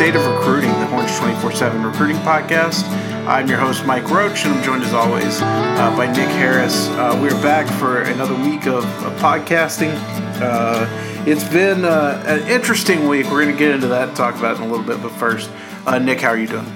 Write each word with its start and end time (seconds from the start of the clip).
Welcome 0.00 0.14
to 0.14 0.18
the 0.18 0.24
State 0.24 0.32
of 0.32 0.38
Recruiting, 0.38 0.70
the 0.80 0.86
Horns 0.86 1.18
24 1.18 1.52
7 1.52 1.82
recruiting 1.82 2.16
podcast. 2.18 2.88
I'm 3.26 3.46
your 3.48 3.58
host, 3.58 3.84
Mike 3.84 4.08
Roach, 4.08 4.46
and 4.46 4.54
I'm 4.54 4.62
joined 4.62 4.82
as 4.82 4.94
always 4.94 5.42
uh, 5.42 5.94
by 5.94 6.06
Nick 6.06 6.28
Harris. 6.28 6.88
Uh, 6.88 7.18
we're 7.20 7.42
back 7.42 7.66
for 7.78 8.00
another 8.02 8.34
week 8.34 8.66
of, 8.66 8.84
of 9.04 9.12
podcasting. 9.20 9.92
Uh, 10.40 10.86
it's 11.26 11.44
been 11.44 11.84
uh, 11.84 12.22
an 12.26 12.48
interesting 12.48 13.08
week. 13.08 13.26
We're 13.26 13.42
going 13.42 13.52
to 13.52 13.58
get 13.58 13.74
into 13.74 13.88
that 13.88 14.08
and 14.08 14.16
talk 14.16 14.36
about 14.36 14.56
it 14.56 14.62
in 14.62 14.68
a 14.68 14.70
little 14.70 14.86
bit, 14.86 15.02
but 15.02 15.12
first, 15.12 15.50
uh, 15.86 15.98
Nick, 15.98 16.22
how 16.22 16.30
are 16.30 16.38
you 16.38 16.46
doing? 16.46 16.66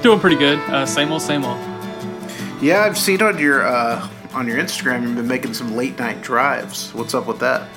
Doing 0.00 0.18
pretty 0.18 0.36
good. 0.36 0.58
Uh, 0.70 0.86
same 0.86 1.12
old, 1.12 1.20
same 1.20 1.44
old. 1.44 1.58
Yeah, 2.62 2.82
I've 2.82 2.96
seen 2.96 3.20
on 3.20 3.38
your 3.38 3.66
on 3.66 4.46
your 4.46 4.56
Instagram 4.56 5.02
you've 5.02 5.16
been 5.16 5.28
making 5.28 5.52
some 5.52 5.76
late 5.76 5.98
night 5.98 6.22
drives. 6.22 6.94
What's 6.94 7.12
up 7.12 7.26
with 7.26 7.40
that? 7.40 7.68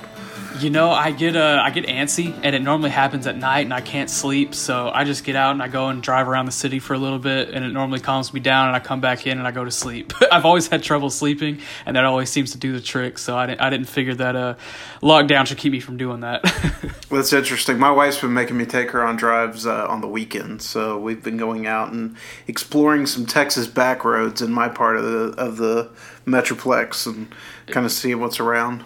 You 0.61 0.69
know, 0.69 0.91
I 0.91 1.09
get 1.09 1.35
uh, 1.35 1.59
I 1.63 1.71
get 1.71 1.87
antsy, 1.87 2.39
and 2.43 2.55
it 2.55 2.61
normally 2.61 2.91
happens 2.91 3.25
at 3.25 3.35
night, 3.35 3.61
and 3.61 3.73
I 3.73 3.81
can't 3.81 4.11
sleep. 4.11 4.53
So 4.53 4.91
I 4.93 5.05
just 5.05 5.23
get 5.23 5.35
out 5.35 5.53
and 5.53 5.63
I 5.63 5.67
go 5.67 5.87
and 5.87 6.03
drive 6.03 6.27
around 6.27 6.45
the 6.45 6.51
city 6.51 6.77
for 6.77 6.93
a 6.93 6.99
little 6.99 7.17
bit, 7.17 7.49
and 7.49 7.65
it 7.65 7.69
normally 7.69 7.99
calms 7.99 8.31
me 8.31 8.41
down, 8.41 8.67
and 8.67 8.75
I 8.75 8.79
come 8.79 9.01
back 9.01 9.25
in 9.25 9.39
and 9.39 9.47
I 9.47 9.51
go 9.51 9.65
to 9.65 9.71
sleep. 9.71 10.13
I've 10.31 10.45
always 10.45 10.67
had 10.67 10.83
trouble 10.83 11.09
sleeping, 11.09 11.61
and 11.87 11.95
that 11.95 12.05
always 12.05 12.29
seems 12.29 12.51
to 12.51 12.59
do 12.59 12.73
the 12.73 12.79
trick. 12.79 13.17
So 13.17 13.35
I 13.35 13.47
didn't 13.47 13.61
I 13.61 13.71
didn't 13.71 13.87
figure 13.87 14.13
that 14.13 14.35
uh, 14.35 14.53
lockdown 15.01 15.47
should 15.47 15.57
keep 15.57 15.71
me 15.71 15.79
from 15.79 15.97
doing 15.97 16.19
that. 16.19 16.43
That's 17.09 17.33
interesting. 17.33 17.79
My 17.79 17.91
wife's 17.91 18.21
been 18.21 18.33
making 18.33 18.55
me 18.55 18.67
take 18.67 18.91
her 18.91 19.03
on 19.03 19.15
drives 19.15 19.65
uh, 19.65 19.87
on 19.87 20.01
the 20.01 20.07
weekends, 20.07 20.69
so 20.69 20.99
we've 20.99 21.23
been 21.23 21.37
going 21.37 21.65
out 21.65 21.91
and 21.91 22.15
exploring 22.45 23.07
some 23.07 23.25
Texas 23.25 23.65
back 23.65 24.05
roads 24.05 24.43
in 24.43 24.51
my 24.51 24.69
part 24.69 24.97
of 24.97 25.05
the 25.05 25.41
of 25.41 25.57
the 25.57 25.89
metroplex 26.27 27.07
and 27.07 27.33
kind 27.65 27.83
of 27.83 27.91
seeing 27.91 28.19
what's 28.19 28.39
around. 28.39 28.83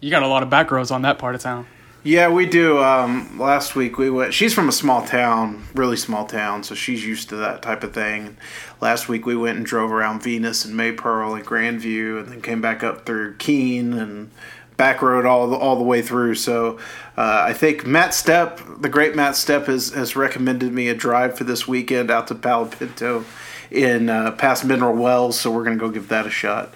You 0.00 0.10
got 0.10 0.22
a 0.22 0.28
lot 0.28 0.42
of 0.42 0.50
back 0.50 0.70
roads 0.70 0.90
on 0.90 1.02
that 1.02 1.18
part 1.18 1.34
of 1.34 1.40
town. 1.40 1.66
Yeah, 2.06 2.28
we 2.28 2.46
do. 2.46 2.78
Um, 2.78 3.36
last 3.36 3.74
week 3.74 3.98
we 3.98 4.10
went. 4.10 4.32
She's 4.32 4.54
from 4.54 4.68
a 4.68 4.72
small 4.72 5.04
town, 5.04 5.64
really 5.74 5.96
small 5.96 6.24
town, 6.24 6.62
so 6.62 6.76
she's 6.76 7.04
used 7.04 7.30
to 7.30 7.36
that 7.36 7.62
type 7.62 7.82
of 7.82 7.92
thing. 7.92 8.36
Last 8.80 9.08
week 9.08 9.26
we 9.26 9.34
went 9.34 9.56
and 9.56 9.66
drove 9.66 9.90
around 9.90 10.22
Venus 10.22 10.64
and 10.64 10.78
Maypearl 10.78 11.34
and 11.34 11.44
Grandview, 11.44 12.20
and 12.20 12.28
then 12.28 12.40
came 12.42 12.60
back 12.60 12.84
up 12.84 13.06
through 13.06 13.34
Keene 13.38 13.92
and 13.94 14.30
back 14.76 15.02
road 15.02 15.26
all 15.26 15.48
the, 15.48 15.56
all 15.56 15.74
the 15.74 15.82
way 15.82 16.00
through. 16.00 16.36
So 16.36 16.78
uh, 17.16 17.44
I 17.48 17.52
think 17.52 17.84
Matt 17.86 18.14
Step, 18.14 18.60
the 18.78 18.88
great 18.88 19.16
Matt 19.16 19.34
Step, 19.34 19.66
has 19.66 19.88
has 19.90 20.14
recommended 20.14 20.72
me 20.72 20.88
a 20.88 20.94
drive 20.94 21.36
for 21.36 21.42
this 21.42 21.66
weekend 21.66 22.08
out 22.08 22.28
to 22.28 22.36
Palo 22.36 22.66
Pinto 22.66 23.24
in 23.70 24.08
uh, 24.08 24.30
past 24.30 24.64
Mineral 24.64 24.94
Wells. 24.94 25.40
So 25.40 25.50
we're 25.50 25.64
gonna 25.64 25.76
go 25.76 25.90
give 25.90 26.06
that 26.08 26.24
a 26.24 26.30
shot. 26.30 26.72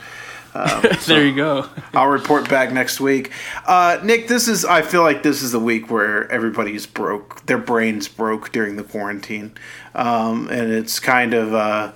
Um, 0.54 0.82
so 0.82 0.88
there 1.14 1.26
you 1.26 1.34
go. 1.34 1.68
I'll 1.94 2.08
report 2.08 2.48
back 2.48 2.72
next 2.72 3.00
week. 3.00 3.30
Uh, 3.66 3.98
Nick, 4.02 4.28
this 4.28 4.48
is, 4.48 4.64
I 4.64 4.82
feel 4.82 5.02
like 5.02 5.22
this 5.22 5.42
is 5.42 5.52
the 5.52 5.60
week 5.60 5.90
where 5.90 6.30
everybody's 6.30 6.86
broke, 6.86 7.44
their 7.46 7.58
brains 7.58 8.08
broke 8.08 8.52
during 8.52 8.76
the 8.76 8.84
quarantine. 8.84 9.52
Um, 9.94 10.48
and 10.48 10.72
it's 10.72 10.98
kind 11.00 11.34
of, 11.34 11.54
uh, 11.54 11.92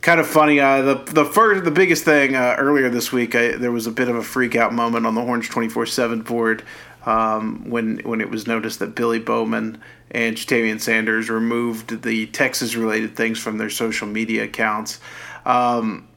kind 0.00 0.20
of 0.20 0.26
funny. 0.26 0.60
Uh, 0.60 0.82
the 0.82 0.94
the 1.12 1.24
first, 1.24 1.64
the 1.64 1.70
biggest 1.70 2.04
thing 2.04 2.34
uh, 2.34 2.56
earlier 2.58 2.88
this 2.88 3.12
week, 3.12 3.34
I, 3.34 3.56
there 3.56 3.72
was 3.72 3.86
a 3.86 3.90
bit 3.90 4.08
of 4.08 4.16
a 4.16 4.22
freak 4.22 4.56
out 4.56 4.72
moment 4.72 5.06
on 5.06 5.14
the 5.14 5.22
Horns 5.22 5.48
twenty 5.48 5.68
four 5.68 5.86
seven 5.86 6.22
board 6.22 6.62
um, 7.04 7.68
when 7.68 7.98
when 7.98 8.20
it 8.20 8.30
was 8.30 8.46
noticed 8.46 8.78
that 8.78 8.94
Billy 8.94 9.18
Bowman 9.18 9.80
and 10.10 10.36
Ja'Tavion 10.36 10.80
Sanders 10.80 11.30
removed 11.30 12.02
the 12.02 12.26
Texas 12.26 12.74
related 12.74 13.14
things 13.14 13.38
from 13.38 13.58
their 13.58 13.70
social 13.70 14.08
media 14.08 14.44
accounts. 14.44 15.00
Um, 15.44 16.08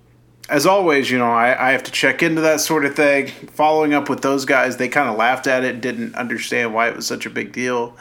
as 0.49 0.65
always, 0.65 1.09
you 1.09 1.17
know, 1.17 1.31
I, 1.31 1.69
I, 1.69 1.71
have 1.71 1.83
to 1.83 1.91
check 1.91 2.21
into 2.21 2.41
that 2.41 2.59
sort 2.59 2.85
of 2.85 2.95
thing. 2.95 3.27
Following 3.27 3.93
up 3.93 4.09
with 4.09 4.21
those 4.21 4.45
guys, 4.45 4.77
they 4.77 4.89
kind 4.89 5.09
of 5.09 5.15
laughed 5.15 5.47
at 5.47 5.63
it, 5.63 5.79
didn't 5.79 6.15
understand 6.15 6.73
why 6.73 6.89
it 6.89 6.95
was 6.95 7.07
such 7.07 7.25
a 7.25 7.29
big 7.29 7.53
deal, 7.53 7.95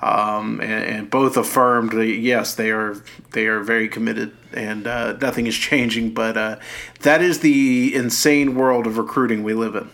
um, 0.00 0.60
and, 0.60 0.84
and, 0.84 1.10
both 1.10 1.36
affirmed 1.36 1.92
that 1.92 2.06
yes, 2.06 2.54
they 2.54 2.70
are 2.70 2.96
they 3.32 3.46
are 3.46 3.60
very 3.60 3.88
committed, 3.88 4.34
and 4.52 4.86
uh, 4.86 5.12
nothing 5.14 5.46
is 5.46 5.56
changing. 5.58 6.14
But 6.14 6.36
uh, 6.36 6.56
that 7.00 7.20
is 7.20 7.40
the 7.40 7.94
insane 7.94 8.54
world 8.54 8.86
of 8.86 8.96
recruiting 8.96 9.42
we 9.42 9.52
live 9.52 9.76
in. 9.76 9.90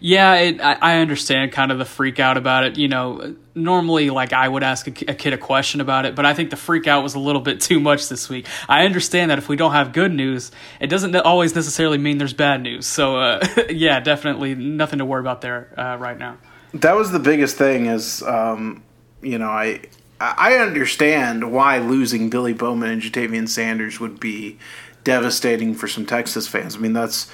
Yeah, 0.00 0.34
it, 0.34 0.60
I, 0.60 0.74
I 0.74 0.96
understand 0.98 1.52
kind 1.52 1.72
of 1.72 1.78
the 1.78 1.84
freak 1.84 2.20
out 2.20 2.36
about 2.36 2.64
it. 2.64 2.76
You 2.76 2.88
know, 2.88 3.36
normally 3.54 4.10
like 4.10 4.32
I 4.32 4.48
would 4.48 4.62
ask 4.62 4.86
a, 4.86 4.90
kid 4.90 5.32
a 5.32 5.38
question 5.38 5.80
about 5.80 6.06
it, 6.06 6.14
but 6.14 6.24
I 6.24 6.34
think 6.34 6.50
the 6.50 6.56
freak 6.56 6.86
out 6.86 7.02
was 7.02 7.14
a 7.14 7.18
little 7.18 7.40
bit 7.40 7.60
too 7.70 7.80
much 7.80 8.08
this 8.08 8.28
week. 8.28 8.46
I 8.68 8.84
understand 8.84 9.30
that 9.30 9.38
if 9.38 9.48
we 9.48 9.56
don't 9.56 9.72
have 9.72 9.92
good 9.92 10.12
news, 10.12 10.50
it 10.80 10.88
doesn't 10.88 11.14
always 11.16 11.54
necessarily 11.54 11.98
mean 11.98 12.18
there's 12.18 12.32
bad 12.32 12.62
news. 12.62 12.86
So 12.86 13.16
uh, 13.16 13.46
yeah, 13.70 14.00
definitely 14.00 14.54
nothing 14.54 14.98
to 14.98 15.04
worry 15.04 15.20
about 15.20 15.40
there 15.40 15.72
uh, 15.76 15.96
right 15.98 16.18
now. 16.18 16.38
That 16.74 16.94
was 16.94 17.10
the 17.10 17.18
biggest 17.18 17.56
thing. 17.56 17.86
Is 17.86 18.22
um, 18.22 18.82
you 19.22 19.38
know 19.38 19.50
I 19.50 19.80
I 20.20 20.56
understand 20.56 21.52
why 21.52 21.78
losing 21.78 22.30
Billy 22.30 22.52
Bowman 22.52 22.90
and 22.90 23.02
Ja'Tavion 23.02 23.48
Sanders 23.48 23.98
would 23.98 24.20
be 24.20 24.58
devastating 25.02 25.74
for 25.74 25.88
some 25.88 26.06
Texas 26.06 26.46
fans. 26.46 26.76
I 26.76 26.78
mean 26.78 26.92
that's 26.92 27.30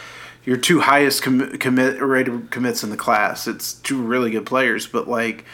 your 0.46 0.56
two 0.56 0.80
highest 0.80 1.22
commit, 1.22 1.60
commit 1.60 1.98
commits 2.50 2.84
in 2.84 2.90
the 2.90 2.96
class. 2.96 3.46
It's 3.46 3.74
two 3.74 4.00
really 4.00 4.30
good 4.30 4.46
players, 4.46 4.86
but 4.86 5.08
like 5.08 5.44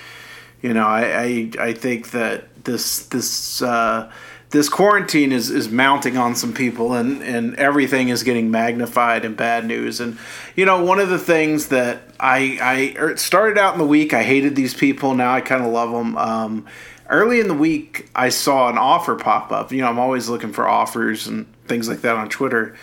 you 0.62 0.72
know, 0.72 0.86
I 0.86 1.02
I, 1.02 1.50
I 1.58 1.72
think 1.74 2.12
that 2.12 2.64
this 2.64 3.06
this 3.06 3.60
uh, 3.60 4.10
this 4.52 4.68
quarantine 4.68 5.32
is, 5.32 5.50
is 5.50 5.70
mounting 5.70 6.18
on 6.18 6.34
some 6.34 6.52
people 6.52 6.92
and, 6.92 7.22
and 7.22 7.56
everything 7.56 8.10
is 8.10 8.22
getting 8.22 8.50
magnified 8.50 9.24
in 9.24 9.34
bad 9.34 9.64
news. 9.64 9.98
And, 9.98 10.18
you 10.54 10.66
know, 10.66 10.84
one 10.84 11.00
of 11.00 11.08
the 11.08 11.18
things 11.18 11.68
that 11.68 12.02
I, 12.20 12.58
I 12.60 13.02
er, 13.02 13.16
started 13.16 13.56
out 13.56 13.72
in 13.72 13.78
the 13.78 13.86
week, 13.86 14.12
I 14.12 14.22
hated 14.22 14.54
these 14.54 14.74
people. 14.74 15.14
Now 15.14 15.32
I 15.32 15.40
kind 15.40 15.64
of 15.64 15.72
love 15.72 15.90
them. 15.90 16.18
Um, 16.18 16.66
early 17.08 17.40
in 17.40 17.48
the 17.48 17.54
week, 17.54 18.10
I 18.14 18.28
saw 18.28 18.68
an 18.68 18.76
offer 18.76 19.16
pop 19.16 19.52
up. 19.52 19.72
You 19.72 19.80
know, 19.80 19.88
I'm 19.88 19.98
always 19.98 20.28
looking 20.28 20.52
for 20.52 20.68
offers 20.68 21.26
and 21.26 21.46
things 21.64 21.88
like 21.88 22.02
that 22.02 22.16
on 22.16 22.28
Twitter. 22.28 22.76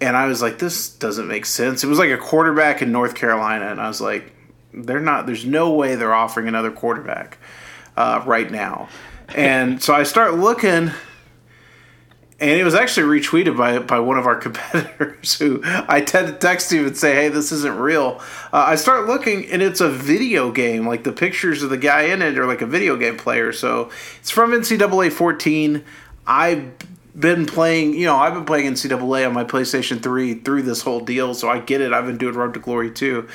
And 0.00 0.16
I 0.16 0.24
was 0.26 0.40
like, 0.40 0.58
this 0.58 0.88
doesn't 0.88 1.28
make 1.28 1.44
sense. 1.44 1.84
It 1.84 1.88
was 1.88 1.98
like 1.98 2.10
a 2.10 2.18
quarterback 2.18 2.80
in 2.80 2.90
North 2.90 3.14
Carolina. 3.14 3.66
And 3.66 3.82
I 3.82 3.86
was 3.86 4.00
like, 4.00 4.32
they're 4.72 5.00
not. 5.00 5.26
There's 5.26 5.44
no 5.44 5.72
way 5.72 5.94
they're 5.94 6.14
offering 6.14 6.48
another 6.48 6.70
quarterback 6.70 7.38
uh, 7.96 8.22
right 8.26 8.50
now. 8.50 8.88
And 9.34 9.82
so 9.82 9.94
I 9.94 10.02
start 10.02 10.34
looking, 10.34 10.90
and 12.40 12.50
it 12.50 12.64
was 12.64 12.74
actually 12.74 13.20
retweeted 13.20 13.56
by 13.56 13.78
by 13.78 13.98
one 13.98 14.18
of 14.18 14.26
our 14.26 14.36
competitors 14.40 15.38
who 15.38 15.62
I 15.64 16.00
tend 16.00 16.28
to 16.28 16.34
text 16.34 16.72
him 16.72 16.86
and 16.86 16.96
say, 16.96 17.14
"Hey, 17.14 17.28
this 17.28 17.52
isn't 17.52 17.78
real." 17.78 18.20
Uh, 18.52 18.64
I 18.68 18.74
start 18.74 19.06
looking, 19.06 19.46
and 19.50 19.62
it's 19.62 19.80
a 19.80 19.88
video 19.88 20.50
game. 20.50 20.86
Like 20.86 21.04
the 21.04 21.12
pictures 21.12 21.62
of 21.62 21.70
the 21.70 21.78
guy 21.78 22.02
in 22.02 22.22
it 22.22 22.38
are 22.38 22.46
like 22.46 22.62
a 22.62 22.66
video 22.66 22.96
game 22.96 23.16
player. 23.16 23.52
So 23.52 23.90
it's 24.20 24.30
from 24.30 24.52
NCAA 24.52 25.12
14. 25.12 25.84
I've 26.26 26.72
been 27.18 27.46
playing, 27.46 27.94
you 27.94 28.06
know, 28.06 28.16
I've 28.16 28.34
been 28.34 28.44
playing 28.44 28.72
NCAA 28.72 29.26
on 29.26 29.34
my 29.34 29.44
PlayStation 29.44 30.02
3 30.02 30.34
through 30.34 30.62
this 30.62 30.82
whole 30.82 31.00
deal, 31.00 31.34
so 31.34 31.48
I 31.48 31.58
get 31.58 31.80
it. 31.80 31.92
I've 31.92 32.06
been 32.06 32.16
doing 32.16 32.34
Road 32.34 32.54
to 32.54 32.60
Glory 32.60 32.90
too. 32.90 33.28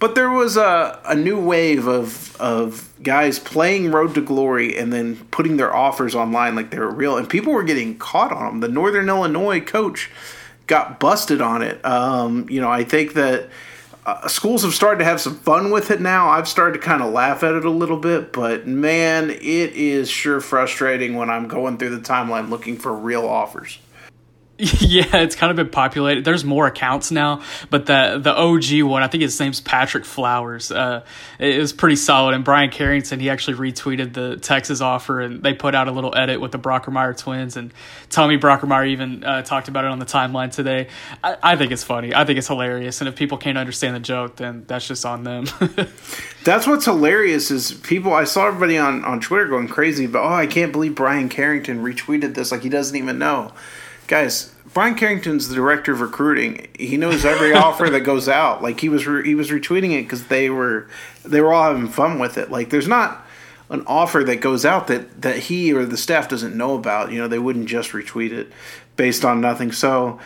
But 0.00 0.14
there 0.14 0.30
was 0.30 0.56
a, 0.56 0.98
a 1.04 1.14
new 1.14 1.38
wave 1.38 1.86
of 1.86 2.34
of 2.40 2.88
guys 3.02 3.38
playing 3.38 3.92
Road 3.92 4.14
to 4.14 4.22
Glory 4.22 4.76
and 4.76 4.90
then 4.90 5.16
putting 5.30 5.58
their 5.58 5.74
offers 5.74 6.14
online 6.14 6.56
like 6.56 6.70
they 6.70 6.78
were 6.78 6.90
real, 6.90 7.18
and 7.18 7.28
people 7.28 7.52
were 7.52 7.62
getting 7.62 7.98
caught 7.98 8.32
on 8.32 8.46
them. 8.46 8.60
The 8.60 8.68
Northern 8.68 9.08
Illinois 9.08 9.60
coach 9.60 10.10
got 10.66 10.98
busted 10.98 11.42
on 11.42 11.62
it. 11.62 11.84
Um, 11.84 12.48
you 12.48 12.60
know, 12.62 12.70
I 12.70 12.82
think 12.82 13.12
that 13.14 13.50
uh, 14.06 14.26
schools 14.26 14.62
have 14.62 14.72
started 14.72 15.00
to 15.00 15.04
have 15.04 15.20
some 15.20 15.34
fun 15.34 15.70
with 15.70 15.90
it 15.90 16.00
now. 16.00 16.30
I've 16.30 16.48
started 16.48 16.78
to 16.80 16.84
kind 16.84 17.02
of 17.02 17.12
laugh 17.12 17.42
at 17.42 17.54
it 17.54 17.66
a 17.66 17.70
little 17.70 17.98
bit, 17.98 18.32
but 18.32 18.66
man, 18.66 19.28
it 19.28 19.42
is 19.42 20.08
sure 20.08 20.40
frustrating 20.40 21.14
when 21.14 21.28
I'm 21.28 21.46
going 21.46 21.76
through 21.76 21.96
the 21.96 22.02
timeline 22.02 22.48
looking 22.48 22.78
for 22.78 22.94
real 22.94 23.26
offers. 23.26 23.78
Yeah, 24.90 25.18
it's 25.18 25.36
kind 25.36 25.50
of 25.50 25.56
been 25.56 25.70
populated. 25.70 26.24
There's 26.24 26.44
more 26.44 26.66
accounts 26.66 27.10
now, 27.10 27.42
but 27.70 27.86
the 27.86 28.18
the 28.20 28.34
OG 28.34 28.82
one, 28.82 29.02
I 29.02 29.08
think 29.08 29.22
his 29.22 29.38
name's 29.38 29.60
Patrick 29.60 30.04
Flowers. 30.04 30.72
Uh, 30.72 31.04
it 31.38 31.58
was 31.58 31.72
pretty 31.72 31.96
solid. 31.96 32.34
And 32.34 32.44
Bryan 32.44 32.70
Carrington, 32.70 33.20
he 33.20 33.30
actually 33.30 33.56
retweeted 33.56 34.12
the 34.12 34.36
Texas 34.36 34.80
offer, 34.80 35.20
and 35.20 35.42
they 35.42 35.54
put 35.54 35.74
out 35.74 35.88
a 35.88 35.92
little 35.92 36.14
edit 36.16 36.40
with 36.40 36.50
the 36.52 36.58
Brockermeyer 36.58 37.16
twins. 37.16 37.56
And 37.56 37.72
Tommy 38.10 38.36
Brockermeyer 38.36 38.88
even 38.88 39.24
uh, 39.24 39.42
talked 39.42 39.68
about 39.68 39.84
it 39.84 39.90
on 39.92 39.98
the 39.98 40.06
timeline 40.06 40.52
today. 40.52 40.88
I, 41.22 41.36
I 41.42 41.56
think 41.56 41.72
it's 41.72 41.84
funny. 41.84 42.14
I 42.14 42.24
think 42.24 42.38
it's 42.38 42.48
hilarious. 42.48 43.00
And 43.00 43.08
if 43.08 43.16
people 43.16 43.38
can't 43.38 43.58
understand 43.58 43.94
the 43.94 44.00
joke, 44.00 44.36
then 44.36 44.64
that's 44.66 44.86
just 44.86 45.06
on 45.06 45.22
them. 45.22 45.46
that's 46.44 46.66
what's 46.66 46.84
hilarious 46.84 47.50
is 47.50 47.72
people. 47.72 48.12
I 48.12 48.24
saw 48.24 48.48
everybody 48.48 48.76
on 48.76 49.04
on 49.04 49.20
Twitter 49.20 49.46
going 49.46 49.68
crazy 49.68 50.06
but 50.06 50.22
Oh, 50.22 50.34
I 50.34 50.46
can't 50.46 50.72
believe 50.72 50.94
Bryan 50.94 51.28
Carrington 51.28 51.82
retweeted 51.82 52.34
this. 52.34 52.52
Like 52.52 52.62
he 52.62 52.68
doesn't 52.68 52.96
even 52.96 53.18
know 53.18 53.52
guys, 54.10 54.52
Bryan 54.74 54.96
Carrington's 54.96 55.48
the 55.48 55.54
director 55.54 55.92
of 55.92 56.00
recruiting. 56.00 56.66
He 56.76 56.96
knows 56.96 57.24
every 57.24 57.54
offer 57.54 57.88
that 57.88 58.00
goes 58.00 58.28
out. 58.28 58.60
Like 58.60 58.80
he 58.80 58.88
was 58.88 59.06
re- 59.06 59.24
he 59.24 59.36
was 59.36 59.50
retweeting 59.50 59.92
it 59.92 60.02
because 60.02 60.26
they 60.26 60.50
were 60.50 60.88
they 61.24 61.40
were 61.40 61.52
all 61.52 61.72
having 61.72 61.88
fun 61.88 62.18
with 62.18 62.36
it. 62.36 62.50
Like 62.50 62.70
there's 62.70 62.88
not 62.88 63.24
an 63.68 63.84
offer 63.86 64.24
that 64.24 64.40
goes 64.40 64.66
out 64.66 64.88
that 64.88 65.22
that 65.22 65.38
he 65.38 65.72
or 65.72 65.86
the 65.86 65.96
staff 65.96 66.28
doesn't 66.28 66.56
know 66.56 66.74
about. 66.74 67.12
You 67.12 67.18
know, 67.18 67.28
they 67.28 67.38
wouldn't 67.38 67.66
just 67.66 67.92
retweet 67.92 68.32
it 68.32 68.52
based 68.96 69.24
on 69.24 69.40
nothing. 69.40 69.72
So. 69.72 70.20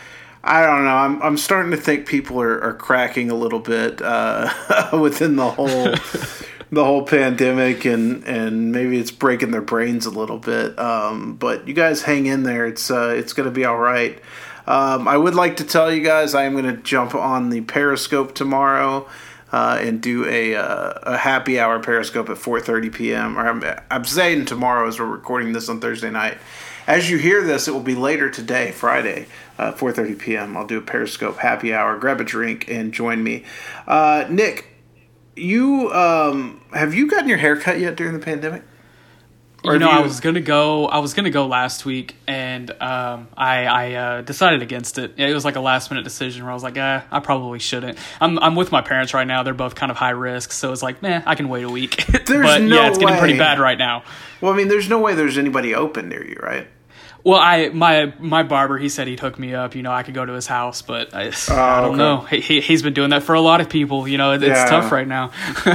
I 0.47 0.63
don't 0.63 0.85
know. 0.85 0.95
I'm 0.95 1.19
I'm 1.23 1.37
starting 1.37 1.71
to 1.71 1.77
think 1.77 2.05
people 2.07 2.39
are, 2.39 2.61
are 2.61 2.75
cracking 2.75 3.31
a 3.31 3.33
little 3.33 3.57
bit 3.59 3.99
uh, 3.99 4.51
within 4.93 5.37
the 5.37 5.49
whole 5.49 5.91
the 6.71 6.83
whole 6.83 7.03
pandemic 7.03 7.85
and 7.85 8.23
and 8.23 8.71
maybe 8.71 8.97
it's 8.97 9.11
breaking 9.11 9.51
their 9.51 9.61
brains 9.61 10.05
a 10.05 10.11
little 10.11 10.37
bit. 10.37 10.77
Um, 10.79 11.35
but 11.35 11.67
you 11.67 11.73
guys 11.73 12.01
hang 12.01 12.25
in 12.25 12.43
there. 12.43 12.65
It's 12.65 12.89
uh, 12.89 13.13
it's 13.17 13.33
to 13.45 13.51
be 13.51 13.65
all 13.65 13.77
right. 13.77 14.19
Um, 14.67 15.07
I 15.07 15.17
would 15.17 15.35
like 15.35 15.57
to 15.57 15.63
tell 15.63 15.93
you 15.93 16.03
guys 16.03 16.33
I 16.33 16.43
am 16.43 16.53
to 16.65 16.81
jump 16.81 17.13
on 17.13 17.49
the 17.49 17.61
Periscope 17.61 18.33
tomorrow. 18.35 19.07
Uh, 19.51 19.77
and 19.79 20.01
do 20.01 20.25
a, 20.25 20.53
uh, 20.53 20.93
a 21.03 21.17
happy 21.17 21.59
hour 21.59 21.79
Periscope 21.79 22.29
at 22.29 22.35
4:30 22.35 22.93
p.m. 22.93 23.37
Or 23.39 23.47
I'm, 23.47 23.63
I'm 23.89 24.03
saying 24.03 24.45
tomorrow 24.45 24.85
as 24.85 24.99
we're 24.99 25.05
recording 25.05 25.53
this 25.53 25.69
on 25.69 25.79
Thursday 25.79 26.09
night. 26.09 26.39
As 26.87 27.09
you 27.09 27.17
hear 27.17 27.41
this, 27.41 27.67
it 27.67 27.71
will 27.71 27.79
be 27.79 27.95
later 27.95 28.29
today, 28.29 28.71
Friday, 28.71 29.27
uh, 29.57 29.71
4:30 29.71 30.19
p.m. 30.19 30.57
I'll 30.57 30.67
do 30.67 30.79
a 30.79 30.81
Periscope 30.81 31.37
happy 31.37 31.73
hour. 31.73 31.97
Grab 31.97 32.19
a 32.19 32.25
drink 32.25 32.69
and 32.69 32.91
join 32.91 33.23
me. 33.23 33.45
Uh, 33.87 34.25
Nick, 34.29 34.74
you 35.35 35.91
um, 35.91 36.61
have 36.73 36.93
you 36.93 37.07
gotten 37.09 37.29
your 37.29 37.37
hair 37.37 37.57
cut 37.57 37.79
yet 37.79 37.95
during 37.95 38.13
the 38.13 38.19
pandemic? 38.19 38.63
Or 39.63 39.73
you 39.73 39.79
know, 39.79 39.89
you... 39.89 39.97
I 39.97 40.01
was 40.01 40.19
gonna 40.19 40.41
go. 40.41 40.85
I 40.87 40.99
was 40.99 41.13
gonna 41.13 41.31
go 41.31 41.47
last 41.47 41.85
week, 41.85 42.15
and 42.27 42.69
um, 42.81 43.27
I, 43.35 43.65
I 43.65 43.93
uh, 43.93 44.21
decided 44.21 44.61
against 44.61 44.99
it. 44.99 45.13
It 45.17 45.33
was 45.33 45.43
like 45.43 45.55
a 45.55 45.59
last 45.59 45.89
minute 45.89 46.03
decision 46.03 46.43
where 46.43 46.51
I 46.51 46.53
was 46.53 46.63
like, 46.63 46.77
eh, 46.77 47.01
I 47.09 47.19
probably 47.19 47.59
shouldn't. 47.59 47.97
I'm 48.21 48.37
I'm 48.39 48.55
with 48.55 48.71
my 48.71 48.81
parents 48.81 49.13
right 49.13 49.25
now. 49.25 49.41
They're 49.41 49.55
both 49.55 49.73
kind 49.73 49.91
of 49.91 49.97
high 49.97 50.11
risk, 50.11 50.51
so 50.51 50.71
it's 50.71 50.83
like, 50.83 51.01
man, 51.01 51.23
I 51.25 51.35
can 51.35 51.49
wait 51.49 51.63
a 51.63 51.69
week. 51.69 52.05
but 52.11 52.29
no 52.29 52.75
yeah, 52.75 52.89
it's 52.89 52.99
getting 52.99 53.15
way. 53.15 53.19
pretty 53.19 53.37
bad 53.37 53.59
right 53.59 53.77
now. 53.77 54.03
Well, 54.39 54.53
I 54.53 54.55
mean, 54.55 54.67
there's 54.67 54.87
no 54.87 54.99
way 54.99 55.15
there's 55.15 55.37
anybody 55.37 55.73
open 55.73 56.09
near 56.09 56.23
you, 56.23 56.37
right? 56.41 56.67
Well, 57.25 57.39
I 57.39 57.69
my 57.69 58.13
my 58.19 58.43
barber 58.43 58.77
he 58.77 58.87
said 58.87 59.07
he'd 59.07 59.19
hook 59.19 59.39
me 59.39 59.55
up. 59.55 59.73
You 59.73 59.81
know, 59.81 59.91
I 59.91 60.03
could 60.03 60.13
go 60.13 60.23
to 60.23 60.33
his 60.33 60.45
house, 60.45 60.83
but 60.83 61.11
I, 61.15 61.29
oh, 61.29 61.55
I 61.55 61.81
don't 61.81 61.89
okay. 61.89 61.97
know. 61.97 62.19
He, 62.19 62.61
he 62.61 62.73
has 62.73 62.83
been 62.83 62.93
doing 62.93 63.09
that 63.09 63.23
for 63.23 63.33
a 63.33 63.41
lot 63.41 63.61
of 63.61 63.69
people. 63.69 64.07
You 64.07 64.19
know, 64.19 64.33
it, 64.33 64.43
yeah. 64.43 64.61
it's 64.61 64.69
tough 64.69 64.91
right 64.91 65.07
now. 65.07 65.31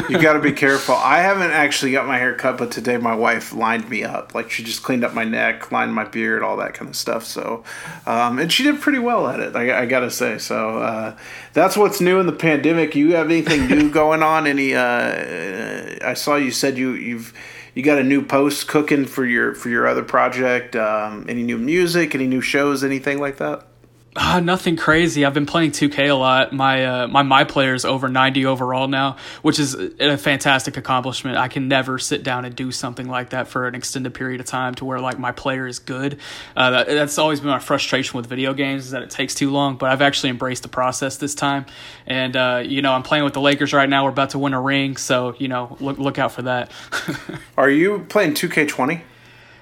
you 0.09 0.23
got 0.23 0.35
to 0.35 0.41
be 0.41 0.53
careful. 0.67 0.95
I 0.95 1.23
haven't 1.23 1.51
actually 1.51 1.91
got 1.91 2.07
my 2.07 2.19
hair 2.19 2.37
cut, 2.37 2.57
but 2.57 2.71
today 2.71 2.99
my 2.99 3.17
wife 3.17 3.53
lined 3.53 3.91
me 3.91 4.05
up. 4.05 4.33
Like 4.33 4.49
she 4.49 4.63
just 4.63 4.85
cleaned 4.85 5.03
up 5.03 5.13
my 5.13 5.25
neck, 5.25 5.73
lined 5.73 5.93
my 5.93 6.05
beard, 6.05 6.45
all 6.45 6.57
that 6.59 6.75
kind 6.75 6.89
of 6.89 6.95
stuff. 6.95 7.25
So, 7.25 7.65
um, 8.07 8.39
and 8.39 8.53
she 8.53 8.63
did 8.63 8.81
pretty 8.81 9.01
well 9.01 9.27
at 9.27 9.41
it. 9.41 9.57
I, 9.57 9.83
I 9.83 9.87
got 9.87 10.01
to 10.01 10.11
say. 10.13 10.39
So 10.39 10.79
uh, 10.79 11.17
that's 11.53 11.77
what's 11.77 12.01
new 12.01 12.21
in 12.21 12.27
the 12.27 12.33
pandemic. 12.33 12.95
You 12.95 13.17
have 13.17 13.27
anything 13.27 13.67
new 13.67 13.91
going 13.93 14.23
on? 14.23 14.47
Any? 14.47 14.77
Uh, 14.77 15.99
I 16.01 16.15
saw 16.15 16.37
you 16.37 16.53
said 16.53 16.79
you 16.79 16.93
you've 16.93 17.35
you 17.75 17.83
got 17.83 17.99
a 17.99 18.05
new 18.05 18.23
post 18.23 18.69
cooking 18.69 19.07
for 19.07 19.25
your 19.25 19.55
for 19.55 19.69
your 19.69 19.87
other 19.87 20.05
project? 20.05 20.77
Um, 20.77 21.27
any 21.29 21.43
new 21.43 21.59
music? 21.59 22.15
Any 22.15 22.27
new 22.27 22.41
shows? 22.41 22.83
Anything 22.85 23.21
like 23.21 23.39
that? 23.39 23.70
Uh, 24.17 24.41
nothing 24.41 24.75
crazy. 24.77 25.25
I've 25.25 25.35
been 25.35 25.47
playing 25.47 25.71
2K 25.71 26.11
a 26.11 26.15
lot. 26.15 26.53
My 26.53 26.85
uh, 26.85 27.07
my 27.07 27.23
my 27.23 27.45
player 27.45 27.75
is 27.75 27.85
over 27.85 28.09
90 28.09 28.45
overall 28.45 28.89
now, 28.89 29.17
which 29.43 29.61
is 29.61 29.75
a 29.75 30.19
fantastic 30.19 30.77
accomplishment. 30.77 31.37
I 31.37 31.47
can 31.47 31.69
never 31.69 31.97
sit 31.97 32.25
down 32.25 32.45
and 32.45 32.57
do 32.57 32.73
something 32.73 33.09
like 33.09 33.31
that 33.31 33.47
for 33.47 33.69
an 33.69 33.77
extended 33.77 34.13
period 34.13 34.41
of 34.41 34.47
time 34.47 34.75
to 34.77 34.85
where 34.85 34.99
like 34.99 35.21
my 35.21 35.31
player 35.31 35.65
is 35.65 35.79
good. 35.79 36.19
Uh, 36.57 36.71
that, 36.71 36.87
that's 36.89 37.19
always 37.19 37.39
been 37.39 37.51
my 37.51 37.61
frustration 37.61 38.17
with 38.17 38.27
video 38.27 38.53
games 38.53 38.87
is 38.87 38.91
that 38.91 39.03
it 39.03 39.11
takes 39.11 39.33
too 39.33 39.53
long. 39.53 39.77
But 39.77 39.93
I've 39.93 40.03
actually 40.03 40.31
embraced 40.31 40.65
the 40.65 40.69
process 40.69 41.17
this 41.19 41.37
time, 41.37 41.67
and 42.05 42.37
uh, 42.37 42.65
you 42.67 42.83
know 42.83 42.93
I'm 42.93 43.05
playing 43.05 43.23
with 43.23 43.35
the 43.35 43.41
Lakers 43.41 43.73
right 43.73 43.89
now. 43.89 44.03
We're 44.03 44.11
about 44.11 44.31
to 44.31 44.41
win 44.41 44.55
a 44.55 44.61
ring, 44.61 44.97
so 44.97 45.37
you 45.39 45.47
know 45.47 45.77
look 45.79 45.99
look 45.99 46.19
out 46.19 46.33
for 46.33 46.43
that. 46.43 46.73
Are 47.57 47.71
you 47.71 48.07
playing 48.09 48.35
2K20? 48.35 49.03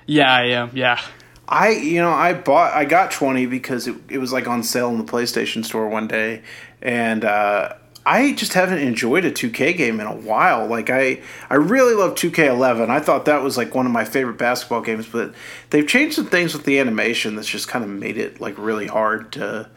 Yeah, 0.07 0.33
I 0.33 0.45
am. 0.45 0.71
Yeah. 0.73 0.99
I 1.49 1.71
you 1.71 2.01
know 2.01 2.11
I 2.11 2.35
bought 2.35 2.75
I 2.75 2.85
got 2.85 3.11
twenty 3.11 3.47
because 3.47 3.89
it, 3.89 3.97
it 4.11 4.19
was 4.19 4.33
like 4.33 4.47
on 4.47 4.63
sale 4.63 4.91
in 4.91 4.99
the 4.99 5.05
PlayStation 5.05 5.65
Store 5.65 5.89
one 5.89 6.07
day, 6.07 6.43
and 6.83 7.25
uh, 7.25 7.75
I 8.05 8.33
just 8.33 8.53
haven't 8.53 8.79
enjoyed 8.79 9.25
a 9.25 9.31
2K 9.31 9.77
game 9.77 10.01
in 10.01 10.07
a 10.07 10.15
while. 10.15 10.67
Like 10.67 10.91
I 10.91 11.21
I 11.49 11.55
really 11.55 11.95
love 11.95 12.15
2K11. 12.15 12.91
I 12.91 13.01
thought 13.01 13.25
that 13.25 13.43
was 13.43 13.57
like 13.57 13.75
one 13.75 13.87
of 13.87 13.93
my 13.93 14.05
favorite 14.05 14.39
basketball 14.39 14.83
games, 14.83 15.07
but 15.07 15.35
they've 15.71 15.87
changed 15.87 16.17
some 16.17 16.27
things 16.27 16.53
with 16.53 16.65
the 16.65 16.79
animation 16.79 17.35
that's 17.35 17.49
just 17.49 17.69
kind 17.69 17.85
of 17.85 17.91
made 17.91 18.19
it 18.19 18.41
like 18.41 18.57
really 18.59 18.87
hard 18.87 19.33
to 19.33 19.71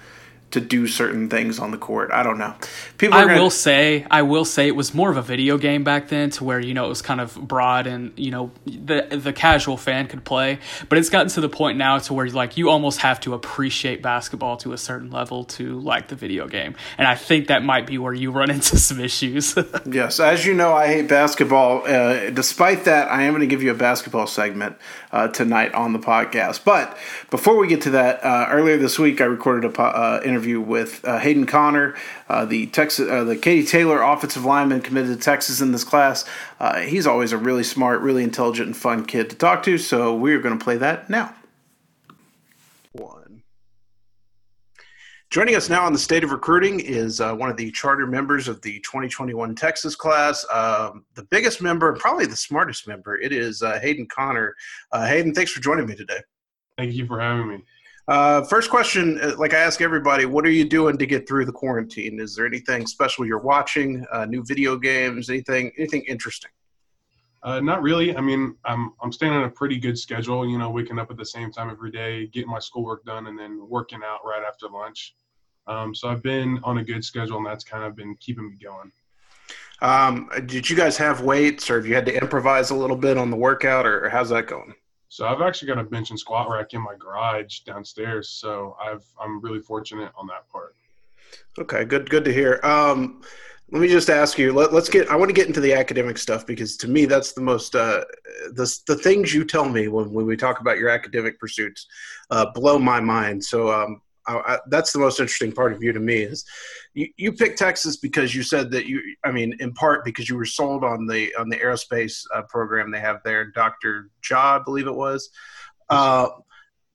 to 0.52 0.60
do 0.60 0.86
certain 0.86 1.30
things 1.30 1.60
on 1.60 1.72
the 1.72 1.78
court. 1.78 2.12
I 2.12 2.24
don't 2.24 2.38
know. 2.38 2.54
People. 2.98 3.18
I 3.18 3.26
gonna... 3.26 3.42
will 3.42 3.50
say, 3.50 4.06
I 4.12 4.22
will 4.22 4.46
say, 4.46 4.68
it 4.68 4.76
was 4.76 4.94
more 4.94 5.10
of 5.10 5.18
a 5.18 5.22
video 5.22 5.58
game 5.58 5.84
back 5.84 6.10
then, 6.10 6.30
to 6.32 6.44
where 6.44 6.60
you 6.60 6.74
know 6.74 6.86
it 6.86 6.90
was 6.90 7.02
kind 7.02 7.22
of 7.22 7.36
broad 7.36 7.88
and 7.88 8.18
you 8.18 8.32
know 8.32 8.52
the 8.66 9.08
the 9.12 9.34
casual 9.34 9.78
fan 9.78 10.08
could 10.08 10.24
play. 10.24 10.60
But 10.90 10.98
it's 10.98 11.10
gotten 11.10 11.30
to 11.30 11.42
the 11.42 11.50
point 11.50 11.78
now 11.78 11.98
to 12.00 12.14
where 12.14 12.28
like 12.30 12.58
you 12.58 12.70
almost 12.70 13.00
have 13.00 13.20
to 13.22 13.34
appreciate 13.34 14.02
basketball 14.02 14.58
to 14.58 14.74
a 14.74 14.78
certain 14.78 15.10
level 15.10 15.46
to 15.46 15.80
like 15.80 16.10
the 16.10 16.16
video 16.16 16.48
game, 16.48 16.76
and 16.98 17.08
I 17.08 17.16
think 17.16 17.48
that 17.48 17.64
might 17.64 17.88
be 17.88 17.98
where 17.98 18.14
you 18.14 18.32
run 18.32 18.52
into 18.52 18.78
some 18.78 19.00
issues. 19.00 19.56
yes, 19.86 20.20
as 20.20 20.46
you 20.46 20.54
know, 20.54 20.74
I 20.74 20.88
hate 20.88 21.08
basketball. 21.08 21.88
Uh, 21.88 22.30
despite 22.30 22.86
that, 22.86 23.10
I 23.10 23.24
am 23.24 23.32
going 23.34 23.42
to 23.42 23.48
give 23.48 23.64
you 23.64 23.72
a 23.72 23.76
basketball 23.76 24.28
segment 24.28 24.76
uh, 25.12 25.30
tonight 25.30 25.74
on 25.74 25.94
the 25.94 26.00
podcast. 26.00 26.64
But 26.64 26.98
before 27.30 27.58
we 27.58 27.68
get 27.68 27.82
to 27.82 27.92
that, 27.92 28.24
uh, 28.24 28.48
earlier 28.50 28.78
this 28.78 29.00
week 29.00 29.22
I 29.22 29.26
recorded 29.26 29.66
a 29.66 29.74
po- 29.74 29.84
uh, 29.84 30.22
interview 30.42 30.60
with 30.60 31.06
uh, 31.06 31.20
Hayden 31.20 31.46
Conner, 31.46 31.96
uh, 32.28 32.46
the 32.46 32.66
Texas, 32.68 33.08
the 33.08 33.36
Katy 33.36 33.66
Taylor 33.66 34.02
offensive 34.02 34.44
lineman 34.44 34.82
committed 34.82 35.16
to 35.16 35.24
Texas 35.24 35.62
in 35.62 35.72
this 35.72 35.84
class. 35.84 36.26
he's 36.84 37.06
always 37.06 37.32
a 37.32 37.38
really 37.38 37.64
smart, 37.64 38.02
really 38.02 38.24
intelligent, 38.24 38.68
and 38.68 38.78
fun 38.78 39.06
kid 39.06 39.30
to 39.30 39.36
talk 39.36 39.62
to. 39.64 39.78
So 39.78 40.16
we're 40.16 40.40
going 40.40 40.58
to 40.58 40.64
play 40.64 40.78
that 40.78 41.10
now. 41.10 41.36
One. 42.94 43.44
Joining 45.30 45.56
us 45.56 45.70
now 45.70 45.86
on 45.86 45.94
the 45.94 46.00
state 46.00 46.24
of 46.24 46.32
recruiting 46.32 46.80
is 46.80 47.22
uh, 47.22 47.36
one 47.36 47.50
of 47.50 47.56
the 47.56 47.72
charter 47.72 48.08
members 48.08 48.48
of 48.48 48.62
the 48.64 48.80
2021 48.80 49.56
Texas 49.56 49.96
class, 49.96 50.46
um, 50.52 51.06
the 51.14 51.24
biggest 51.24 51.62
member 51.62 51.90
and 51.90 52.00
probably 52.00 52.26
the 52.26 52.36
smartest 52.36 52.88
member. 52.88 53.18
It 53.18 53.32
is 53.32 53.62
uh, 53.62 53.80
Hayden 53.80 54.08
Conner. 54.08 54.56
Uh, 54.92 55.06
Hayden, 55.06 55.34
thanks 55.34 55.52
for 55.52 55.62
joining 55.62 55.86
me 55.86 55.96
today. 55.96 56.20
Thank 56.78 56.94
you 56.94 57.06
for 57.06 57.20
having 57.20 57.48
me. 57.48 57.64
Uh, 58.12 58.44
first 58.44 58.70
question, 58.70 59.18
uh, 59.22 59.32
like 59.38 59.54
I 59.54 59.60
ask 59.60 59.80
everybody, 59.80 60.26
what 60.26 60.46
are 60.46 60.52
you 60.52 60.66
doing 60.66 60.98
to 60.98 61.06
get 61.06 61.26
through 61.26 61.46
the 61.46 61.52
quarantine? 61.54 62.20
Is 62.20 62.36
there 62.36 62.46
anything 62.46 62.86
special 62.86 63.26
you're 63.26 63.40
watching? 63.40 64.06
Uh, 64.12 64.26
new 64.26 64.44
video 64.44 64.76
games? 64.76 65.30
Anything? 65.30 65.72
Anything 65.78 66.04
interesting? 66.10 66.52
not 67.46 67.82
really. 67.82 68.14
I 68.18 68.20
mean, 68.20 68.58
I'm 68.66 68.92
I'm 69.02 69.14
staying 69.14 69.32
on 69.32 69.46
a 69.46 69.50
pretty 69.50 69.78
good 69.80 69.98
schedule. 69.98 70.46
You 70.46 70.58
know, 70.58 70.70
waking 70.70 71.00
up 71.00 71.10
at 71.10 71.16
the 71.16 71.26
same 71.26 71.54
time 71.54 71.70
every 71.70 71.90
day, 71.90 72.28
getting 72.28 72.50
my 72.50 72.60
schoolwork 72.60 73.06
done, 73.06 73.28
and 73.28 73.40
then 73.40 73.66
working 73.70 74.02
out 74.06 74.20
right 74.26 74.44
after 74.46 74.68
lunch. 74.68 75.16
Um, 75.68 75.96
so 75.96 76.10
I've 76.10 76.22
been 76.22 76.60
on 76.66 76.80
a 76.80 76.84
good 76.84 77.06
schedule, 77.06 77.38
and 77.38 77.46
that's 77.46 77.64
kind 77.64 77.86
of 77.86 77.96
been 77.96 78.18
keeping 78.20 78.50
me 78.50 78.58
going. 78.62 78.92
Um, 79.82 80.30
did 80.48 80.70
you 80.70 80.76
guys 80.76 80.98
have 80.98 81.22
weights, 81.22 81.70
or 81.70 81.78
have 81.78 81.88
you 81.88 81.96
had 81.96 82.08
to 82.08 82.22
improvise 82.22 82.72
a 82.72 82.76
little 82.76 82.98
bit 82.98 83.18
on 83.18 83.30
the 83.30 83.38
workout, 83.38 83.86
or 83.86 84.10
how's 84.10 84.28
that 84.32 84.48
going? 84.48 84.74
So 85.12 85.28
I've 85.28 85.42
actually 85.42 85.68
got 85.68 85.78
a 85.78 85.84
bench 85.84 86.10
and 86.10 86.18
squat 86.18 86.50
rack 86.50 86.74
in 86.74 86.80
my 86.80 86.96
garage 86.98 87.60
downstairs. 87.60 88.30
So 88.30 88.78
I've 88.82 89.04
I'm 89.20 89.42
really 89.42 89.60
fortunate 89.60 90.10
on 90.16 90.26
that 90.28 90.48
part. 90.50 90.74
Okay, 91.60 91.84
good 91.84 92.10
good 92.10 92.24
to 92.24 92.32
hear. 92.32 92.62
Um, 92.64 93.22
let 93.72 93.82
me 93.82 93.90
just 93.90 94.10
ask 94.10 94.38
you. 94.38 94.54
Let, 94.54 94.72
us 94.72 94.88
get. 94.88 95.10
I 95.10 95.18
want 95.18 95.28
to 95.28 95.34
get 95.34 95.48
into 95.48 95.60
the 95.60 95.74
academic 95.74 96.18
stuff 96.18 96.48
because 96.48 96.78
to 96.78 96.88
me 96.88 97.04
that's 97.04 97.34
the 97.34 97.42
most 97.42 97.76
uh, 97.76 98.06
the 98.54 98.74
the 98.88 98.96
things 98.96 99.34
you 99.34 99.44
tell 99.44 99.68
me 99.68 99.90
when 99.90 100.14
when 100.14 100.26
we 100.26 100.38
talk 100.38 100.62
about 100.62 100.78
your 100.78 100.88
academic 100.88 101.38
pursuits 101.42 101.88
uh, 102.30 102.50
blow 102.54 102.80
my 102.80 103.02
mind. 103.02 103.44
So 103.44 103.70
um, 103.70 104.02
I, 104.28 104.38
I, 104.38 104.60
that's 104.68 104.94
the 104.94 105.00
most 105.00 105.20
interesting 105.20 105.52
part 105.52 105.74
of 105.74 105.84
you 105.84 105.92
to 105.94 106.00
me 106.00 106.22
is 106.22 106.46
you, 106.94 107.08
you 107.18 107.34
picked 107.34 107.58
Texas 107.58 107.98
because 107.98 108.36
you 108.36 108.44
said 108.44 108.72
that 108.72 108.86
you 108.86 109.02
I 109.26 109.32
mean 109.32 109.56
in 109.60 109.74
part 109.74 110.06
because 110.06 110.30
you 110.30 110.36
were 110.36 110.46
sold 110.46 110.84
on 110.84 111.08
the 111.08 111.34
on 111.36 111.50
the 111.50 111.58
aerospace 111.58 112.24
uh, 112.34 112.44
program 112.44 112.92
they 112.92 113.00
have 113.00 113.22
there 113.24 113.46
Dr. 113.46 114.10
Ja 114.30 114.58
I 114.58 114.64
believe 114.64 114.88
it 114.88 114.96
was. 114.96 115.30
Uh, 115.90 116.30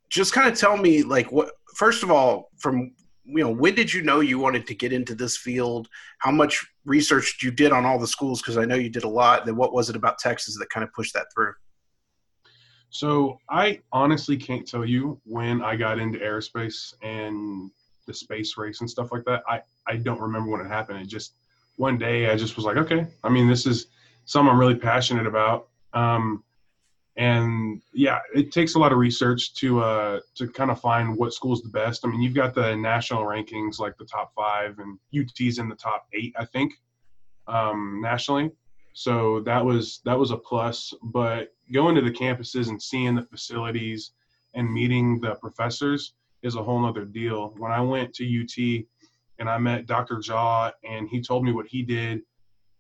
just 0.09 0.33
kind 0.33 0.51
of 0.51 0.59
tell 0.59 0.77
me 0.77 1.03
like 1.03 1.31
what 1.33 1.51
first 1.75 2.03
of 2.03 2.11
all 2.11 2.51
from 2.59 2.93
you 3.25 3.43
know 3.43 3.51
when 3.51 3.75
did 3.75 3.93
you 3.93 4.03
know 4.03 4.21
you 4.21 4.39
wanted 4.39 4.67
to 4.69 4.75
get 4.75 4.93
into 4.93 5.15
this 5.15 5.37
field? 5.37 5.89
How 6.19 6.31
much 6.31 6.65
research 6.85 7.39
you 7.43 7.51
did 7.51 7.73
on 7.73 7.85
all 7.85 7.99
the 7.99 8.07
schools? 8.07 8.41
Because 8.41 8.57
I 8.57 8.65
know 8.65 8.77
you 8.77 8.89
did 8.89 9.05
a 9.05 9.09
lot. 9.09 9.45
Then 9.45 9.57
what 9.57 9.73
was 9.73 9.91
it 9.91 9.97
about 9.97 10.19
Texas 10.19 10.57
that 10.59 10.71
kind 10.71 10.85
of 10.85 10.93
pushed 10.93 11.15
that 11.15 11.27
through 11.35 11.53
so 12.91 13.39
I 13.51 13.81
honestly 13.93 14.37
can't 14.37 14.67
tell 14.67 14.85
you 14.85 15.21
when 15.25 15.63
I 15.63 15.77
got 15.77 15.99
into 15.99 16.19
aerospace 16.19 16.95
and 17.03 17.71
the 18.07 18.15
space 18.15 18.57
race 18.57 18.81
and 18.81 18.89
stuff 18.89 19.13
like 19.13 19.25
that. 19.25 19.43
I, 19.49 19.63
I 19.87 19.97
don't 19.97 20.21
remember 20.21 20.51
when 20.51 20.61
it 20.61 20.69
happened. 20.69 21.01
It 21.01 21.09
just 21.09 21.35
one 21.77 21.99
day 21.99 22.31
I 22.31 22.37
just 22.37 22.57
was 22.57 22.65
like, 22.65 22.77
okay, 22.77 23.07
I 23.23 23.29
mean, 23.29 23.49
this 23.49 23.67
is 23.67 23.89
something 24.25 24.51
I'm 24.51 24.59
really 24.59 24.77
passionate 24.77 25.27
about. 25.27 25.69
Um, 25.93 26.43
and 27.17 27.81
yeah, 27.95 28.19
it 28.35 28.53
takes 28.53 28.75
a 28.75 28.79
lot 28.79 28.93
of 28.93 28.99
research 28.99 29.55
to 29.55 29.81
uh, 29.81 30.21
to 30.35 30.49
kind 30.49 30.71
of 30.71 30.81
find 30.81 31.17
what 31.17 31.33
school's 31.33 31.63
the 31.63 31.71
best. 31.71 32.05
I 32.05 32.09
mean, 32.09 32.21
you've 32.21 32.35
got 32.35 32.55
the 32.55 32.77
national 32.77 33.25
rankings, 33.25 33.79
like 33.79 33.97
the 33.97 34.05
top 34.05 34.35
five, 34.35 34.79
and 34.79 34.99
UT's 35.19 35.59
in 35.59 35.69
the 35.69 35.75
top 35.75 36.07
eight, 36.13 36.35
I 36.39 36.45
think, 36.45 36.75
um, 37.49 38.01
nationally. 38.03 38.51
So 38.99 39.41
that 39.41 39.63
was 39.63 40.01
that 40.07 40.19
was 40.19 40.31
a 40.31 40.39
plus. 40.39 40.95
But 41.03 41.53
going 41.71 41.95
to 41.97 42.01
the 42.01 42.11
campuses 42.11 42.71
and 42.71 42.81
seeing 42.83 43.15
the 43.15 43.21
facilities 43.21 44.13
and 44.55 44.73
meeting 44.73 45.21
the 45.21 45.35
professors 45.35 46.15
is 46.43 46.55
a 46.55 46.63
whole 46.63 46.81
nother 46.81 47.05
deal. 47.05 47.53
When 47.59 47.71
I 47.71 47.81
went 47.83 48.15
to 48.15 48.25
UT 48.25 48.87
and 49.39 49.51
I 49.51 49.59
met 49.59 49.85
Dr. 49.85 50.19
Jaw 50.19 50.73
and 50.83 51.11
he 51.11 51.21
told 51.21 51.45
me 51.45 51.53
what 51.53 51.67
he 51.67 51.83
did 51.83 52.23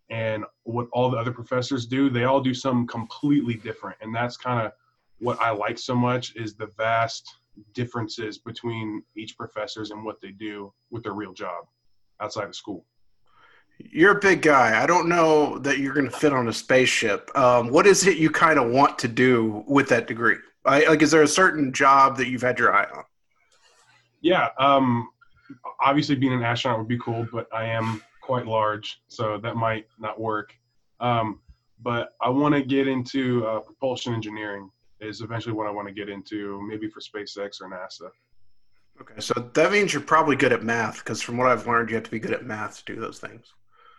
and 0.08 0.46
what 0.62 0.88
all 0.90 1.10
the 1.10 1.18
other 1.18 1.32
professors 1.32 1.84
do, 1.84 2.08
they 2.08 2.24
all 2.24 2.40
do 2.40 2.54
something 2.54 2.86
completely 2.86 3.54
different. 3.54 3.98
And 4.00 4.14
that's 4.14 4.38
kind 4.38 4.64
of 4.64 4.72
what 5.18 5.38
I 5.38 5.50
like 5.50 5.78
so 5.78 5.94
much 5.94 6.34
is 6.34 6.54
the 6.54 6.72
vast 6.78 7.30
differences 7.74 8.38
between 8.38 9.02
each 9.16 9.36
professors 9.36 9.90
and 9.90 10.02
what 10.02 10.22
they 10.22 10.30
do 10.30 10.72
with 10.90 11.02
their 11.02 11.12
real 11.12 11.34
job 11.34 11.66
outside 12.22 12.48
of 12.48 12.56
school. 12.56 12.86
You're 13.78 14.16
a 14.16 14.20
big 14.20 14.42
guy. 14.42 14.82
I 14.82 14.86
don't 14.86 15.08
know 15.08 15.58
that 15.58 15.78
you're 15.78 15.94
going 15.94 16.10
to 16.10 16.16
fit 16.16 16.32
on 16.32 16.48
a 16.48 16.52
spaceship. 16.52 17.30
Um, 17.36 17.68
what 17.68 17.86
is 17.86 18.06
it 18.06 18.16
you 18.16 18.30
kind 18.30 18.58
of 18.58 18.70
want 18.70 18.98
to 19.00 19.08
do 19.08 19.64
with 19.66 19.88
that 19.90 20.06
degree? 20.06 20.36
I, 20.64 20.86
like, 20.86 21.02
is 21.02 21.10
there 21.10 21.22
a 21.22 21.28
certain 21.28 21.72
job 21.72 22.16
that 22.16 22.28
you've 22.28 22.42
had 22.42 22.58
your 22.58 22.74
eye 22.74 22.86
on? 22.94 23.04
Yeah, 24.22 24.48
um, 24.58 25.08
obviously 25.84 26.16
being 26.16 26.32
an 26.32 26.42
astronaut 26.42 26.78
would 26.78 26.88
be 26.88 26.98
cool, 26.98 27.28
but 27.32 27.46
I 27.54 27.66
am 27.66 28.02
quite 28.22 28.46
large, 28.46 29.00
so 29.08 29.38
that 29.38 29.56
might 29.56 29.86
not 30.00 30.18
work. 30.18 30.52
Um, 30.98 31.40
but 31.82 32.14
I 32.20 32.30
want 32.30 32.54
to 32.54 32.62
get 32.62 32.88
into 32.88 33.46
uh, 33.46 33.60
propulsion 33.60 34.14
engineering 34.14 34.70
is 35.00 35.20
eventually 35.20 35.54
what 35.54 35.66
I 35.66 35.70
want 35.70 35.86
to 35.86 35.94
get 35.94 36.08
into, 36.08 36.60
maybe 36.66 36.88
for 36.88 37.00
SpaceX 37.00 37.60
or 37.60 37.68
NASA. 37.68 38.10
Okay, 39.00 39.20
so 39.20 39.34
that 39.52 39.70
means 39.70 39.92
you're 39.92 40.02
probably 40.02 40.36
good 40.36 40.54
at 40.54 40.64
math, 40.64 41.04
because 41.04 41.20
from 41.20 41.36
what 41.36 41.46
I've 41.46 41.66
learned, 41.66 41.90
you 41.90 41.96
have 41.96 42.04
to 42.04 42.10
be 42.10 42.18
good 42.18 42.32
at 42.32 42.46
math 42.46 42.84
to 42.84 42.94
do 42.94 43.00
those 43.00 43.18
things. 43.18 43.52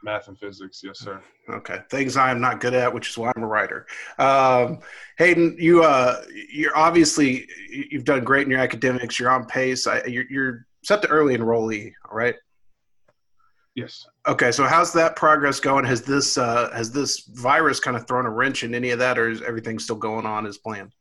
Math 0.03 0.27
and 0.27 0.37
physics, 0.37 0.81
yes, 0.83 0.99
sir. 0.99 1.21
Okay, 1.49 1.79
things 1.89 2.17
I 2.17 2.29
am 2.29 2.39
not 2.39 2.59
good 2.59 2.73
at, 2.73 2.93
which 2.93 3.09
is 3.09 3.17
why 3.17 3.31
I'm 3.35 3.43
a 3.43 3.47
writer. 3.47 3.87
Um, 4.19 4.79
Hayden, 5.17 5.55
you 5.59 5.83
uh, 5.83 6.21
you're 6.51 6.77
obviously 6.77 7.47
you've 7.69 8.05
done 8.05 8.23
great 8.23 8.45
in 8.45 8.51
your 8.51 8.59
academics. 8.59 9.19
You're 9.19 9.31
on 9.31 9.45
pace. 9.45 9.87
I, 9.87 10.03
you're, 10.05 10.25
you're 10.29 10.67
set 10.83 11.01
to 11.01 11.07
early 11.07 11.35
enrollee, 11.35 11.93
all 12.09 12.15
right? 12.15 12.35
Yes. 13.77 14.07
Okay, 14.27 14.51
so 14.51 14.63
how's 14.63 14.91
that 14.93 15.15
progress 15.15 15.59
going? 15.59 15.85
Has 15.85 16.01
this 16.01 16.37
uh, 16.37 16.71
has 16.73 16.91
this 16.91 17.21
virus 17.33 17.79
kind 17.79 17.95
of 17.95 18.07
thrown 18.07 18.25
a 18.25 18.29
wrench 18.29 18.63
in 18.63 18.73
any 18.73 18.89
of 18.89 18.99
that, 18.99 19.19
or 19.19 19.29
is 19.29 19.41
everything 19.43 19.77
still 19.77 19.95
going 19.95 20.25
on 20.25 20.47
as 20.47 20.57
planned? 20.57 20.93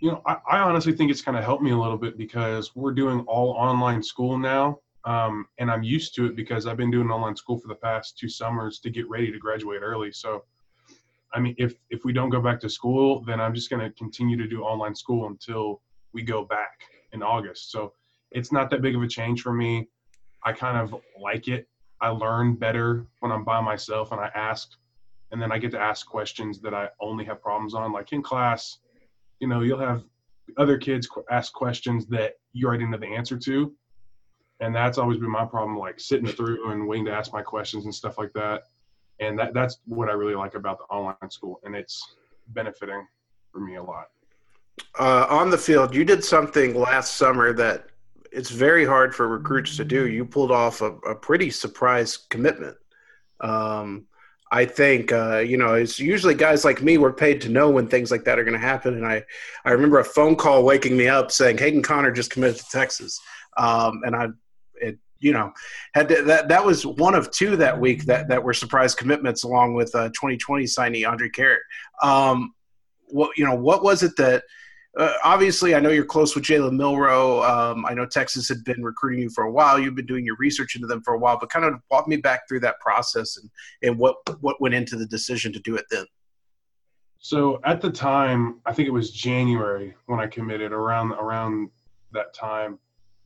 You 0.00 0.10
know, 0.10 0.22
I, 0.26 0.36
I 0.50 0.58
honestly 0.58 0.92
think 0.92 1.10
it's 1.10 1.22
kind 1.22 1.38
of 1.38 1.44
helped 1.44 1.62
me 1.62 1.70
a 1.70 1.76
little 1.76 1.96
bit 1.96 2.18
because 2.18 2.74
we're 2.74 2.92
doing 2.92 3.20
all 3.26 3.52
online 3.52 4.02
school 4.02 4.36
now, 4.36 4.80
um, 5.04 5.46
and 5.58 5.70
I'm 5.70 5.82
used 5.82 6.14
to 6.16 6.26
it 6.26 6.36
because 6.36 6.66
I've 6.66 6.76
been 6.76 6.90
doing 6.90 7.10
online 7.10 7.36
school 7.36 7.58
for 7.58 7.68
the 7.68 7.74
past 7.74 8.18
two 8.18 8.28
summers 8.28 8.78
to 8.80 8.90
get 8.90 9.08
ready 9.08 9.32
to 9.32 9.38
graduate 9.38 9.80
early. 9.82 10.12
So, 10.12 10.44
I 11.34 11.40
mean, 11.40 11.54
if 11.58 11.74
if 11.90 12.04
we 12.04 12.12
don't 12.12 12.30
go 12.30 12.40
back 12.40 12.60
to 12.60 12.68
school, 12.68 13.22
then 13.24 13.40
I'm 13.40 13.54
just 13.54 13.70
going 13.70 13.82
to 13.82 13.90
continue 13.96 14.36
to 14.36 14.46
do 14.46 14.62
online 14.62 14.94
school 14.94 15.26
until 15.26 15.80
we 16.12 16.22
go 16.22 16.44
back 16.44 16.80
in 17.12 17.22
August. 17.22 17.70
So, 17.72 17.92
it's 18.30 18.52
not 18.52 18.70
that 18.70 18.82
big 18.82 18.94
of 18.94 19.02
a 19.02 19.08
change 19.08 19.42
for 19.42 19.52
me. 19.52 19.88
I 20.44 20.52
kind 20.52 20.78
of 20.78 21.00
like 21.20 21.48
it. 21.48 21.68
I 22.00 22.08
learn 22.08 22.54
better 22.54 23.06
when 23.20 23.30
I'm 23.30 23.44
by 23.44 23.60
myself 23.60 24.10
and 24.10 24.20
I 24.20 24.30
ask, 24.34 24.72
and 25.30 25.40
then 25.40 25.52
I 25.52 25.58
get 25.58 25.70
to 25.72 25.80
ask 25.80 26.06
questions 26.06 26.60
that 26.60 26.74
I 26.74 26.88
only 27.00 27.24
have 27.26 27.40
problems 27.40 27.74
on. 27.74 27.92
Like 27.92 28.12
in 28.12 28.22
class, 28.22 28.78
you 29.38 29.48
know, 29.48 29.60
you'll 29.60 29.78
have 29.78 30.02
other 30.56 30.76
kids 30.76 31.08
ask 31.30 31.52
questions 31.52 32.06
that 32.06 32.34
you 32.52 32.66
already 32.66 32.86
know 32.86 32.98
the 32.98 33.06
answer 33.06 33.38
to. 33.38 33.72
And 34.62 34.72
that's 34.72 34.96
always 34.96 35.18
been 35.18 35.28
my 35.28 35.44
problem, 35.44 35.76
like 35.76 35.98
sitting 35.98 36.26
through 36.26 36.70
and 36.70 36.86
waiting 36.86 37.04
to 37.06 37.12
ask 37.12 37.32
my 37.32 37.42
questions 37.42 37.84
and 37.84 37.92
stuff 37.92 38.16
like 38.16 38.32
that. 38.34 38.62
And 39.18 39.36
that, 39.36 39.54
that's 39.54 39.80
what 39.86 40.08
I 40.08 40.12
really 40.12 40.36
like 40.36 40.54
about 40.54 40.78
the 40.78 40.84
online 40.84 41.30
school. 41.30 41.60
And 41.64 41.74
it's 41.74 42.14
benefiting 42.48 43.04
for 43.50 43.58
me 43.58 43.74
a 43.74 43.82
lot. 43.82 44.06
Uh, 44.98 45.26
on 45.28 45.50
the 45.50 45.58
field, 45.58 45.92
you 45.92 46.04
did 46.04 46.22
something 46.22 46.78
last 46.78 47.16
summer 47.16 47.52
that 47.52 47.86
it's 48.30 48.50
very 48.50 48.86
hard 48.86 49.12
for 49.12 49.26
recruits 49.26 49.76
to 49.78 49.84
do. 49.84 50.06
You 50.06 50.24
pulled 50.24 50.52
off 50.52 50.80
a, 50.80 50.92
a 50.98 51.14
pretty 51.14 51.50
surprise 51.50 52.16
commitment. 52.16 52.76
Um, 53.40 54.06
I 54.52 54.66
think 54.66 55.12
uh, 55.12 55.38
you 55.38 55.56
know 55.56 55.74
it's 55.74 55.98
usually 55.98 56.34
guys 56.34 56.64
like 56.64 56.82
me 56.82 56.98
were 56.98 57.12
paid 57.12 57.40
to 57.40 57.48
know 57.48 57.70
when 57.70 57.88
things 57.88 58.10
like 58.10 58.24
that 58.24 58.38
are 58.38 58.44
going 58.44 58.58
to 58.58 58.66
happen. 58.66 58.94
And 58.94 59.06
I 59.06 59.24
I 59.64 59.70
remember 59.70 59.98
a 59.98 60.04
phone 60.04 60.36
call 60.36 60.62
waking 60.62 60.96
me 60.96 61.08
up 61.08 61.32
saying 61.32 61.58
Hayden 61.58 61.82
Conner 61.82 62.12
just 62.12 62.30
committed 62.30 62.58
to 62.58 62.66
Texas, 62.70 63.18
um, 63.56 64.02
and 64.04 64.14
I 64.14 64.28
it 64.82 64.98
you 65.20 65.32
know 65.32 65.52
had 65.94 66.08
to, 66.08 66.22
that 66.22 66.48
that 66.48 66.64
was 66.64 66.84
one 66.84 67.14
of 67.14 67.30
two 67.30 67.56
that 67.56 67.78
week 67.78 68.04
that 68.04 68.28
that 68.28 68.42
were 68.42 68.52
surprise 68.52 68.94
commitments 68.94 69.44
along 69.44 69.74
with 69.74 69.94
uh, 69.94 70.08
2020 70.08 70.64
signee 70.64 71.08
Andre 71.08 71.28
Carrot. 71.28 71.62
Um, 72.02 72.54
what 73.06 73.36
you 73.36 73.44
know 73.44 73.54
what 73.54 73.82
was 73.82 74.02
it 74.02 74.12
that 74.16 74.44
uh, 74.94 75.14
obviously, 75.24 75.74
I 75.74 75.80
know 75.80 75.88
you're 75.88 76.04
close 76.04 76.34
with 76.34 76.44
Jalen 76.44 76.76
Milroe. 76.76 77.42
Um, 77.42 77.86
I 77.86 77.94
know 77.94 78.04
Texas 78.04 78.46
had 78.46 78.62
been 78.62 78.82
recruiting 78.82 79.22
you 79.22 79.30
for 79.30 79.44
a 79.44 79.50
while. 79.50 79.78
You've 79.78 79.94
been 79.94 80.06
doing 80.06 80.26
your 80.26 80.36
research 80.36 80.74
into 80.74 80.86
them 80.86 81.02
for 81.02 81.14
a 81.14 81.18
while, 81.18 81.38
but 81.38 81.48
kind 81.48 81.64
of 81.64 81.80
walk 81.90 82.06
me 82.06 82.16
back 82.16 82.46
through 82.46 82.60
that 82.60 82.78
process 82.78 83.38
and, 83.38 83.50
and 83.82 83.98
what 83.98 84.16
what 84.42 84.60
went 84.60 84.74
into 84.74 84.96
the 84.96 85.06
decision 85.06 85.52
to 85.54 85.60
do 85.60 85.76
it 85.76 85.86
then. 85.90 86.04
So 87.18 87.60
at 87.64 87.80
the 87.80 87.90
time, 87.90 88.60
I 88.66 88.72
think 88.74 88.86
it 88.86 88.92
was 88.92 89.12
January 89.12 89.94
when 90.06 90.20
I 90.20 90.26
committed 90.26 90.72
around 90.72 91.12
around 91.12 91.70
that 92.12 92.34
time, 92.34 92.78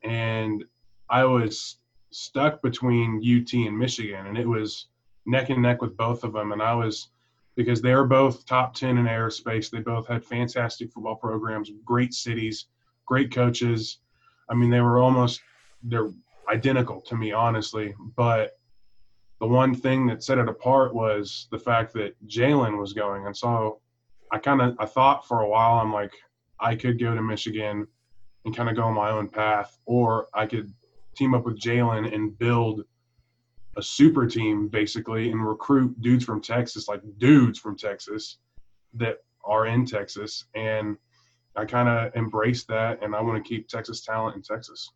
and 0.03 0.63
I 1.09 1.23
was 1.23 1.77
stuck 2.11 2.61
between 2.61 3.17
UT 3.17 3.53
and 3.53 3.77
Michigan, 3.77 4.27
and 4.27 4.37
it 4.37 4.47
was 4.47 4.87
neck 5.25 5.49
and 5.49 5.61
neck 5.61 5.81
with 5.81 5.95
both 5.97 6.23
of 6.23 6.33
them, 6.33 6.51
and 6.51 6.61
I 6.61 6.73
was 6.73 7.09
because 7.55 7.81
they 7.81 7.91
are 7.91 8.05
both 8.05 8.45
top 8.45 8.75
10 8.75 8.97
in 8.97 9.05
aerospace. 9.05 9.69
They 9.69 9.79
both 9.79 10.07
had 10.07 10.23
fantastic 10.23 10.91
football 10.91 11.15
programs, 11.15 11.71
great 11.83 12.13
cities, 12.13 12.67
great 13.05 13.31
coaches. 13.31 13.99
I 14.49 14.53
mean, 14.53 14.69
they 14.69 14.81
were 14.81 14.99
almost 14.99 15.41
they're 15.83 16.11
identical 16.49 17.01
to 17.01 17.15
me, 17.15 17.31
honestly. 17.31 17.93
But 18.15 18.57
the 19.39 19.47
one 19.47 19.75
thing 19.75 20.07
that 20.07 20.23
set 20.23 20.37
it 20.37 20.47
apart 20.47 20.93
was 20.93 21.47
the 21.51 21.59
fact 21.59 21.93
that 21.93 22.15
Jalen 22.27 22.77
was 22.77 22.93
going, 22.93 23.25
and 23.25 23.35
so 23.35 23.79
I 24.31 24.37
kind 24.37 24.61
of 24.61 24.75
I 24.79 24.85
thought 24.85 25.27
for 25.27 25.41
a 25.41 25.49
while 25.49 25.79
I'm 25.79 25.93
like 25.93 26.13
I 26.59 26.75
could 26.75 26.99
go 26.99 27.13
to 27.13 27.21
Michigan 27.21 27.87
and 28.45 28.55
kind 28.55 28.69
of 28.69 28.75
go 28.75 28.83
on 28.83 28.93
my 28.93 29.09
own 29.09 29.29
path, 29.29 29.77
or 29.85 30.27
I 30.33 30.45
could 30.45 30.71
team 31.17 31.33
up 31.33 31.45
with 31.45 31.59
Jalen 31.59 32.13
and 32.13 32.37
build 32.37 32.83
a 33.75 33.81
super 33.81 34.25
team 34.25 34.67
basically 34.67 35.31
and 35.31 35.45
recruit 35.45 35.99
dudes 36.01 36.25
from 36.25 36.41
Texas, 36.41 36.87
like 36.87 37.01
dudes 37.17 37.59
from 37.59 37.75
Texas 37.75 38.37
that 38.93 39.17
are 39.43 39.67
in 39.67 39.85
Texas. 39.85 40.45
And 40.55 40.97
I 41.55 41.65
kind 41.65 41.89
of 41.89 42.15
embrace 42.15 42.65
that, 42.65 43.03
and 43.03 43.15
I 43.15 43.21
want 43.21 43.43
to 43.43 43.47
keep 43.47 43.67
Texas 43.67 44.01
talent 44.01 44.35
in 44.35 44.41
Texas. 44.41 44.91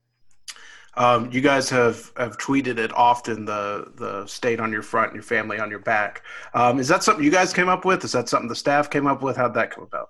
Um, 0.95 1.31
you 1.31 1.41
guys 1.41 1.69
have, 1.69 2.11
have 2.17 2.37
tweeted 2.37 2.77
it 2.77 2.93
often 2.93 3.45
the 3.45 3.91
the 3.95 4.27
state 4.27 4.59
on 4.59 4.71
your 4.71 4.81
front 4.81 5.07
and 5.07 5.15
your 5.15 5.23
family 5.23 5.57
on 5.57 5.69
your 5.69 5.79
back. 5.79 6.23
Um, 6.53 6.79
is 6.79 6.87
that 6.89 7.03
something 7.03 7.23
you 7.23 7.31
guys 7.31 7.53
came 7.53 7.69
up 7.69 7.85
with? 7.85 8.03
Is 8.03 8.11
that 8.11 8.27
something 8.27 8.49
the 8.49 8.55
staff 8.55 8.89
came 8.89 9.07
up 9.07 9.23
with? 9.23 9.37
How'd 9.37 9.53
that 9.53 9.71
come 9.71 9.85
about? 9.85 10.09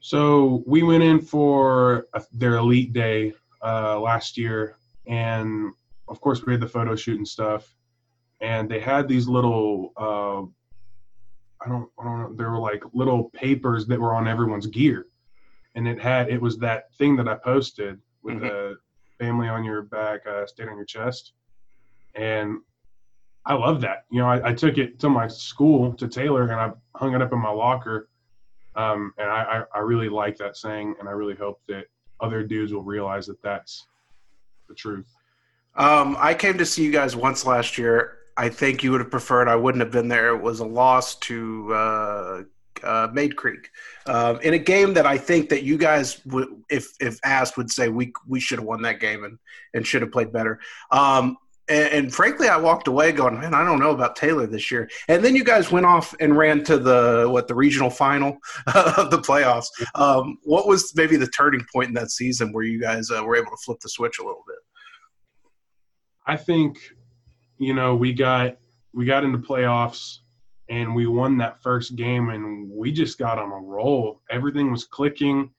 So 0.00 0.62
we 0.66 0.82
went 0.82 1.02
in 1.02 1.20
for 1.20 2.08
their 2.32 2.56
elite 2.56 2.92
day 2.92 3.34
uh, 3.64 3.98
last 4.00 4.36
year, 4.36 4.76
and 5.08 5.72
of 6.08 6.20
course 6.20 6.44
we 6.44 6.52
had 6.52 6.60
the 6.60 6.68
photo 6.68 6.94
shoot 6.94 7.16
and 7.16 7.26
stuff. 7.26 7.74
And 8.40 8.68
they 8.68 8.78
had 8.78 9.08
these 9.08 9.26
little 9.26 9.92
uh, 9.96 10.42
I 11.64 11.68
don't 11.68 11.88
I 11.98 12.04
don't 12.04 12.20
know 12.20 12.34
they 12.34 12.44
were 12.44 12.58
like 12.58 12.84
little 12.92 13.30
papers 13.30 13.86
that 13.86 14.00
were 14.00 14.14
on 14.14 14.28
everyone's 14.28 14.66
gear. 14.66 15.06
And 15.74 15.88
it 15.88 16.00
had 16.00 16.28
it 16.28 16.40
was 16.40 16.58
that 16.58 16.94
thing 16.94 17.16
that 17.16 17.28
I 17.28 17.34
posted 17.34 18.00
with 18.22 18.36
mm-hmm. 18.36 18.44
the 18.44 18.76
family 19.18 19.48
on 19.48 19.64
your 19.64 19.82
back 19.82 20.26
uh, 20.26 20.46
state 20.46 20.68
on 20.68 20.76
your 20.76 20.84
chest. 20.84 21.32
And 22.14 22.58
I 23.44 23.54
love 23.54 23.80
that. 23.80 24.04
You 24.10 24.20
know 24.20 24.28
I, 24.28 24.50
I, 24.50 24.52
took 24.52 24.76
it 24.78 24.98
to 25.00 25.08
my 25.08 25.26
school 25.26 25.94
to 25.94 26.06
Taylor 26.06 26.42
and 26.42 26.60
I 26.60 26.70
hung 26.96 27.14
it 27.14 27.22
up 27.22 27.32
in 27.32 27.38
my 27.38 27.50
locker. 27.50 28.08
Um, 28.76 29.12
and 29.18 29.28
I, 29.28 29.64
I, 29.74 29.78
I 29.78 29.80
really 29.80 30.08
like 30.08 30.36
that 30.36 30.56
saying 30.56 30.94
and 31.00 31.08
I 31.08 31.12
really 31.12 31.34
hope 31.34 31.60
that 31.66 31.86
other 32.20 32.44
dudes 32.44 32.72
will 32.72 32.82
realize 32.82 33.26
that 33.26 33.42
that's 33.42 33.86
the 34.68 34.74
truth 34.74 35.06
um, 35.78 36.16
I 36.18 36.34
came 36.34 36.58
to 36.58 36.66
see 36.66 36.84
you 36.84 36.90
guys 36.90 37.14
once 37.14 37.46
last 37.46 37.78
year. 37.78 38.18
I 38.36 38.48
think 38.48 38.82
you 38.82 38.90
would 38.90 39.00
have 39.00 39.10
preferred 39.10 39.48
I 39.48 39.56
wouldn't 39.56 39.80
have 39.80 39.92
been 39.92 40.08
there. 40.08 40.34
It 40.34 40.42
was 40.42 40.60
a 40.60 40.64
loss 40.64 41.14
to 41.16 41.72
uh, 41.72 42.42
uh, 42.82 43.08
Mayde 43.08 43.36
Creek 43.36 43.70
uh, 44.06 44.38
in 44.42 44.54
a 44.54 44.58
game 44.58 44.94
that 44.94 45.06
I 45.06 45.18
think 45.18 45.48
that 45.50 45.62
you 45.62 45.78
guys, 45.78 46.24
would, 46.26 46.48
if 46.68 46.88
if 47.00 47.18
asked, 47.24 47.56
would 47.56 47.70
say 47.70 47.88
we 47.88 48.12
we 48.26 48.40
should 48.40 48.58
have 48.58 48.66
won 48.66 48.82
that 48.82 49.00
game 49.00 49.24
and 49.24 49.38
and 49.72 49.86
should 49.86 50.02
have 50.02 50.12
played 50.12 50.32
better. 50.32 50.58
Um, 50.90 51.36
and, 51.68 51.92
and, 51.92 52.14
frankly, 52.14 52.48
I 52.48 52.56
walked 52.56 52.88
away 52.88 53.12
going, 53.12 53.38
man, 53.38 53.54
I 53.54 53.64
don't 53.64 53.78
know 53.78 53.90
about 53.90 54.16
Taylor 54.16 54.46
this 54.46 54.70
year. 54.70 54.88
And 55.08 55.24
then 55.24 55.36
you 55.36 55.44
guys 55.44 55.70
went 55.70 55.86
off 55.86 56.14
and 56.20 56.36
ran 56.36 56.64
to 56.64 56.78
the 56.78 57.26
what 57.28 57.48
the 57.48 57.54
regional 57.54 57.90
final 57.90 58.38
of 58.74 59.10
the 59.10 59.18
playoffs. 59.18 59.68
Um, 59.94 60.38
what 60.44 60.66
was 60.66 60.94
maybe 60.96 61.16
the 61.16 61.28
turning 61.28 61.64
point 61.72 61.88
in 61.88 61.94
that 61.94 62.10
season 62.10 62.52
where 62.52 62.64
you 62.64 62.80
guys 62.80 63.10
uh, 63.10 63.22
were 63.22 63.36
able 63.36 63.50
to 63.50 63.58
flip 63.64 63.78
the 63.80 63.88
switch 63.88 64.18
a 64.18 64.22
little 64.22 64.44
bit? 64.46 64.56
I 66.26 66.36
think, 66.36 66.78
you 67.58 67.74
know, 67.74 67.94
we 67.96 68.12
got 68.12 68.56
we 68.92 69.04
got 69.04 69.24
into 69.24 69.38
playoffs 69.38 70.18
and 70.68 70.94
we 70.94 71.06
won 71.06 71.38
that 71.38 71.62
first 71.62 71.96
game 71.96 72.30
and 72.30 72.70
we 72.70 72.92
just 72.92 73.18
got 73.18 73.38
on 73.38 73.50
a 73.50 73.58
roll. 73.58 74.22
Everything 74.30 74.70
was 74.70 74.84
clicking. 74.84 75.50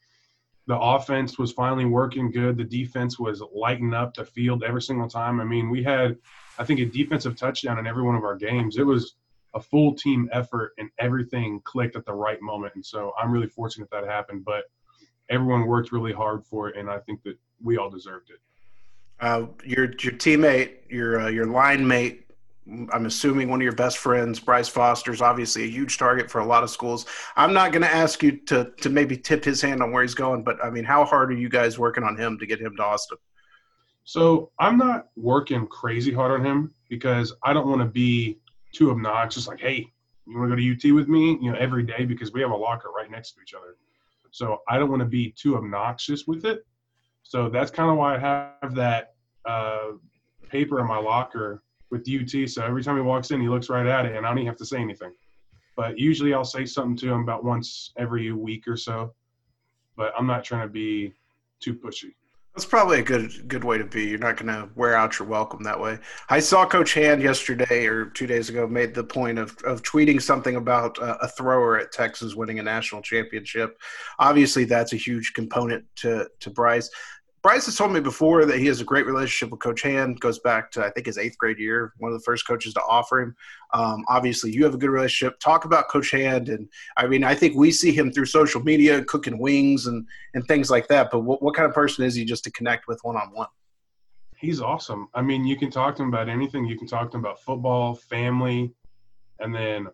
The 0.69 0.79
offense 0.79 1.39
was 1.39 1.51
finally 1.51 1.85
working 1.85 2.29
good. 2.29 2.55
The 2.55 2.63
defense 2.63 3.17
was 3.17 3.41
lighting 3.51 3.95
up 3.95 4.13
the 4.13 4.23
field 4.23 4.63
every 4.63 4.83
single 4.83 5.09
time. 5.09 5.41
I 5.41 5.43
mean, 5.43 5.71
we 5.71 5.81
had 5.81 6.15
I 6.59 6.63
think 6.63 6.79
a 6.79 6.85
defensive 6.85 7.35
touchdown 7.35 7.79
in 7.79 7.87
every 7.87 8.03
one 8.03 8.13
of 8.13 8.23
our 8.23 8.35
games. 8.35 8.77
It 8.77 8.85
was 8.85 9.15
a 9.55 9.59
full 9.59 9.95
team 9.95 10.29
effort 10.31 10.73
and 10.77 10.91
everything 10.99 11.59
clicked 11.63 11.95
at 11.95 12.05
the 12.05 12.13
right 12.13 12.39
moment. 12.39 12.75
And 12.75 12.85
so 12.85 13.13
I'm 13.17 13.31
really 13.31 13.47
fortunate 13.47 13.89
that 13.89 14.05
happened. 14.05 14.45
But 14.45 14.65
everyone 15.27 15.65
worked 15.65 15.91
really 15.91 16.13
hard 16.13 16.45
for 16.45 16.69
it, 16.69 16.77
and 16.77 16.87
I 16.87 16.99
think 16.99 17.23
that 17.23 17.35
we 17.63 17.77
all 17.77 17.89
deserved 17.89 18.29
it. 18.29 18.39
Uh, 19.19 19.47
your 19.65 19.85
your 19.85 20.13
teammate, 20.13 20.73
your 20.87 21.21
uh, 21.21 21.29
your 21.29 21.47
line 21.47 21.87
mate, 21.87 22.28
I'm 22.91 23.05
assuming 23.05 23.49
one 23.49 23.59
of 23.59 23.63
your 23.63 23.73
best 23.73 23.97
friends, 23.97 24.39
Bryce 24.39 24.67
Foster, 24.67 25.11
is 25.11 25.21
obviously 25.21 25.63
a 25.63 25.67
huge 25.67 25.97
target 25.97 26.29
for 26.29 26.39
a 26.39 26.45
lot 26.45 26.63
of 26.63 26.69
schools. 26.69 27.05
I'm 27.35 27.53
not 27.53 27.71
going 27.71 27.81
to 27.81 27.93
ask 27.93 28.21
you 28.21 28.37
to 28.47 28.71
to 28.81 28.89
maybe 28.89 29.17
tip 29.17 29.43
his 29.43 29.61
hand 29.61 29.81
on 29.81 29.91
where 29.91 30.01
he's 30.01 30.15
going, 30.15 30.43
but 30.43 30.63
I 30.63 30.69
mean, 30.69 30.83
how 30.83 31.05
hard 31.05 31.31
are 31.31 31.35
you 31.35 31.49
guys 31.49 31.79
working 31.79 32.03
on 32.03 32.17
him 32.17 32.37
to 32.39 32.45
get 32.45 32.59
him 32.59 32.75
to 32.77 32.83
Austin? 32.83 33.17
So 34.03 34.51
I'm 34.59 34.77
not 34.77 35.07
working 35.15 35.67
crazy 35.67 36.13
hard 36.13 36.31
on 36.31 36.45
him 36.45 36.73
because 36.89 37.33
I 37.43 37.53
don't 37.53 37.67
want 37.67 37.81
to 37.81 37.87
be 37.87 38.39
too 38.73 38.91
obnoxious. 38.91 39.47
Like, 39.47 39.59
hey, 39.59 39.85
you 40.25 40.37
want 40.37 40.51
to 40.51 40.55
go 40.55 40.61
to 40.61 40.91
UT 40.91 40.95
with 40.95 41.07
me? 41.07 41.37
You 41.41 41.51
know, 41.51 41.57
every 41.57 41.83
day 41.83 42.05
because 42.05 42.33
we 42.33 42.41
have 42.41 42.51
a 42.51 42.55
locker 42.55 42.89
right 42.89 43.09
next 43.09 43.33
to 43.33 43.41
each 43.41 43.53
other. 43.53 43.77
So 44.31 44.61
I 44.67 44.77
don't 44.77 44.89
want 44.89 45.01
to 45.01 45.07
be 45.07 45.31
too 45.31 45.57
obnoxious 45.57 46.27
with 46.27 46.45
it. 46.45 46.65
So 47.23 47.49
that's 47.49 47.71
kind 47.71 47.89
of 47.89 47.97
why 47.97 48.15
I 48.15 48.19
have 48.19 48.75
that 48.75 49.13
uh, 49.45 49.91
paper 50.49 50.79
in 50.79 50.87
my 50.87 50.97
locker 50.97 51.63
with 51.91 52.07
UT. 52.07 52.49
So 52.49 52.63
every 52.63 52.83
time 52.83 52.95
he 52.95 53.01
walks 53.01 53.31
in, 53.31 53.41
he 53.41 53.49
looks 53.49 53.69
right 53.69 53.85
at 53.85 54.05
it, 54.05 54.15
and 54.15 54.25
I 54.25 54.29
don't 54.29 54.39
even 54.39 54.47
have 54.47 54.57
to 54.57 54.65
say 54.65 54.79
anything. 54.79 55.11
But 55.75 55.97
usually 55.97 56.33
I'll 56.33 56.43
say 56.43 56.65
something 56.65 56.97
to 56.97 57.13
him 57.13 57.21
about 57.21 57.43
once 57.43 57.91
every 57.97 58.31
week 58.31 58.67
or 58.67 58.75
so. 58.75 59.13
But 59.95 60.13
I'm 60.17 60.27
not 60.27 60.43
trying 60.43 60.67
to 60.67 60.71
be 60.71 61.13
too 61.59 61.73
pushy. 61.73 62.13
That's 62.55 62.65
probably 62.65 62.99
a 62.99 63.03
good 63.03 63.47
good 63.47 63.63
way 63.63 63.77
to 63.77 63.85
be. 63.85 64.05
You're 64.05 64.19
not 64.19 64.35
going 64.35 64.47
to 64.47 64.67
wear 64.75 64.95
out 64.95 65.19
your 65.19 65.27
welcome 65.27 65.63
that 65.63 65.79
way. 65.79 65.99
I 66.29 66.39
saw 66.39 66.65
Coach 66.65 66.93
Hand 66.93 67.21
yesterday 67.21 67.85
or 67.85 68.07
two 68.07 68.27
days 68.27 68.49
ago 68.49 68.67
made 68.67 68.93
the 68.93 69.03
point 69.03 69.37
of, 69.37 69.55
of 69.63 69.83
tweeting 69.83 70.21
something 70.21 70.55
about 70.55 70.99
uh, 70.99 71.17
a 71.21 71.27
thrower 71.27 71.79
at 71.79 71.91
Texas 71.91 72.35
winning 72.35 72.59
a 72.59 72.63
national 72.63 73.01
championship. 73.01 73.79
Obviously, 74.17 74.65
that's 74.65 74.93
a 74.93 74.97
huge 74.97 75.33
component 75.33 75.85
to 75.97 76.27
to 76.39 76.49
Bryce. 76.49 76.89
Bryce 77.41 77.67
has 77.67 77.77
told 77.77 77.93
me 77.93 78.01
before 78.01 78.43
that 78.45 78.59
he 78.59 78.65
has 78.65 78.81
a 78.81 78.83
great 78.83 79.05
relationship 79.05 79.51
with 79.51 79.61
Coach 79.61 79.81
Hand. 79.81 80.19
Goes 80.19 80.39
back 80.39 80.71
to 80.71 80.83
I 80.83 80.89
think 80.89 81.05
his 81.05 81.17
eighth 81.17 81.37
grade 81.37 81.57
year. 81.57 81.93
One 81.97 82.11
of 82.11 82.17
the 82.17 82.23
first 82.23 82.45
coaches 82.45 82.73
to 82.73 82.81
offer 82.81 83.21
him. 83.21 83.35
Um, 83.73 84.03
obviously, 84.09 84.51
you 84.51 84.65
have 84.65 84.73
a 84.73 84.77
good 84.77 84.89
relationship. 84.89 85.39
Talk 85.39 85.63
about 85.63 85.87
Coach 85.87 86.11
Hand, 86.11 86.49
and 86.49 86.67
I 86.97 87.07
mean, 87.07 87.23
I 87.23 87.35
think 87.35 87.55
we 87.55 87.71
see 87.71 87.93
him 87.93 88.11
through 88.11 88.25
social 88.25 88.61
media, 88.61 89.05
cooking 89.05 89.39
wings 89.39 89.87
and 89.87 90.05
and 90.33 90.45
things 90.47 90.69
like 90.69 90.89
that. 90.89 91.11
But 91.11 91.21
what, 91.21 91.41
what 91.41 91.55
kind 91.55 91.67
of 91.67 91.73
person 91.73 92.03
is 92.03 92.13
he 92.13 92.25
just 92.25 92.43
to 92.43 92.51
connect 92.51 92.87
with 92.87 92.99
one 93.03 93.15
on 93.15 93.29
one? 93.33 93.47
He's 94.35 94.61
awesome. 94.61 95.07
I 95.13 95.21
mean, 95.21 95.45
you 95.45 95.57
can 95.57 95.71
talk 95.71 95.95
to 95.97 96.03
him 96.03 96.09
about 96.09 96.27
anything. 96.27 96.65
You 96.65 96.77
can 96.77 96.87
talk 96.87 97.09
to 97.11 97.17
him 97.17 97.23
about 97.23 97.41
football, 97.41 97.95
family, 97.95 98.73
and 99.39 99.55
then 99.55 99.87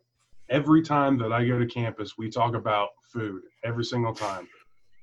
every 0.50 0.82
time 0.82 1.18
that 1.20 1.32
I 1.32 1.46
go 1.46 1.60
to 1.60 1.66
campus, 1.68 2.18
we 2.18 2.30
talk 2.30 2.56
about 2.56 2.90
food 3.04 3.44
every 3.64 3.86
single 3.86 4.14
time 4.14 4.48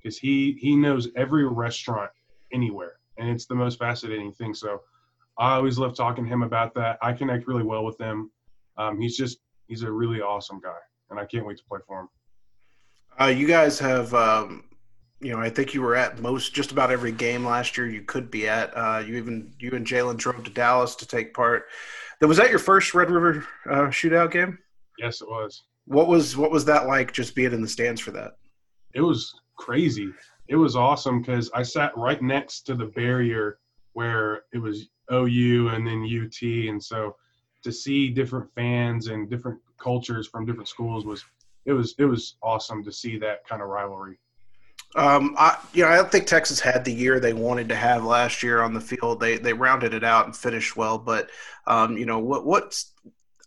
because 0.01 0.17
he 0.17 0.57
he 0.59 0.75
knows 0.75 1.07
every 1.15 1.47
restaurant 1.47 2.11
anywhere. 2.53 2.93
And 3.17 3.29
it's 3.29 3.45
the 3.45 3.55
most 3.55 3.77
fascinating 3.77 4.31
thing. 4.31 4.53
So 4.53 4.81
I 5.37 5.55
always 5.55 5.77
love 5.77 5.95
talking 5.95 6.23
to 6.23 6.29
him 6.29 6.43
about 6.43 6.73
that. 6.75 6.97
I 7.01 7.13
connect 7.13 7.47
really 7.47 7.63
well 7.63 7.83
with 7.83 7.99
him. 7.99 8.31
Um, 8.77 8.99
he's 8.99 9.17
just, 9.17 9.39
he's 9.67 9.83
a 9.83 9.91
really 9.91 10.21
awesome 10.21 10.59
guy. 10.59 10.77
And 11.09 11.19
I 11.19 11.25
can't 11.25 11.45
wait 11.45 11.57
to 11.57 11.63
play 11.65 11.79
for 11.85 12.01
him. 12.01 12.09
Uh, 13.19 13.25
you 13.25 13.47
guys 13.47 13.77
have, 13.79 14.13
um, 14.13 14.63
you 15.19 15.31
know, 15.31 15.39
I 15.39 15.49
think 15.49 15.73
you 15.73 15.81
were 15.81 15.95
at 15.95 16.19
most 16.19 16.53
just 16.53 16.71
about 16.71 16.91
every 16.91 17.11
game 17.11 17.45
last 17.45 17.77
year 17.77 17.87
you 17.87 18.01
could 18.01 18.31
be 18.31 18.47
at. 18.47 18.75
Uh, 18.75 19.03
you 19.05 19.15
even, 19.15 19.53
you 19.59 19.71
and 19.71 19.85
Jalen 19.85 20.17
drove 20.17 20.43
to 20.43 20.49
Dallas 20.49 20.95
to 20.95 21.07
take 21.07 21.33
part. 21.33 21.65
That 22.19 22.27
was 22.27 22.37
that 22.37 22.49
your 22.49 22.59
first 22.59 22.93
Red 22.93 23.11
River 23.11 23.45
uh, 23.69 23.87
shootout 23.87 24.31
game? 24.31 24.57
Yes, 24.97 25.21
it 25.21 25.27
was. 25.27 25.63
What 25.85 26.07
was 26.07 26.37
what 26.37 26.51
was 26.51 26.65
that 26.65 26.87
like? 26.87 27.11
Just 27.11 27.35
being 27.35 27.51
in 27.51 27.61
the 27.61 27.67
stands 27.67 27.99
for 27.99 28.11
that? 28.11 28.37
It 28.93 29.01
was 29.01 29.33
crazy 29.57 30.11
it 30.47 30.55
was 30.55 30.75
awesome 30.75 31.21
because 31.21 31.49
I 31.53 31.63
sat 31.63 31.95
right 31.97 32.21
next 32.21 32.61
to 32.61 32.75
the 32.75 32.85
barrier 32.85 33.59
where 33.93 34.43
it 34.53 34.57
was 34.57 34.89
OU 35.11 35.69
and 35.69 35.85
then 35.85 36.03
UT, 36.03 36.41
and 36.69 36.83
so 36.83 37.15
to 37.63 37.71
see 37.71 38.09
different 38.09 38.49
fans 38.55 39.07
and 39.07 39.29
different 39.29 39.59
cultures 39.77 40.27
from 40.27 40.45
different 40.45 40.67
schools 40.67 41.05
was 41.05 41.23
it 41.65 41.73
was 41.73 41.95
it 41.97 42.05
was 42.05 42.35
awesome 42.43 42.83
to 42.83 42.91
see 42.91 43.17
that 43.17 43.47
kind 43.47 43.61
of 43.61 43.69
rivalry. 43.69 44.17
Um, 44.95 45.35
I 45.37 45.57
you 45.73 45.83
know 45.83 45.89
I 45.89 45.95
don't 45.95 46.11
think 46.11 46.27
Texas 46.27 46.59
had 46.59 46.85
the 46.85 46.93
year 46.93 47.19
they 47.19 47.33
wanted 47.33 47.69
to 47.69 47.75
have 47.75 48.03
last 48.03 48.43
year 48.43 48.61
on 48.61 48.73
the 48.73 48.81
field. 48.81 49.19
They 49.19 49.37
they 49.37 49.53
rounded 49.53 49.93
it 49.93 50.03
out 50.03 50.25
and 50.25 50.35
finished 50.35 50.75
well, 50.75 50.97
but 50.97 51.29
um, 51.65 51.97
you 51.97 52.05
know 52.05 52.19
what 52.19 52.45
what's 52.45 52.91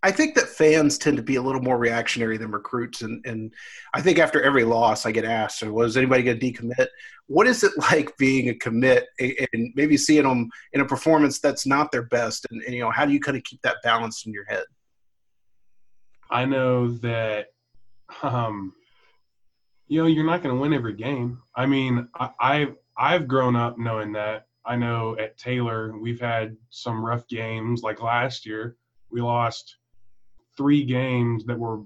I 0.03 0.11
think 0.11 0.35
that 0.35 0.49
fans 0.49 0.99
tend 0.99 1.17
to 1.17 1.23
be 1.23 1.37
a 1.37 1.43
little 1.43 1.63
more 1.63 1.79
reactionary 1.79 2.37
than 2.37 2.51
recruits, 2.51 3.03
and, 3.03 3.25
and 3.27 3.53
I 3.95 4.03
think 4.03 4.19
after 4.19 4.43
every 4.43 4.65
loss, 4.65 5.07
I 5.07 5.11
get 5.11 5.25
asked, 5.25 5.59
"So 5.61 5.73
was 5.73 5.97
anybody 5.97 6.23
going 6.23 6.39
to 6.39 6.53
decommit?" 6.53 6.89
What 7.29 7.47
is 7.47 7.65
it 7.65 7.73
like 7.91 8.17
being 8.19 8.49
a 8.51 8.55
commit 8.55 9.07
and 9.19 9.73
maybe 9.75 9.97
seeing 9.97 10.25
them 10.25 10.51
in 10.73 10.81
a 10.81 10.87
performance 10.87 11.41
that's 11.41 11.67
not 11.67 11.91
their 11.93 12.05
best, 12.05 12.47
and, 12.51 12.63
and 12.63 12.75
you 12.75 12.81
know 12.81 12.91
how 12.91 13.07
do 13.07 13.13
you 13.13 13.21
kind 13.21 13.37
of 13.37 13.45
keep 13.45 13.63
that 13.63 13.79
balance 13.83 14.27
in 14.27 14.33
your 14.33 14.45
head? 14.45 14.65
I 16.31 16.45
know 16.45 16.89
that, 16.99 17.47
um, 18.23 18.75
you 19.87 20.01
know, 20.01 20.09
you're 20.09 20.27
not 20.27 20.43
going 20.43 20.55
to 20.55 20.61
win 20.61 20.75
every 20.75 20.95
game. 20.95 21.41
I 21.55 21.67
mean, 21.67 22.09
I, 22.15 22.31
I've 22.39 22.75
I've 22.99 23.29
grown 23.29 23.57
up 23.57 23.79
knowing 23.79 24.13
that. 24.13 24.47
I 24.65 24.77
know 24.77 25.17
at 25.19 25.39
Taylor 25.39 25.97
we've 25.99 26.21
had 26.21 26.57
some 26.71 27.05
rough 27.05 27.27
games, 27.29 27.83
like 27.83 28.03
last 28.03 28.45
year 28.45 28.77
we 29.11 29.21
lost 29.21 29.77
three 30.57 30.85
games 30.85 31.45
that 31.45 31.59
were 31.59 31.81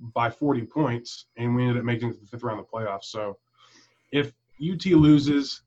by 0.00 0.30
40 0.30 0.62
points, 0.62 1.26
and 1.36 1.54
we 1.54 1.62
ended 1.62 1.78
up 1.78 1.84
making 1.84 2.10
the 2.10 2.26
fifth 2.26 2.42
round 2.42 2.60
of 2.60 2.66
the 2.66 2.76
playoffs. 2.76 3.04
So 3.04 3.38
if 4.12 4.32
UT 4.60 4.84
loses, 4.86 5.62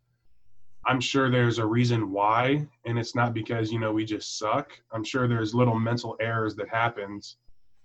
I'm 0.85 0.99
sure 0.99 1.29
there's 1.29 1.59
a 1.59 1.65
reason 1.65 2.11
why, 2.11 2.67
and 2.85 2.97
it's 2.97 3.15
not 3.15 3.33
because 3.33 3.71
you 3.71 3.79
know 3.79 3.91
we 3.91 4.05
just 4.05 4.37
suck. 4.37 4.71
I'm 4.91 5.03
sure 5.03 5.27
there's 5.27 5.53
little 5.53 5.77
mental 5.77 6.15
errors 6.19 6.55
that 6.55 6.69
happens 6.69 7.37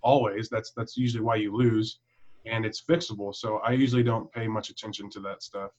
always. 0.03 0.49
That's 0.49 0.73
that's 0.73 0.97
usually 0.97 1.23
why 1.23 1.37
you 1.37 1.55
lose, 1.55 1.99
and 2.47 2.65
it's 2.65 2.83
fixable. 2.83 3.35
So 3.35 3.57
I 3.59 3.73
usually 3.73 4.03
don't 4.03 4.31
pay 4.33 4.47
much 4.47 4.71
attention 4.71 5.11
to 5.11 5.21
that 5.21 5.43
stuff. 5.43 5.73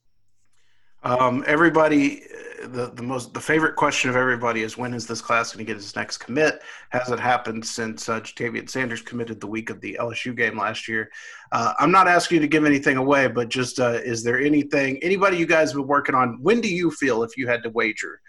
Um, 1.06 1.44
everybody, 1.46 2.24
the, 2.63 2.91
the 2.96 3.04
most 3.04 3.32
the 3.32 3.39
favorite 3.39 3.76
question 3.76 4.10
of 4.10 4.15
everybody 4.15 4.63
is 4.63 4.76
when 4.76 4.91
is 4.91 5.06
this 5.06 5.22
class 5.22 5.54
going 5.54 5.63
to 5.63 5.72
get 5.72 5.78
its 5.80 5.96
next 5.96 6.18
commit? 6.18 6.63
Hasn't 6.89 7.20
happened 7.20 7.63
since 7.63 8.10
uh, 8.10 8.20
Ja'Tavion 8.22 8.68
Sanders 8.68 9.04
committed 9.04 9.39
the 9.39 9.46
week 9.46 9.70
of 9.70 9.80
the 9.82 9.96
LSU 10.00 10.36
game 10.36 10.58
last 10.58 10.88
year. 10.88 11.12
Uh, 11.52 11.74
I'm 11.78 11.91
not 11.91 12.08
asking 12.08 12.38
you 12.38 12.41
to 12.41 12.48
give 12.48 12.65
anything 12.65 12.98
away, 12.98 13.28
but 13.28 13.50
just 13.50 13.80
uh, 13.80 14.00
is 14.04 14.24
there 14.24 14.39
anything 14.39 14.98
anybody 15.04 15.38
you 15.38 15.46
guys 15.46 15.70
have 15.70 15.78
been 15.78 15.88
working 15.88 16.15
on? 16.15 16.39
When 16.41 16.60
do 16.60 16.74
you 16.74 16.89
feel 16.89 17.22
if 17.22 17.38
you 17.38 17.48
had 17.48 17.62
to 17.63 17.70
wager, 17.70 18.20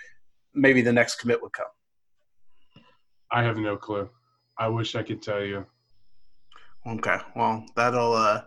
maybe 0.52 0.82
the 0.82 0.92
next 0.92 1.16
commit 1.16 1.40
would 1.40 1.52
come? 1.54 1.66
I 3.32 3.42
have 3.42 3.56
no 3.56 3.78
clue. 3.78 4.10
I 4.58 4.68
wish 4.68 4.96
I 4.96 5.02
could 5.02 5.22
tell 5.22 5.42
you. 5.42 5.64
Okay, 6.86 7.16
well 7.34 7.64
that'll 7.74 8.12
uh, 8.12 8.42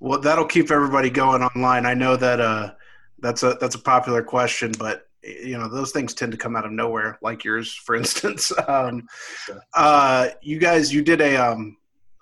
well 0.00 0.20
that'll 0.20 0.46
keep 0.46 0.72
everybody 0.72 1.10
going 1.10 1.44
online. 1.44 1.86
I 1.86 1.94
know 1.94 2.16
that 2.16 2.40
uh 2.40 2.72
that's 3.20 3.42
a 3.42 3.56
that's 3.60 3.74
a 3.74 3.80
popular 3.80 4.22
question, 4.22 4.72
but 4.78 5.08
you 5.22 5.58
know 5.58 5.68
those 5.68 5.92
things 5.92 6.14
tend 6.14 6.32
to 6.32 6.38
come 6.38 6.56
out 6.56 6.64
of 6.64 6.72
nowhere, 6.72 7.18
like 7.22 7.44
yours, 7.44 7.74
for 7.74 7.94
instance. 7.94 8.52
Um, 8.68 9.06
uh, 9.74 10.28
you 10.42 10.58
guys, 10.58 10.92
you 10.92 11.02
did 11.02 11.20
a. 11.20 11.36
Um, 11.36 11.76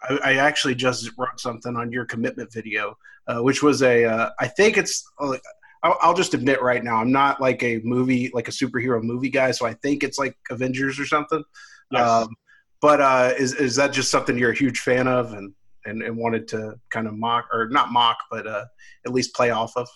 I, 0.08 0.18
I, 0.24 0.34
actually 0.34 0.74
just 0.74 1.10
wrote 1.18 1.40
something 1.40 1.76
on 1.76 1.90
your 1.90 2.04
commitment 2.04 2.52
video, 2.52 2.96
uh, 3.26 3.40
which 3.40 3.62
was 3.62 3.82
a. 3.82 4.04
Uh, 4.04 4.30
I 4.38 4.48
think 4.48 4.76
it's. 4.76 5.04
Uh, 5.18 5.36
I'll, 5.82 5.98
I'll 6.00 6.14
just 6.14 6.34
admit 6.34 6.62
right 6.62 6.82
now, 6.82 6.96
I'm 6.96 7.12
not 7.12 7.40
like 7.40 7.62
a 7.62 7.80
movie, 7.84 8.30
like 8.32 8.48
a 8.48 8.52
superhero 8.52 9.02
movie 9.02 9.28
guy, 9.28 9.50
so 9.50 9.66
I 9.66 9.74
think 9.74 10.02
it's 10.02 10.18
like 10.18 10.36
Avengers 10.50 10.98
or 10.98 11.06
something. 11.06 11.44
Yes. 11.90 12.08
Um, 12.08 12.34
but 12.80 13.00
uh, 13.00 13.32
is 13.38 13.54
is 13.54 13.76
that 13.76 13.92
just 13.92 14.10
something 14.10 14.36
you're 14.38 14.52
a 14.52 14.56
huge 14.56 14.80
fan 14.80 15.06
of 15.06 15.32
and, 15.32 15.52
and, 15.84 16.02
and 16.02 16.16
wanted 16.16 16.48
to 16.48 16.78
kind 16.90 17.06
of 17.06 17.14
mock 17.14 17.48
or 17.52 17.68
not 17.68 17.92
mock, 17.92 18.18
but 18.30 18.46
uh, 18.46 18.64
at 19.04 19.12
least 19.12 19.34
play 19.34 19.50
off 19.50 19.76
of? 19.76 19.88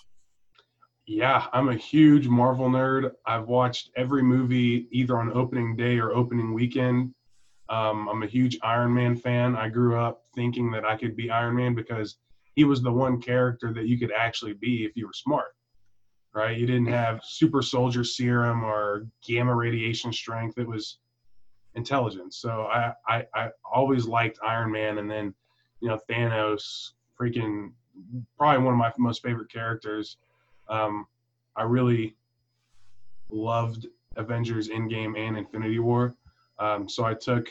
Yeah, 1.12 1.46
I'm 1.52 1.70
a 1.70 1.74
huge 1.74 2.28
Marvel 2.28 2.70
nerd. 2.70 3.10
I've 3.26 3.48
watched 3.48 3.90
every 3.96 4.22
movie 4.22 4.86
either 4.92 5.18
on 5.18 5.32
opening 5.32 5.74
day 5.74 5.98
or 5.98 6.12
opening 6.12 6.54
weekend. 6.54 7.12
Um, 7.68 8.08
I'm 8.08 8.22
a 8.22 8.28
huge 8.28 8.56
Iron 8.62 8.94
Man 8.94 9.16
fan. 9.16 9.56
I 9.56 9.70
grew 9.70 9.98
up 9.98 10.22
thinking 10.36 10.70
that 10.70 10.84
I 10.84 10.96
could 10.96 11.16
be 11.16 11.28
Iron 11.28 11.56
Man 11.56 11.74
because 11.74 12.18
he 12.54 12.62
was 12.62 12.80
the 12.80 12.92
one 12.92 13.20
character 13.20 13.72
that 13.72 13.88
you 13.88 13.98
could 13.98 14.12
actually 14.12 14.52
be 14.52 14.84
if 14.84 14.92
you 14.94 15.08
were 15.08 15.12
smart, 15.12 15.56
right? 16.32 16.56
You 16.56 16.64
didn't 16.64 16.86
have 16.86 17.24
super 17.24 17.60
soldier 17.60 18.04
serum 18.04 18.62
or 18.62 19.08
gamma 19.26 19.52
radiation 19.52 20.12
strength. 20.12 20.58
It 20.58 20.68
was 20.68 20.98
intelligence. 21.74 22.36
So 22.36 22.68
I, 22.72 22.92
I, 23.08 23.24
I 23.34 23.48
always 23.64 24.06
liked 24.06 24.38
Iron 24.46 24.70
Man. 24.70 24.98
And 24.98 25.10
then, 25.10 25.34
you 25.80 25.88
know, 25.88 25.98
Thanos, 26.08 26.92
freaking 27.20 27.72
probably 28.38 28.64
one 28.64 28.74
of 28.74 28.78
my 28.78 28.92
most 28.96 29.24
favorite 29.24 29.50
characters 29.52 30.16
um, 30.70 31.06
I 31.56 31.64
really 31.64 32.16
loved 33.28 33.86
Avengers 34.16 34.68
Endgame 34.68 35.18
and 35.18 35.36
Infinity 35.36 35.78
War. 35.78 36.14
Um, 36.58 36.88
so 36.88 37.04
I 37.04 37.14
took 37.14 37.48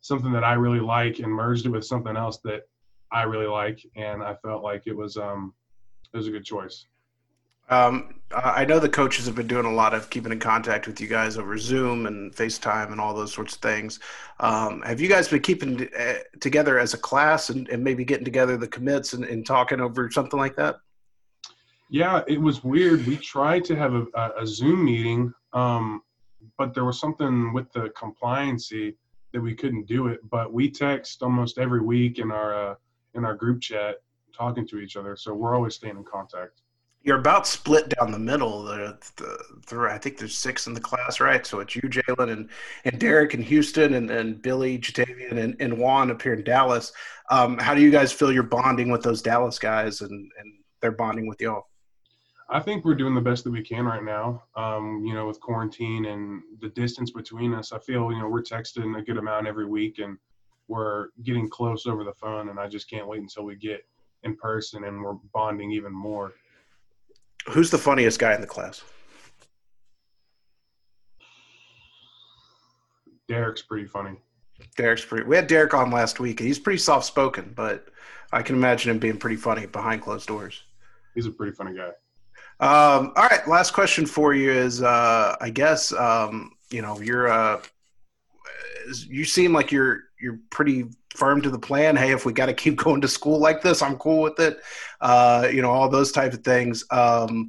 something 0.00 0.32
that 0.32 0.44
I 0.44 0.54
really 0.54 0.80
like 0.80 1.18
and 1.18 1.30
merged 1.30 1.66
it 1.66 1.70
with 1.70 1.84
something 1.84 2.16
else 2.16 2.38
that 2.44 2.68
I 3.10 3.22
really 3.22 3.46
like, 3.46 3.84
and 3.96 4.22
I 4.22 4.34
felt 4.34 4.62
like 4.62 4.86
it 4.86 4.96
was 4.96 5.16
um, 5.16 5.54
it 6.12 6.16
was 6.16 6.26
a 6.26 6.30
good 6.30 6.44
choice. 6.44 6.86
Um, 7.70 8.20
I 8.34 8.66
know 8.66 8.78
the 8.78 8.90
coaches 8.90 9.24
have 9.24 9.34
been 9.34 9.46
doing 9.46 9.64
a 9.64 9.72
lot 9.72 9.94
of 9.94 10.10
keeping 10.10 10.32
in 10.32 10.38
contact 10.38 10.86
with 10.86 11.00
you 11.00 11.06
guys 11.06 11.38
over 11.38 11.56
Zoom 11.56 12.04
and 12.04 12.34
FaceTime 12.34 12.92
and 12.92 13.00
all 13.00 13.14
those 13.14 13.32
sorts 13.32 13.54
of 13.54 13.60
things. 13.60 14.00
Um, 14.38 14.82
have 14.82 15.00
you 15.00 15.08
guys 15.08 15.28
been 15.28 15.40
keeping 15.40 15.88
uh, 15.98 16.14
together 16.40 16.78
as 16.78 16.92
a 16.92 16.98
class 16.98 17.48
and, 17.48 17.66
and, 17.70 17.82
maybe 17.82 18.04
getting 18.04 18.24
together 18.24 18.58
the 18.58 18.68
commits 18.68 19.14
and, 19.14 19.24
and, 19.24 19.46
talking 19.46 19.80
over 19.80 20.10
something 20.10 20.38
like 20.38 20.56
that? 20.56 20.76
Yeah, 21.90 22.22
it 22.26 22.40
was 22.40 22.64
weird. 22.64 23.06
We 23.06 23.16
tried 23.16 23.64
to 23.66 23.76
have 23.76 23.94
a, 23.94 24.32
a 24.38 24.46
Zoom 24.46 24.84
meeting, 24.84 25.32
um, 25.52 26.02
but 26.58 26.74
there 26.74 26.84
was 26.84 26.98
something 26.98 27.52
with 27.52 27.70
the 27.72 27.90
compliancy 27.90 28.94
that 29.32 29.40
we 29.40 29.54
couldn't 29.54 29.86
do 29.86 30.08
it. 30.08 30.20
But 30.30 30.52
we 30.52 30.70
text 30.70 31.22
almost 31.22 31.58
every 31.58 31.80
week 31.80 32.18
in 32.18 32.30
our 32.30 32.72
uh, 32.72 32.74
in 33.14 33.24
our 33.24 33.34
group 33.34 33.60
chat, 33.60 33.96
talking 34.32 34.66
to 34.68 34.78
each 34.78 34.96
other. 34.96 35.14
So 35.16 35.34
we're 35.34 35.54
always 35.54 35.74
staying 35.74 35.96
in 35.96 36.04
contact 36.04 36.62
you're 37.04 37.18
about 37.18 37.46
split 37.46 37.90
down 37.90 38.10
the 38.10 38.18
middle. 38.18 38.64
The, 38.64 38.98
the, 39.16 39.38
the, 39.68 39.80
I 39.80 39.98
think 39.98 40.18
there's 40.18 40.36
six 40.36 40.66
in 40.66 40.72
the 40.72 40.80
class, 40.80 41.20
right? 41.20 41.46
So 41.46 41.60
it's 41.60 41.76
you, 41.76 41.82
Jalen, 41.82 42.32
and 42.32 42.48
and 42.84 42.98
Derek 42.98 43.34
in 43.34 43.42
Houston, 43.42 43.94
and, 43.94 44.10
and 44.10 44.40
Billy, 44.40 44.78
Ja'Tavion, 44.78 45.38
and, 45.38 45.54
and 45.60 45.78
Juan 45.78 46.10
up 46.10 46.22
here 46.22 46.32
in 46.32 46.42
Dallas. 46.42 46.92
Um, 47.30 47.58
how 47.58 47.74
do 47.74 47.82
you 47.82 47.90
guys 47.90 48.10
feel 48.10 48.32
you're 48.32 48.42
bonding 48.42 48.90
with 48.90 49.02
those 49.02 49.20
Dallas 49.20 49.58
guys, 49.58 50.00
and 50.00 50.10
and 50.10 50.52
they're 50.80 50.92
bonding 50.92 51.28
with 51.28 51.40
y'all? 51.40 51.66
I 52.50 52.60
think 52.60 52.84
we're 52.84 52.94
doing 52.94 53.14
the 53.14 53.20
best 53.20 53.44
that 53.44 53.50
we 53.50 53.62
can 53.62 53.86
right 53.86 54.02
now. 54.02 54.42
Um, 54.54 55.02
you 55.04 55.14
know, 55.14 55.26
with 55.26 55.40
quarantine 55.40 56.06
and 56.06 56.42
the 56.60 56.68
distance 56.68 57.10
between 57.10 57.54
us, 57.54 57.72
I 57.72 57.78
feel 57.78 58.12
you 58.12 58.18
know 58.18 58.28
we're 58.28 58.42
texting 58.42 58.98
a 58.98 59.02
good 59.02 59.16
amount 59.16 59.46
every 59.46 59.66
week, 59.66 59.98
and 59.98 60.18
we're 60.68 61.08
getting 61.22 61.48
close 61.48 61.86
over 61.86 62.04
the 62.04 62.12
phone. 62.12 62.50
And 62.50 62.58
I 62.58 62.68
just 62.68 62.88
can't 62.88 63.06
wait 63.06 63.20
until 63.20 63.44
we 63.44 63.56
get 63.56 63.84
in 64.24 64.36
person 64.36 64.84
and 64.84 65.02
we're 65.02 65.14
bonding 65.32 65.70
even 65.70 65.92
more. 65.92 66.32
Who's 67.48 67.70
the 67.70 67.78
funniest 67.78 68.18
guy 68.18 68.34
in 68.34 68.40
the 68.40 68.46
class? 68.46 68.82
Derek's 73.28 73.62
pretty 73.62 73.86
funny. 73.86 74.18
Derek's 74.76 75.04
pretty. 75.04 75.24
We 75.24 75.36
had 75.36 75.46
Derek 75.46 75.74
on 75.74 75.90
last 75.90 76.20
week, 76.20 76.40
and 76.40 76.46
he's 76.46 76.58
pretty 76.58 76.78
soft 76.78 77.06
spoken, 77.06 77.52
but 77.54 77.88
I 78.32 78.42
can 78.42 78.56
imagine 78.56 78.90
him 78.90 78.98
being 78.98 79.16
pretty 79.16 79.36
funny 79.36 79.66
behind 79.66 80.02
closed 80.02 80.26
doors. 80.26 80.62
He's 81.14 81.26
a 81.26 81.30
pretty 81.30 81.52
funny 81.52 81.74
guy. 81.74 81.90
Um, 82.60 83.12
all 83.16 83.26
right, 83.26 83.46
last 83.48 83.72
question 83.72 84.06
for 84.06 84.32
you 84.34 84.50
is, 84.50 84.82
uh, 84.82 85.36
I 85.40 85.50
guess, 85.50 85.92
um, 85.92 86.52
you 86.70 86.82
know, 86.82 87.00
you're, 87.00 87.28
uh, 87.28 87.60
you 89.06 89.24
seem 89.24 89.52
like 89.52 89.72
you're 89.72 90.04
you're 90.20 90.38
pretty 90.50 90.84
firm 91.14 91.40
to 91.42 91.50
the 91.50 91.58
plan. 91.58 91.96
Hey, 91.96 92.12
if 92.12 92.24
we 92.24 92.32
got 92.32 92.46
to 92.46 92.54
keep 92.54 92.76
going 92.84 93.00
to 93.00 93.08
school 93.08 93.38
like 93.38 93.62
this, 93.62 93.82
I'm 93.82 93.96
cool 93.96 94.22
with 94.22 94.38
it. 94.40 94.58
Uh, 95.00 95.48
you 95.52 95.62
know, 95.62 95.70
all 95.70 95.88
those 95.88 96.12
type 96.12 96.32
of 96.32 96.44
things. 96.44 96.84
Um, 96.90 97.48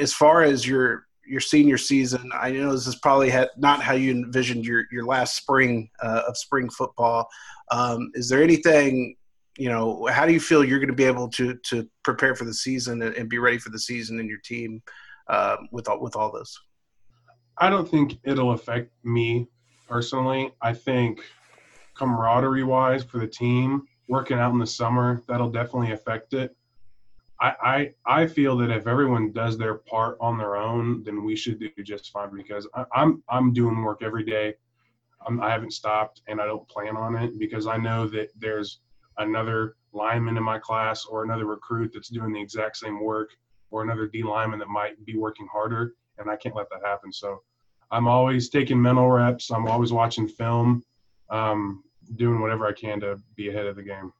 as 0.00 0.12
far 0.12 0.42
as 0.42 0.66
your 0.66 1.04
your 1.26 1.40
senior 1.40 1.76
season, 1.76 2.30
I 2.34 2.52
know 2.52 2.72
this 2.72 2.86
is 2.86 2.96
probably 2.96 3.28
had, 3.28 3.50
not 3.56 3.82
how 3.82 3.94
you 3.94 4.10
envisioned 4.12 4.64
your 4.64 4.84
your 4.90 5.04
last 5.04 5.36
spring 5.36 5.90
uh, 6.02 6.22
of 6.26 6.36
spring 6.36 6.68
football. 6.70 7.28
Um, 7.70 8.10
is 8.14 8.28
there 8.28 8.42
anything? 8.42 9.16
You 9.58 9.68
know, 9.68 10.06
how 10.06 10.24
do 10.24 10.32
you 10.32 10.40
feel 10.40 10.64
you're 10.64 10.78
going 10.78 10.88
to 10.88 10.94
be 10.94 11.04
able 11.04 11.28
to 11.30 11.54
to 11.54 11.88
prepare 12.04 12.34
for 12.34 12.44
the 12.44 12.54
season 12.54 13.02
and, 13.02 13.14
and 13.14 13.28
be 13.28 13.38
ready 13.38 13.58
for 13.58 13.70
the 13.70 13.78
season 13.78 14.20
and 14.20 14.28
your 14.28 14.38
team 14.44 14.82
uh, 15.28 15.56
with 15.72 15.88
all 15.88 16.00
with 16.00 16.16
all 16.16 16.32
this? 16.32 16.58
I 17.58 17.68
don't 17.68 17.88
think 17.88 18.18
it'll 18.24 18.52
affect 18.52 18.92
me 19.04 19.48
personally. 19.88 20.52
I 20.62 20.72
think 20.72 21.20
camaraderie 21.94 22.62
wise 22.62 23.02
for 23.02 23.18
the 23.18 23.26
team, 23.26 23.82
working 24.08 24.38
out 24.38 24.52
in 24.52 24.58
the 24.58 24.66
summer, 24.66 25.22
that'll 25.26 25.50
definitely 25.50 25.92
affect 25.92 26.34
it. 26.34 26.54
I, 27.40 27.54
I, 27.62 28.22
I 28.22 28.26
feel 28.26 28.56
that 28.58 28.70
if 28.70 28.86
everyone 28.86 29.32
does 29.32 29.56
their 29.56 29.74
part 29.74 30.16
on 30.20 30.38
their 30.38 30.56
own, 30.56 31.04
then 31.04 31.24
we 31.24 31.36
should 31.36 31.60
do 31.60 31.70
just 31.82 32.10
fine 32.10 32.34
because 32.34 32.68
I, 32.74 32.80
am 32.80 32.86
I'm, 32.94 33.22
I'm 33.28 33.52
doing 33.52 33.82
work 33.82 34.02
every 34.02 34.24
day. 34.24 34.54
I'm, 35.26 35.40
I 35.40 35.50
haven't 35.50 35.72
stopped 35.72 36.22
and 36.26 36.40
I 36.40 36.46
don't 36.46 36.68
plan 36.68 36.96
on 36.96 37.16
it 37.16 37.38
because 37.38 37.66
I 37.66 37.76
know 37.76 38.08
that 38.08 38.30
there's 38.36 38.80
another 39.18 39.76
lineman 39.92 40.36
in 40.36 40.42
my 40.42 40.58
class 40.58 41.04
or 41.04 41.24
another 41.24 41.46
recruit 41.46 41.92
that's 41.92 42.08
doing 42.08 42.32
the 42.32 42.40
exact 42.40 42.76
same 42.76 43.02
work 43.02 43.30
or 43.70 43.82
another 43.82 44.06
D 44.06 44.22
lineman 44.22 44.58
that 44.58 44.68
might 44.68 45.04
be 45.04 45.16
working 45.16 45.46
harder 45.52 45.94
and 46.18 46.30
I 46.30 46.36
can't 46.36 46.54
let 46.54 46.68
that 46.70 46.80
happen. 46.84 47.12
So 47.12 47.42
I'm 47.90 48.08
always 48.08 48.48
taking 48.48 48.80
mental 48.80 49.08
reps. 49.10 49.50
I'm 49.50 49.66
always 49.66 49.92
watching 49.92 50.28
film. 50.28 50.82
Um, 51.30 51.84
doing 52.16 52.40
whatever 52.40 52.66
I 52.66 52.72
can 52.72 53.00
to 53.00 53.20
be 53.36 53.50
ahead 53.50 53.66
of 53.66 53.76
the 53.76 53.82
game. 53.82 54.12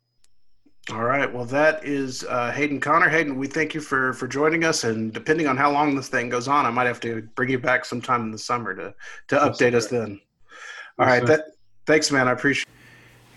All 0.93 1.05
right. 1.05 1.33
Well, 1.33 1.45
that 1.47 1.85
is 1.85 2.25
uh, 2.25 2.51
Hayden 2.53 2.81
Conner. 2.81 3.09
Hayden, 3.09 3.37
we 3.37 3.47
thank 3.47 3.75
you 3.75 3.81
for 3.81 4.15
for 4.15 4.27
joining 4.27 4.65
us. 4.65 4.85
And 4.85 5.13
depending 5.13 5.47
on 5.47 5.57
how 5.57 5.71
long 5.71 5.95
this 5.95 6.09
thing 6.09 6.31
goes 6.31 6.49
on, 6.49 6.65
I 6.65 6.71
might 6.71 6.87
have 6.87 7.01
to 7.01 7.23
bring 7.35 7.51
you 7.51 7.59
back 7.59 7.85
sometime 7.85 8.23
in 8.23 8.31
the 8.31 8.39
summer 8.39 8.75
to 8.75 8.95
to 9.29 9.37
update 9.37 9.73
sir. 9.73 9.77
us 9.77 9.87
then. 9.89 10.21
All 10.99 11.07
yes, 11.07 11.21
right. 11.21 11.27
That, 11.27 11.45
thanks, 11.87 12.11
man. 12.11 12.27
I 12.27 12.33
appreciate. 12.33 12.69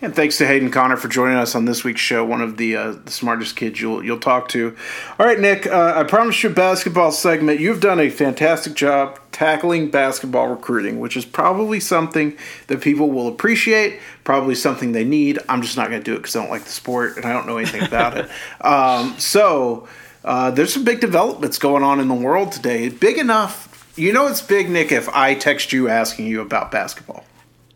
And 0.03 0.15
thanks 0.15 0.39
to 0.39 0.47
Hayden 0.47 0.71
Conner 0.71 0.97
for 0.97 1.07
joining 1.07 1.37
us 1.37 1.53
on 1.53 1.65
this 1.65 1.83
week's 1.83 2.01
show. 2.01 2.25
One 2.25 2.41
of 2.41 2.57
the 2.57 2.75
uh, 2.75 2.91
the 2.93 3.11
smartest 3.11 3.55
kids 3.55 3.79
you'll 3.79 4.03
you'll 4.03 4.19
talk 4.19 4.49
to. 4.49 4.75
All 5.19 5.27
right, 5.27 5.39
Nick. 5.39 5.67
Uh, 5.67 5.93
I 5.95 6.03
promised 6.05 6.41
you 6.41 6.49
a 6.49 6.53
basketball 6.53 7.11
segment. 7.11 7.59
You've 7.59 7.81
done 7.81 7.99
a 7.99 8.09
fantastic 8.09 8.73
job 8.73 9.19
tackling 9.31 9.91
basketball 9.91 10.47
recruiting, 10.47 10.99
which 10.99 11.15
is 11.15 11.23
probably 11.23 11.79
something 11.79 12.35
that 12.65 12.81
people 12.81 13.11
will 13.11 13.27
appreciate. 13.27 13.99
Probably 14.23 14.55
something 14.55 14.91
they 14.91 15.03
need. 15.03 15.37
I'm 15.47 15.61
just 15.61 15.77
not 15.77 15.89
going 15.89 16.01
to 16.01 16.03
do 16.03 16.15
it 16.15 16.17
because 16.17 16.35
I 16.35 16.41
don't 16.41 16.49
like 16.49 16.63
the 16.63 16.71
sport 16.71 17.17
and 17.17 17.25
I 17.25 17.33
don't 17.33 17.45
know 17.45 17.57
anything 17.57 17.83
about 17.83 18.17
it. 18.17 18.29
Um, 18.61 19.15
so 19.17 19.87
uh, 20.23 20.51
there's 20.51 20.73
some 20.73 20.83
big 20.83 20.99
developments 20.99 21.57
going 21.57 21.83
on 21.83 21.99
in 21.99 22.07
the 22.07 22.13
world 22.15 22.51
today. 22.51 22.89
Big 22.89 23.17
enough. 23.17 23.91
You 23.97 24.13
know 24.13 24.27
it's 24.27 24.41
big, 24.41 24.69
Nick. 24.69 24.91
If 24.91 25.09
I 25.09 25.35
text 25.35 25.73
you 25.73 25.89
asking 25.89 26.27
you 26.27 26.41
about 26.41 26.71
basketball. 26.71 27.23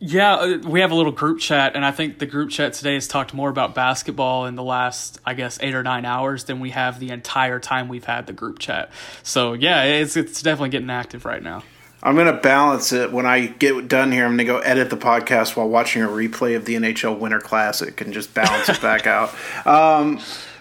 Yeah, 0.08 0.36
uh, 0.36 0.58
we 0.60 0.82
have 0.82 0.92
a 0.92 0.96
little 0.96 1.12
group 1.12 1.40
chat, 1.40 1.76
and 1.76 1.84
I 1.84 1.90
think 1.90 2.20
the 2.20 2.28
group 2.28 2.52
chat 2.52 2.74
today 2.74 2.94
has 2.94 3.08
talked 3.08 3.34
more 3.34 3.50
about 3.50 3.74
basketball 3.74 4.46
in 4.46 4.54
the 4.54 4.62
last, 4.62 5.20
I 5.26 5.34
guess, 5.34 5.58
eight 5.62 5.74
or 5.74 5.82
nine 5.82 6.06
hours 6.06 6.44
than 6.44 6.60
we 6.60 6.70
have 6.70 7.00
the 7.00 7.10
entire 7.10 7.60
time 7.60 7.88
we've 7.88 8.06
had 8.06 8.28
the 8.28 8.34
group 8.34 8.60
chat. 8.60 8.92
So 9.24 9.54
yeah, 9.54 9.84
it's 9.84 10.16
it's 10.16 10.44
definitely 10.44 10.70
getting 10.70 10.92
active 10.92 11.26
right 11.26 11.42
now. 11.42 11.64
I'm 12.04 12.16
gonna 12.16 12.34
balance 12.34 12.94
it 12.94 13.12
when 13.12 13.26
I 13.26 13.48
get 13.48 13.88
done 13.88 14.12
here. 14.12 14.26
I'm 14.26 14.34
gonna 14.34 14.44
go 14.44 14.60
edit 14.60 14.92
the 14.92 14.98
podcast 14.98 15.56
while 15.56 15.68
watching 15.68 16.04
a 16.04 16.08
replay 16.08 16.56
of 16.56 16.66
the 16.66 16.76
NHL 16.76 17.18
Winter 17.18 17.40
Classic 17.40 18.00
and 18.00 18.14
just 18.14 18.32
balance 18.36 18.70
it 18.70 18.80
back 18.82 19.08
out. 19.08 19.34
Um, 19.66 20.20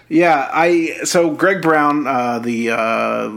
yeah, 0.09 0.49
I 0.51 1.01
so 1.03 1.29
Greg 1.29 1.61
Brown, 1.61 2.07
uh, 2.07 2.39
the 2.39 2.71
uh, 2.71 3.29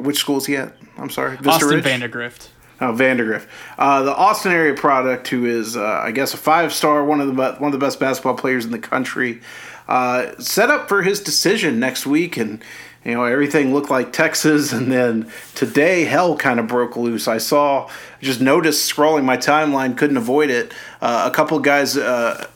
which 0.00 0.16
school 0.16 0.38
is 0.38 0.46
he 0.46 0.56
at? 0.56 0.74
I'm 0.98 1.10
sorry, 1.10 1.36
Vista 1.36 1.50
Austin 1.50 1.68
Ridge? 1.68 1.84
Vandegrift. 1.84 2.50
Oh, 2.78 2.92
Vandegrift, 2.92 3.48
uh, 3.78 4.02
the 4.02 4.14
Austin 4.14 4.52
area 4.52 4.74
product, 4.74 5.28
who 5.28 5.46
is, 5.46 5.78
uh, 5.78 6.00
I 6.04 6.10
guess, 6.10 6.34
a 6.34 6.36
five 6.36 6.74
star, 6.74 7.02
one 7.02 7.22
of 7.22 7.26
the 7.26 7.32
one 7.32 7.64
of 7.64 7.72
the 7.72 7.84
best 7.84 7.98
basketball 7.98 8.34
players 8.34 8.66
in 8.66 8.70
the 8.70 8.78
country, 8.78 9.40
uh, 9.88 10.38
set 10.38 10.68
up 10.68 10.86
for 10.86 11.02
his 11.02 11.20
decision 11.20 11.80
next 11.80 12.06
week, 12.06 12.36
and 12.36 12.62
you 13.02 13.14
know 13.14 13.24
everything 13.24 13.72
looked 13.72 13.88
like 13.88 14.12
Texas, 14.12 14.72
and 14.74 14.92
then 14.92 15.30
today 15.54 16.04
hell 16.04 16.36
kind 16.36 16.60
of 16.60 16.66
broke 16.66 16.98
loose. 16.98 17.26
I 17.26 17.38
saw, 17.38 17.88
just 18.20 18.42
noticed 18.42 18.94
scrolling 18.94 19.24
my 19.24 19.38
timeline, 19.38 19.96
couldn't 19.96 20.18
avoid 20.18 20.50
it. 20.50 20.74
Uh, 21.00 21.30
a 21.30 21.34
couple 21.34 21.58
guys 21.60 21.96
uh, 21.96 22.46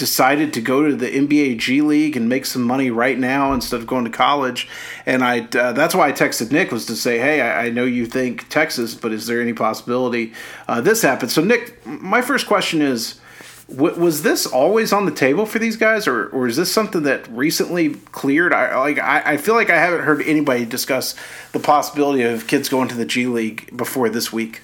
decided 0.00 0.54
to 0.54 0.62
go 0.62 0.88
to 0.88 0.96
the 0.96 1.06
NBA 1.08 1.58
G 1.58 1.82
League 1.82 2.16
and 2.16 2.26
make 2.26 2.46
some 2.46 2.62
money 2.62 2.90
right 2.90 3.18
now 3.18 3.52
instead 3.52 3.80
of 3.80 3.86
going 3.86 4.04
to 4.04 4.10
college. 4.10 4.66
And 5.04 5.22
I 5.22 5.40
uh, 5.40 5.72
that's 5.72 5.94
why 5.94 6.08
I 6.08 6.12
texted 6.12 6.50
Nick 6.50 6.72
was 6.72 6.86
to 6.86 6.96
say, 6.96 7.18
hey, 7.18 7.42
I, 7.42 7.66
I, 7.66 7.70
know 7.70 7.84
you 7.84 8.06
think 8.06 8.48
Texas, 8.48 8.94
but 8.94 9.12
is 9.12 9.26
there 9.26 9.42
any 9.42 9.52
possibility 9.52 10.32
uh, 10.66 10.80
this 10.80 11.02
happened? 11.02 11.30
So 11.30 11.44
Nick, 11.44 11.86
my 11.86 12.22
first 12.22 12.46
question 12.46 12.82
is. 12.82 13.20
was 13.68 14.22
this 14.22 14.46
always 14.46 14.92
on 14.92 15.04
the 15.04 15.12
table 15.12 15.46
for 15.46 15.60
these 15.60 15.76
guys, 15.76 16.08
or, 16.08 16.26
or 16.30 16.48
is 16.48 16.56
this 16.56 16.72
something 16.72 17.04
that 17.04 17.28
recently 17.28 17.90
cleared? 18.10 18.52
I 18.52 18.76
like 18.78 18.98
I, 18.98 19.34
I 19.34 19.36
feel 19.36 19.54
like 19.54 19.70
I 19.70 19.78
haven't 19.78 20.02
heard 20.02 20.22
anybody 20.22 20.64
discuss 20.64 21.14
the 21.52 21.60
possibility 21.60 22.22
of 22.22 22.48
kids 22.48 22.68
going 22.68 22.88
to 22.88 22.96
the 22.96 23.04
G 23.04 23.26
League 23.26 23.76
before 23.76 24.08
this 24.08 24.32
week. 24.32 24.62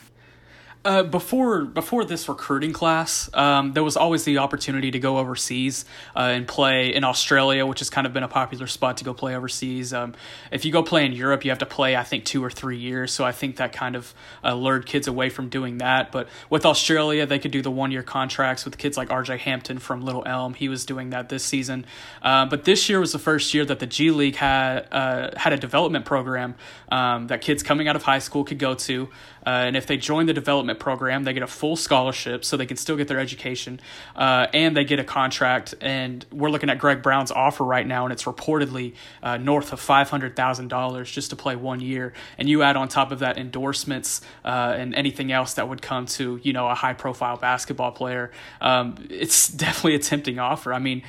Uh, 0.87 1.03
before 1.03 1.65
before 1.65 2.05
this 2.05 2.29
recruiting 2.29 2.73
class, 2.73 3.29
um, 3.35 3.73
there 3.73 3.83
was 3.83 3.97
always 3.97 4.23
the 4.23 4.39
opportunity 4.39 4.93
to 4.93 5.01
go 5.01 5.19
overseas 5.19 5.85
uh, 6.15 6.21
and 6.21 6.47
play 6.47 6.95
in 6.95 7.03
Australia, 7.03 7.67
which 7.67 7.81
has 7.81 7.91
kind 7.91 8.07
of 8.07 8.13
been 8.13 8.23
a 8.23 8.29
popular 8.29 8.69
spot 8.69 8.99
to 8.99 9.03
go 9.03 9.13
play 9.13 9.35
overseas. 9.35 9.93
Um, 9.93 10.15
if 10.53 10.65
you 10.65 10.71
go 10.71 10.85
play 10.85 11.05
in 11.05 11.11
Europe, 11.11 11.45
you 11.45 11.51
have 11.51 11.59
to 11.59 11.67
play, 11.67 11.97
I 11.97 12.05
think, 12.05 12.25
two 12.25 12.45
or 12.45 12.51
three 12.51 12.79
years. 12.79 13.13
So 13.13 13.25
I 13.25 13.33
think 13.33 13.57
that 13.57 13.73
kind 13.73 13.97
of 13.97 14.15
uh, 14.45 14.55
lured 14.55 14.87
kids 14.87 15.09
away 15.09 15.29
from 15.29 15.49
doing 15.49 15.79
that. 15.79 16.13
But 16.13 16.29
with 16.51 16.65
Australia, 16.65 17.27
they 17.27 17.41
could 17.41 17.51
do 17.51 17.63
the 17.63 17.71
one 17.73 17.91
year 17.91 18.05
contracts 18.05 18.65
with 18.65 18.79
kids 18.79 18.97
like 18.97 19.11
R.J. 19.11 19.39
Hampton 19.39 19.81
from 19.81 20.05
Little 20.05 20.23
Elm. 20.25 20.55
He 20.55 20.69
was 20.69 20.87
doing 20.87 21.11
that 21.11 21.31
this 21.31 21.43
season. 21.43 21.85
Uh, 22.23 22.47
but 22.47 22.63
this 22.63 22.89
year 22.89 23.01
was 23.01 23.11
the 23.11 23.19
first 23.19 23.53
year 23.55 23.65
that 23.65 23.81
the 23.81 23.87
G 23.87 24.13
League 24.13 24.37
had 24.37 24.87
uh, 24.93 25.31
had 25.37 25.53
a 25.53 25.57
development 25.57 26.05
program 26.05 26.55
um, 26.93 27.27
that 27.27 27.41
kids 27.41 27.65
coming 27.65 27.89
out 27.89 27.97
of 27.97 28.05
high 28.05 28.21
school 28.21 28.45
could 28.45 28.61
go 28.61 28.75
to. 28.75 29.09
Uh, 29.47 29.51
and 29.51 29.77
if 29.77 29.87
they 29.87 29.97
join 29.97 30.27
the 30.27 30.33
development 30.33 30.81
program, 30.81 31.23
they 31.23 31.33
get 31.33 31.45
a 31.45 31.47
full 31.47 31.77
scholarship, 31.77 32.45
so 32.45 32.57
they 32.57 32.67
can 32.67 32.77
still 32.77 32.97
get 32.97 33.07
their 33.07 33.21
education, 33.21 33.79
uh, 34.17 34.49
and 34.53 34.77
they 34.77 34.85
get 34.85 34.99
a 34.99 35.05
contract. 35.05 35.75
And 35.81 36.27
we're 36.33 36.51
looking 36.51 36.69
at 36.69 36.79
Greg 36.79 37.01
Brown's 37.01 37.31
offer 37.31 37.63
right 37.63 37.87
now, 37.87 38.05
and 38.05 38.13
it's 38.13 38.25
reportedly 38.25 38.95
uh, 39.23 39.37
north 39.37 39.73
of 39.73 39.79
five 39.79 40.11
hundred 40.11 40.35
thousand 40.35 40.69
dollars 40.69 41.11
just 41.11 41.31
to 41.31 41.37
play 41.37 41.55
one 41.55 41.81
year. 41.81 42.13
And 42.39 42.49
you 42.49 42.63
add 42.63 42.77
on 42.77 42.89
top 42.89 43.13
of 43.13 43.21
that 43.21 43.39
endorsements 43.39 44.21
uh, 44.45 44.75
and 44.77 44.95
anything 44.97 45.31
else 45.31 45.55
that 45.55 45.69
would 45.69 45.81
come 45.81 46.07
to 46.07 46.41
you 46.43 46.53
know 46.53 46.69
a 46.69 46.75
high 46.75 46.95
profile 46.95 47.37
basketball 47.37 47.93
player. 47.93 48.33
Um, 48.61 48.97
it's 49.09 49.47
definitely 49.67 49.95
a 49.95 50.01
tempting 50.01 50.41
offer. 50.41 50.75
I 50.75 50.81
mean 50.81 51.03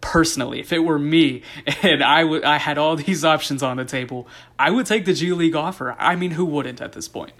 personally, 0.00 0.58
if 0.58 0.72
it 0.72 0.80
were 0.80 0.98
me 0.98 1.42
and 1.82 2.02
I 2.02 2.24
would 2.24 2.42
I 2.42 2.58
had 2.58 2.78
all 2.78 2.96
these 2.96 3.24
options 3.24 3.62
on 3.62 3.76
the 3.76 3.84
table, 3.84 4.26
I 4.58 4.70
would 4.70 4.86
take 4.86 5.04
the 5.04 5.12
G 5.14 5.32
League 5.32 5.54
offer. 5.54 5.94
I 5.98 6.16
mean, 6.16 6.32
who 6.32 6.44
wouldn't 6.44 6.80
at 6.80 6.92
this 6.94 7.06
point? 7.06 7.32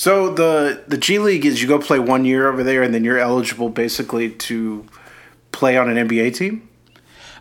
So 0.00 0.32
the 0.32 0.82
the 0.88 0.96
G 0.96 1.18
League 1.18 1.44
is 1.44 1.60
you 1.60 1.68
go 1.68 1.78
play 1.78 1.98
one 1.98 2.24
year 2.24 2.48
over 2.48 2.64
there, 2.64 2.82
and 2.82 2.94
then 2.94 3.04
you're 3.04 3.18
eligible 3.18 3.68
basically 3.68 4.30
to 4.30 4.86
play 5.52 5.76
on 5.76 5.94
an 5.94 6.08
NBA 6.08 6.34
team. 6.34 6.70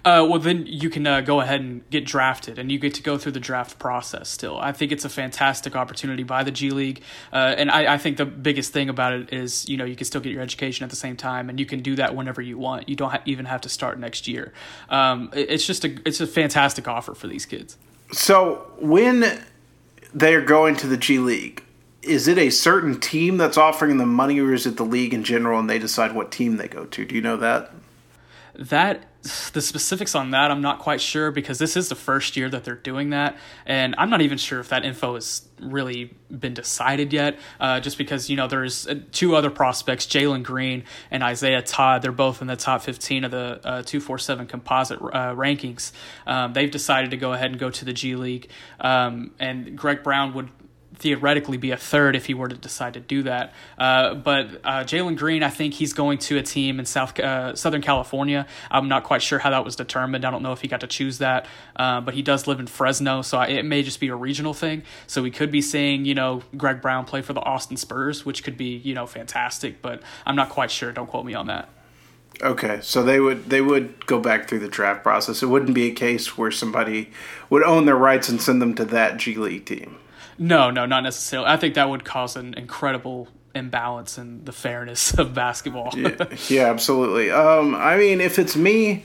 Uh, 0.03 0.27
well, 0.29 0.39
then 0.39 0.65
you 0.67 0.89
can 0.89 1.07
uh, 1.07 1.21
go 1.21 1.39
ahead 1.39 1.61
and 1.61 1.89
get 1.89 2.03
drafted, 2.03 2.59
and 2.59 2.69
you 2.69 2.77
get 2.77 2.93
to 2.95 3.01
go 3.01 3.17
through 3.17 3.31
the 3.31 3.39
draft 3.39 3.79
process. 3.79 4.27
Still, 4.27 4.59
I 4.59 4.73
think 4.73 4.91
it's 4.91 5.05
a 5.05 5.09
fantastic 5.09 5.73
opportunity 5.77 6.23
by 6.23 6.43
the 6.43 6.51
G 6.51 6.71
League, 6.71 7.01
uh, 7.31 7.55
and 7.57 7.71
I, 7.71 7.93
I, 7.93 7.97
think 7.97 8.17
the 8.17 8.25
biggest 8.25 8.73
thing 8.73 8.89
about 8.89 9.13
it 9.13 9.31
is 9.31 9.69
you 9.69 9.77
know 9.77 9.85
you 9.85 9.95
can 9.95 10.03
still 10.03 10.19
get 10.19 10.33
your 10.33 10.41
education 10.41 10.83
at 10.83 10.89
the 10.89 10.97
same 10.97 11.15
time, 11.15 11.49
and 11.49 11.61
you 11.61 11.65
can 11.65 11.81
do 11.81 11.95
that 11.95 12.13
whenever 12.13 12.41
you 12.41 12.57
want. 12.57 12.89
You 12.89 12.97
don't 12.97 13.11
ha- 13.11 13.23
even 13.23 13.45
have 13.45 13.61
to 13.61 13.69
start 13.69 13.97
next 13.99 14.27
year. 14.27 14.51
Um, 14.89 15.29
it, 15.31 15.49
it's 15.49 15.65
just 15.65 15.85
a 15.85 15.97
it's 16.05 16.19
a 16.19 16.27
fantastic 16.27 16.89
offer 16.89 17.13
for 17.13 17.27
these 17.27 17.45
kids. 17.45 17.77
So 18.11 18.69
when 18.79 19.45
they're 20.13 20.41
going 20.41 20.75
to 20.75 20.87
the 20.87 20.97
G 20.97 21.19
League, 21.19 21.63
is 22.09 22.27
it 22.27 22.37
a 22.37 22.49
certain 22.49 22.99
team 22.99 23.37
that's 23.37 23.57
offering 23.57 23.97
them 23.97 24.13
money, 24.13 24.39
or 24.39 24.53
is 24.53 24.65
it 24.65 24.77
the 24.77 24.85
league 24.85 25.13
in 25.13 25.23
general, 25.23 25.59
and 25.59 25.69
they 25.69 25.79
decide 25.79 26.13
what 26.13 26.31
team 26.31 26.57
they 26.57 26.67
go 26.67 26.85
to? 26.85 27.05
Do 27.05 27.15
you 27.15 27.21
know 27.21 27.37
that? 27.37 27.71
That 28.55 29.05
the 29.51 29.61
specifics 29.61 30.15
on 30.15 30.31
that 30.31 30.49
I'm 30.49 30.61
not 30.61 30.79
quite 30.79 31.01
sure 31.01 31.29
because 31.29 31.59
this 31.59 31.75
is 31.75 31.89
the 31.89 31.95
first 31.95 32.37
year 32.37 32.49
that 32.49 32.63
they're 32.63 32.75
doing 32.75 33.09
that, 33.09 33.37
and 33.65 33.93
I'm 33.97 34.09
not 34.09 34.21
even 34.21 34.37
sure 34.37 34.61
if 34.61 34.69
that 34.69 34.85
info 34.85 35.15
has 35.15 35.47
really 35.59 36.15
been 36.31 36.53
decided 36.53 37.11
yet. 37.11 37.37
Uh, 37.59 37.81
just 37.81 37.97
because 37.97 38.29
you 38.29 38.37
know 38.37 38.47
there's 38.47 38.87
uh, 38.87 38.95
two 39.11 39.35
other 39.35 39.49
prospects, 39.49 40.05
Jalen 40.05 40.43
Green 40.43 40.83
and 41.11 41.21
Isaiah 41.21 41.61
Todd. 41.61 42.01
They're 42.01 42.13
both 42.13 42.41
in 42.41 42.47
the 42.47 42.55
top 42.55 42.81
15 42.81 43.25
of 43.25 43.31
the 43.31 43.59
uh, 43.63 43.81
247 43.83 44.47
composite 44.47 45.01
uh, 45.01 45.35
rankings. 45.35 45.91
Um, 46.25 46.53
they've 46.53 46.71
decided 46.71 47.11
to 47.11 47.17
go 47.17 47.33
ahead 47.33 47.51
and 47.51 47.59
go 47.59 47.69
to 47.69 47.85
the 47.85 47.93
G 47.93 48.15
League, 48.15 48.49
um, 48.79 49.31
and 49.37 49.77
Greg 49.77 50.01
Brown 50.01 50.33
would 50.33 50.49
theoretically 50.99 51.57
be 51.57 51.71
a 51.71 51.77
third 51.77 52.15
if 52.15 52.25
he 52.25 52.33
were 52.33 52.47
to 52.47 52.55
decide 52.55 52.93
to 52.93 52.99
do 52.99 53.23
that. 53.23 53.53
Uh, 53.77 54.13
but 54.15 54.61
uh, 54.63 54.83
Jalen 54.83 55.17
Green, 55.17 55.43
I 55.43 55.49
think 55.49 55.73
he's 55.73 55.93
going 55.93 56.17
to 56.19 56.37
a 56.37 56.43
team 56.43 56.79
in 56.79 56.85
South 56.85 57.17
uh, 57.19 57.55
Southern 57.55 57.81
California. 57.81 58.45
I'm 58.69 58.87
not 58.87 59.03
quite 59.03 59.21
sure 59.21 59.39
how 59.39 59.49
that 59.49 59.65
was 59.65 59.75
determined. 59.75 60.25
I 60.25 60.31
don't 60.31 60.43
know 60.43 60.51
if 60.51 60.61
he 60.61 60.67
got 60.67 60.81
to 60.81 60.87
choose 60.87 61.17
that, 61.19 61.47
uh, 61.75 62.01
but 62.01 62.13
he 62.13 62.21
does 62.21 62.47
live 62.47 62.59
in 62.59 62.67
Fresno, 62.67 63.21
so 63.21 63.39
it 63.41 63.63
may 63.63 63.81
just 63.81 63.99
be 63.99 64.09
a 64.09 64.15
regional 64.15 64.53
thing. 64.53 64.83
So 65.07 65.23
we 65.23 65.31
could 65.31 65.51
be 65.51 65.61
seeing 65.61 66.05
you 66.05 66.15
know 66.15 66.43
Greg 66.55 66.81
Brown 66.81 67.05
play 67.05 67.21
for 67.21 67.33
the 67.33 67.41
Austin 67.41 67.77
Spurs, 67.77 68.25
which 68.25 68.43
could 68.43 68.57
be 68.57 68.77
you 68.77 68.93
know 68.93 69.07
fantastic. 69.07 69.81
But 69.81 70.03
I'm 70.25 70.35
not 70.35 70.49
quite 70.49 70.71
sure. 70.71 70.91
Don't 70.91 71.07
quote 71.07 71.25
me 71.25 71.33
on 71.33 71.47
that. 71.47 71.69
Okay, 72.41 72.79
so 72.81 73.03
they 73.03 73.19
would 73.19 73.49
they 73.49 73.61
would 73.61 74.05
go 74.05 74.19
back 74.19 74.47
through 74.47 74.59
the 74.59 74.69
draft 74.69 75.03
process. 75.03 75.43
It 75.43 75.47
wouldn't 75.47 75.73
be 75.73 75.87
a 75.87 75.93
case 75.93 76.37
where 76.37 76.51
somebody 76.51 77.11
would 77.49 77.63
own 77.63 77.85
their 77.85 77.97
rights 77.97 78.29
and 78.29 78.41
send 78.41 78.61
them 78.61 78.75
to 78.75 78.85
that 78.85 79.17
G 79.17 79.35
League 79.35 79.65
team. 79.65 79.97
No, 80.39 80.71
no, 80.71 80.85
not 80.85 81.03
necessarily. 81.03 81.49
I 81.49 81.57
think 81.57 81.75
that 81.75 81.89
would 81.89 82.05
cause 82.05 82.35
an 82.35 82.53
incredible 82.53 83.27
imbalance 83.53 84.17
in 84.17 84.45
the 84.45 84.51
fairness 84.51 85.13
of 85.13 85.33
basketball. 85.33 85.91
yeah, 85.95 86.25
yeah, 86.49 86.65
absolutely. 86.69 87.29
Um, 87.29 87.75
I 87.75 87.97
mean, 87.97 88.21
if 88.21 88.39
it's 88.39 88.55
me, 88.55 89.03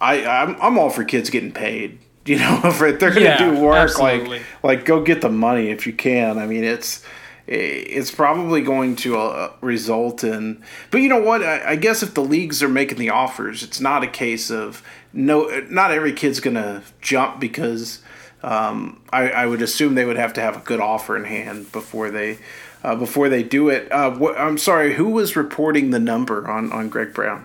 I 0.00 0.24
I'm, 0.24 0.60
I'm 0.60 0.78
all 0.78 0.90
for 0.90 1.04
kids 1.04 1.30
getting 1.30 1.52
paid. 1.52 1.98
You 2.28 2.36
know, 2.36 2.60
if 2.64 2.78
they're 2.78 2.98
going 2.98 3.14
to 3.14 3.20
yeah, 3.22 3.38
do 3.38 3.58
work, 3.58 3.76
absolutely. 3.76 4.40
like 4.40 4.62
like 4.62 4.84
go 4.84 5.02
get 5.02 5.22
the 5.22 5.30
money 5.30 5.70
if 5.70 5.86
you 5.86 5.94
can. 5.94 6.36
I 6.36 6.44
mean, 6.44 6.62
it's 6.62 7.02
it's 7.46 8.10
probably 8.10 8.60
going 8.60 8.96
to 8.96 9.16
uh, 9.16 9.52
result 9.62 10.22
in. 10.22 10.62
But 10.90 11.00
you 11.00 11.08
know 11.08 11.22
what? 11.22 11.42
I, 11.42 11.70
I, 11.70 11.76
guess 11.76 12.02
if 12.02 12.12
the 12.12 12.20
leagues 12.22 12.62
are 12.62 12.68
making 12.68 12.98
the 12.98 13.08
offers, 13.08 13.62
it's 13.62 13.80
not 13.80 14.04
a 14.04 14.06
case 14.06 14.50
of 14.50 14.82
no. 15.14 15.48
Not 15.70 15.90
every 15.90 16.12
kid's 16.12 16.38
going 16.38 16.56
to 16.56 16.82
jump 17.00 17.40
because 17.40 18.02
um, 18.42 19.02
I, 19.10 19.30
I, 19.30 19.46
would 19.46 19.62
assume 19.62 19.94
they 19.94 20.04
would 20.04 20.16
have 20.16 20.34
to 20.34 20.40
have 20.40 20.56
a 20.56 20.60
good 20.60 20.80
offer 20.80 21.16
in 21.16 21.24
hand 21.24 21.72
before 21.72 22.10
they 22.10 22.38
uh, 22.84 22.94
before 22.94 23.28
they 23.28 23.42
do 23.42 23.68
it. 23.68 23.90
Uh, 23.90 24.12
wh- 24.12 24.38
I'm 24.38 24.58
sorry, 24.58 24.94
who 24.94 25.10
was 25.10 25.34
reporting 25.34 25.90
the 25.90 25.98
number 25.98 26.48
on 26.48 26.72
on 26.72 26.88
Greg 26.88 27.12
Brown? 27.14 27.44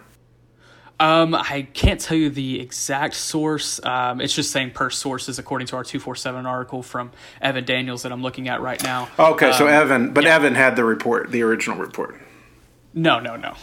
Um, 1.00 1.34
I 1.34 1.68
can't 1.74 2.00
tell 2.00 2.16
you 2.16 2.30
the 2.30 2.62
exact 2.62 3.16
source. 3.16 3.84
Um, 3.84 4.22
it's 4.22 4.36
just 4.36 4.52
saying 4.52 4.72
per 4.72 4.90
sources 4.90 5.40
according 5.40 5.68
to 5.68 5.76
our 5.76 5.84
two 5.84 6.00
four 6.00 6.16
seven 6.16 6.46
article 6.46 6.84
from 6.84 7.12
Evan 7.42 7.66
Daniels 7.66 8.04
that 8.04 8.12
I'm 8.12 8.22
looking 8.22 8.48
at 8.48 8.62
right 8.62 8.82
now. 8.84 9.10
Okay, 9.18 9.48
um, 9.48 9.54
so 9.54 9.68
Evan, 9.68 10.14
but 10.14 10.24
yeah. 10.24 10.36
Evan 10.36 10.54
had 10.54 10.76
the 10.76 10.86
report, 10.86 11.32
the 11.32 11.42
original 11.42 11.78
report. 11.78 12.22
No, 12.94 13.20
no, 13.20 13.36
no. 13.36 13.56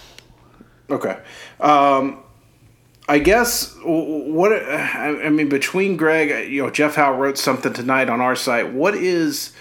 Okay. 0.91 1.21
Um, 1.61 2.25
I 3.09 3.19
guess 3.19 3.75
what 3.83 4.53
I 4.53 5.29
mean 5.31 5.49
between 5.49 5.97
Greg, 5.97 6.51
you 6.51 6.63
know, 6.63 6.71
Jeff 6.71 6.95
Howe 6.95 7.13
wrote 7.17 7.39
something 7.39 7.73
tonight 7.73 8.09
on 8.09 8.21
our 8.21 8.37
site. 8.37 8.73
What 8.73 8.95
is 8.95 9.53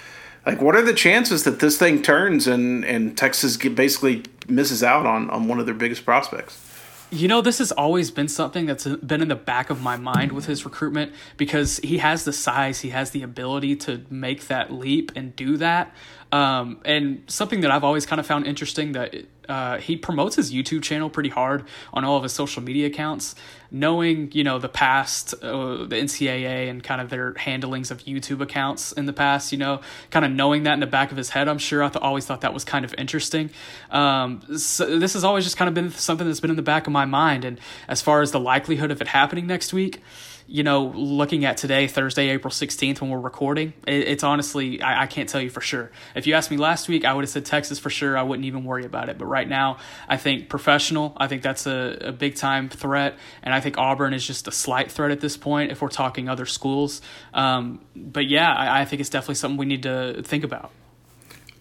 like? 0.45 0.61
What 0.61 0.75
are 0.75 0.83
the 0.83 0.93
chances 0.93 1.43
that 1.45 1.59
this 1.59 1.77
thing 1.77 2.01
turns 2.01 2.47
and 2.47 2.85
and 2.85 3.17
Texas 3.17 3.57
basically 3.57 4.23
misses 4.47 4.83
out 4.83 5.05
on 5.05 5.29
on 5.29 5.47
one 5.47 5.59
of 5.59 5.65
their 5.65 5.75
biggest 5.75 6.05
prospects? 6.05 6.65
You 7.11 7.27
know, 7.27 7.41
this 7.41 7.57
has 7.57 7.71
always 7.71 8.11
been 8.11 8.27
something 8.27 8.67
that's 8.67 8.85
uh, 8.85 8.97
been 8.97 9.23
in 9.23 9.29
the 9.29 9.35
back 9.35 9.71
of 9.71 9.81
my 9.81 9.97
mind 9.97 10.31
with 10.31 10.45
his 10.45 10.63
recruitment 10.63 11.11
because 11.37 11.77
he 11.77 11.97
has 11.97 12.23
the 12.23 12.33
size, 12.33 12.81
he 12.81 12.91
has 12.91 13.09
the 13.09 13.23
ability 13.23 13.75
to 13.77 14.05
make 14.11 14.45
that 14.47 14.71
leap 14.71 15.11
and 15.15 15.35
do 15.35 15.57
that. 15.57 15.91
Um, 16.31 16.79
and 16.85 17.23
something 17.27 17.61
that 17.61 17.71
I've 17.71 17.83
always 17.83 18.05
kind 18.05 18.19
of 18.19 18.25
found 18.25 18.45
interesting 18.45 18.91
that 18.91 19.15
uh, 19.49 19.79
he 19.79 19.97
promotes 19.97 20.35
his 20.35 20.53
YouTube 20.53 20.83
channel 20.83 21.09
pretty 21.09 21.29
hard 21.29 21.65
on 21.91 22.05
all 22.05 22.17
of 22.17 22.23
his 22.23 22.31
social 22.31 22.61
media 22.61 22.85
accounts. 22.85 23.33
Knowing, 23.71 24.31
you 24.31 24.43
know, 24.43 24.59
the 24.59 24.69
past, 24.69 25.33
uh, 25.43 25.85
the 25.85 25.95
NCAA 25.95 26.69
and 26.69 26.83
kind 26.83 27.01
of 27.01 27.09
their 27.09 27.33
handlings 27.33 27.91
of 27.91 27.99
YouTube 28.03 28.41
accounts 28.41 28.91
in 28.91 29.05
the 29.05 29.13
past, 29.13 29.51
you 29.51 29.57
know, 29.57 29.81
kind 30.11 30.25
of 30.25 30.31
knowing 30.31 30.63
that 30.63 30.73
in 30.73 30.79
the 30.79 30.87
back 30.87 31.11
of 31.11 31.17
his 31.17 31.29
head, 31.31 31.47
I'm 31.47 31.57
sure 31.57 31.83
I 31.83 31.89
th- 31.89 32.01
always 32.01 32.25
thought 32.25 32.41
that 32.41 32.53
was 32.53 32.63
kind 32.63 32.85
of 32.85 32.93
interesting. 32.97 33.49
Um, 33.91 34.41
so 34.57 34.99
this 34.99 35.13
has 35.13 35.23
always 35.23 35.43
just 35.43 35.57
kind 35.57 35.67
of 35.67 35.73
been 35.73 35.91
something 35.91 36.25
that's 36.25 36.39
been 36.39 36.51
in 36.51 36.55
the 36.55 36.61
back 36.61 36.87
of 36.87 36.93
my 36.93 37.05
mind. 37.05 37.45
And 37.45 37.59
as 37.87 38.01
far 38.01 38.21
as 38.21 38.31
the 38.31 38.39
likelihood 38.39 38.91
of 38.91 39.01
it 39.01 39.07
happening 39.07 39.45
next 39.45 39.73
week, 39.73 40.01
you 40.49 40.63
know, 40.63 40.85
looking 40.95 41.45
at 41.45 41.57
today, 41.57 41.85
Thursday, 41.85 42.29
April 42.29 42.51
16th, 42.51 43.01
when 43.01 43.11
we're 43.11 43.19
recording, 43.19 43.71
it, 43.85 44.07
it's 44.07 44.23
honestly, 44.23 44.81
I, 44.81 45.03
I, 45.03 45.05
can't 45.05 45.29
tell 45.29 45.39
you 45.39 45.51
for 45.51 45.61
sure. 45.61 45.91
If 46.15 46.25
you 46.25 46.33
asked 46.33 46.49
me 46.49 46.57
last 46.57 46.89
week, 46.89 47.05
I 47.05 47.13
would 47.13 47.23
have 47.23 47.29
said 47.29 47.45
Texas 47.45 47.77
for 47.77 47.91
sure. 47.91 48.17
I 48.17 48.23
wouldn't 48.23 48.45
even 48.45 48.63
worry 48.63 48.83
about 48.83 49.09
it. 49.09 49.19
But 49.19 49.27
right 49.27 49.47
now, 49.47 49.77
I 50.07 50.17
think 50.17 50.49
professional, 50.49 51.13
I 51.17 51.27
think 51.27 51.43
that's 51.43 51.67
a, 51.67 51.99
a 52.01 52.11
big 52.11 52.33
time 52.33 52.67
threat. 52.67 53.15
And 53.43 53.53
I 53.53 53.59
think 53.59 53.77
Auburn 53.77 54.15
is 54.15 54.25
just 54.25 54.47
a 54.47 54.51
slight 54.51 54.91
threat 54.91 55.11
at 55.11 55.21
this 55.21 55.37
point 55.37 55.71
if 55.71 55.83
we're 55.83 55.89
talking 55.89 56.27
other 56.27 56.47
schools. 56.47 57.03
Um, 57.31 57.85
but 57.95 58.27
yeah, 58.27 58.51
I, 58.51 58.81
I 58.81 58.85
think 58.85 59.01
it's 59.01 59.09
definitely 59.09 59.35
something 59.35 59.57
we 59.57 59.67
need 59.67 59.83
to 59.83 60.23
think 60.23 60.43
about. 60.43 60.71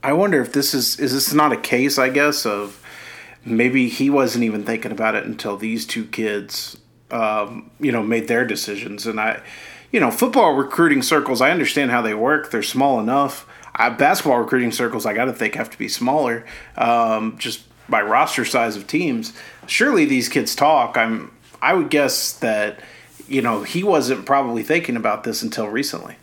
I 0.02 0.14
wonder 0.14 0.40
if 0.40 0.54
this 0.54 0.72
is, 0.72 0.98
is 0.98 1.12
this 1.12 1.34
not 1.34 1.52
a 1.52 1.58
case, 1.58 1.98
I 1.98 2.08
guess, 2.08 2.46
of 2.46 2.82
maybe 3.44 3.90
he 3.90 4.08
wasn't 4.08 4.44
even 4.44 4.64
thinking 4.64 4.92
about 4.92 5.14
it 5.14 5.26
until 5.26 5.58
these 5.58 5.84
two 5.84 6.06
kids 6.06 6.78
um, 7.10 7.70
you 7.80 7.92
know, 7.92 8.02
made 8.02 8.28
their 8.28 8.44
decisions. 8.44 9.06
And 9.06 9.20
I, 9.20 9.40
you 9.92 10.00
know, 10.00 10.10
football 10.10 10.54
recruiting 10.54 11.02
circles, 11.02 11.40
I 11.40 11.50
understand 11.50 11.90
how 11.90 12.02
they 12.02 12.14
work. 12.14 12.50
They're 12.50 12.62
small 12.62 13.00
enough. 13.00 13.46
I, 13.74 13.90
basketball 13.90 14.38
recruiting 14.38 14.72
circles, 14.72 15.06
I 15.06 15.14
got 15.14 15.26
to 15.26 15.32
think, 15.32 15.54
have 15.54 15.70
to 15.70 15.78
be 15.78 15.88
smaller, 15.88 16.44
um, 16.76 17.38
just 17.38 17.62
by 17.88 18.02
roster 18.02 18.44
size 18.44 18.76
of 18.76 18.86
teams. 18.86 19.32
Surely 19.66 20.04
these 20.04 20.28
kids 20.28 20.54
talk. 20.54 20.96
I'm. 20.96 21.32
I 21.60 21.74
would 21.74 21.90
guess 21.90 22.34
that, 22.34 22.78
you 23.26 23.42
know, 23.42 23.64
he 23.64 23.82
wasn't 23.82 24.24
probably 24.24 24.62
thinking 24.62 24.94
about 24.94 25.24
this 25.24 25.42
until 25.42 25.66
recently 25.66 26.16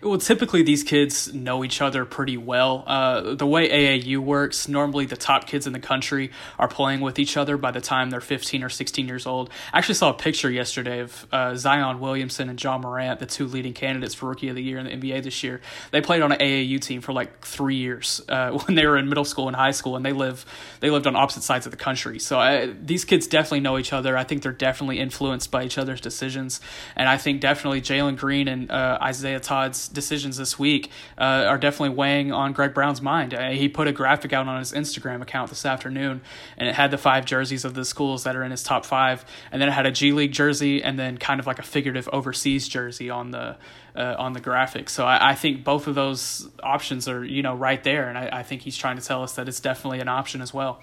well, 0.00 0.18
typically 0.18 0.62
these 0.62 0.84
kids 0.84 1.32
know 1.34 1.64
each 1.64 1.80
other 1.80 2.04
pretty 2.04 2.36
well. 2.36 2.84
Uh, 2.86 3.34
the 3.34 3.46
way 3.46 3.68
AAU 3.68 4.18
works, 4.18 4.68
normally 4.68 5.06
the 5.06 5.16
top 5.16 5.46
kids 5.46 5.66
in 5.66 5.72
the 5.72 5.80
country 5.80 6.30
are 6.58 6.68
playing 6.68 7.00
with 7.00 7.18
each 7.18 7.36
other 7.36 7.56
by 7.56 7.72
the 7.72 7.80
time 7.80 8.10
they're 8.10 8.20
15 8.20 8.62
or 8.62 8.68
16 8.68 9.08
years 9.08 9.26
old. 9.26 9.50
I 9.72 9.78
actually 9.78 9.96
saw 9.96 10.10
a 10.10 10.14
picture 10.14 10.50
yesterday 10.50 11.00
of 11.00 11.26
uh, 11.32 11.56
Zion 11.56 11.98
Williamson 11.98 12.48
and 12.48 12.62
Ja 12.62 12.78
Morant, 12.78 13.18
the 13.18 13.26
two 13.26 13.46
leading 13.46 13.72
candidates 13.72 14.14
for 14.14 14.28
Rookie 14.28 14.48
of 14.48 14.54
the 14.54 14.62
Year 14.62 14.78
in 14.78 15.00
the 15.00 15.08
NBA 15.08 15.24
this 15.24 15.42
year. 15.42 15.60
They 15.90 16.00
played 16.00 16.22
on 16.22 16.30
an 16.30 16.38
AAU 16.38 16.80
team 16.80 17.00
for 17.00 17.12
like 17.12 17.44
three 17.44 17.76
years 17.76 18.20
uh, 18.28 18.50
when 18.66 18.76
they 18.76 18.86
were 18.86 18.96
in 18.96 19.08
middle 19.08 19.24
school 19.24 19.48
and 19.48 19.56
high 19.56 19.72
school, 19.72 19.96
and 19.96 20.04
they 20.04 20.12
live 20.12 20.46
they 20.80 20.90
lived 20.90 21.06
on 21.08 21.16
opposite 21.16 21.42
sides 21.42 21.66
of 21.66 21.72
the 21.72 21.76
country. 21.76 22.20
So 22.20 22.38
I, 22.38 22.62
uh, 22.62 22.74
these 22.80 23.04
kids 23.04 23.26
definitely 23.26 23.60
know 23.60 23.78
each 23.78 23.92
other. 23.92 24.16
I 24.16 24.24
think 24.24 24.42
they're 24.42 24.52
definitely 24.52 25.00
influenced 25.00 25.50
by 25.50 25.64
each 25.64 25.76
other's 25.76 26.00
decisions, 26.00 26.60
and 26.94 27.08
I 27.08 27.16
think 27.16 27.40
definitely 27.40 27.80
Jalen 27.80 28.16
Green 28.16 28.46
and 28.46 28.70
uh, 28.70 28.98
Isaiah 29.02 29.40
Todd's 29.40 29.87
decisions 29.88 30.36
this 30.36 30.58
week 30.58 30.90
uh, 31.18 31.46
are 31.48 31.58
definitely 31.58 31.96
weighing 31.96 32.32
on 32.32 32.52
Greg 32.52 32.74
Brown's 32.74 33.02
mind. 33.02 33.34
Uh, 33.34 33.50
he 33.50 33.68
put 33.68 33.88
a 33.88 33.92
graphic 33.92 34.32
out 34.32 34.46
on 34.46 34.58
his 34.58 34.72
Instagram 34.72 35.22
account 35.22 35.50
this 35.50 35.64
afternoon, 35.66 36.20
and 36.56 36.68
it 36.68 36.74
had 36.74 36.90
the 36.90 36.98
five 36.98 37.24
jerseys 37.24 37.64
of 37.64 37.74
the 37.74 37.84
schools 37.84 38.24
that 38.24 38.36
are 38.36 38.42
in 38.42 38.50
his 38.50 38.62
top 38.62 38.84
five, 38.84 39.24
and 39.50 39.60
then 39.60 39.68
it 39.68 39.72
had 39.72 39.86
a 39.86 39.92
G 39.92 40.12
League 40.12 40.32
jersey, 40.32 40.82
and 40.82 40.98
then 40.98 41.18
kind 41.18 41.40
of 41.40 41.46
like 41.46 41.58
a 41.58 41.62
figurative 41.62 42.08
overseas 42.12 42.68
jersey 42.68 43.10
on 43.10 43.30
the 43.30 43.56
uh, 43.96 44.14
on 44.18 44.32
the 44.32 44.40
graphic. 44.40 44.88
So 44.88 45.04
I, 45.04 45.30
I, 45.30 45.34
think 45.34 45.64
both 45.64 45.88
of 45.88 45.96
those 45.96 46.48
options 46.62 47.08
are 47.08 47.24
you 47.24 47.42
know 47.42 47.54
right 47.54 47.82
there, 47.82 48.08
and 48.08 48.16
I, 48.16 48.28
I 48.32 48.42
think 48.42 48.62
he's 48.62 48.76
trying 48.76 48.96
to 48.96 49.04
tell 49.04 49.22
us 49.22 49.34
that 49.34 49.48
it's 49.48 49.60
definitely 49.60 50.00
an 50.00 50.08
option 50.08 50.40
as 50.40 50.54
well. 50.54 50.80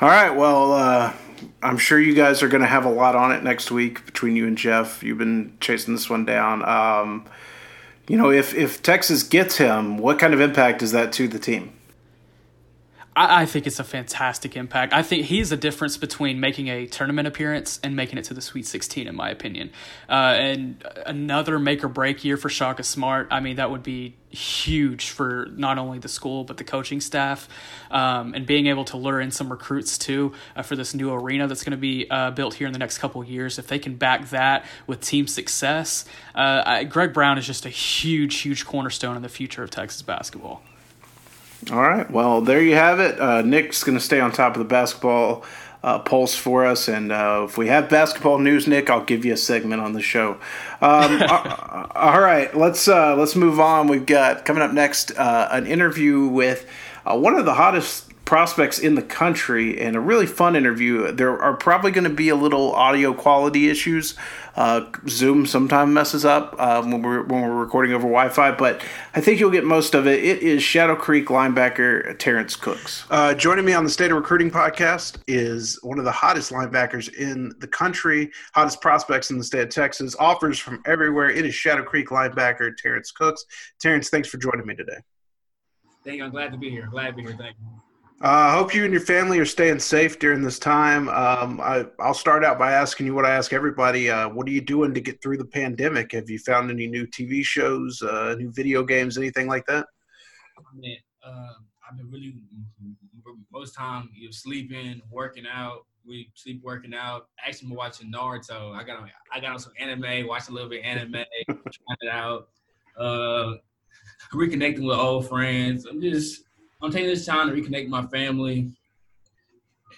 All 0.00 0.08
right. 0.08 0.30
Well, 0.30 0.72
uh, 0.72 1.12
I'm 1.62 1.76
sure 1.76 2.00
you 2.00 2.14
guys 2.14 2.42
are 2.42 2.48
going 2.48 2.62
to 2.62 2.66
have 2.66 2.86
a 2.86 2.90
lot 2.90 3.16
on 3.16 3.32
it 3.32 3.42
next 3.42 3.70
week 3.70 4.06
between 4.06 4.34
you 4.34 4.46
and 4.46 4.56
Jeff. 4.56 5.02
You've 5.02 5.18
been 5.18 5.58
chasing 5.60 5.94
this 5.94 6.08
one 6.08 6.24
down. 6.24 6.64
Um, 6.66 7.26
you 8.10 8.16
know, 8.16 8.32
if 8.32 8.54
if 8.56 8.82
Texas 8.82 9.22
gets 9.22 9.58
him, 9.58 9.96
what 9.96 10.18
kind 10.18 10.34
of 10.34 10.40
impact 10.40 10.82
is 10.82 10.90
that 10.90 11.12
to 11.12 11.28
the 11.28 11.38
team? 11.38 11.72
I, 13.20 13.42
I 13.42 13.46
think 13.46 13.66
it's 13.66 13.78
a 13.78 13.84
fantastic 13.84 14.56
impact. 14.56 14.94
I 14.94 15.02
think 15.02 15.26
he's 15.26 15.50
the 15.50 15.56
difference 15.56 15.98
between 15.98 16.40
making 16.40 16.68
a 16.68 16.86
tournament 16.86 17.28
appearance 17.28 17.78
and 17.84 17.94
making 17.94 18.18
it 18.18 18.24
to 18.24 18.34
the 18.34 18.40
Sweet 18.40 18.66
16, 18.66 19.06
in 19.06 19.14
my 19.14 19.28
opinion. 19.30 19.70
Uh, 20.08 20.36
and 20.38 20.82
another 21.04 21.58
make 21.58 21.84
or 21.84 21.88
break 21.88 22.24
year 22.24 22.38
for 22.38 22.48
Shaka 22.48 22.82
Smart. 22.82 23.28
I 23.30 23.40
mean, 23.40 23.56
that 23.56 23.70
would 23.70 23.82
be 23.82 24.16
huge 24.30 25.10
for 25.10 25.48
not 25.56 25.76
only 25.76 25.98
the 25.98 26.08
school 26.08 26.44
but 26.44 26.56
the 26.56 26.62
coaching 26.62 27.00
staff 27.00 27.48
um, 27.90 28.32
and 28.32 28.46
being 28.46 28.68
able 28.68 28.84
to 28.84 28.96
lure 28.96 29.20
in 29.20 29.32
some 29.32 29.50
recruits 29.50 29.98
too 29.98 30.32
uh, 30.54 30.62
for 30.62 30.76
this 30.76 30.94
new 30.94 31.12
arena 31.12 31.48
that's 31.48 31.64
going 31.64 31.72
to 31.72 31.76
be 31.76 32.08
uh, 32.08 32.30
built 32.30 32.54
here 32.54 32.68
in 32.68 32.72
the 32.72 32.78
next 32.78 32.98
couple 32.98 33.24
years 33.24 33.58
if 33.58 33.66
they 33.66 33.80
can 33.80 33.96
back 33.96 34.30
that 34.30 34.64
with 34.86 35.00
team 35.00 35.26
success 35.26 36.04
uh, 36.36 36.62
I, 36.64 36.84
greg 36.84 37.12
brown 37.12 37.38
is 37.38 37.46
just 37.46 37.66
a 37.66 37.70
huge 37.70 38.36
huge 38.36 38.64
cornerstone 38.64 39.16
in 39.16 39.22
the 39.22 39.28
future 39.28 39.64
of 39.64 39.70
texas 39.70 40.02
basketball 40.02 40.62
all 41.70 41.82
right. 41.82 42.10
Well, 42.10 42.40
there 42.40 42.62
you 42.62 42.74
have 42.74 43.00
it. 43.00 43.20
Uh, 43.20 43.42
Nick's 43.42 43.84
going 43.84 43.98
to 43.98 44.02
stay 44.02 44.18
on 44.18 44.32
top 44.32 44.54
of 44.54 44.58
the 44.58 44.64
basketball 44.64 45.44
uh, 45.82 45.98
pulse 45.98 46.34
for 46.34 46.64
us, 46.64 46.88
and 46.88 47.10
uh, 47.10 47.46
if 47.48 47.56
we 47.56 47.68
have 47.68 47.88
basketball 47.88 48.38
news, 48.38 48.66
Nick, 48.66 48.90
I'll 48.90 49.04
give 49.04 49.24
you 49.24 49.32
a 49.32 49.36
segment 49.36 49.80
on 49.80 49.92
the 49.92 50.02
show. 50.02 50.32
Um, 50.80 51.22
all 51.94 52.20
right, 52.20 52.54
let's 52.54 52.86
uh, 52.88 53.16
let's 53.16 53.34
move 53.36 53.60
on. 53.60 53.88
We've 53.88 54.04
got 54.04 54.44
coming 54.44 54.62
up 54.62 54.72
next 54.72 55.12
uh, 55.16 55.48
an 55.50 55.66
interview 55.66 56.26
with 56.26 56.66
uh, 57.06 57.18
one 57.18 57.34
of 57.34 57.44
the 57.44 57.54
hottest 57.54 58.09
prospects 58.30 58.78
in 58.78 58.94
the 58.94 59.02
country 59.02 59.76
and 59.80 59.96
a 59.96 60.00
really 60.00 60.24
fun 60.24 60.54
interview. 60.54 61.10
There 61.10 61.36
are 61.42 61.54
probably 61.54 61.90
going 61.90 62.04
to 62.04 62.10
be 62.10 62.28
a 62.28 62.36
little 62.36 62.72
audio 62.76 63.12
quality 63.12 63.68
issues. 63.68 64.14
Uh, 64.54 64.88
Zoom 65.08 65.46
sometimes 65.46 65.92
messes 65.92 66.24
up 66.24 66.54
uh, 66.56 66.80
when 66.80 67.02
we're 67.02 67.24
when 67.24 67.42
we're 67.42 67.56
recording 67.56 67.92
over 67.92 68.04
Wi-Fi, 68.04 68.52
but 68.52 68.82
I 69.16 69.20
think 69.20 69.40
you'll 69.40 69.50
get 69.50 69.64
most 69.64 69.96
of 69.96 70.06
it. 70.06 70.22
It 70.22 70.44
is 70.44 70.62
Shadow 70.62 70.94
Creek 70.94 71.26
linebacker 71.26 72.16
Terrence 72.20 72.54
Cooks. 72.54 73.04
Uh, 73.10 73.34
joining 73.34 73.64
me 73.64 73.72
on 73.72 73.82
the 73.82 73.90
State 73.90 74.12
of 74.12 74.16
Recruiting 74.16 74.48
podcast 74.48 75.16
is 75.26 75.80
one 75.82 75.98
of 75.98 76.04
the 76.04 76.12
hottest 76.12 76.52
linebackers 76.52 77.12
in 77.12 77.52
the 77.58 77.66
country, 77.66 78.30
hottest 78.54 78.80
prospects 78.80 79.32
in 79.32 79.38
the 79.38 79.44
state 79.44 79.62
of 79.62 79.70
Texas. 79.70 80.14
Offers 80.20 80.56
from 80.56 80.80
everywhere. 80.86 81.30
It 81.30 81.44
is 81.44 81.52
Shadow 81.52 81.82
Creek 81.82 82.10
linebacker 82.10 82.76
Terrence 82.76 83.10
Cooks. 83.10 83.44
Terrence, 83.80 84.08
thanks 84.08 84.28
for 84.28 84.38
joining 84.38 84.66
me 84.66 84.76
today. 84.76 84.98
Thank 86.04 86.18
you. 86.18 86.24
I'm 86.24 86.30
glad 86.30 86.52
to 86.52 86.58
be 86.58 86.70
here. 86.70 86.86
Glad 86.88 87.08
to 87.08 87.12
be 87.14 87.22
here. 87.22 87.36
Thank 87.36 87.56
you. 87.58 87.89
I 88.22 88.48
uh, 88.48 88.52
hope 88.52 88.74
you 88.74 88.84
and 88.84 88.92
your 88.92 89.00
family 89.00 89.38
are 89.38 89.46
staying 89.46 89.78
safe 89.78 90.18
during 90.18 90.42
this 90.42 90.58
time. 90.58 91.08
Um, 91.08 91.58
I, 91.58 91.86
will 91.98 92.12
start 92.12 92.44
out 92.44 92.58
by 92.58 92.72
asking 92.72 93.06
you 93.06 93.14
what 93.14 93.24
I 93.24 93.30
ask 93.30 93.54
everybody. 93.54 94.10
Uh, 94.10 94.28
what 94.28 94.46
are 94.46 94.50
you 94.50 94.60
doing 94.60 94.92
to 94.92 95.00
get 95.00 95.22
through 95.22 95.38
the 95.38 95.46
pandemic? 95.46 96.12
Have 96.12 96.28
you 96.28 96.38
found 96.38 96.70
any 96.70 96.86
new 96.86 97.06
TV 97.06 97.42
shows, 97.42 98.02
uh, 98.02 98.34
new 98.38 98.52
video 98.52 98.82
games, 98.82 99.16
anything 99.16 99.46
like 99.46 99.64
that? 99.68 99.86
I 100.58 100.76
mean, 100.78 100.98
uh, 101.24 101.54
I've 101.88 101.96
been 101.96 102.10
really 102.10 102.34
most 103.50 103.74
time 103.74 104.10
you're 104.14 104.32
sleeping, 104.32 105.00
working 105.10 105.46
out. 105.50 105.86
We 106.06 106.30
sleep 106.34 106.62
working 106.62 106.92
out. 106.92 107.28
Actually, 107.42 107.70
I'm 107.70 107.76
watching 107.76 108.12
Naruto. 108.12 108.74
I 108.74 108.84
got 108.84 108.98
on, 108.98 109.10
I 109.32 109.40
got 109.40 109.52
on 109.52 109.58
some 109.58 109.72
anime, 109.78 110.26
watch 110.26 110.50
a 110.50 110.52
little 110.52 110.68
bit 110.68 110.84
anime, 110.84 111.24
trying 111.48 111.98
it 112.02 112.10
out. 112.10 112.50
Uh, 112.98 113.54
reconnecting 114.34 114.86
with 114.86 114.98
old 114.98 115.26
friends. 115.26 115.86
I'm 115.86 116.02
just 116.02 116.42
I'm 116.82 116.90
taking 116.90 117.08
this 117.08 117.26
time 117.26 117.48
to 117.48 117.54
reconnect 117.54 117.88
my 117.88 118.06
family, 118.06 118.70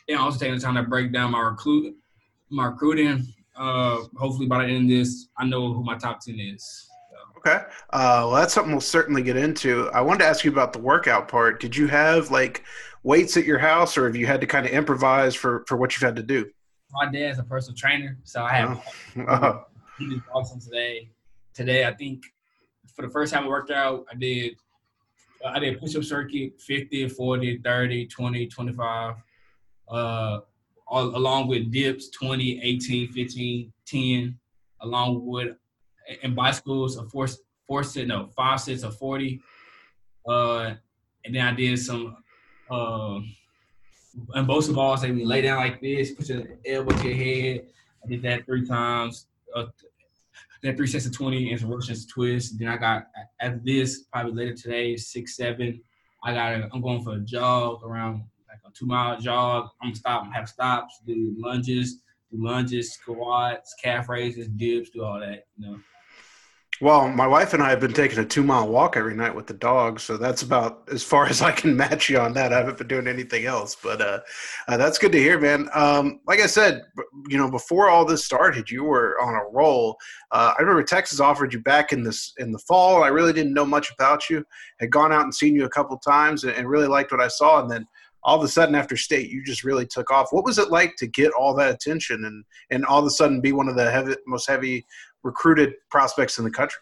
and 0.09 0.19
also 0.19 0.39
taking 0.39 0.55
the 0.55 0.61
time 0.61 0.75
to 0.75 0.83
break 0.83 1.13
down 1.13 1.31
my 1.31 1.41
recruit, 1.41 1.97
my 2.51 2.67
recruiting. 2.67 3.27
Uh, 3.57 4.03
hopefully 4.17 4.47
by 4.47 4.65
the 4.65 4.73
end 4.73 4.91
of 4.91 4.97
this, 4.97 5.29
I 5.37 5.45
know 5.45 5.73
who 5.73 5.85
my 5.85 5.97
top 5.97 6.21
ten 6.21 6.41
is. 6.41 6.89
Okay. 7.39 7.65
Uh, 7.91 8.27
well, 8.27 8.31
that's 8.31 8.55
something 8.55 8.73
we'll 8.73 8.81
certainly 8.81 9.23
get 9.23 9.37
into. 9.37 9.91
I 9.93 10.01
wanted 10.01 10.21
to 10.21 10.27
ask 10.27 10.45
you 10.45 10.53
about 10.53 10.73
the 10.73 10.79
workout 10.79 11.27
part. 11.27 11.61
Did 11.61 11.77
you 11.77 11.89
have 11.89 12.31
like 12.31 12.63
weights 13.03 13.37
at 13.37 13.45
your 13.45 13.59
house, 13.59 13.99
or 13.99 14.07
have 14.07 14.15
you 14.15 14.27
had 14.27 14.41
to 14.41 14.47
kind 14.47 14.65
of 14.65 14.73
improvise 14.73 15.35
for 15.35 15.65
for 15.67 15.77
what 15.77 15.93
you've 15.93 16.03
had 16.03 16.17
to 16.17 16.23
do? 16.23 16.49
My 16.93 17.11
dad's 17.11 17.39
a 17.39 17.43
personal 17.43 17.77
trainer, 17.77 18.19
so 18.25 18.43
I 18.43 18.53
have. 18.53 18.83
Oh. 19.17 19.23
Uh-huh. 19.29 19.61
He 19.99 20.09
did 20.09 20.23
awesome 20.35 20.61
today. 20.61 21.11
Today, 21.55 21.85
I 21.85 21.93
think 21.93 22.23
for 22.95 23.03
the 23.03 23.11
first 23.11 23.33
time 23.33 23.45
I 23.45 23.49
worked 23.49 23.71
out, 23.71 24.07
I 24.11 24.15
did 24.15 24.55
I 25.45 25.59
did 25.59 25.81
push 25.81 25.97
up 25.97 26.05
circuit 26.05 26.61
50, 26.61 27.09
40, 27.09 27.59
30, 27.59 28.07
20, 28.07 28.47
25, 28.47 29.15
uh, 29.89 30.41
all, 30.87 31.17
along 31.17 31.49
with 31.49 31.71
dips 31.73 32.11
20, 32.11 32.61
18, 32.63 33.09
15, 33.09 33.73
10, 33.87 34.39
along 34.83 35.27
with 35.27 35.57
in 36.23 36.35
bicycles 36.35 36.97
a 36.97 37.05
four 37.05 37.29
four 37.67 37.85
set 37.85 38.07
no 38.07 38.29
five 38.37 38.61
sets 38.61 38.83
of 38.83 38.97
40. 38.97 39.41
Uh, 40.27 40.75
and 41.25 41.35
then 41.35 41.47
I 41.47 41.53
did 41.55 41.79
some 41.79 42.17
uh, 42.71 43.21
and 44.35 44.47
both 44.47 44.69
of 44.69 44.75
balls, 44.75 45.03
they 45.03 45.13
lay 45.13 45.43
down 45.43 45.59
like 45.59 45.81
this, 45.81 46.13
put 46.13 46.29
your 46.29 46.43
elbow 46.67 46.95
to 46.97 47.09
your 47.09 47.17
head. 47.17 47.67
I 48.05 48.09
did 48.09 48.23
that 48.23 48.45
three 48.45 48.67
times. 48.67 49.27
Uh, 49.55 49.67
then 50.63 50.77
three 50.77 50.87
sets 50.87 51.07
of 51.07 51.17
20 51.17 51.51
and 51.51 51.61
some 51.61 51.71
Russian 51.71 51.97
twists. 52.09 52.57
Then 52.57 52.69
I 52.69 52.77
got, 52.77 53.07
at 53.41 53.65
this, 53.65 54.05
probably 54.13 54.33
later 54.33 54.55
today, 54.55 54.97
six, 54.97 55.37
seven, 55.37 55.81
I 56.23 56.33
got, 56.33 56.53
a, 56.53 56.69
I'm 56.73 56.81
going 56.81 57.03
for 57.03 57.15
a 57.15 57.21
jog 57.21 57.83
around 57.83 58.25
like 58.49 58.61
a 58.65 58.71
two 58.73 58.87
mile 58.87 59.19
jog. 59.21 59.69
I'm 59.81 59.89
gonna 59.89 59.97
stop, 59.97 60.33
have 60.33 60.49
stops, 60.49 61.01
do 61.05 61.35
lunges, 61.37 62.03
do 62.31 62.45
lunges, 62.45 62.93
squats, 62.93 63.75
calf 63.83 64.09
raises, 64.09 64.49
dips, 64.49 64.91
do 64.91 65.03
all 65.03 65.19
that, 65.19 65.47
you 65.57 65.67
know. 65.67 65.79
Well, 66.83 67.09
my 67.09 67.29
wife 67.29 67.55
and 67.55 67.63
I 67.63 67.71
have 67.71 67.79
been 67.79 67.93
taking 67.93 68.19
a 68.19 68.25
two 68.25 68.43
mile 68.43 68.67
walk 68.67 68.97
every 68.97 69.15
night 69.15 69.37
with 69.37 69.47
the 69.47 69.55
dog, 69.55 70.01
so 70.01 70.17
that's 70.17 70.43
about 70.43 70.89
as 70.93 71.01
far 71.05 71.27
as 71.31 71.41
I 71.41 71.53
can 71.53 71.77
match 71.77 72.11
you 72.11 72.19
on 72.19 72.33
that. 72.33 72.53
I 72.53 72.57
haven't 72.57 72.77
been 72.77 72.89
doing 72.89 73.07
anything 73.07 73.45
else, 73.45 73.77
but 73.81 74.01
uh, 74.01 74.19
uh, 74.67 74.77
that's 74.77 74.99
good 74.99 75.13
to 75.13 75.19
hear, 75.19 75.39
man. 75.39 75.69
Um, 75.75 76.19
like 76.27 76.41
I 76.41 76.47
said, 76.47 76.83
you 77.29 77.39
know, 77.39 77.49
before 77.49 77.89
all 77.89 78.05
this 78.05 78.25
started, 78.25 78.69
you 78.69 78.83
were 78.83 79.17
on 79.23 79.33
a 79.33 79.49
roll. 79.53 79.97
Uh, 80.33 80.55
I 80.59 80.61
remember 80.61 80.83
Texas 80.83 81.21
offered 81.21 81.53
you 81.53 81.61
back 81.61 81.93
in 81.93 82.03
this 82.03 82.33
in 82.39 82.51
the 82.51 82.59
fall. 82.59 83.05
I 83.05 83.09
really 83.09 83.33
didn't 83.33 83.55
know 83.55 83.65
much 83.65 83.93
about 83.93 84.29
you. 84.29 84.45
Had 84.81 84.91
gone 84.91 85.13
out 85.13 85.23
and 85.23 85.33
seen 85.33 85.55
you 85.55 85.67
a 85.67 85.71
couple 85.71 85.97
times, 85.99 86.43
and, 86.43 86.53
and 86.53 86.69
really 86.69 86.89
liked 86.89 87.13
what 87.13 87.21
I 87.21 87.29
saw, 87.29 87.63
and 87.63 87.71
then 87.71 87.87
all 88.25 88.39
of 88.39 88.45
a 88.45 88.49
sudden 88.49 88.75
after 88.75 88.97
state 88.97 89.29
you 89.31 89.43
just 89.43 89.65
really 89.65 89.85
took 89.85 90.09
off 90.11 90.29
what 90.31 90.45
was 90.45 90.57
it 90.57 90.71
like 90.71 90.95
to 90.97 91.09
get 91.09 91.33
all 91.33 91.53
that 91.53 91.75
attention 91.75 92.25
and 92.25 92.45
and 92.71 92.87
all 92.87 93.01
of 93.01 93.05
a 93.05 93.11
sudden 93.11 93.41
be 93.41 93.51
one 93.51 93.69
of 93.69 93.75
the 93.75 93.91
heavy, 93.91 94.15
most 94.29 94.49
heavy 94.49 94.87
recruited 95.23 95.75
prospects 95.91 96.39
in 96.39 96.45
the 96.45 96.51
country? 96.51 96.81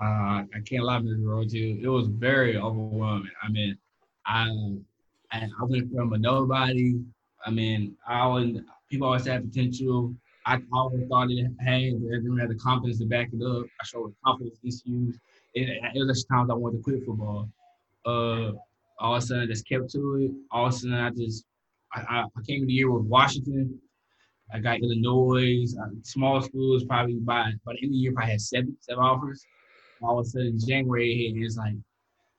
Uh, 0.00 0.44
I 0.54 0.60
can't 0.64 0.84
lie, 0.84 0.98
Mr. 0.98 1.18
Roger. 1.20 1.58
It 1.58 1.88
was 1.88 2.08
very 2.08 2.56
overwhelming. 2.56 3.30
I 3.42 3.48
mean, 3.50 3.78
I 4.26 4.48
I 5.30 5.48
went 5.62 5.94
from 5.94 6.12
a 6.12 6.18
nobody. 6.18 7.00
I 7.44 7.50
mean, 7.50 7.96
I 8.06 8.20
always 8.20 8.60
people 8.90 9.06
always 9.06 9.26
had 9.26 9.48
potential. 9.48 10.14
I 10.44 10.60
always 10.72 11.06
thought 11.08 11.30
it, 11.30 11.50
hey, 11.60 11.92
they 11.92 11.98
didn't 11.98 12.48
the 12.48 12.56
confidence 12.56 12.98
to 12.98 13.06
back 13.06 13.28
it 13.32 13.44
up. 13.44 13.64
I 13.80 13.84
showed 13.84 14.12
confidence 14.24 14.58
issues. 14.64 15.18
It, 15.54 15.68
it 15.94 15.98
was 15.98 16.16
just 16.16 16.28
times 16.28 16.50
I 16.50 16.54
wanted 16.54 16.78
to 16.78 16.82
quit 16.82 17.04
football. 17.06 17.48
Uh, 18.04 18.52
all 18.98 19.14
of 19.14 19.22
a 19.22 19.26
sudden, 19.26 19.44
I 19.44 19.46
just 19.46 19.68
kept 19.68 19.90
to 19.92 20.16
it. 20.16 20.32
All 20.50 20.66
of 20.66 20.74
a 20.74 20.76
sudden, 20.76 20.94
I 20.94 21.10
just 21.10 21.44
I, 21.94 22.24
I 22.24 22.40
came 22.46 22.60
to 22.60 22.66
the 22.66 22.72
year 22.72 22.90
with 22.90 23.04
Washington. 23.04 23.80
I 24.52 24.58
got 24.58 24.80
Illinois, 24.80 25.66
uh, 25.80 25.88
small 26.02 26.40
schools. 26.40 26.84
Probably 26.84 27.14
by 27.20 27.52
by 27.64 27.72
the 27.72 27.78
end 27.82 27.86
of 27.86 27.92
the 27.92 27.96
year, 27.96 28.14
I 28.18 28.26
had 28.26 28.40
seven 28.40 28.76
seven 28.80 29.02
offers. 29.02 29.46
All 30.02 30.18
of 30.18 30.26
a 30.26 30.28
sudden, 30.28 30.58
January 30.58 31.16
hit, 31.16 31.34
and 31.34 31.44
it's 31.44 31.56
like 31.56 31.74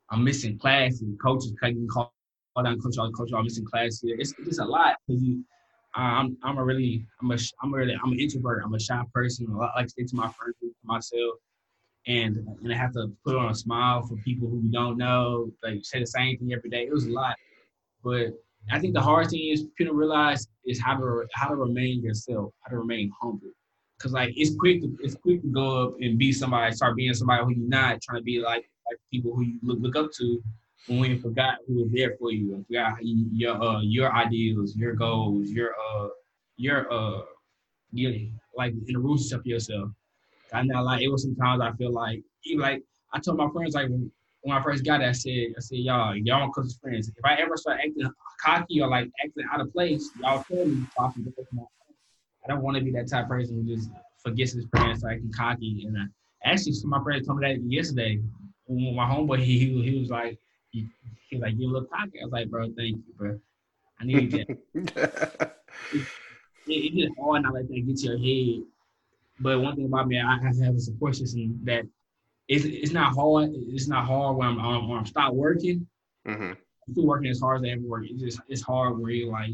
I'm 0.10 0.24
missing 0.24 0.58
class 0.58 1.01
and 1.01 1.20
Coaches 1.20 1.54
couldn't 1.60 1.89
call 1.89 2.14
down 2.64 2.80
coach 2.80 2.97
all 2.99 3.12
coach 3.12 3.32
all 3.34 3.43
missing 3.43 3.66
classes. 3.66 4.01
It's 4.04 4.34
it's 4.39 4.60
a 4.60 4.66
lot 4.66 4.95
because 5.08 5.24
you. 5.24 5.43
I'm 5.95 6.38
I'm 6.43 6.58
a 6.58 6.64
really 6.64 7.06
I'm 7.22 7.32
a 7.32 7.38
I'm 7.62 7.74
a 7.74 7.78
really 7.78 7.95
I'm 8.04 8.12
an 8.12 8.20
introvert. 8.20 8.64
I'm 8.66 8.74
a 8.74 8.80
shy 8.80 9.01
person. 9.14 9.47
I 9.51 9.80
like 9.80 9.86
to 9.86 9.89
stay 9.89 10.04
to 10.04 10.16
my 10.16 10.32
friends, 10.32 10.56
to 10.60 10.72
myself, 10.84 11.36
and 12.08 12.38
and 12.64 12.74
I 12.74 12.76
have 12.76 12.93
to 12.93 13.12
put 13.24 13.36
on 13.36 13.51
a 13.51 13.56
smile 13.56 14.01
for 14.01 14.16
people 14.18 14.49
who 14.49 14.62
don't 14.72 14.97
know. 14.97 15.51
Like 15.62 15.80
say 15.84 15.99
the 15.99 16.08
same 16.08 16.38
thing 16.38 16.51
every 16.54 16.70
day. 16.70 16.84
It 16.84 16.93
was 16.93 17.06
a 17.06 17.12
lot, 17.12 17.36
but 18.04 18.30
I 18.72 18.80
think 18.80 18.95
the 18.95 19.01
hardest 19.01 19.32
thing 19.32 19.49
is 19.51 19.66
people 19.78 19.93
realize 19.93 20.47
is 20.66 20.82
how 20.82 20.97
to 20.97 21.26
how 21.34 21.49
to 21.49 21.55
remain 21.55 22.01
yourself, 22.03 22.53
how 22.61 22.72
to 22.72 22.78
remain 22.78 23.11
humble. 23.22 23.51
Cause 23.99 24.11
like 24.11 24.34
it's 24.36 24.55
quick 24.55 24.82
to 24.82 24.97
it's 25.01 25.16
quick 25.16 25.41
to 25.41 25.47
go 25.47 25.84
up 25.84 25.93
and 26.01 26.18
be 26.18 26.32
somebody, 26.32 26.74
start 26.76 26.95
being 26.95 27.14
somebody 27.14 27.43
who 27.43 27.51
you're 27.51 27.70
not, 27.70 28.01
trying 28.01 28.20
to 28.20 28.24
be 28.24 28.39
like 28.39 28.70
like 28.89 28.99
people 29.11 29.34
who 29.34 29.43
you 29.43 29.59
look, 29.61 29.80
look 29.80 29.95
up 29.95 30.11
to 30.18 30.41
when 30.88 31.11
you 31.11 31.20
forgot 31.20 31.55
who 31.68 31.76
was 31.76 31.91
there 31.91 32.16
for 32.20 32.32
you 32.32 32.55
and 32.55 32.66
forgot 32.66 32.97
your 33.01 33.61
uh 33.64 33.82
your 33.82 34.14
ideals, 34.14 34.76
your 34.76 34.93
goals, 34.93 35.49
your 35.49 35.74
uh 35.74 36.09
your 36.57 36.91
uh 36.91 37.22
your 37.91 38.14
like 38.55 38.74
in 38.74 38.84
the 38.88 38.99
roots 38.99 39.32
of 39.32 39.45
yourself. 39.45 39.89
I 40.51 40.64
know 40.64 40.84
like 40.84 41.01
it 41.01 41.07
was 41.07 41.24
sometimes 41.24 41.61
I 41.61 41.72
feel 41.74 41.93
like 41.93 42.22
even 42.45 42.61
like 42.61 42.84
I 43.14 43.20
told 43.20 43.38
my 43.38 43.49
friends 43.51 43.76
like 43.76 43.89
when, 44.43 44.55
I 44.55 44.61
first 44.61 44.85
got 44.85 45.01
it, 45.01 45.07
I 45.07 45.11
said 45.11 45.53
I 45.57 45.59
said 45.59 45.79
y'all 45.79 46.15
y'all 46.15 46.49
close 46.49 46.77
friends. 46.81 47.09
If 47.09 47.25
I 47.25 47.35
ever 47.35 47.57
start 47.57 47.79
acting 47.79 48.09
cocky 48.43 48.81
or 48.81 48.87
like 48.87 49.09
acting 49.23 49.45
out 49.51 49.61
of 49.61 49.73
place, 49.73 50.09
y'all 50.21 50.43
tell 50.43 50.65
me 50.65 50.85
so 50.95 51.03
I 51.03 51.11
can 51.11 51.23
go 51.23 51.31
my 51.51 51.63
I 52.43 52.49
don't 52.49 52.61
want 52.61 52.77
to 52.77 52.83
be 52.83 52.91
that 52.91 53.09
type 53.09 53.25
of 53.25 53.29
person 53.29 53.55
who 53.55 53.75
just 53.75 53.89
forgets 54.21 54.53
his 54.53 54.65
friends 54.65 55.01
so 55.01 55.07
I 55.07 55.15
can 55.15 55.31
cocky. 55.31 55.85
And 55.87 55.97
I, 55.97 56.51
actually, 56.51 56.73
some 56.73 56.93
of 56.93 56.99
my 56.99 57.03
friends 57.03 57.27
told 57.27 57.39
me 57.39 57.47
that 57.47 57.61
yesterday. 57.63 58.19
When 58.65 58.95
my 58.95 59.05
homeboy, 59.05 59.39
he, 59.39 59.59
he, 59.59 59.91
he 59.91 59.99
was 59.99 60.09
like, 60.09 60.37
he, 60.71 60.87
he 61.29 61.37
was 61.37 61.43
like, 61.43 61.53
you 61.57 61.69
look 61.69 61.89
cocky. 61.91 62.21
I 62.21 62.25
was 62.25 62.33
like, 62.33 62.49
bro, 62.49 62.65
thank 62.77 62.97
you, 62.97 63.13
bro. 63.17 63.39
I 63.99 64.05
need 64.05 64.31
that. 64.31 64.47
it, 65.93 66.07
it, 66.67 66.71
it 66.71 66.93
just 66.95 67.19
hard 67.19 67.43
not 67.43 67.53
let 67.53 67.67
that 67.67 67.87
get 67.87 67.97
to 67.97 68.17
your 68.17 68.17
head. 68.17 68.65
But 69.39 69.59
one 69.59 69.75
thing 69.75 69.85
about 69.85 70.07
me, 70.07 70.19
I 70.19 70.37
have 70.41 70.75
a 70.75 70.79
support 70.79 71.15
system 71.15 71.59
that 71.63 71.85
it's, 72.47 72.65
it's 72.65 72.91
not 72.91 73.13
hard. 73.13 73.51
It's 73.53 73.87
not 73.87 74.05
hard 74.05 74.37
when 74.37 74.47
I'm, 74.47 74.59
um, 74.59 74.89
when 74.89 74.99
I'm 74.99 75.05
stop 75.05 75.33
working. 75.33 75.87
Mm-hmm. 76.27 76.53
I'm 76.87 76.93
still 76.93 77.05
working 77.05 77.29
as 77.29 77.39
hard 77.39 77.61
as 77.61 77.69
I 77.69 77.73
ever 77.73 77.81
work. 77.81 78.05
It's 78.07 78.21
just 78.21 78.41
it's 78.47 78.61
hard 78.61 78.99
where 78.99 79.11
you 79.11 79.31
like 79.31 79.51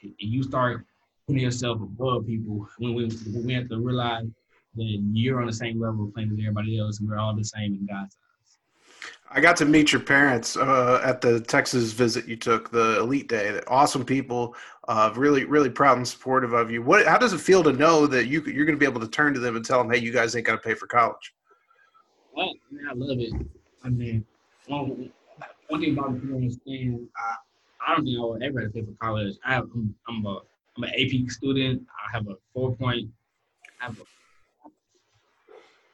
you 0.00 0.42
start 0.42 0.84
putting 1.26 1.42
yourself 1.42 1.80
above 1.80 2.26
people 2.26 2.66
when 2.78 2.94
we, 2.94 3.06
when 3.06 3.46
we 3.46 3.52
have 3.54 3.68
to 3.68 3.78
realize 3.78 4.26
that 4.76 5.02
you're 5.12 5.40
on 5.40 5.46
the 5.46 5.52
same 5.52 5.80
level 5.80 6.10
playing 6.14 6.30
as 6.32 6.38
everybody 6.38 6.78
else 6.78 7.00
and 7.00 7.08
we're 7.08 7.18
all 7.18 7.34
the 7.34 7.44
same 7.44 7.74
in 7.74 7.86
God's 7.86 8.14
eyes. 8.14 8.58
I 9.32 9.40
got 9.40 9.56
to 9.58 9.64
meet 9.64 9.92
your 9.92 10.00
parents 10.00 10.56
uh, 10.56 11.00
at 11.04 11.20
the 11.20 11.40
Texas 11.40 11.92
visit 11.92 12.26
you 12.26 12.36
took, 12.36 12.70
the 12.70 12.98
Elite 12.98 13.28
Day. 13.28 13.60
Awesome 13.68 14.04
people, 14.04 14.56
uh, 14.88 15.12
really, 15.14 15.44
really 15.44 15.70
proud 15.70 15.96
and 15.96 16.06
supportive 16.06 16.52
of 16.52 16.70
you. 16.70 16.82
What? 16.82 17.06
How 17.06 17.18
does 17.18 17.32
it 17.32 17.40
feel 17.40 17.62
to 17.64 17.72
know 17.72 18.06
that 18.08 18.26
you 18.26 18.42
you're 18.42 18.64
going 18.64 18.76
to 18.76 18.80
be 18.80 18.86
able 18.86 19.00
to 19.00 19.08
turn 19.08 19.32
to 19.34 19.40
them 19.40 19.54
and 19.54 19.64
tell 19.64 19.78
them, 19.78 19.90
"Hey, 19.90 19.98
you 19.98 20.12
guys 20.12 20.34
ain't 20.34 20.46
got 20.46 20.56
to 20.56 20.58
pay 20.58 20.74
for 20.74 20.88
college"? 20.88 21.32
Well, 22.34 22.54
man, 22.70 22.86
I 22.88 22.94
love 22.94 23.18
it. 23.18 23.32
I 23.84 23.88
mean, 23.88 24.24
one, 24.66 25.10
one 25.68 25.80
thing 25.80 25.98
about 25.98 26.22
me 26.22 26.34
understand, 26.34 27.08
I, 27.16 27.34
I 27.86 27.94
don't 27.96 28.04
think 28.04 28.18
I 28.18 28.20
will 28.20 28.38
ever 28.42 28.70
pay 28.70 28.82
for 28.82 28.92
college. 29.00 29.36
I 29.44 29.54
have, 29.54 29.64
I'm, 29.74 29.94
I'm 30.08 30.26
a 30.26 30.40
I'm 30.76 30.84
an 30.84 30.90
AP 30.90 31.30
student. 31.30 31.86
I 31.90 32.16
have 32.16 32.28
a 32.28 32.34
four 32.54 32.74
point. 32.76 33.08
I 33.80 33.86
have 33.86 33.98
a 33.98 34.04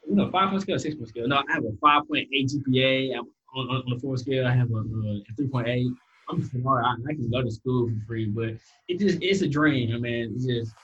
you 0.09 0.16
know 0.16 0.30
five 0.30 0.51
point 0.51 0.62
scale, 0.62 0.78
six 0.78 0.95
point 0.95 1.09
scale. 1.09 1.28
No, 1.28 1.37
I 1.37 1.53
have 1.53 1.64
a 1.64 1.72
five 1.80 2.07
point 2.09 2.28
eight 2.32 2.51
GPA. 2.51 3.16
I'm 3.16 3.26
on, 3.57 3.68
on, 3.68 3.84
the 3.89 3.99
four 3.99 4.16
scale. 4.16 4.47
I 4.47 4.53
have 4.53 4.70
a, 4.70 4.78
a 4.78 5.34
three 5.37 5.49
point 5.49 5.68
eight. 5.68 5.91
I'm 6.28 6.43
smart. 6.45 6.84
I, 6.84 6.95
I, 7.09 7.14
can 7.14 7.30
go 7.30 7.43
to 7.43 7.51
school 7.51 7.89
for 7.89 8.07
free, 8.07 8.26
but 8.26 8.55
it 8.89 8.99
just 8.99 9.18
it's 9.22 9.43
a 9.43 9.49
dream. 9.49 9.95
I 9.95 9.99
mean, 9.99 10.34
it's 10.34 10.47
just 10.47 10.74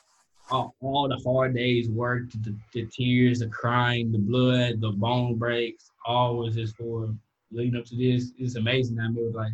all, 0.51 0.75
all 0.81 1.09
the 1.09 1.21
hard 1.25 1.55
days 1.55 1.89
work, 1.89 2.31
the, 2.43 2.55
the 2.73 2.87
tears, 2.87 3.41
the 3.41 3.49
crying, 3.49 4.13
the 4.13 4.19
blood, 4.19 4.81
the 4.81 4.91
bone 4.91 5.37
breaks, 5.37 5.91
all 6.07 6.37
was 6.37 6.55
just 6.55 6.77
for 6.77 7.15
leading 7.51 7.79
up 7.79 7.87
to 7.87 7.97
this. 7.97 8.33
It's 8.39 8.57
amazing. 8.57 8.99
I 8.99 9.09
mean, 9.09 9.19
it 9.19 9.27
was 9.27 9.35
like, 9.35 9.53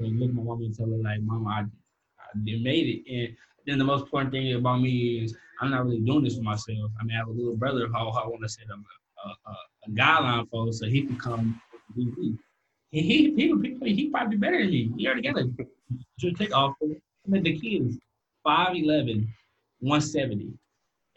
look 0.00 0.30
at 0.30 0.34
my 0.34 0.42
mom 0.42 0.62
and 0.62 0.76
tell 0.76 0.86
her 0.86 0.96
like, 0.96 1.20
"Mama, 1.22 1.48
I, 1.48 1.60
I 1.60 2.38
made 2.44 3.02
it," 3.06 3.12
and 3.12 3.36
then 3.66 3.78
the 3.78 3.84
most 3.84 4.02
important 4.02 4.32
thing 4.32 4.54
about 4.54 4.80
me 4.80 5.24
is 5.24 5.36
I'm 5.60 5.70
not 5.70 5.84
really 5.84 6.00
doing 6.00 6.24
this 6.24 6.36
for 6.36 6.42
myself. 6.42 6.90
I 7.00 7.04
mean, 7.04 7.16
I 7.16 7.18
have 7.18 7.28
a 7.28 7.32
little 7.32 7.56
brother 7.56 7.86
who 7.86 7.94
I 7.94 8.26
want 8.26 8.42
to 8.42 8.48
set 8.48 8.70
up 8.70 8.78
a, 9.24 9.28
a, 9.28 9.52
a, 9.52 9.90
guideline 9.90 10.48
for 10.50 10.72
so 10.72 10.86
he 10.86 11.02
can 11.02 11.16
come. 11.16 11.60
He, 11.96 12.38
he, 12.90 13.00
he, 13.00 13.34
he, 13.34 13.94
he 13.94 14.08
probably 14.08 14.36
better 14.36 14.58
than 14.58 14.70
me. 14.70 14.92
He 14.96 15.06
already 15.06 15.22
got 15.22 15.38
a 15.38 15.50
should 16.18 16.36
take 16.36 16.54
off. 16.54 16.74
I 16.82 16.86
mean, 17.26 17.42
the 17.42 17.58
kids, 17.58 17.96
is 17.96 18.00
5'11, 18.46 19.26
170, 19.80 20.52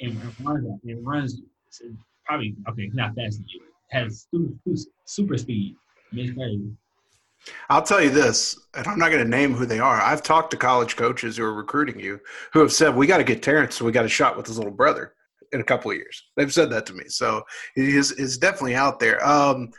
and 0.01 0.17
runs, 0.43 0.65
and 0.83 1.05
runs 1.05 1.41
probably, 2.25 2.55
okay, 2.69 2.89
not 2.93 3.15
fast 3.15 3.39
as 3.39 3.53
you, 3.53 3.61
has 3.91 4.27
super, 5.05 5.37
speed. 5.37 5.75
It's. 6.13 6.31
I'll 7.69 7.81
tell 7.81 8.01
you 8.01 8.09
this, 8.09 8.59
and 8.75 8.85
I'm 8.87 8.99
not 8.99 9.09
going 9.09 9.23
to 9.23 9.29
name 9.29 9.53
who 9.53 9.65
they 9.65 9.79
are. 9.79 9.99
I've 9.99 10.21
talked 10.21 10.51
to 10.51 10.57
college 10.57 10.95
coaches 10.95 11.37
who 11.37 11.43
are 11.43 11.53
recruiting 11.53 11.99
you 11.99 12.19
who 12.53 12.59
have 12.59 12.71
said, 12.71 12.95
we 12.95 13.07
got 13.07 13.17
to 13.17 13.23
get 13.23 13.41
Terrence 13.41 13.75
so 13.75 13.85
we 13.85 13.91
got 13.91 14.05
a 14.05 14.09
shot 14.09 14.37
with 14.37 14.45
his 14.45 14.57
little 14.57 14.73
brother 14.73 15.15
in 15.51 15.59
a 15.59 15.63
couple 15.63 15.91
of 15.91 15.97
years. 15.97 16.23
They've 16.37 16.53
said 16.53 16.69
that 16.69 16.85
to 16.87 16.93
me. 16.93 17.05
So 17.07 17.43
it 17.75 17.89
is, 17.89 18.11
is 18.13 18.37
definitely 18.37 18.75
out 18.75 18.99
there. 18.99 19.25
Um, 19.27 19.71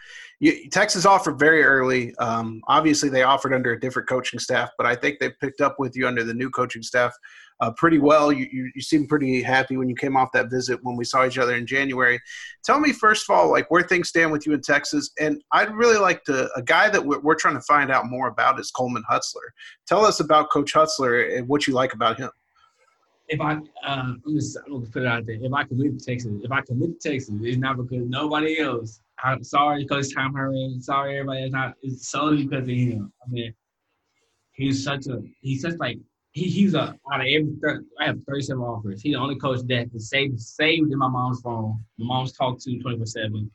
you, 0.43 0.69
Texas 0.71 1.07
offered 1.07 1.39
very 1.39 1.63
early. 1.63 2.13
Um, 2.17 2.63
obviously, 2.67 3.09
they 3.09 3.23
offered 3.23 3.55
under 3.55 3.75
a 3.75 3.79
different 3.79 4.09
coaching 4.09 4.41
staff, 4.41 4.71
but 4.77 4.89
I 4.89 4.97
think 4.97 5.21
they've 5.21 5.39
picked 5.41 5.61
up 5.61 5.77
with 5.79 5.97
you 5.97 6.09
under 6.09 6.25
the 6.25 6.35
new 6.35 6.51
coaching 6.51 6.83
staff 6.83 7.15
uh, 7.61 7.71
pretty 7.77 8.01
well. 8.01 8.33
You, 8.33 8.49
you, 8.51 8.73
you 8.75 8.83
seemed 8.83 9.09
pretty 9.09 9.41
happy 9.41 9.77
when 9.77 9.89
you 9.89 9.95
came 9.95 10.17
off 10.17 10.33
that 10.33 10.51
visit 10.51 10.81
when 10.83 10.97
we 10.97 11.05
saw 11.05 11.25
each 11.25 11.39
other 11.39 11.55
in 11.55 11.65
January. 11.65 12.21
Tell 12.65 12.81
me 12.81 12.93
first 12.93 13.31
of 13.31 13.37
all, 13.37 13.53
like 13.53 13.71
where 13.71 13.85
things 13.85 14.09
stand 14.09 14.33
with 14.33 14.45
you 14.45 14.53
in 14.53 14.63
Texas, 14.63 15.13
and 15.21 15.41
I'd 15.53 15.73
really 15.73 15.99
like 15.99 16.25
to 16.25 16.51
a 16.57 16.63
guy 16.63 16.91
that 16.91 17.07
we're, 17.07 17.21
we're 17.21 17.37
trying 17.37 17.55
to 17.55 17.61
find 17.61 17.93
out 17.93 18.07
more 18.07 18.27
about 18.27 18.59
is 18.59 18.73
Coleman 18.73 19.05
Hutzler. 19.09 19.47
Tell 19.87 20.05
us 20.05 20.19
about 20.19 20.51
Coach 20.51 20.75
Hutzler 20.75 21.39
and 21.39 21.47
what 21.47 21.69
you 21.69 21.73
like 21.73 21.95
about 21.95 22.19
him. 22.19 22.31
If 23.29 23.41
I, 23.41 23.53
uh, 23.53 23.59
I'm 23.87 24.23
just, 24.27 24.59
I'm 24.67 24.73
gonna 24.73 24.87
put 24.87 25.03
it 25.03 25.09
out 25.09 25.25
there. 25.25 25.37
If 25.41 25.53
I 25.53 25.63
commit 25.63 25.97
to 26.01 26.05
Texas, 26.05 26.33
if 26.43 26.51
I 26.51 26.63
commit 26.63 27.01
to 27.01 27.11
Texas, 27.11 27.33
it's 27.43 27.59
not 27.59 27.77
because 27.77 28.09
nobody 28.09 28.59
else. 28.59 29.02
I'm 29.23 29.45
sorry, 29.45 29.87
Coach 29.87 30.13
Tom 30.15 30.35
Herman. 30.35 30.83
Sorry, 30.83 31.19
everybody. 31.19 31.45
It's 31.45 31.53
not. 31.53 31.75
It's 31.83 32.11
solely 32.11 32.45
because 32.45 32.65
of 32.65 32.75
him. 32.75 33.13
I 33.25 33.31
mean, 33.31 33.55
he's 34.53 34.83
such 34.83 35.07
a. 35.07 35.23
He's 35.41 35.63
such 35.63 35.75
like 35.79 35.99
he, 36.33 36.45
he's 36.45 36.75
a 36.75 36.97
out 37.13 37.21
of 37.21 37.27
every 37.27 37.55
I 38.01 38.07
have 38.07 38.19
37 38.27 38.61
offers. 38.63 39.03
He's 39.03 39.13
the 39.15 39.21
only 39.21 39.37
coach 39.37 39.61
that 39.69 39.91
is 39.95 40.09
saved 40.09 40.41
saved 40.41 40.91
in 40.91 40.99
my 40.99 41.09
mom's 41.09 41.41
phone. 41.41 41.79
My 41.99 42.07
mom's 42.07 42.33
talked 42.33 42.63
to 42.63 42.79
24 42.79 43.07
seven. 43.07 43.51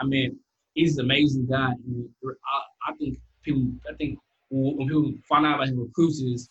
I 0.00 0.04
mean, 0.04 0.38
he's 0.74 0.98
an 0.98 1.04
amazing 1.04 1.46
guy. 1.46 1.70
I, 1.70 2.90
I, 2.90 2.94
think 2.98 3.18
people. 3.42 3.68
I 3.88 3.94
think 3.94 4.18
when 4.50 4.88
people 4.88 5.14
find 5.28 5.46
out 5.46 5.54
about 5.56 5.68
his 5.68 5.76
recruits, 5.76 6.20
is 6.20 6.50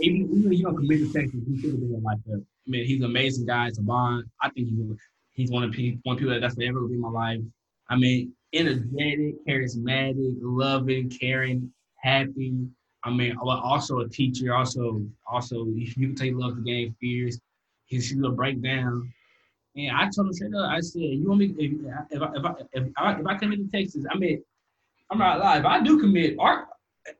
even 0.00 0.30
even 0.34 0.52
you 0.52 0.64
don't 0.64 0.76
commit 0.76 0.98
to 0.98 1.12
Texas, 1.12 1.40
he 1.46 1.60
should 1.60 1.72
have 1.72 1.80
been 1.80 2.02
like 2.02 2.18
that. 2.26 2.42
I 2.66 2.70
mean, 2.70 2.86
he's 2.86 2.98
an 2.98 3.06
amazing 3.06 3.46
guy. 3.46 3.68
It's 3.68 3.78
a 3.78 3.82
bond. 3.82 4.24
I 4.42 4.48
think 4.50 4.68
he's 4.68 4.96
he's 5.32 5.50
one 5.50 5.64
of 5.64 5.70
people 5.70 6.00
one 6.04 6.16
of 6.16 6.20
people 6.20 6.40
that's 6.40 6.56
ever 6.60 6.80
be 6.80 6.94
in 6.94 7.00
my 7.00 7.10
life. 7.10 7.40
I 7.90 7.96
mean, 7.96 8.32
energetic, 8.52 9.44
charismatic, 9.46 10.36
loving, 10.40 11.10
caring, 11.10 11.72
happy 11.96 12.68
I 13.04 13.10
mean, 13.10 13.36
also 13.36 14.00
a 14.00 14.08
teacher, 14.08 14.54
also 14.54 15.02
also 15.26 15.66
you 15.66 15.92
can 15.92 16.14
tell 16.14 16.26
he 16.26 16.34
loves 16.34 16.56
the 16.56 16.62
game 16.62 16.94
fierce. 17.00 17.38
He's 17.86 18.12
a 18.12 18.28
breakdown. 18.30 19.12
And 19.76 19.96
I 19.96 20.10
told 20.10 20.26
him 20.26 20.32
straight 20.32 20.54
up, 20.54 20.68
I 20.68 20.80
said, 20.80 21.02
"You 21.02 21.28
want 21.28 21.40
me 21.40 21.54
if 21.58 21.72
if 22.10 22.22
I 22.22 22.30
if 22.34 22.44
I 22.44 22.54
if 22.72 22.92
I, 22.96 23.20
if 23.20 23.26
I 23.26 23.34
commit 23.36 23.60
to 23.60 23.70
Texas, 23.70 24.04
I 24.10 24.18
mean, 24.18 24.42
I'm 25.10 25.18
not 25.18 25.38
lying. 25.38 25.60
If 25.60 25.66
I 25.66 25.80
do 25.80 26.00
commit, 26.00 26.36
our 26.38 26.68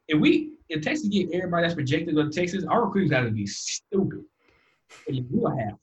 if 0.09 0.19
we 0.19 0.55
if 0.69 0.83
Texas 0.83 1.09
get 1.09 1.31
everybody 1.33 1.63
that's 1.63 1.75
projected 1.75 2.09
to 2.09 2.15
go 2.15 2.29
to 2.29 2.31
Texas, 2.31 2.65
our 2.69 2.85
recruiting 2.85 3.11
got 3.11 3.23
to 3.23 3.31
be 3.31 3.47
stupid. 3.47 4.25
And 5.07 5.27
we'll 5.31 5.57
have. 5.57 5.79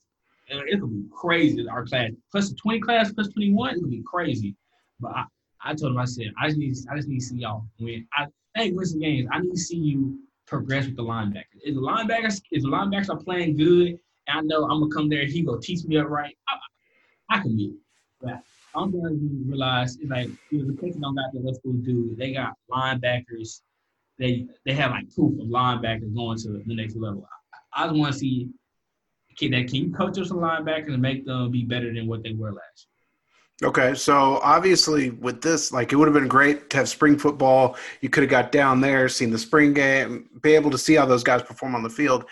And 0.49 0.59
uh, 0.59 0.63
it 0.67 0.79
could 0.79 0.91
be 0.91 1.05
crazy. 1.11 1.67
Our 1.67 1.85
class 1.85 2.11
plus 2.31 2.49
the 2.49 2.55
20 2.55 2.79
class 2.81 3.11
plus 3.13 3.29
21, 3.29 3.69
it 3.69 3.79
could 3.79 3.89
be 3.89 4.03
crazy. 4.05 4.55
But 4.99 5.11
I, 5.11 5.23
I 5.63 5.73
told 5.73 5.93
him, 5.93 5.97
I 5.97 6.05
said, 6.05 6.31
I 6.39 6.47
just 6.47 6.57
need 6.57 6.75
I 6.91 6.95
just 6.95 7.07
need 7.07 7.19
to 7.19 7.25
see 7.25 7.37
y'all. 7.37 7.65
Mean, 7.79 8.07
I 8.13 8.27
hey, 8.55 8.71
win 8.71 8.85
some 8.85 8.99
games. 8.99 9.27
I 9.31 9.39
need 9.39 9.51
to 9.51 9.59
see 9.59 9.77
you 9.77 10.19
progress 10.45 10.85
with 10.85 10.95
the 10.95 11.03
linebackers. 11.03 11.61
If 11.63 11.75
the 11.75 11.81
linebackers, 11.81 12.41
if 12.51 12.63
the 12.63 12.69
linebackers 12.69 13.09
are 13.09 13.17
playing 13.17 13.57
good, 13.57 13.99
and 14.27 14.37
I 14.37 14.41
know 14.41 14.63
I'm 14.65 14.79
gonna 14.79 14.93
come 14.93 15.09
there, 15.09 15.25
he 15.25 15.41
gonna 15.41 15.61
teach 15.61 15.83
me 15.85 15.97
up 15.97 16.07
right. 16.07 16.35
I, 16.47 17.37
I 17.37 17.41
can 17.41 17.55
be. 17.55 17.73
But 18.21 18.41
I'm 18.75 18.91
gonna 18.91 19.15
realize 19.45 19.97
is 19.97 20.09
like 20.09 20.29
the 20.51 20.77
Texans 20.79 20.97
don't 20.97 21.15
got 21.15 21.33
the 21.33 21.39
let's 21.39 21.59
go 21.59 21.71
do. 21.71 22.15
They 22.17 22.33
got 22.33 22.53
linebackers. 22.71 23.61
They 24.17 24.47
they 24.65 24.73
have 24.73 24.91
like 24.91 25.13
proof 25.13 25.39
of 25.39 25.47
linebackers 25.47 26.13
going 26.15 26.37
to 26.39 26.63
the 26.65 26.75
next 26.75 26.95
level. 26.95 27.27
I, 27.73 27.83
I 27.83 27.87
just 27.87 27.99
want 27.99 28.13
to 28.13 28.19
see 28.19 28.49
can 29.37 29.51
that 29.51 29.67
can 29.67 29.75
you 29.75 29.91
coach 29.91 30.17
us 30.17 30.29
some 30.29 30.37
linebackers 30.37 30.93
and 30.93 31.01
make 31.01 31.25
them 31.25 31.51
be 31.51 31.63
better 31.63 31.93
than 31.93 32.07
what 32.07 32.23
they 32.23 32.33
were 32.33 32.51
last 32.51 32.87
year. 32.87 32.94
Okay, 33.63 33.93
so 33.95 34.39
obviously 34.43 35.11
with 35.11 35.41
this, 35.41 35.71
like 35.71 35.93
it 35.93 35.95
would 35.95 36.09
have 36.09 36.13
been 36.13 36.27
great 36.27 36.69
to 36.71 36.77
have 36.77 36.89
spring 36.89 37.17
football. 37.17 37.77
You 38.01 38.09
could 38.09 38.23
have 38.23 38.29
got 38.29 38.51
down 38.51 38.81
there, 38.81 39.07
seen 39.07 39.31
the 39.31 39.37
spring 39.37 39.73
game, 39.73 40.29
be 40.41 40.55
able 40.55 40.69
to 40.71 40.77
see 40.77 40.95
how 40.95 41.05
those 41.05 41.23
guys 41.23 41.41
perform 41.41 41.73
on 41.73 41.81
the 41.81 41.89
field. 41.89 42.25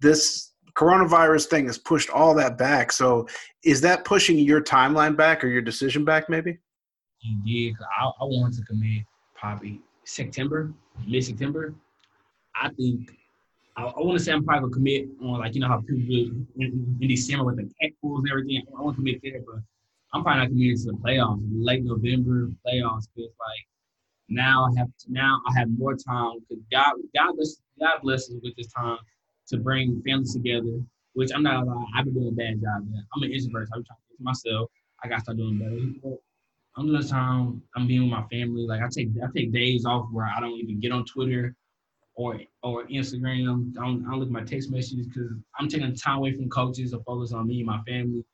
This 0.00 0.52
coronavirus 0.74 1.46
thing 1.46 1.66
has 1.66 1.78
pushed 1.78 2.10
all 2.10 2.34
that 2.34 2.58
back. 2.58 2.92
So 2.92 3.26
is 3.64 3.80
that 3.80 4.04
pushing 4.04 4.38
your 4.38 4.62
timeline 4.62 5.16
back 5.16 5.42
or 5.42 5.48
your 5.48 5.62
decision 5.62 6.04
back 6.04 6.28
maybe? 6.28 6.58
Yeah, 7.44 7.72
I, 7.98 8.04
I 8.04 8.24
want 8.24 8.54
to 8.56 8.62
commit 8.62 9.04
probably 9.34 9.80
September, 10.04 10.74
mid 11.06 11.24
September. 11.24 11.74
I 12.54 12.68
think 12.70 13.16
I, 13.76 13.84
I 13.84 14.00
want 14.00 14.18
to 14.18 14.24
say 14.24 14.32
I'm 14.32 14.44
probably 14.44 14.60
gonna 14.64 14.74
commit 14.74 15.08
on 15.22 15.40
like 15.40 15.54
you 15.54 15.62
know 15.62 15.68
how 15.68 15.80
people 15.80 16.02
do 16.02 16.46
in, 16.58 16.98
in 17.00 17.08
December 17.08 17.44
with 17.44 17.56
the 17.56 17.70
cat 17.80 17.92
pools 18.02 18.20
and 18.20 18.30
everything. 18.30 18.62
I 18.78 18.82
want 18.82 18.96
to 18.96 19.00
commit 19.00 19.20
there, 19.22 19.40
but 19.46 19.62
I'm 20.16 20.22
probably 20.22 20.42
not 20.42 20.48
committed 20.48 20.78
to 20.78 20.92
the 20.92 20.98
playoffs, 20.98 21.42
late 21.52 21.84
November 21.84 22.50
playoffs. 22.66 23.06
Cause 23.14 23.30
like 23.38 23.66
now 24.28 24.66
I 24.66 24.78
have 24.78 24.88
now 25.08 25.40
I 25.46 25.58
have 25.58 25.68
more 25.70 25.94
time 25.94 26.38
because 26.40 26.64
God 26.72 26.94
God 27.14 27.34
bless 27.36 27.56
God 27.78 28.00
blesses 28.02 28.40
with 28.42 28.56
this 28.56 28.72
time 28.72 28.98
to 29.48 29.58
bring 29.58 30.02
families 30.06 30.32
together. 30.32 30.80
Which 31.12 31.30
I'm 31.34 31.42
not 31.42 31.66
lie, 31.66 31.84
I've 31.96 32.04
been 32.04 32.14
doing 32.14 32.28
a 32.28 32.32
bad 32.32 32.60
job. 32.60 32.90
There. 32.90 33.02
I'm 33.14 33.22
an 33.22 33.32
introvert. 33.32 33.68
I'm 33.74 33.84
trying 33.84 33.98
to 34.10 34.16
to 34.16 34.22
myself. 34.22 34.70
I 35.02 35.08
got 35.08 35.16
to 35.16 35.20
start 35.22 35.36
doing 35.36 35.58
better. 35.58 36.16
I'm 36.76 36.86
doing 36.86 37.06
time. 37.06 37.62
I'm 37.74 37.86
being 37.86 38.02
with 38.02 38.10
my 38.10 38.24
family. 38.28 38.66
Like 38.66 38.82
I 38.82 38.88
take 38.90 39.08
I 39.22 39.26
take 39.34 39.52
days 39.52 39.84
off 39.84 40.08
where 40.12 40.26
I 40.26 40.40
don't 40.40 40.58
even 40.58 40.80
get 40.80 40.92
on 40.92 41.04
Twitter 41.04 41.54
or 42.14 42.40
or 42.62 42.84
Instagram. 42.86 43.72
I 43.78 43.84
don't, 43.84 44.06
I 44.06 44.10
don't 44.10 44.20
look 44.20 44.28
at 44.28 44.32
my 44.32 44.44
text 44.44 44.70
messages 44.70 45.06
because 45.06 45.32
I'm 45.58 45.68
taking 45.68 45.94
time 45.94 46.18
away 46.18 46.32
from 46.32 46.48
coaches 46.48 46.92
to 46.92 47.00
focus 47.00 47.32
on 47.32 47.46
me 47.46 47.58
and 47.58 47.66
my 47.66 47.80
family. 47.82 48.24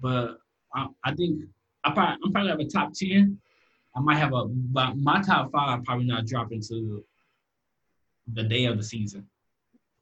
But 0.00 0.38
I, 0.74 0.86
I 1.04 1.14
think 1.14 1.44
I 1.84 1.92
probably 1.92 2.16
I'm 2.24 2.32
probably 2.32 2.50
have 2.50 2.60
a 2.60 2.66
top 2.66 2.92
ten. 2.94 3.38
I 3.96 4.00
might 4.00 4.16
have 4.16 4.32
a 4.32 4.46
but 4.46 4.96
my 4.96 5.20
top 5.22 5.50
five 5.52 5.84
probably 5.84 6.06
not 6.06 6.26
drop 6.26 6.52
into 6.52 7.04
the 8.32 8.42
day 8.42 8.66
of 8.66 8.76
the 8.76 8.82
season. 8.82 9.26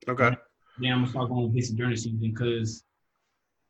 Okay. 0.08 0.36
Then 0.78 0.92
I'm 0.92 1.00
gonna 1.00 1.10
start 1.10 1.28
going 1.28 1.44
with 1.44 1.54
this 1.54 1.70
during 1.70 1.92
the 1.92 1.96
season 1.96 2.18
because 2.20 2.84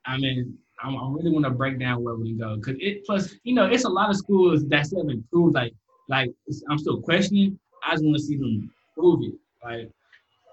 I 0.05 0.19
mean 0.19 0.59
I'm, 0.83 0.97
I 0.97 1.11
really 1.11 1.31
want 1.31 1.45
to 1.45 1.51
break 1.51 1.79
down 1.79 2.03
where 2.03 2.15
we 2.15 2.33
go 2.33 2.57
because 2.57 2.77
it 2.81 3.05
plus 3.05 3.35
you 3.45 3.55
know 3.55 3.67
it's 3.67 3.85
a 3.85 3.89
lot 3.89 4.11
of 4.11 4.17
schools 4.17 4.67
that 4.69 4.87
still 4.87 5.03
have 5.03 5.11
improved 5.11 5.55
like 5.55 5.75
like 6.11 6.31
I'm 6.69 6.79
still 6.79 7.01
questioning. 7.01 7.59
I 7.87 7.93
just 7.93 8.05
want 8.05 8.17
to 8.17 8.23
see 8.23 8.37
them 8.37 8.71
prove 8.99 9.23
it. 9.23 9.35
Like, 9.65 9.91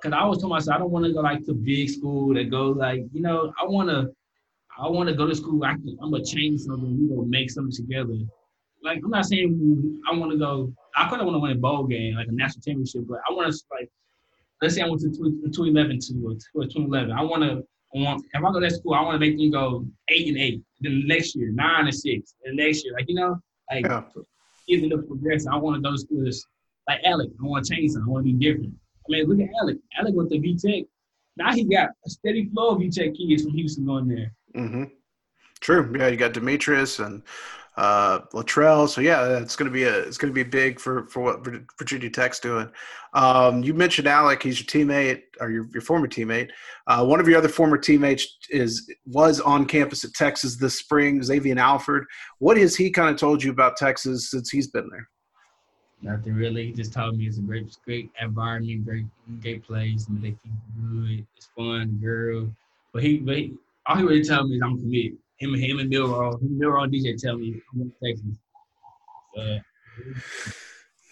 cause 0.01 0.13
I 0.13 0.19
always 0.19 0.39
told 0.39 0.51
myself 0.51 0.75
I 0.75 0.79
don't 0.79 0.91
want 0.91 1.05
to 1.05 1.13
go 1.13 1.21
like 1.21 1.45
to 1.45 1.53
big 1.53 1.89
school 1.89 2.33
that 2.35 2.49
goes 2.49 2.77
like, 2.77 3.01
you 3.11 3.21
know, 3.21 3.51
I 3.59 3.65
want 3.65 3.89
to, 3.89 4.13
I 4.80 4.88
want 4.88 5.09
to 5.09 5.15
go 5.15 5.28
to 5.28 5.36
school. 5.36 5.63
I 5.63 5.73
can, 5.73 5.97
I'm 6.01 6.11
gonna 6.11 6.23
change 6.23 6.61
something. 6.61 7.01
We 7.01 7.15
gonna 7.15 7.28
make 7.28 7.49
something 7.49 7.71
together. 7.71 8.17
Like, 8.84 9.01
I'm 9.03 9.09
not 9.09 9.25
saying 9.25 10.01
I 10.09 10.15
want 10.15 10.32
to 10.32 10.38
go. 10.38 10.71
I 10.95 11.09
could 11.09 11.19
have 11.19 11.25
want 11.25 11.36
to 11.36 11.39
win 11.39 11.51
a 11.51 11.55
bowl 11.55 11.86
game, 11.86 12.15
like 12.15 12.28
a 12.28 12.32
national 12.32 12.61
championship, 12.61 13.05
but 13.07 13.19
I 13.30 13.34
want 13.34 13.51
to 13.51 13.59
like, 13.71 13.89
let's 14.61 14.75
say 14.75 14.82
I 14.82 14.88
went 14.88 15.01
to 15.01 15.09
2011 15.09 15.99
to 15.99 16.13
2011. 16.13 17.11
I 17.11 17.21
want 17.21 17.43
to. 17.43 17.63
Want, 17.93 18.23
if 18.34 18.43
I 18.43 18.51
go 18.51 18.59
to 18.59 18.67
that 18.67 18.75
school, 18.75 18.93
I 18.93 19.01
want 19.01 19.15
to 19.15 19.19
make 19.19 19.38
them 19.38 19.49
go 19.49 19.86
eight 20.09 20.28
and 20.28 20.38
eight. 20.38 20.61
Then 20.82 21.07
next 21.07 21.36
year, 21.36 21.49
nine 21.51 21.86
and 21.86 21.95
six. 21.95 22.36
And 22.43 22.57
next 22.57 22.84
year, 22.84 22.93
like 22.93 23.05
you 23.07 23.15
know, 23.15 23.39
like 23.71 23.86
yeah. 23.86 24.03
even 24.67 24.89
the 24.89 24.97
progression. 24.97 25.47
I 25.51 25.55
want 25.55 25.78
to 25.78 25.82
go 25.82 25.95
to 25.95 25.97
schools 25.97 26.45
like 26.88 26.99
Alec. 27.05 27.30
I 27.41 27.45
want 27.45 27.65
to 27.65 27.73
change 27.73 27.91
something. 27.91 28.09
I 28.09 28.11
want 28.11 28.25
to 28.25 28.34
be 28.34 28.45
different. 28.45 28.73
I 29.07 29.11
mean, 29.11 29.28
look 29.28 29.39
at 29.39 29.49
Alec. 29.61 29.78
Alec 29.97 30.13
went 30.15 30.30
to 30.32 30.38
VTech. 30.38 30.86
Now 31.38 31.53
he 31.53 31.63
got 31.63 31.89
a 32.05 32.09
steady 32.09 32.49
flow 32.49 32.69
of 32.71 32.80
VTech 32.80 33.15
kids 33.15 33.43
from 33.43 33.53
Houston 33.53 33.86
going 33.86 34.07
there. 34.07 34.34
Mm-hmm. 34.55 34.83
True. 35.59 35.93
Yeah, 35.97 36.07
you 36.07 36.17
got 36.17 36.33
Demetrius 36.33 36.99
and 36.99 37.23
uh, 37.77 38.19
Latrell. 38.33 38.89
So 38.89 39.01
yeah, 39.01 39.37
it's 39.37 39.55
going 39.55 39.69
to 39.69 39.73
be 39.73 39.83
a 39.83 39.99
it's 39.99 40.17
going 40.17 40.31
to 40.31 40.35
be 40.35 40.47
big 40.47 40.79
for 40.79 41.07
for 41.07 41.21
what 41.21 41.47
Virginia 41.77 42.09
Tech's 42.09 42.39
doing. 42.39 42.69
Um, 43.13 43.63
you 43.63 43.73
mentioned 43.73 44.07
Alec; 44.07 44.43
he's 44.43 44.59
your 44.59 44.67
teammate 44.67 45.21
or 45.39 45.49
your, 45.49 45.67
your 45.73 45.81
former 45.81 46.07
teammate. 46.07 46.49
Uh, 46.87 47.05
one 47.05 47.19
of 47.19 47.27
your 47.27 47.37
other 47.37 47.49
former 47.49 47.77
teammates 47.77 48.37
is 48.49 48.91
was 49.05 49.39
on 49.39 49.65
campus 49.65 50.03
at 50.03 50.13
Texas 50.13 50.57
this 50.57 50.79
spring, 50.79 51.23
Xavier 51.23 51.57
Alford. 51.57 52.05
What 52.39 52.57
has 52.57 52.75
he 52.75 52.89
kind 52.89 53.09
of 53.09 53.17
told 53.17 53.43
you 53.43 53.51
about 53.51 53.77
Texas 53.77 54.31
since 54.31 54.49
he's 54.49 54.67
been 54.67 54.89
there? 54.89 55.07
Nothing 56.01 56.35
really. 56.35 56.67
He 56.67 56.73
just 56.73 56.93
told 56.93 57.17
me 57.17 57.25
it's 57.25 57.39
a 57.39 57.41
great, 57.41 57.75
great 57.83 58.11
environment, 58.21 58.85
great, 58.85 59.05
great 59.41 59.63
place. 59.63 60.07
And 60.07 60.21
they 60.21 60.35
feel 60.43 60.53
good. 60.79 61.25
It's 61.35 61.47
fun, 61.57 61.99
girl. 62.01 62.49
But 62.93 63.03
he, 63.03 63.17
but 63.17 63.35
he, 63.35 63.53
all 63.88 63.95
he 63.95 64.03
really 64.03 64.23
told 64.23 64.49
me 64.49 64.55
is 64.57 64.61
I'm 64.63 64.77
committed. 64.77 65.17
Him, 65.38 65.53
him 65.53 65.79
and 65.79 65.89
Milroe, 65.89 66.38
him, 66.38 66.59
and 66.61 66.93
DJ 66.93 67.15
tell 67.21 67.38
me 67.38 67.61
I'm 67.73 67.91
to 67.91 67.95
Texas. 68.03 68.38
Uh, 69.38 69.59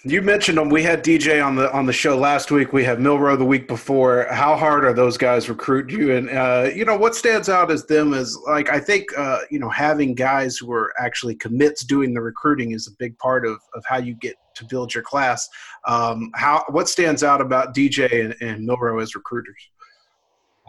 you 0.08 0.22
mentioned 0.22 0.60
them. 0.60 0.70
We 0.70 0.84
had 0.84 1.04
DJ 1.04 1.44
on 1.44 1.56
the 1.56 1.72
on 1.74 1.88
the 1.88 1.94
show 1.94 2.16
last 2.16 2.52
week. 2.52 2.74
We 2.74 2.84
had 2.84 3.00
Milroe 3.00 3.36
the 3.36 3.46
week 3.46 3.68
before. 3.68 4.28
How 4.30 4.56
hard 4.56 4.86
are 4.86 4.94
those 4.94 5.18
guys 5.18 5.50
recruit 5.50 5.90
you? 5.90 6.16
And 6.16 6.30
uh, 6.30 6.70
you 6.74 6.86
know 6.86 6.96
what 6.96 7.16
stands 7.16 7.50
out 7.50 7.72
as 7.72 7.86
them 7.88 8.14
is 8.14 8.38
like 8.48 8.70
I 8.70 8.80
think 8.80 9.06
uh, 9.18 9.40
you 9.50 9.58
know 9.58 9.70
having 9.70 10.14
guys 10.14 10.58
who 10.58 10.72
are 10.72 10.94
actually 11.00 11.36
commits 11.36 11.84
doing 11.84 12.14
the 12.14 12.22
recruiting 12.22 12.72
is 12.72 12.88
a 12.88 12.92
big 13.00 13.18
part 13.18 13.48
of 13.48 13.60
of 13.74 13.84
how 13.88 13.98
you 13.98 14.14
get 14.14 14.36
to 14.56 14.66
build 14.66 14.94
your 14.94 15.04
class. 15.04 15.50
Um, 15.88 16.30
how 16.36 16.66
what 16.70 16.88
stands 16.88 17.24
out 17.24 17.42
about 17.42 17.76
DJ 17.76 18.26
and, 18.26 18.36
and 18.42 18.64
Milroe 18.64 19.00
as 19.00 19.16
recruiters? 19.16 19.70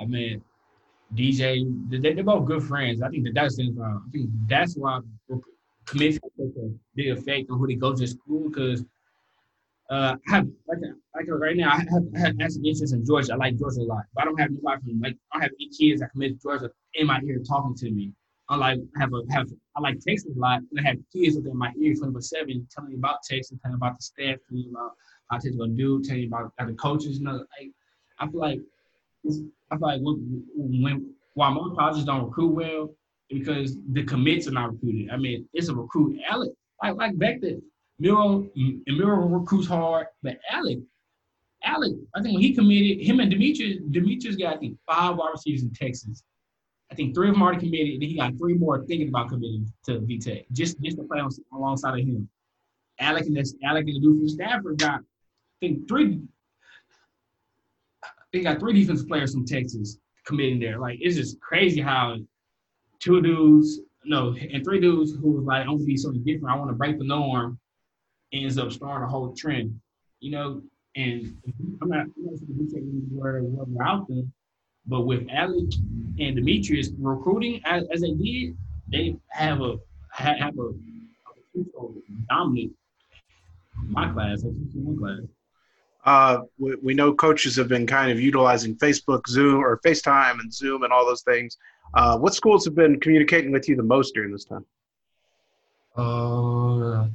I 0.00 0.07
mean, 0.07 0.42
DJ, 1.14 1.64
they, 1.88 2.20
are 2.20 2.22
both 2.24 2.46
good 2.46 2.62
friends. 2.62 3.00
I 3.00 3.09
think 3.09 3.24
that 3.24 3.34
that's 3.34 3.59
uh, 3.59 3.62
I 3.62 3.98
think 4.12 4.30
that's 4.48 4.76
why 4.76 5.00
commits 5.86 6.18
take 6.38 6.57
a 6.57 6.70
big 6.94 7.09
effect 7.09 7.50
on 7.50 7.59
who 7.59 7.66
they 7.66 7.74
go 7.74 7.94
to 7.94 8.07
school 8.07 8.48
because 8.48 8.84
uh, 9.88 10.16
I 10.28 10.34
have 10.34 10.48
like 10.66 10.78
like 11.14 11.26
right 11.28 11.57
now 11.57 11.70
I 11.70 11.76
have, 11.76 12.02
I 12.16 12.18
have 12.18 12.34
actually 12.40 12.70
interest 12.70 12.92
in 12.92 13.07
Georgia. 13.07 13.34
I 13.34 13.36
like 13.36 13.57
Georgia 13.57 13.80
a 13.80 13.82
lot, 13.82 14.04
but 14.14 14.22
I 14.22 14.24
don't 14.24 14.40
have 14.40 14.50
nobody 14.50 14.82
from 14.82 15.00
like 15.00 15.16
I 15.32 15.36
don't 15.36 15.42
have 15.42 15.52
any 15.61 15.68
kids 15.68 16.00
that 16.00 16.11
commit 16.11 16.32
to 16.32 16.38
Georgia 16.42 16.70
in 16.94 17.07
my 17.07 17.20
ear 17.24 17.40
talking 17.46 17.76
to 17.76 17.90
me. 17.90 18.12
I 18.48 18.57
like 18.57 18.80
have 18.98 19.12
a 19.12 19.22
have 19.30 19.48
I 19.76 19.80
like 19.80 20.00
Texas 20.00 20.30
a 20.34 20.38
lot, 20.38 20.61
and 20.70 20.80
I 20.80 20.88
have 20.88 20.98
kids 21.12 21.36
within 21.36 21.57
my 21.57 21.72
ear 21.80 21.94
24 21.94 22.20
seven 22.20 22.66
telling 22.70 22.90
me 22.90 22.96
about 22.96 23.18
Texas, 23.22 23.57
telling 23.62 23.74
me 23.74 23.78
about 23.78 23.98
the 23.98 24.02
staff, 24.02 24.38
telling 24.48 24.64
me 24.64 24.68
about 24.70 24.92
how 25.30 25.36
Texas 25.36 25.57
gonna 25.57 25.72
do, 25.72 26.02
telling 26.02 26.22
me 26.22 26.26
about 26.26 26.52
the 26.59 26.74
coaches. 26.74 27.18
You 27.18 27.24
know, 27.24 27.44
like, 27.59 27.70
I 28.18 28.28
feel 28.28 28.40
like 28.40 28.61
I 29.70 29.77
feel 29.77 29.89
like 29.89 30.01
when, 30.03 31.14
while 31.35 31.53
most 31.53 31.77
colleges 31.77 32.05
don't 32.05 32.27
recruit 32.27 32.55
well 32.55 32.95
because 33.29 33.77
the 33.93 34.05
commits 34.05 34.47
are 34.49 34.53
not 34.53 34.72
recruited. 34.72 35.11
I 35.11 35.16
mean, 35.16 35.49
it's 35.53 35.68
a 35.68 35.74
recruit. 35.74 36.18
Alec, 36.29 36.53
like 36.83 36.97
like 36.97 37.18
back 37.18 37.41
then, 37.41 37.62
Miro 37.99 38.49
Miro 38.87 39.16
recruits 39.27 39.66
hard, 39.66 40.07
but 40.22 40.39
Alec, 40.51 40.79
Alec, 41.64 41.93
I 42.14 42.22
think 42.22 42.35
when 42.35 42.43
he 42.43 42.55
committed, 42.55 43.05
him 43.05 43.20
and 43.20 43.31
Demetrius, 43.31 43.79
Demetrius 43.91 44.37
got 44.37 44.57
I 44.57 44.59
think 44.59 44.79
five 44.87 45.16
wide 45.16 45.31
receivers 45.33 45.62
in 45.62 45.72
Texas. 45.72 46.22
I 46.91 46.95
think 46.95 47.14
three 47.14 47.29
of 47.29 47.35
them 47.35 47.43
already 47.43 47.61
committed, 47.61 47.95
and 47.95 48.03
he 48.03 48.16
got 48.16 48.39
three 48.39 48.55
more 48.55 48.85
thinking 48.85 49.09
about 49.09 49.29
committing 49.29 49.66
to 49.87 50.01
VTech, 50.01 50.45
just 50.53 50.81
just 50.81 50.97
to 50.99 51.05
play 51.05 51.18
on, 51.18 51.31
alongside 51.53 51.99
of 51.99 52.07
him. 52.07 52.29
Alec 53.01 53.27
and 53.27 53.37
this 53.37 53.55
Alec 53.64 53.87
and 53.87 53.97
the 53.97 54.01
dude 54.01 54.18
from 54.18 54.29
Stafford 54.29 54.79
got, 54.79 55.01
I 55.01 55.03
think 55.61 55.89
three. 55.89 56.20
They 58.37 58.43
got 58.43 58.61
three 58.61 58.74
defensive 58.74 59.09
players 59.09 59.32
from 59.32 59.47
Texas 59.47 59.97
committing 60.26 60.61
there. 60.61 60.78
Like 60.78 60.99
it's 61.01 61.16
just 61.16 61.41
crazy 61.41 61.80
how 61.80 62.16
two 63.01 63.22
dudes, 63.22 63.80
no, 64.05 64.34
and 64.34 64.62
three 64.62 64.78
dudes 64.78 65.14
who 65.14 65.32
was 65.32 65.45
like, 65.45 65.62
I'm 65.62 65.76
gonna 65.76 65.84
be 65.84 65.97
something 65.97 66.22
different. 66.22 66.55
I 66.55 66.59
want 66.59 66.70
to 66.70 66.74
break 66.74 66.99
the 66.99 67.05
norm 67.05 67.59
ends 68.34 68.59
up 68.59 68.72
starting 68.72 69.05
a 69.05 69.09
whole 69.09 69.32
trend, 69.34 69.80
you 70.20 70.32
know. 70.32 70.61
And 70.97 71.34
I'm 71.80 71.89
not, 71.89 72.01
I'm 72.01 72.24
not 72.26 72.70
saying 72.70 73.07
where 73.11 73.43
we're 73.43 73.82
out 73.82 74.07
there, 74.09 74.24
but 74.87 75.03
with 75.03 75.26
Alec 75.30 75.72
and 76.18 76.37
Demetrius 76.37 76.91
recruiting 76.99 77.62
as, 77.64 77.84
as 77.91 78.03
they 78.03 78.12
did, 78.12 78.55
they 78.89 79.16
have 79.28 79.62
a 79.62 79.76
have 80.11 80.59
a, 80.59 80.74
a 81.59 81.89
dominant 82.28 82.74
my 83.89 84.11
class, 84.12 84.43
one 84.43 84.99
class. 84.99 85.36
Uh, 86.07 86.42
we, 86.57 86.76
we, 86.82 86.94
know 86.94 87.12
coaches 87.12 87.57
have 87.57 87.66
been 87.66 87.84
kind 87.84 88.12
of 88.12 88.20
utilizing 88.20 88.76
Facebook, 88.76 89.26
Zoom, 89.26 89.62
or 89.62 89.80
FaceTime 89.84 90.38
and 90.38 90.54
Zoom 90.54 90.84
and 90.84 90.92
all 90.92 91.04
those 91.04 91.22
things. 91.22 91.59
Uh, 91.94 92.16
what 92.16 92.32
schools 92.32 92.64
have 92.64 92.76
been 92.76 93.00
communicating 93.00 93.50
with 93.50 93.68
you 93.68 93.74
the 93.74 93.82
most 93.82 94.14
during 94.14 94.30
this 94.30 94.44
time? 94.44 94.64
Uh, 95.96 97.09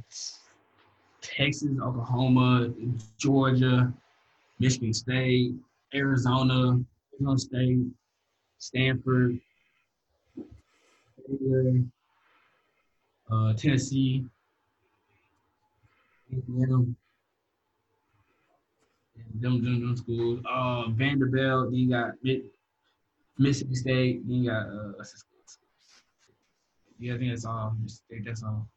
Texas, 1.22 1.70
Oklahoma, 1.80 2.70
Georgia, 3.16 3.90
Michigan 4.58 4.92
State, 4.92 5.54
Arizona, 5.94 6.78
Arizona 7.14 7.38
State, 7.38 7.78
Stanford, 8.58 9.40
uh, 13.30 13.52
Tennessee, 13.54 14.26
them, 16.48 16.96
them, 19.40 19.62
them, 19.64 19.80
them 19.80 19.96
schools. 19.96 20.40
Uh, 20.48 20.90
Vanderbilt, 20.90 21.70
then 21.70 21.78
you 21.78 21.90
got 21.90 22.12
Mississippi 23.38 23.74
State, 23.74 24.28
then 24.28 24.36
you 24.36 24.50
got 24.50 24.66
uh, 24.66 24.92
yeah, 27.02 27.14
I 27.14 27.18
think 27.18 27.32
that's 27.32 27.44
all. 27.44 27.76
That's 28.24 28.42
all. 28.44 28.68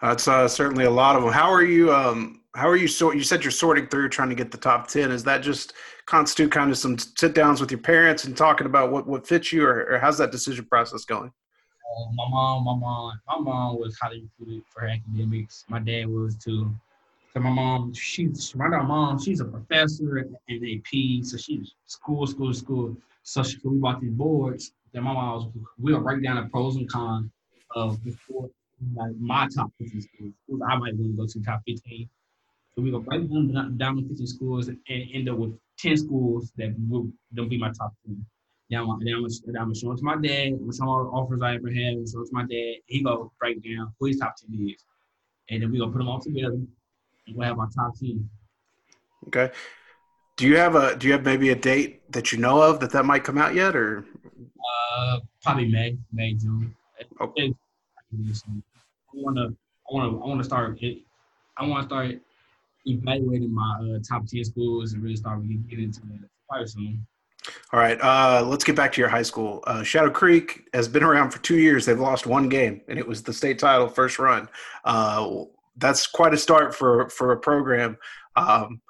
That's 0.00 0.26
uh, 0.26 0.48
certainly 0.48 0.86
a 0.86 0.90
lot 0.90 1.14
of 1.14 1.22
them. 1.22 1.30
How 1.30 1.52
are 1.52 1.62
you? 1.62 1.92
Um, 1.92 2.40
how 2.54 2.66
are 2.66 2.76
you? 2.76 2.88
So 2.88 3.12
you 3.12 3.22
said 3.22 3.44
you're 3.44 3.50
sorting 3.50 3.86
through, 3.88 4.08
trying 4.08 4.30
to 4.30 4.34
get 4.34 4.50
the 4.50 4.56
top 4.56 4.88
ten. 4.88 5.10
Is 5.10 5.24
that 5.24 5.42
just 5.42 5.74
constitute 6.06 6.50
kind 6.50 6.70
of 6.70 6.78
some 6.78 6.98
sit 6.98 7.34
downs 7.34 7.60
with 7.60 7.70
your 7.70 7.80
parents 7.80 8.24
and 8.24 8.34
talking 8.34 8.66
about 8.66 8.90
what 8.90 9.06
what 9.06 9.26
fits 9.26 9.52
you, 9.52 9.66
or, 9.66 9.92
or 9.92 9.98
how's 9.98 10.16
that 10.18 10.32
decision 10.32 10.64
process 10.64 11.04
going? 11.04 11.28
Uh, 11.28 12.12
my 12.14 12.28
mom, 12.30 12.64
my 12.64 12.74
mom, 12.74 13.20
my 13.28 13.38
mom 13.38 13.78
was 13.78 13.98
highly 14.00 14.26
recruited 14.38 14.62
for 14.72 14.86
academics. 14.86 15.64
My 15.68 15.80
dad 15.80 16.08
was 16.08 16.36
too. 16.36 16.74
So 17.34 17.42
my 17.42 17.50
mom, 17.50 17.92
she's 17.92 18.54
my 18.54 18.68
mom, 18.68 19.18
she's 19.18 19.40
a 19.40 19.44
professor 19.44 20.18
in 20.46 20.64
AP, 20.64 21.24
so 21.24 21.36
she's 21.36 21.74
school, 21.84 22.28
school, 22.28 22.54
school. 22.54 22.96
So 23.24 23.42
she, 23.42 23.58
we 23.64 23.76
bought 23.78 24.00
these 24.00 24.12
boards. 24.12 24.72
Then 24.92 25.02
my 25.02 25.12
mom 25.12 25.34
was, 25.34 25.48
we'll 25.76 26.00
break 26.00 26.22
down 26.22 26.36
the 26.36 26.48
pros 26.48 26.76
and 26.76 26.88
cons 26.88 27.28
of 27.74 27.98
four, 28.28 28.50
like 28.94 29.16
my 29.18 29.48
top 29.52 29.72
15 29.80 30.02
schools, 30.02 30.32
schools 30.44 30.60
I 30.64 30.76
might 30.76 30.94
want 30.94 31.10
to 31.10 31.16
go 31.16 31.26
to 31.26 31.42
top 31.42 31.62
15. 31.66 32.08
So 32.76 32.82
we 32.82 32.92
go 32.92 33.00
break 33.00 33.28
down, 33.28 33.78
down 33.78 33.96
the 33.96 34.02
15 34.02 34.26
schools 34.28 34.68
and 34.68 34.78
end 34.88 35.28
up 35.28 35.36
with 35.36 35.58
10 35.78 35.96
schools 35.96 36.52
that 36.56 36.72
will 36.88 37.10
don't 37.34 37.48
be 37.48 37.58
my 37.58 37.72
top 37.72 37.94
10. 38.06 38.24
Then 38.70 38.78
I'm, 38.78 39.00
then 39.04 39.14
I'm, 39.14 39.26
then 39.46 39.60
I'm 39.60 39.74
showing 39.74 39.96
to 39.96 40.04
my 40.04 40.14
dad, 40.14 40.52
the 40.52 40.84
offers 40.84 41.42
I 41.42 41.56
ever 41.56 41.68
had, 41.68 41.94
and 41.94 42.08
show 42.08 42.20
it 42.20 42.26
to 42.26 42.32
my 42.32 42.42
dad. 42.44 42.74
He 42.86 43.02
go 43.02 43.32
break 43.40 43.60
down 43.64 43.92
who 43.98 44.06
his 44.06 44.18
top 44.18 44.36
10 44.36 44.68
is. 44.68 44.84
And 45.50 45.64
then 45.64 45.72
we 45.72 45.80
gonna 45.80 45.90
put 45.90 45.98
them 45.98 46.08
all 46.08 46.20
together 46.20 46.60
we'll 47.32 47.46
have 47.46 47.58
our 47.58 47.68
top 47.68 47.96
team. 47.98 48.28
Okay. 49.28 49.50
Do 50.36 50.46
you 50.46 50.56
have 50.56 50.74
a 50.74 50.96
do 50.96 51.06
you 51.06 51.12
have 51.12 51.24
maybe 51.24 51.50
a 51.50 51.54
date 51.54 52.10
that 52.12 52.32
you 52.32 52.38
know 52.38 52.60
of 52.60 52.80
that 52.80 52.90
that 52.90 53.04
might 53.04 53.24
come 53.24 53.38
out 53.38 53.54
yet 53.54 53.76
or? 53.76 54.04
Uh, 54.96 55.20
probably 55.42 55.70
May, 55.70 55.96
May, 56.12 56.34
June. 56.34 56.74
Okay. 57.20 57.54
I 58.12 58.46
wanna, 59.12 59.46
I 59.48 59.90
wanna, 59.90 60.24
I 60.24 60.26
wanna 60.26 60.44
start. 60.44 60.78
I 61.56 61.66
wanna 61.66 61.84
start 61.84 62.16
evaluating 62.84 63.54
my 63.54 63.94
uh, 63.94 63.98
top 64.06 64.26
ten 64.26 64.44
schools 64.44 64.92
and 64.92 65.02
really 65.02 65.16
start 65.16 65.40
really 65.40 65.54
getting 65.68 65.86
into 65.86 66.00
that 66.00 66.28
quite 66.48 66.68
soon. 66.68 67.06
All 67.72 67.80
right, 67.80 68.00
uh, 68.00 68.42
let's 68.46 68.64
get 68.64 68.74
back 68.74 68.92
to 68.92 69.00
your 69.00 69.10
high 69.10 69.22
school. 69.22 69.62
Uh, 69.66 69.82
Shadow 69.82 70.10
Creek 70.10 70.68
has 70.72 70.88
been 70.88 71.02
around 71.02 71.30
for 71.30 71.38
two 71.40 71.58
years. 71.58 71.84
They've 71.84 71.98
lost 71.98 72.26
one 72.26 72.48
game, 72.48 72.80
and 72.88 72.98
it 72.98 73.06
was 73.06 73.22
the 73.22 73.32
state 73.32 73.58
title 73.58 73.88
first 73.88 74.18
run. 74.18 74.48
Uh, 74.84 75.44
that's 75.76 76.06
quite 76.06 76.34
a 76.34 76.38
start 76.38 76.74
for 76.74 77.08
for 77.08 77.32
a 77.32 77.38
program. 77.38 77.96
Um, 78.36 78.80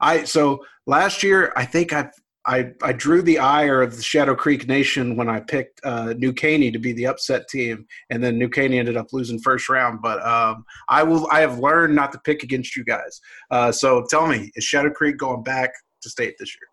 I 0.00 0.24
so 0.24 0.64
last 0.86 1.22
year 1.22 1.52
I 1.56 1.64
think 1.64 1.92
I 1.92 2.10
I 2.46 2.72
I 2.82 2.92
drew 2.92 3.22
the 3.22 3.38
ire 3.38 3.82
of 3.82 3.96
the 3.96 4.02
Shadow 4.02 4.34
Creek 4.34 4.68
Nation 4.68 5.16
when 5.16 5.28
I 5.28 5.40
picked 5.40 5.80
uh, 5.84 6.14
New 6.18 6.32
Caney 6.32 6.70
to 6.70 6.78
be 6.78 6.92
the 6.92 7.06
upset 7.06 7.48
team, 7.48 7.86
and 8.10 8.22
then 8.22 8.38
New 8.38 8.48
Caney 8.48 8.78
ended 8.78 8.96
up 8.96 9.12
losing 9.12 9.38
first 9.40 9.68
round. 9.68 10.00
But 10.02 10.24
um, 10.26 10.64
I 10.88 11.02
will 11.02 11.26
I 11.30 11.40
have 11.40 11.58
learned 11.58 11.94
not 11.94 12.12
to 12.12 12.18
pick 12.20 12.42
against 12.42 12.76
you 12.76 12.84
guys. 12.84 13.20
Uh, 13.50 13.72
so 13.72 14.04
tell 14.10 14.26
me, 14.26 14.50
is 14.56 14.64
Shadow 14.64 14.90
Creek 14.90 15.16
going 15.16 15.42
back 15.42 15.70
to 16.02 16.10
state 16.10 16.34
this 16.38 16.54
year? 16.54 16.68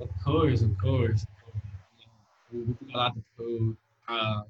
of 0.00 0.08
course, 0.24 0.62
of 0.62 0.78
course. 0.78 1.26
We, 2.52 2.60
we 2.60 2.94
a 2.94 2.96
lot 2.96 3.16
of 3.16 3.22
food. 3.36 3.76
Uh, 4.08 4.42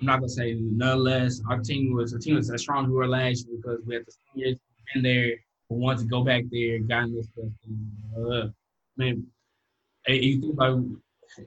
I'm 0.00 0.06
not 0.06 0.20
gonna 0.20 0.28
say 0.28 0.54
none 0.54 1.02
less. 1.02 1.40
Our 1.48 1.58
team 1.58 1.94
was 1.94 2.12
a 2.12 2.18
team 2.18 2.36
was 2.36 2.50
as 2.50 2.60
strong 2.60 2.84
as 2.84 2.90
we 2.90 2.96
were 2.96 3.08
last 3.08 3.46
year 3.46 3.56
because 3.56 3.80
we 3.84 3.94
had 3.94 4.06
the 4.06 4.12
seniors 4.32 4.58
been 4.94 5.02
there, 5.02 5.34
but 5.68 5.78
wanted 5.78 6.00
to 6.00 6.06
go 6.06 6.22
back 6.22 6.44
there, 6.50 6.78
gotten 6.78 7.14
this 7.14 7.26
stuff. 7.26 7.50
Uh, 8.16 8.48
man, 8.96 9.26
you 10.06 10.40
think 10.40 10.54
about 10.54 10.84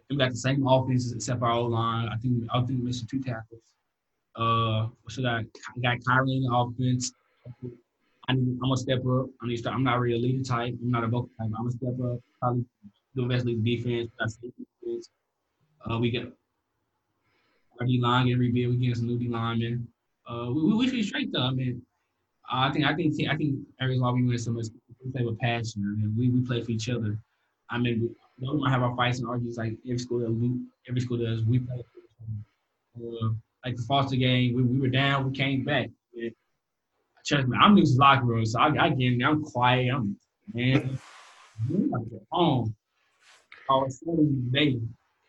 we 0.10 0.16
got 0.18 0.32
the 0.32 0.38
same 0.38 0.68
offense 0.68 1.14
except 1.14 1.42
our 1.42 1.62
line. 1.62 2.10
I 2.10 2.18
think 2.18 2.44
I 2.54 2.60
think 2.60 2.80
we 2.80 2.86
missed 2.86 3.08
two 3.10 3.22
tackles. 3.22 3.62
Uh, 4.36 4.88
so 5.10 5.26
I 5.26 5.44
got 5.82 6.04
Kyrie 6.06 6.38
in 6.38 6.44
the 6.44 6.54
offense. 6.54 7.14
I 8.28 8.34
need, 8.34 8.58
I'm 8.62 8.70
gonna 8.70 8.78
step 8.78 9.00
up. 9.00 9.28
I 9.42 9.48
need 9.48 9.56
to 9.56 9.58
start, 9.58 9.76
I'm 9.76 9.84
not 9.84 10.00
really 10.00 10.16
a 10.16 10.20
leader 10.20 10.44
type. 10.44 10.76
I'm 10.82 10.92
not 10.92 11.04
a 11.04 11.08
vocal 11.08 11.30
type. 11.40 11.52
I'm 11.58 11.68
gonna 11.68 11.72
step 11.72 11.96
up. 12.04 12.20
Probably 12.40 12.66
do 13.16 13.28
best 13.28 13.46
league 13.46 13.64
defense. 13.64 14.12
That's 14.20 14.36
defense. 14.36 15.10
Uh, 15.90 15.98
we 15.98 16.12
get 16.12 16.32
our 17.82 17.88
D 17.88 18.00
line 18.00 18.28
get 18.28 18.38
rebuilt. 18.38 18.78
We 18.78 18.88
get 18.88 18.98
some 18.98 19.08
new 19.08 19.18
D 19.18 19.28
linemen. 19.28 19.88
Uh, 20.30 20.48
we, 20.54 20.74
we 20.74 20.88
feel 20.88 21.04
straight 21.04 21.32
though. 21.34 21.42
I 21.42 21.52
mean, 21.52 21.82
uh, 22.52 22.68
I 22.68 22.72
think 22.72 22.86
I 22.86 22.94
think 22.94 23.30
I 23.30 23.36
think 23.36 23.60
every 23.80 24.00
why 24.00 24.12
we 24.12 24.24
win 24.24 24.38
so 24.38 24.52
much. 24.52 24.68
We 25.04 25.12
play 25.12 25.24
with 25.24 25.40
passion. 25.40 25.84
I 25.84 26.00
mean, 26.00 26.16
we, 26.18 26.30
we 26.30 26.46
play 26.46 26.62
for 26.62 26.72
each 26.72 26.90
other. 26.90 27.18
I 27.70 27.80
mean, 27.80 28.16
we 28.40 28.46
don't 28.46 28.70
have 28.70 28.84
our 28.84 28.96
fights 28.96 29.20
and 29.20 29.28
arguments 29.28 29.58
like 29.58 29.74
every 29.86 29.98
school 29.98 30.20
does. 30.20 30.32
We, 30.32 30.60
every 30.88 31.02
school 31.02 31.18
does. 31.18 31.44
We 31.44 31.60
play. 31.60 31.84
Uh, 32.98 33.30
like 33.66 33.76
the 33.76 33.84
Foster 33.84 34.16
game, 34.16 34.56
we, 34.56 34.64
we 34.64 34.80
were 34.80 34.88
down, 34.88 35.30
we 35.30 35.38
came 35.38 35.64
back. 35.64 35.90
Trust 37.26 37.48
me, 37.48 37.58
I'm 37.62 37.78
used 37.78 37.96
to 37.96 38.00
locker 38.00 38.26
room, 38.26 38.46
so 38.46 38.60
I, 38.60 38.86
I 38.86 38.90
get 38.90 39.14
in, 39.14 39.24
I'm 39.24 39.44
quiet, 39.44 39.94
I'm 39.94 40.18
man. 40.54 40.98
I'm 41.70 41.92
like 41.92 42.02
home. 42.32 42.76
All 43.70 43.84
of 43.84 43.90
a 43.90 43.92
sudden, 43.92 44.50
they, 44.52 44.80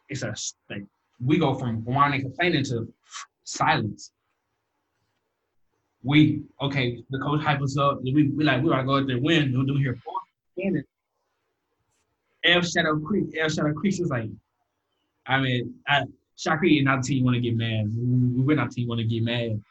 it's 0.09 0.23
a 0.23 0.35
like 0.71 0.85
we 1.25 1.39
go 1.39 1.55
from 1.55 1.85
whining 1.85 2.23
complaining 2.23 2.65
to 2.65 2.93
silence. 3.45 4.13
We 6.03 6.43
okay, 6.61 7.03
the 7.11 7.19
coach 7.19 7.43
hype 7.43 7.63
us 7.63 7.79
up. 7.79 8.01
We 8.03 8.29
we 8.29 8.45
like 8.45 8.63
we 8.63 8.71
gotta 8.71 8.85
go 8.85 8.99
out 8.99 9.07
there 9.07 9.21
win. 9.21 9.53
We'll 9.53 9.67
do 9.67 9.77
here 9.77 9.97
four. 10.05 10.15
El 12.45 12.63
Shadow 12.63 12.99
Creek, 12.99 13.37
El 13.39 13.49
Shadow 13.49 13.73
Creek 13.73 14.01
is 14.01 14.09
like, 14.09 14.29
I 15.27 15.41
mean, 15.41 15.75
I, 15.87 16.03
Creek 16.59 16.85
not 16.85 17.03
the 17.03 17.09
team 17.09 17.25
want 17.25 17.37
to 17.37 17.41
get 17.41 17.57
mad. 17.57 17.87
We, 17.97 18.43
we're 18.43 18.57
not 18.57 18.73
team 18.73 18.89
want 18.89 19.01
to 19.01 19.07
get 19.07 19.23
mad. 19.23 19.63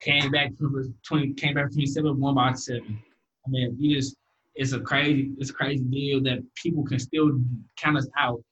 Came 0.00 0.32
back 0.32 0.56
from 0.58 0.92
twenty, 1.06 1.32
came 1.34 1.54
back 1.54 1.66
from 1.66 1.74
twenty 1.74 1.86
seven, 1.86 2.18
one 2.18 2.34
by 2.34 2.52
seven. 2.54 3.00
I 3.46 3.50
mean, 3.50 3.76
we 3.80 3.94
just 3.94 4.16
it's 4.56 4.72
a 4.72 4.80
crazy, 4.80 5.30
it's 5.38 5.50
a 5.50 5.54
crazy 5.54 5.84
deal 5.84 6.20
that 6.24 6.42
people 6.56 6.84
can 6.84 6.98
still 6.98 7.40
count 7.76 7.96
us 7.96 8.08
out 8.18 8.42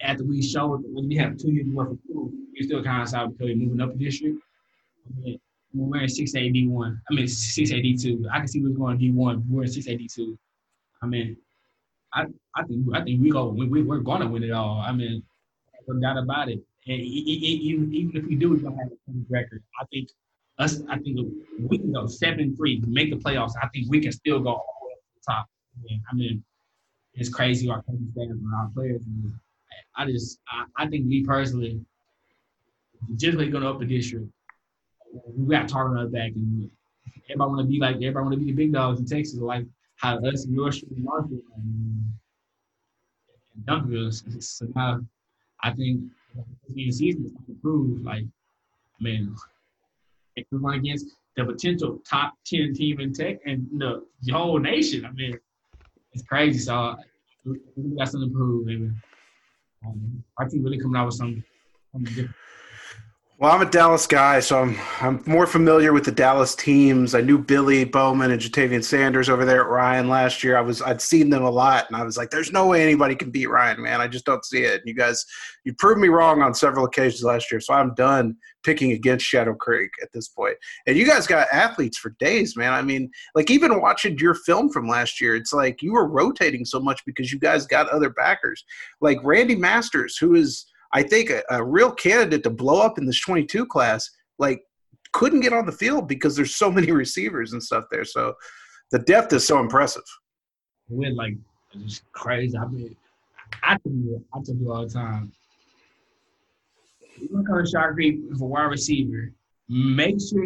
after 0.00 0.24
we 0.24 0.42
showed 0.42 0.82
when 0.84 1.08
we 1.08 1.16
have 1.16 1.36
two 1.36 1.52
years 1.52 1.66
worth 1.68 1.92
of 1.92 1.98
proof, 2.04 2.30
we 2.52 2.66
still 2.66 2.82
kind 2.82 3.02
of 3.02 3.08
saw 3.08 3.26
we're 3.26 3.54
moving 3.54 3.80
up 3.80 3.92
the 3.92 4.04
district. 4.04 4.38
we're 5.72 6.02
in 6.02 6.08
six 6.08 6.34
A 6.34 6.48
D 6.48 6.66
one. 6.66 7.00
I 7.10 7.14
mean 7.14 7.28
six 7.28 7.70
A 7.72 7.80
D 7.80 7.96
two. 7.96 8.26
I 8.32 8.38
can 8.38 8.48
see 8.48 8.60
we're 8.60 8.70
going 8.70 8.98
D 8.98 9.10
one. 9.10 9.44
We're 9.48 9.62
in 9.62 9.72
six 9.72 9.86
A 9.88 9.96
D 9.96 10.08
two. 10.08 10.38
I 11.02 11.06
mean, 11.06 11.36
I 12.12 12.26
I 12.54 12.64
think 12.64 12.86
I 12.94 13.02
think 13.02 13.22
we 13.22 13.30
go 13.30 13.48
we, 13.48 13.66
we 13.66 13.82
we're 13.82 13.98
gonna 13.98 14.28
win 14.28 14.42
it 14.42 14.50
all. 14.50 14.80
I 14.80 14.92
mean, 14.92 15.22
no 15.86 16.00
doubt 16.00 16.18
about 16.18 16.48
it. 16.48 16.60
And 16.86 17.00
even 17.00 17.94
even 17.94 18.16
if 18.16 18.26
we 18.26 18.36
do, 18.36 18.50
we're 18.50 18.58
gonna 18.58 18.76
have 18.76 18.92
a 18.92 19.12
record. 19.28 19.62
I 19.80 19.84
think 19.86 20.08
us. 20.58 20.80
I 20.88 20.98
think 20.98 21.18
we 21.58 21.78
can 21.78 21.92
go 21.92 22.06
seven 22.06 22.56
three, 22.56 22.82
make 22.86 23.10
the 23.10 23.16
playoffs. 23.16 23.52
I 23.62 23.68
think 23.68 23.90
we 23.90 24.00
can 24.00 24.12
still 24.12 24.40
go 24.40 24.50
all 24.50 24.88
the 24.88 25.20
to 25.20 25.26
top. 25.26 25.46
I 26.10 26.14
mean, 26.14 26.44
it's 27.14 27.28
crazy 27.28 27.68
our 27.70 27.82
coaching 27.82 28.08
staff 28.12 28.28
and 28.30 28.54
our 28.54 28.68
players. 28.74 29.02
I 29.96 30.06
just 30.06 30.40
I, 30.48 30.84
I 30.84 30.88
think 30.88 31.06
me 31.06 31.22
personally, 31.24 31.80
just 33.16 33.36
going 33.36 33.64
up 33.64 33.78
the 33.78 33.86
district, 33.86 34.26
we 35.36 35.54
got 35.54 35.68
target 35.68 36.12
back, 36.12 36.32
and 36.34 36.70
everybody 37.30 37.48
want 37.50 37.60
to 37.60 37.66
be 37.66 37.78
like 37.78 37.96
everybody 37.96 38.24
want 38.24 38.32
to 38.34 38.40
be 38.40 38.46
the 38.46 38.52
big 38.52 38.72
dogs 38.72 39.00
in 39.00 39.06
Texas, 39.06 39.38
like 39.38 39.66
how 39.96 40.18
us 40.18 40.46
in 40.46 40.54
North 40.54 40.74
Street 40.74 40.98
Market 40.98 41.42
and, 41.56 42.04
and 43.54 43.66
Duncanville. 43.66 44.42
So 44.42 44.66
now 44.74 45.00
I 45.62 45.70
think 45.72 46.02
the 46.68 46.90
season 46.90 47.26
is 47.26 47.32
to 47.46 47.54
prove 47.62 48.02
like, 48.02 48.24
man, 49.00 49.34
if 50.36 50.46
we 50.50 50.58
run 50.58 50.74
against 50.80 51.06
the 51.36 51.44
potential 51.44 52.00
top 52.08 52.34
ten 52.44 52.74
team 52.74 53.00
in 53.00 53.12
Tech 53.12 53.38
and 53.46 53.68
the, 53.78 54.04
the 54.22 54.32
whole 54.32 54.58
nation, 54.58 55.04
I 55.04 55.12
mean, 55.12 55.38
it's 56.12 56.24
crazy. 56.24 56.58
So 56.58 56.96
we 57.44 57.58
got 57.96 58.08
something 58.08 58.30
to 58.30 58.34
prove, 58.34 58.66
maybe. 58.66 58.90
Um, 59.86 60.24
I 60.38 60.46
think 60.46 60.64
really 60.64 60.78
coming 60.78 60.96
out 60.96 61.06
with 61.06 61.14
some, 61.14 61.44
something 61.92 62.14
different. 62.14 62.36
Well, 63.36 63.50
I'm 63.50 63.62
a 63.62 63.70
Dallas 63.70 64.06
guy, 64.06 64.38
so 64.38 64.62
I'm 64.62 64.78
I'm 65.00 65.20
more 65.26 65.48
familiar 65.48 65.92
with 65.92 66.04
the 66.04 66.12
Dallas 66.12 66.54
teams. 66.54 67.16
I 67.16 67.20
knew 67.20 67.36
Billy 67.36 67.84
Bowman 67.84 68.30
and 68.30 68.40
Ja'Tavion 68.40 68.84
Sanders 68.84 69.28
over 69.28 69.44
there 69.44 69.62
at 69.62 69.68
Ryan 69.68 70.08
last 70.08 70.44
year. 70.44 70.56
I 70.56 70.60
was 70.60 70.80
I'd 70.80 71.02
seen 71.02 71.30
them 71.30 71.42
a 71.42 71.50
lot, 71.50 71.86
and 71.88 71.96
I 71.96 72.04
was 72.04 72.16
like, 72.16 72.30
"There's 72.30 72.52
no 72.52 72.68
way 72.68 72.84
anybody 72.84 73.16
can 73.16 73.32
beat 73.32 73.50
Ryan, 73.50 73.82
man. 73.82 74.00
I 74.00 74.06
just 74.06 74.24
don't 74.24 74.44
see 74.44 74.62
it." 74.62 74.74
And 74.74 74.82
you 74.86 74.94
guys, 74.94 75.26
you 75.64 75.74
proved 75.74 76.00
me 76.00 76.06
wrong 76.06 76.42
on 76.42 76.54
several 76.54 76.84
occasions 76.84 77.24
last 77.24 77.50
year, 77.50 77.60
so 77.60 77.74
I'm 77.74 77.92
done 77.94 78.36
picking 78.62 78.92
against 78.92 79.26
Shadow 79.26 79.54
Creek 79.54 79.90
at 80.00 80.12
this 80.12 80.28
point. 80.28 80.56
And 80.86 80.96
you 80.96 81.04
guys 81.04 81.26
got 81.26 81.48
athletes 81.52 81.98
for 81.98 82.10
days, 82.20 82.56
man. 82.56 82.72
I 82.72 82.82
mean, 82.82 83.10
like 83.34 83.50
even 83.50 83.80
watching 83.80 84.16
your 84.16 84.34
film 84.34 84.70
from 84.70 84.86
last 84.86 85.20
year, 85.20 85.34
it's 85.34 85.52
like 85.52 85.82
you 85.82 85.92
were 85.92 86.06
rotating 86.06 86.64
so 86.64 86.78
much 86.78 87.04
because 87.04 87.32
you 87.32 87.40
guys 87.40 87.66
got 87.66 87.88
other 87.88 88.10
backers, 88.10 88.64
like 89.00 89.18
Randy 89.24 89.56
Masters, 89.56 90.16
who 90.16 90.36
is 90.36 90.66
I 90.94 91.02
think 91.02 91.30
a, 91.30 91.42
a 91.50 91.62
real 91.62 91.90
candidate 91.90 92.44
to 92.44 92.50
blow 92.50 92.80
up 92.80 92.98
in 92.98 93.04
this 93.04 93.20
22 93.20 93.66
class, 93.66 94.08
like 94.38 94.62
couldn't 95.12 95.40
get 95.40 95.52
on 95.52 95.66
the 95.66 95.72
field 95.72 96.08
because 96.08 96.36
there's 96.36 96.56
so 96.56 96.70
many 96.78 96.90
receivers 96.92 97.52
and 97.52 97.62
stuff 97.62 97.84
there. 97.90 98.04
So 98.04 98.34
the 98.90 99.00
depth 99.00 99.32
is 99.32 99.46
so 99.46 99.58
impressive. 99.58 100.04
We're 100.88 101.12
like 101.12 101.34
just 101.84 102.10
crazy. 102.12 102.56
I 102.56 102.66
mean, 102.66 102.96
I 103.62 103.76
tell 103.78 103.92
you, 103.92 104.24
I 104.32 104.38
tell 104.44 104.54
you 104.54 104.72
all 104.72 104.86
the 104.86 104.92
time. 104.92 105.32
Going 107.32 107.64
to 107.64 107.92
creep 107.94 108.36
for 108.36 108.48
wide 108.48 108.64
receiver. 108.64 109.32
Make 109.68 110.16
sure 110.20 110.44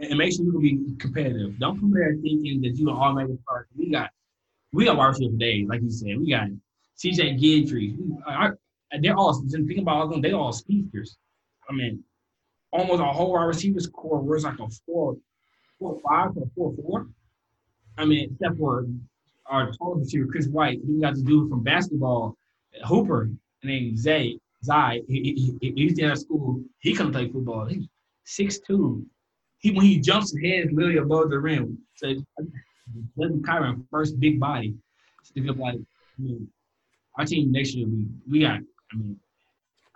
and 0.00 0.18
make 0.18 0.32
sure 0.32 0.44
you 0.44 0.52
can 0.52 0.60
be 0.60 0.96
competitive. 0.98 1.58
Don't 1.58 1.78
come 1.78 1.92
there 1.92 2.14
thinking 2.14 2.60
that 2.62 2.76
you 2.76 2.88
are 2.90 2.96
all 2.96 3.10
automatic 3.10 3.38
start. 3.42 3.68
We 3.76 3.90
got 3.90 4.10
we 4.72 4.86
got 4.86 4.96
wide 4.96 5.08
receiver 5.08 5.36
days, 5.36 5.68
like 5.68 5.82
you 5.82 5.90
said. 5.90 6.18
We 6.18 6.30
got 6.30 6.48
CJ 6.98 7.40
Gidry. 7.40 7.96
Our, 8.26 8.58
they're 9.02 9.16
all 9.16 9.34
thinking 9.50 9.80
about 9.80 10.10
them, 10.10 10.20
they're 10.20 10.34
all 10.34 10.52
speedsters. 10.52 11.16
I 11.68 11.72
mean, 11.72 12.02
almost 12.72 13.00
our 13.00 13.12
whole 13.12 13.32
wide 13.32 13.44
receivers 13.44 13.86
core 13.88 14.20
was 14.20 14.44
like 14.44 14.58
a 14.58 14.68
four 14.86 15.16
four 15.78 15.98
five 16.08 16.30
or 16.36 16.46
four 16.54 16.74
four. 16.82 17.06
I 17.98 18.04
mean, 18.04 18.30
except 18.32 18.58
for 18.58 18.86
our 19.46 19.72
tall 19.72 19.94
receiver 19.94 20.26
Chris 20.26 20.48
White, 20.48 20.80
we 20.86 21.00
got 21.00 21.14
to 21.14 21.22
do 21.22 21.48
from 21.48 21.62
basketball. 21.62 22.36
Hooper 22.84 23.30
named 23.62 23.98
Zay 23.98 24.38
Zay, 24.64 25.02
He, 25.08 25.56
he, 25.60 25.72
he 25.72 25.80
used 25.80 26.18
school. 26.20 26.62
He 26.80 26.94
couldn't 26.94 27.12
play 27.12 27.28
football. 27.28 27.66
He's 27.66 27.86
six 28.24 28.58
two. 28.58 29.06
He 29.58 29.70
when 29.70 29.86
he 29.86 29.98
jumps, 29.98 30.32
his 30.32 30.42
head 30.42 30.66
is 30.66 30.72
literally 30.72 30.98
above 30.98 31.30
the 31.30 31.38
rim. 31.38 31.78
So 31.94 32.14
Leslie 33.16 33.40
Kyron, 33.40 33.84
first 33.90 34.18
big 34.20 34.38
body. 34.40 34.74
Up 35.50 35.58
like 35.58 35.74
I 35.74 36.22
mean, 36.22 36.48
our 37.18 37.24
team 37.24 37.52
next 37.52 37.74
year 37.74 37.86
we 37.88 38.06
we 38.30 38.40
got. 38.40 38.60
I 38.92 38.96
mean, 38.96 39.20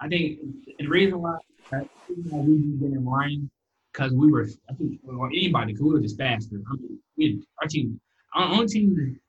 I 0.01 0.09
think 0.09 0.41
the 0.79 0.87
reason 0.87 1.21
why, 1.21 1.37
the 1.71 1.89
reason 2.09 2.31
why 2.31 2.41
we 2.41 2.57
didn't 2.57 3.05
Ryan 3.05 3.51
because 3.93 4.13
we 4.13 4.31
were, 4.31 4.49
I 4.69 4.75
think, 4.75 5.01
or 5.07 5.29
anybody, 5.29 5.73
because 5.73 5.85
we 5.85 5.93
were 5.93 6.01
just 6.01 6.17
faster. 6.17 6.57
I 6.71 6.77
mean, 6.77 6.99
we, 7.17 7.43
our 7.61 7.69
team, 7.69 8.01
our 8.35 8.53
only 8.53 8.67
team 8.67 9.21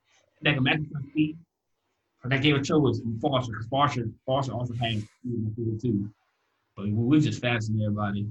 that 0.41 0.53
can 0.53 0.63
match 0.63 0.79
our 0.95 1.01
speed, 1.09 1.37
that 2.23 2.41
gave 2.41 2.55
a 2.55 2.61
trouble 2.61 2.83
was 2.83 3.01
Foster, 3.21 3.53
because 3.53 3.67
Foster, 3.67 4.09
Foster 4.25 4.53
also 4.53 4.73
had 4.75 5.01
speed 5.01 5.81
too. 5.81 6.09
But 6.75 6.85
we 6.85 6.93
were 6.93 7.19
just 7.19 7.41
faster 7.41 7.71
than 7.71 7.81
everybody. 7.81 8.27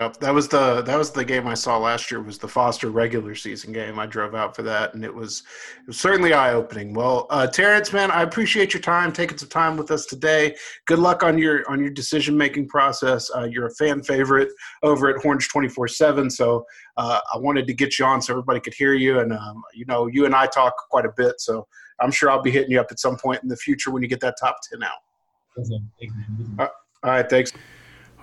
Yep, 0.00 0.16
that 0.16 0.34
was 0.34 0.48
the 0.48 0.82
that 0.82 0.98
was 0.98 1.12
the 1.12 1.24
game 1.24 1.46
I 1.46 1.54
saw 1.54 1.78
last 1.78 2.10
year. 2.10 2.20
Was 2.20 2.36
the 2.36 2.48
Foster 2.48 2.90
regular 2.90 3.36
season 3.36 3.72
game? 3.72 3.96
I 3.96 4.06
drove 4.06 4.34
out 4.34 4.56
for 4.56 4.62
that, 4.62 4.92
and 4.94 5.04
it 5.04 5.14
was 5.14 5.44
it 5.78 5.86
was 5.86 6.00
certainly 6.00 6.32
eye 6.32 6.52
opening. 6.52 6.94
Well, 6.94 7.28
uh, 7.30 7.46
Terrence, 7.46 7.92
man, 7.92 8.10
I 8.10 8.22
appreciate 8.22 8.74
your 8.74 8.80
time, 8.80 9.12
taking 9.12 9.38
some 9.38 9.50
time 9.50 9.76
with 9.76 9.92
us 9.92 10.04
today. 10.04 10.56
Good 10.86 10.98
luck 10.98 11.22
on 11.22 11.38
your 11.38 11.62
on 11.70 11.78
your 11.78 11.90
decision 11.90 12.36
making 12.36 12.66
process. 12.66 13.30
Uh, 13.36 13.44
you're 13.44 13.66
a 13.66 13.74
fan 13.74 14.02
favorite 14.02 14.48
over 14.82 15.08
at 15.08 15.22
Horns 15.22 15.46
twenty 15.46 15.68
four 15.68 15.86
seven, 15.86 16.28
so 16.28 16.66
uh, 16.96 17.20
I 17.32 17.38
wanted 17.38 17.68
to 17.68 17.72
get 17.72 17.96
you 17.96 18.04
on 18.04 18.20
so 18.20 18.32
everybody 18.32 18.58
could 18.58 18.74
hear 18.74 18.94
you. 18.94 19.20
And 19.20 19.32
um, 19.32 19.62
you 19.74 19.84
know, 19.86 20.08
you 20.08 20.26
and 20.26 20.34
I 20.34 20.46
talk 20.46 20.74
quite 20.90 21.06
a 21.06 21.12
bit, 21.16 21.40
so 21.40 21.68
I'm 22.00 22.10
sure 22.10 22.30
I'll 22.30 22.42
be 22.42 22.50
hitting 22.50 22.72
you 22.72 22.80
up 22.80 22.88
at 22.90 22.98
some 22.98 23.16
point 23.16 23.44
in 23.44 23.48
the 23.48 23.56
future 23.56 23.92
when 23.92 24.02
you 24.02 24.08
get 24.08 24.18
that 24.20 24.34
top 24.40 24.56
ten 24.68 24.82
out. 24.82 24.98
All 27.04 27.10
right, 27.10 27.30
thanks. 27.30 27.52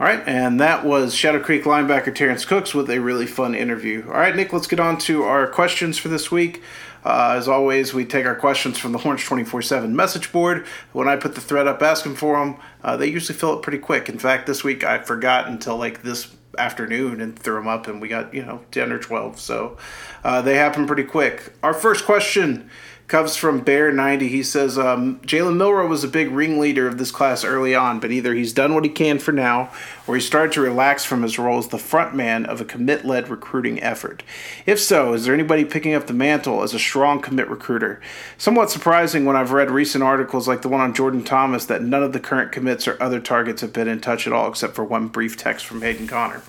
All 0.01 0.07
right, 0.07 0.27
and 0.27 0.59
that 0.59 0.83
was 0.83 1.13
Shadow 1.13 1.39
Creek 1.39 1.63
linebacker 1.65 2.15
Terrence 2.15 2.43
Cooks 2.43 2.73
with 2.73 2.89
a 2.89 2.99
really 2.99 3.27
fun 3.27 3.53
interview. 3.53 4.03
All 4.07 4.17
right, 4.17 4.35
Nick, 4.35 4.51
let's 4.51 4.65
get 4.65 4.79
on 4.79 4.97
to 5.01 5.21
our 5.21 5.45
questions 5.45 5.99
for 5.99 6.07
this 6.07 6.31
week. 6.31 6.63
Uh, 7.05 7.35
as 7.37 7.47
always, 7.47 7.93
we 7.93 8.03
take 8.03 8.25
our 8.25 8.33
questions 8.33 8.79
from 8.79 8.93
the 8.93 8.97
Horns 8.97 9.23
24 9.23 9.61
7 9.61 9.95
message 9.95 10.31
board. 10.31 10.65
When 10.91 11.07
I 11.07 11.17
put 11.17 11.35
the 11.35 11.41
thread 11.41 11.67
up 11.67 11.83
asking 11.83 12.15
for 12.15 12.39
them, 12.39 12.57
uh, 12.83 12.97
they 12.97 13.05
usually 13.05 13.37
fill 13.37 13.53
it 13.53 13.61
pretty 13.61 13.77
quick. 13.77 14.09
In 14.09 14.17
fact, 14.17 14.47
this 14.47 14.63
week 14.63 14.83
I 14.83 14.97
forgot 14.97 15.47
until 15.47 15.77
like 15.77 16.01
this 16.01 16.35
afternoon 16.57 17.21
and 17.21 17.37
threw 17.37 17.53
them 17.53 17.67
up, 17.67 17.87
and 17.87 18.01
we 18.01 18.07
got, 18.07 18.33
you 18.33 18.43
know, 18.43 18.61
10 18.71 18.91
or 18.91 18.97
12. 18.97 19.39
So 19.39 19.77
uh, 20.23 20.41
they 20.41 20.55
happen 20.55 20.87
pretty 20.87 21.03
quick. 21.03 21.53
Our 21.61 21.75
first 21.75 22.05
question 22.05 22.71
comes 23.11 23.35
from 23.35 23.59
Bear 23.59 23.91
ninety. 23.91 24.29
He 24.29 24.41
says 24.41 24.77
um, 24.77 25.19
Jalen 25.19 25.57
Milroe 25.57 25.85
was 25.85 26.05
a 26.05 26.07
big 26.07 26.31
ringleader 26.31 26.87
of 26.87 26.97
this 26.97 27.11
class 27.11 27.43
early 27.43 27.75
on, 27.75 27.99
but 27.99 28.09
either 28.09 28.33
he's 28.33 28.53
done 28.53 28.73
what 28.73 28.85
he 28.85 28.89
can 28.89 29.19
for 29.19 29.33
now, 29.33 29.69
or 30.07 30.15
he 30.15 30.21
started 30.21 30.53
to 30.53 30.61
relax 30.61 31.03
from 31.03 31.21
his 31.21 31.37
role 31.37 31.59
as 31.59 31.67
the 31.67 31.77
front 31.77 32.15
man 32.15 32.45
of 32.45 32.61
a 32.61 32.65
commit-led 32.65 33.27
recruiting 33.27 33.83
effort. 33.83 34.23
If 34.65 34.79
so, 34.79 35.13
is 35.13 35.25
there 35.25 35.33
anybody 35.33 35.65
picking 35.65 35.93
up 35.93 36.07
the 36.07 36.13
mantle 36.13 36.63
as 36.63 36.73
a 36.73 36.79
strong 36.79 37.21
commit 37.21 37.49
recruiter? 37.49 37.99
Somewhat 38.37 38.71
surprising 38.71 39.25
when 39.25 39.35
I've 39.35 39.51
read 39.51 39.69
recent 39.69 40.05
articles 40.05 40.47
like 40.47 40.61
the 40.61 40.69
one 40.69 40.79
on 40.79 40.93
Jordan 40.93 41.25
Thomas 41.25 41.65
that 41.65 41.83
none 41.83 42.03
of 42.03 42.13
the 42.13 42.19
current 42.21 42.53
commits 42.53 42.87
or 42.87 42.95
other 43.03 43.19
targets 43.19 43.59
have 43.59 43.73
been 43.73 43.89
in 43.89 43.99
touch 43.99 44.25
at 44.25 44.31
all, 44.31 44.47
except 44.47 44.73
for 44.73 44.85
one 44.85 45.09
brief 45.09 45.35
text 45.35 45.65
from 45.65 45.81
Hayden 45.81 46.07
Conner. 46.07 46.41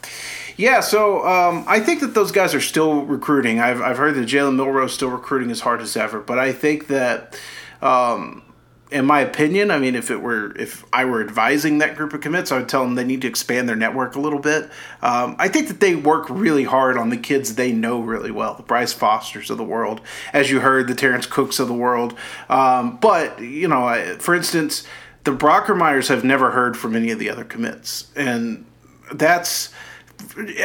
Yeah, 0.56 0.80
so 0.80 1.26
um, 1.26 1.64
I 1.66 1.80
think 1.80 2.00
that 2.00 2.14
those 2.14 2.32
guys 2.32 2.54
are 2.54 2.60
still 2.60 3.02
recruiting. 3.02 3.60
I've, 3.60 3.80
I've 3.80 3.98
heard 3.98 4.14
that 4.16 4.28
Jalen 4.28 4.56
Milroe 4.56 4.84
is 4.84 4.92
still 4.92 5.08
recruiting 5.08 5.50
as 5.50 5.60
hard 5.60 5.80
as 5.80 5.96
ever, 5.96 6.20
but 6.20 6.38
I 6.38 6.52
think 6.52 6.88
that, 6.88 7.38
um, 7.80 8.42
in 8.90 9.06
my 9.06 9.20
opinion, 9.20 9.70
I 9.70 9.78
mean, 9.78 9.94
if 9.94 10.10
it 10.10 10.18
were 10.20 10.54
if 10.54 10.84
I 10.92 11.06
were 11.06 11.22
advising 11.22 11.78
that 11.78 11.96
group 11.96 12.12
of 12.12 12.20
commits, 12.20 12.52
I 12.52 12.58
would 12.58 12.68
tell 12.68 12.84
them 12.84 12.94
they 12.94 13.04
need 13.04 13.22
to 13.22 13.28
expand 13.28 13.66
their 13.66 13.76
network 13.76 14.16
a 14.16 14.20
little 14.20 14.38
bit. 14.38 14.64
Um, 15.00 15.34
I 15.38 15.48
think 15.48 15.68
that 15.68 15.80
they 15.80 15.94
work 15.94 16.26
really 16.28 16.64
hard 16.64 16.98
on 16.98 17.08
the 17.08 17.16
kids 17.16 17.54
they 17.54 17.72
know 17.72 18.00
really 18.00 18.30
well, 18.30 18.52
the 18.52 18.62
Bryce 18.62 18.92
Fosters 18.92 19.48
of 19.48 19.56
the 19.56 19.64
world, 19.64 20.02
as 20.34 20.50
you 20.50 20.60
heard, 20.60 20.88
the 20.88 20.94
Terrence 20.94 21.24
Cooks 21.24 21.58
of 21.58 21.68
the 21.68 21.74
world. 21.74 22.18
Um, 22.50 22.98
but 22.98 23.40
you 23.40 23.66
know, 23.66 24.16
for 24.18 24.34
instance, 24.34 24.86
the 25.24 25.32
Brockermeyers 25.32 26.08
have 26.08 26.22
never 26.22 26.50
heard 26.50 26.76
from 26.76 26.94
any 26.94 27.10
of 27.10 27.18
the 27.18 27.30
other 27.30 27.44
commits, 27.44 28.08
and 28.14 28.66
that's 29.10 29.70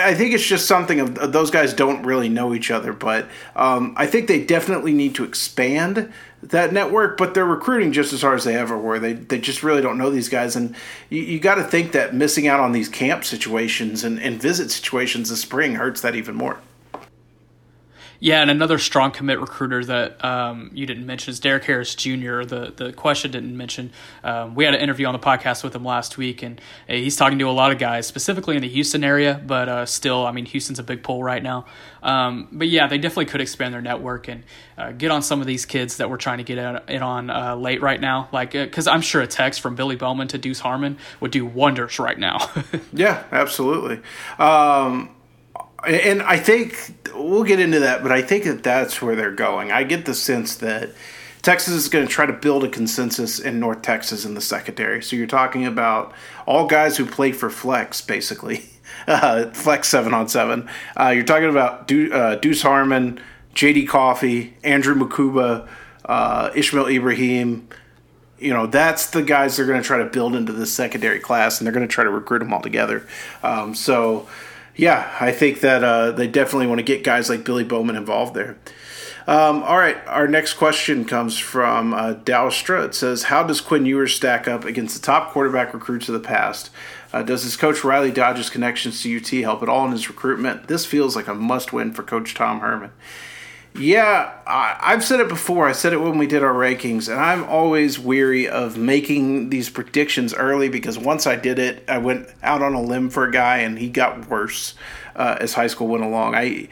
I 0.02 0.14
think 0.14 0.34
it's 0.34 0.46
just 0.46 0.68
something 0.68 1.00
of 1.00 1.32
those 1.32 1.52
guys 1.52 1.74
don't 1.74 2.04
really 2.04 2.30
know 2.30 2.54
each 2.54 2.72
other, 2.72 2.94
but 2.94 3.28
um, 3.56 3.94
I 3.98 4.06
think 4.06 4.28
they 4.28 4.44
definitely 4.44 4.94
need 4.94 5.16
to 5.16 5.24
expand 5.24 6.12
that 6.44 6.74
network. 6.74 7.18
But 7.18 7.34
they're 7.34 7.46
recruiting 7.46 7.92
just 7.92 8.14
as 8.14 8.22
hard 8.22 8.38
as 8.38 8.44
they 8.44 8.56
ever 8.56 8.78
were. 8.78 9.00
They 9.00 9.14
they 9.14 9.40
just 9.40 9.64
really 9.64 9.82
don't 9.82 9.98
know 9.98 10.10
these 10.10 10.30
guys, 10.30 10.56
and 10.56 10.76
you, 11.10 11.22
you 11.22 11.40
got 11.40 11.56
to 11.56 11.64
think 11.64 11.92
that 11.92 12.14
missing 12.14 12.48
out 12.48 12.60
on 12.60 12.72
these 12.72 12.90
camp 12.90 13.24
situations 13.24 14.04
and, 14.04 14.20
and 14.20 14.42
visit 14.42 14.72
situations 14.72 15.30
this 15.30 15.42
spring 15.42 15.76
hurts 15.76 16.02
that 16.02 16.16
even 16.16 16.36
more. 16.36 16.60
Yeah, 18.20 18.42
and 18.42 18.50
another 18.50 18.80
strong 18.80 19.12
commit 19.12 19.40
recruiter 19.40 19.84
that 19.86 20.24
um, 20.26 20.72
you 20.74 20.86
didn't 20.86 21.06
mention 21.06 21.32
is 21.32 21.40
Derrick 21.40 21.66
Harris 21.66 21.94
Jr. 21.94 22.44
The 22.44 22.74
the 22.76 22.94
question 22.94 23.32
didn't 23.32 23.56
mention. 23.56 23.92
Um, 24.24 24.56
we 24.56 24.66
had 24.66 24.74
an 24.74 24.82
interview 24.82 25.06
on 25.06 25.14
the 25.14 25.20
podcast 25.20 25.64
with 25.64 25.76
him 25.76 25.86
last 25.86 26.18
week, 26.18 26.42
and 26.42 26.60
he's 26.88 27.16
talking 27.16 27.38
to 27.40 27.50
a 27.50 27.52
lot 27.52 27.72
of 27.72 27.78
guys, 27.78 28.08
specifically 28.08 28.56
in 28.56 28.62
the 28.62 28.70
Houston 28.70 29.04
area. 29.04 29.42
But 29.46 29.70
uh, 29.70 29.86
still, 29.86 30.26
I 30.26 30.32
mean, 30.32 30.46
Houston's 30.46 30.80
a 30.80 30.84
big 30.84 31.04
pull 31.04 31.24
right 31.24 31.44
now. 31.44 31.66
Um, 32.02 32.48
but 32.52 32.68
yeah, 32.68 32.88
they 32.88 32.98
definitely 32.98 33.26
could 33.26 33.42
expand 33.42 33.74
their 33.74 33.82
network 33.82 34.28
and 34.28 34.44
uh, 34.78 34.92
get 34.94 35.12
on 35.12 35.22
some 35.22 35.42
of 35.42 35.48
these 35.48 35.66
kids 35.66 35.98
that 35.98 36.10
we're 36.10 36.18
trying 36.18 36.38
to 36.40 36.44
get 36.44 36.58
in 36.90 37.02
on 37.02 37.30
uh, 37.30 37.56
late 37.56 37.82
right 37.82 38.00
now. 38.00 38.30
Like, 38.32 38.52
because 38.52 38.88
uh, 38.88 38.92
I'm 38.92 39.02
sure 39.02 39.22
a 39.22 39.28
text 39.28 39.62
from 39.62 39.76
Billy 39.76 39.96
Bowman 39.96 40.28
to 40.30 40.38
Deuce 40.38 40.60
Harmon 40.60 40.98
would 41.20 41.32
do 41.32 41.46
wonders 41.46 42.00
right 42.00 42.18
now. 42.18 42.50
yeah, 42.94 43.24
absolutely. 43.32 44.02
Um, 44.40 45.10
and 45.86 46.22
I 46.22 46.38
think 46.38 46.94
we'll 47.14 47.44
get 47.44 47.60
into 47.60 47.80
that, 47.82 48.04
but 48.04 48.12
I 48.12 48.22
think 48.22 48.46
that 48.46 48.64
that's 48.64 49.02
where 49.02 49.16
they're 49.16 49.32
going. 49.32 49.72
I 49.72 49.84
get 49.84 50.06
the 50.06 50.14
sense 50.14 50.56
that 50.58 50.90
Texas 51.42 51.74
is 51.74 51.88
going 51.88 52.06
to 52.06 52.12
try 52.12 52.26
to 52.26 52.34
build 52.34 52.64
a 52.64 52.70
consensus 52.70 53.40
in 53.40 53.60
North 53.60 53.82
Texas 53.82 54.26
in 54.26 54.34
the 54.34 54.42
secondary. 54.42 55.02
So 55.02 55.16
you're 55.16 55.28
talking 55.28 55.66
about 55.66 56.14
all 56.46 56.68
guys 56.68 56.98
who 56.98 57.06
play 57.06 57.32
for 57.32 57.50
flex, 57.50 58.02
basically, 58.02 58.66
uh, 59.08 59.52
flex 59.52 59.88
seven 59.88 60.14
on 60.14 60.28
seven. 60.28 60.70
Uh, 61.00 61.10
you're 61.10 61.24
talking 61.24 61.50
about 61.50 61.88
De- 61.88 62.12
uh, 62.12 62.36
Deuce 62.36 62.64
Harmon, 62.64 63.22
J.D. 63.54 63.86
Coffey, 63.86 64.58
Andrew 64.64 64.96
Mukuba, 64.96 65.68
uh, 66.06 66.50
Ishmael 66.56 66.86
Ibraheem. 66.86 67.68
You 68.40 68.54
know, 68.54 68.68
that's 68.68 69.10
the 69.12 69.24
guys 69.24 69.58
they're 69.58 69.66
going 69.66 69.82
to 69.82 69.88
try 69.88 69.98
to 69.98 70.06
build 70.06 70.36
into 70.36 70.52
this 70.52 70.74
secondary 70.74 71.20
class, 71.20 71.60
and 71.60 71.66
they're 71.66 71.74
going 71.74 71.88
to 71.88 71.92
try 71.92 72.04
to 72.04 72.10
recruit 72.10 72.40
them 72.40 72.54
all 72.54 72.62
together. 72.62 73.08
Um, 73.42 73.74
so 73.74 74.28
yeah, 74.78 75.16
I 75.20 75.32
think 75.32 75.62
that 75.62 75.84
uh, 75.84 76.12
they 76.12 76.28
definitely 76.28 76.68
want 76.68 76.80
to 76.80 76.84
get 76.84 77.04
guys 77.04 77.30
like 77.30 77.44
Billy 77.44 77.64
Bowman 77.64 77.96
involved 77.96 78.36
there. 78.36 78.58
Um, 79.26 79.62
all 79.64 79.78
right, 79.78 79.98
our 80.08 80.28
next 80.28 80.54
question 80.54 81.04
comes 81.04 81.38
from 81.38 81.94
uh, 81.94 82.14
Dalstra. 82.14 82.86
It 82.86 82.96
says, 82.96 83.24
"How 83.24 83.44
does 83.44 83.60
Quinn 83.60 83.86
Ewers 83.86 84.16
stack 84.16 84.48
up 84.48 84.64
against 84.64 84.96
the 84.96 85.06
top 85.06 85.32
quarterback 85.32 85.74
recruits 85.74 86.08
of 86.08 86.14
the 86.14 86.22
past? 86.22 86.70
Uh, 87.12 87.24
does 87.24 87.44
his 87.44 87.58
coach 87.58 87.84
Riley 87.84 88.12
Dodge's 88.12 88.50
connections 88.50 89.02
to 89.02 89.18
UT 89.18 89.28
help 89.44 89.62
at 89.62 89.68
all 89.70 89.86
in 89.86 89.92
his 89.92 90.08
recruitment? 90.08 90.68
This 90.68 90.86
feels 90.86 91.16
like 91.16 91.28
a 91.28 91.34
must-win 91.34 91.92
for 91.92 92.04
Coach 92.04 92.36
Tom 92.36 92.62
Herman." 92.62 92.92
Yeah, 93.78 94.34
I, 94.48 94.92
have 94.92 95.04
said 95.04 95.20
it 95.20 95.28
before. 95.28 95.68
I 95.68 95.72
said 95.72 95.94
it 95.94 95.98
when 95.98 96.18
we 96.18 96.26
did 96.26 96.44
our 96.44 96.54
rankings, 96.54 97.10
and 97.10 97.20
I'm 97.20 97.44
always 97.44 98.00
weary 98.00 98.48
of 98.48 98.78
making 98.78 99.50
these 99.50 99.70
predictions 99.70 100.34
early 100.34 100.68
because 100.68 100.98
once 100.98 101.28
I 101.28 101.36
did 101.36 101.60
it, 101.60 101.84
I 101.88 102.00
went 102.00 102.28
out 102.42 102.64
on 102.64 102.74
a 102.74 102.82
limb 102.82 103.10
for 103.10 103.26
a 103.26 103.32
guy, 103.32 103.60
and 103.60 103.78
he 103.78 103.88
got 103.88 104.28
worse 104.30 104.74
uh, 105.16 105.38
as 105.40 105.54
high 105.54 105.68
school 105.68 105.88
went 105.88 106.04
along. 106.04 106.34
I, 106.34 106.70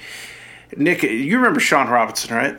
Nick, 0.76 1.04
you 1.04 1.38
remember 1.38 1.60
Shawn 1.60 1.90
Robinson, 1.90 2.36
right? 2.36 2.58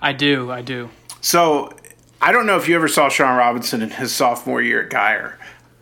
I 0.00 0.14
do. 0.14 0.50
I 0.50 0.62
do. 0.62 0.88
So 1.20 1.74
I 2.22 2.32
don't 2.32 2.46
know 2.46 2.56
if 2.56 2.68
you 2.68 2.74
ever 2.74 2.88
saw 2.88 3.08
Shawn 3.08 3.36
Robinson 3.36 3.82
in 3.82 3.90
his 3.90 4.12
sophomore 4.12 4.62
year 4.62 4.82
at 4.84 4.90
Guyer. 4.90 5.34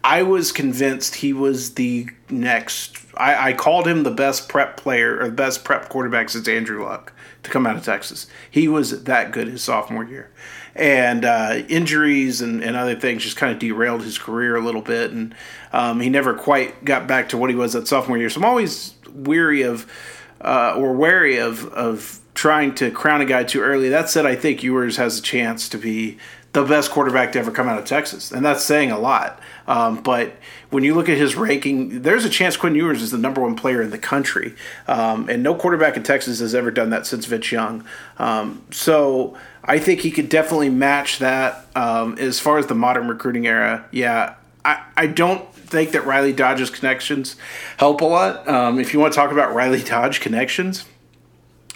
I 0.09 0.23
was 0.23 0.53
convinced 0.53 1.17
he 1.17 1.35
was 1.35 1.75
the 1.75 2.09
next. 2.31 2.97
I, 3.15 3.51
I, 3.51 3.53
called 3.53 3.87
him 3.87 4.05
the 4.05 4.11
best 4.11 4.49
prep 4.49 4.79
player 4.79 5.21
or 5.21 5.27
the 5.27 5.33
best 5.33 5.65
prep 5.65 5.91
quarterback 5.91 6.31
since 6.31 6.49
Andrew 6.49 6.83
Luck 6.83 7.13
to 7.43 7.51
come 7.51 7.67
out 7.67 7.77
of 7.77 7.85
Texas. 7.85 8.27
He 8.51 8.69
was 8.69 9.05
that 9.05 9.33
good 9.33 9.49
his 9.49 9.63
sophomore 9.63 10.05
year. 10.05 10.31
And 10.75 11.27
uh, 11.27 11.63
injuries 11.69 12.41
and, 12.41 12.65
and 12.65 12.75
other 12.75 12.99
things 12.99 13.23
just 13.23 13.37
kind 13.37 13.53
of 13.53 13.59
derailed 13.59 14.03
his 14.03 14.17
career 14.17 14.57
a 14.57 14.63
little 14.63 14.81
bit. 14.81 15.11
And 15.11 15.35
um, 15.75 16.01
he 16.01 16.09
never 16.09 16.33
quite 16.33 16.87
got 16.87 17.07
back 17.07 17.29
to 17.29 17.37
what 17.37 17.51
he 17.51 17.57
was 17.57 17.75
that 17.75 17.87
sophomore 17.87 18.17
year. 18.17 18.31
So 18.31 18.41
I'm 18.41 18.47
always 18.47 18.95
weary 19.13 19.61
of 19.61 19.87
uh, 20.41 20.75
or 20.75 20.95
wary 20.95 21.37
of, 21.37 21.67
of 21.75 22.21
trying 22.33 22.75
to 22.77 22.91
crown 22.91 23.21
a 23.21 23.27
guy 23.27 23.45
too 23.45 23.61
early. 23.61 23.91
That 23.91 24.09
said, 24.09 24.25
I 24.25 24.37
think 24.37 24.63
Ewers 24.63 24.97
has 24.97 25.19
a 25.19 25.23
chance 25.23 25.69
to 25.69 25.77
be 25.77 26.17
the 26.63 26.69
best 26.69 26.91
quarterback 26.91 27.33
to 27.33 27.39
ever 27.39 27.51
come 27.51 27.69
out 27.69 27.79
of 27.79 27.85
Texas, 27.85 28.33
and 28.33 28.45
that's 28.45 28.65
saying 28.65 28.91
a 28.91 28.99
lot. 28.99 29.41
Um, 29.67 30.03
but 30.03 30.35
when 30.71 30.85
you 30.85 30.95
look 30.95 31.09
at 31.09 31.17
his 31.17 31.37
ranking, 31.37 32.03
there's 32.03 32.25
a 32.25 32.29
chance 32.29 32.57
Quinn 32.57 32.75
Ewers 32.75 33.03
is 33.03 33.11
the 33.11 33.19
number 33.19 33.41
one 33.41 33.55
player 33.57 33.81
in 33.83 33.91
the 33.91 33.99
country, 33.99 34.55
um, 34.87 35.29
and 35.29 35.43
no 35.43 35.55
quarterback 35.55 35.97
in 35.97 36.03
Texas 36.03 36.41
has 36.41 36.55
ever 36.55 36.71
done 36.71 36.91
that 36.91 37.07
since 37.07 37.27
Vince 37.27 37.53
Young. 37.53 37.85
Um, 38.19 38.65
so 38.71 39.37
I 39.65 39.79
think 39.79 40.01
he 40.01 40.11
could 40.11 40.29
definitely 40.29 40.71
match 40.71 41.19
that. 41.19 41.67
Um, 41.77 42.19
as 42.19 42.41
far 42.41 42.59
as 42.59 42.67
the 42.67 42.75
modern 42.75 43.09
recruiting 43.09 43.47
era, 43.47 43.87
yeah, 43.93 44.35
I, 44.65 44.83
I 44.97 45.07
don't 45.07 45.53
think 45.55 45.93
that 45.93 46.07
Riley 46.07 46.33
Dodge's 46.33 46.71
connections 46.71 47.37
help 47.77 48.01
a 48.01 48.05
lot. 48.05 48.49
Um, 48.49 48.81
if 48.81 48.93
you 48.93 49.01
want 49.01 49.13
to 49.13 49.17
talk 49.17 49.31
about 49.31 49.55
Riley 49.55 49.83
Dodge 49.83 50.21
connections. 50.21 50.85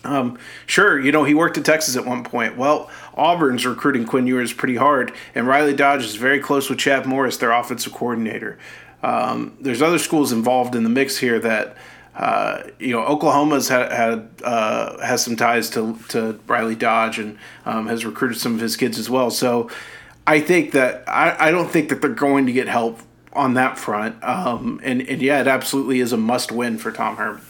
Um, 0.05 0.39
sure, 0.67 0.99
you 0.99 1.13
know, 1.13 1.25
he 1.25 1.35
worked 1.35 1.59
at 1.59 1.65
Texas 1.65 1.97
at 1.97 2.05
one 2.05 2.25
point. 2.25 2.57
Well, 2.57 2.91
Auburn's 3.15 3.65
recruiting 3.65 4.05
Quinn 4.05 4.27
Ewers 4.27 4.53
pretty 4.53 4.77
hard, 4.77 5.13
and 5.35 5.47
Riley 5.47 5.75
Dodge 5.75 6.05
is 6.05 6.17
very 6.17 6.41
close 6.41 6.69
with 6.69 6.79
Chad 6.79 7.07
Morris, 7.07 7.37
their 7.37 7.53
offensive 7.53 7.93
coordinator. 7.93 8.59
Um, 9.03 9.57
there's 9.61 9.83
other 9.83 9.99
schools 9.99 10.33
involved 10.33 10.75
in 10.75 10.85
the 10.85 10.89
mix 10.89 11.19
here 11.19 11.39
that, 11.41 11.77
uh, 12.15 12.63
you 12.79 12.93
know, 12.93 13.05
Oklahoma's 13.05 13.69
had, 13.69 13.91
had 13.93 14.29
uh, 14.45 15.05
has 15.05 15.25
some 15.25 15.37
ties 15.37 15.71
to, 15.71 15.99
to 16.09 16.39
Riley 16.47 16.77
Dodge 16.77 17.19
and 17.19 17.39
um, 17.65 17.87
has 17.89 18.05
recruited 18.05 18.39
some 18.39 18.55
of 18.55 18.61
his 18.61 18.77
kids 18.77 18.99
as 18.99 19.11
well. 19.11 19.31
So 19.31 19.71
I 20.27 20.41
think 20.41 20.73
that 20.73 21.05
I, 21.09 21.49
I 21.49 21.51
don't 21.51 21.71
think 21.71 21.89
that 21.89 22.01
they're 22.01 22.11
going 22.11 22.47
to 22.47 22.53
get 22.53 22.69
help 22.69 23.01
on 23.33 23.55
that 23.55 23.79
front. 23.79 24.23
Um, 24.23 24.81
and, 24.85 25.03
and 25.03 25.21
yeah, 25.21 25.41
it 25.41 25.49
absolutely 25.49 26.01
is 26.01 26.13
a 26.13 26.17
must 26.17 26.53
win 26.53 26.79
for 26.79 26.93
Tom 26.93 27.17
Herman. 27.17 27.43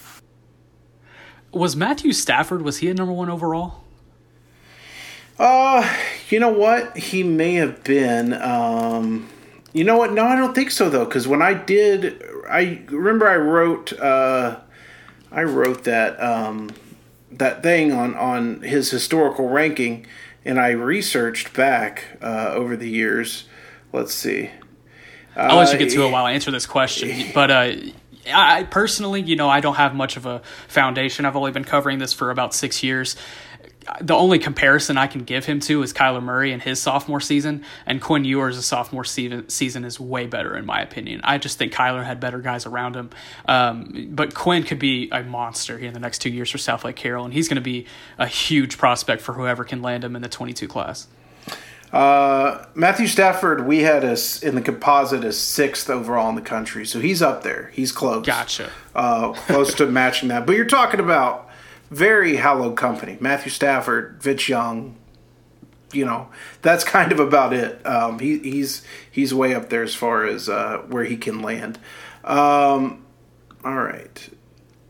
Was 1.53 1.75
Matthew 1.75 2.13
Stafford 2.13 2.61
was 2.61 2.79
he 2.79 2.89
a 2.89 2.93
number 2.93 3.13
one 3.13 3.29
overall? 3.29 3.83
Uh, 5.37 5.87
you 6.29 6.39
know 6.39 6.51
what? 6.51 6.97
He 6.97 7.23
may 7.23 7.55
have 7.55 7.83
been. 7.83 8.33
Um, 8.33 9.29
you 9.71 9.83
know 9.83 9.97
what? 9.97 10.13
No, 10.13 10.25
I 10.25 10.35
don't 10.35 10.53
think 10.53 10.71
so 10.71 10.89
though. 10.89 11.05
Because 11.05 11.27
when 11.27 11.41
I 11.41 11.53
did, 11.53 12.23
I 12.49 12.83
remember 12.87 13.27
I 13.27 13.37
wrote. 13.37 13.93
Uh, 13.93 14.59
I 15.31 15.43
wrote 15.43 15.83
that 15.85 16.21
um, 16.21 16.69
that 17.31 17.63
thing 17.63 17.91
on 17.91 18.15
on 18.15 18.61
his 18.61 18.91
historical 18.91 19.49
ranking, 19.49 20.05
and 20.45 20.59
I 20.59 20.69
researched 20.71 21.53
back 21.53 22.17
uh, 22.21 22.51
over 22.53 22.75
the 22.75 22.89
years. 22.89 23.45
Let's 23.91 24.13
see. 24.13 24.51
I'll 25.35 25.57
let 25.57 25.73
you 25.73 25.79
get 25.79 25.89
to 25.91 26.03
it 26.03 26.11
while 26.11 26.25
I 26.25 26.33
answer 26.33 26.51
this 26.51 26.67
question. 26.67 27.31
But 27.33 27.49
uh, 27.49 27.75
I 28.31 28.63
personally, 28.63 29.21
you 29.21 29.35
know, 29.35 29.49
I 29.49 29.59
don't 29.59 29.75
have 29.75 29.93
much 29.93 30.17
of 30.17 30.25
a 30.25 30.41
foundation. 30.67 31.25
I've 31.25 31.35
only 31.35 31.51
been 31.51 31.63
covering 31.63 31.99
this 31.99 32.13
for 32.13 32.31
about 32.31 32.53
six 32.53 32.83
years. 32.83 33.15
The 33.99 34.15
only 34.15 34.39
comparison 34.39 34.97
I 34.97 35.07
can 35.07 35.25
give 35.25 35.45
him 35.45 35.59
to 35.61 35.83
is 35.83 35.91
Kyler 35.91 36.23
Murray 36.23 36.53
in 36.53 36.61
his 36.61 36.81
sophomore 36.81 37.19
season, 37.19 37.65
and 37.85 38.01
Quinn 38.01 38.23
Ewers' 38.23 38.65
sophomore 38.65 39.03
season, 39.03 39.49
season 39.49 39.83
is 39.83 39.99
way 39.99 40.25
better 40.25 40.55
in 40.55 40.65
my 40.65 40.81
opinion. 40.81 41.19
I 41.23 41.37
just 41.37 41.57
think 41.57 41.73
Kyler 41.73 42.05
had 42.05 42.21
better 42.21 42.39
guys 42.39 42.65
around 42.65 42.95
him, 42.95 43.09
um, 43.45 44.07
but 44.11 44.33
Quinn 44.33 44.63
could 44.63 44.79
be 44.79 45.09
a 45.11 45.21
monster 45.23 45.77
here 45.77 45.89
in 45.89 45.93
the 45.93 45.99
next 45.99 46.19
two 46.19 46.29
years 46.29 46.49
for 46.49 46.59
Southlake 46.59 46.95
Carroll, 46.95 47.25
and 47.25 47.33
he's 47.33 47.49
going 47.49 47.55
to 47.55 47.61
be 47.61 47.85
a 48.17 48.27
huge 48.27 48.77
prospect 48.77 49.21
for 49.21 49.33
whoever 49.33 49.65
can 49.65 49.81
land 49.81 50.05
him 50.05 50.15
in 50.15 50.21
the 50.21 50.29
22 50.29 50.65
class. 50.67 51.07
Uh, 51.93 52.65
Matthew 52.73 53.05
Stafford, 53.05 53.67
we 53.67 53.83
had 53.83 54.03
us 54.03 54.41
in 54.41 54.55
the 54.55 54.61
composite 54.61 55.23
as 55.23 55.37
sixth 55.37 55.91
overall 55.91 56.27
in 56.27 56.35
the 56.35 56.41
country, 56.41 56.87
so 56.87 56.99
he's 56.99 57.21
up 57.21 57.43
there. 57.43 57.69
He's 57.71 57.91
close. 57.91 58.25
Gotcha. 58.25 58.71
Uh, 58.95 59.33
close 59.33 59.75
to 59.75 59.85
matching 59.87 60.29
that. 60.29 60.47
But 60.47 60.55
you're 60.55 60.65
talking 60.65 60.99
about 60.99 61.49
very 61.91 62.37
hallowed 62.37 62.75
company. 62.75 63.17
Matthew 63.21 63.51
Stafford, 63.51 64.21
Vince 64.21 64.49
Young. 64.49 64.95
You 65.91 66.05
know, 66.05 66.29
that's 66.63 66.83
kind 66.83 67.11
of 67.11 67.19
about 67.19 67.53
it. 67.53 67.85
Um, 67.85 68.17
he, 68.17 68.39
he's 68.39 68.83
he's 69.11 69.31
way 69.31 69.53
up 69.53 69.69
there 69.69 69.83
as 69.83 69.93
far 69.93 70.25
as 70.25 70.49
uh, 70.49 70.79
where 70.87 71.03
he 71.03 71.15
can 71.15 71.43
land. 71.43 71.77
Um, 72.23 73.05
all 73.63 73.75
right. 73.75 74.29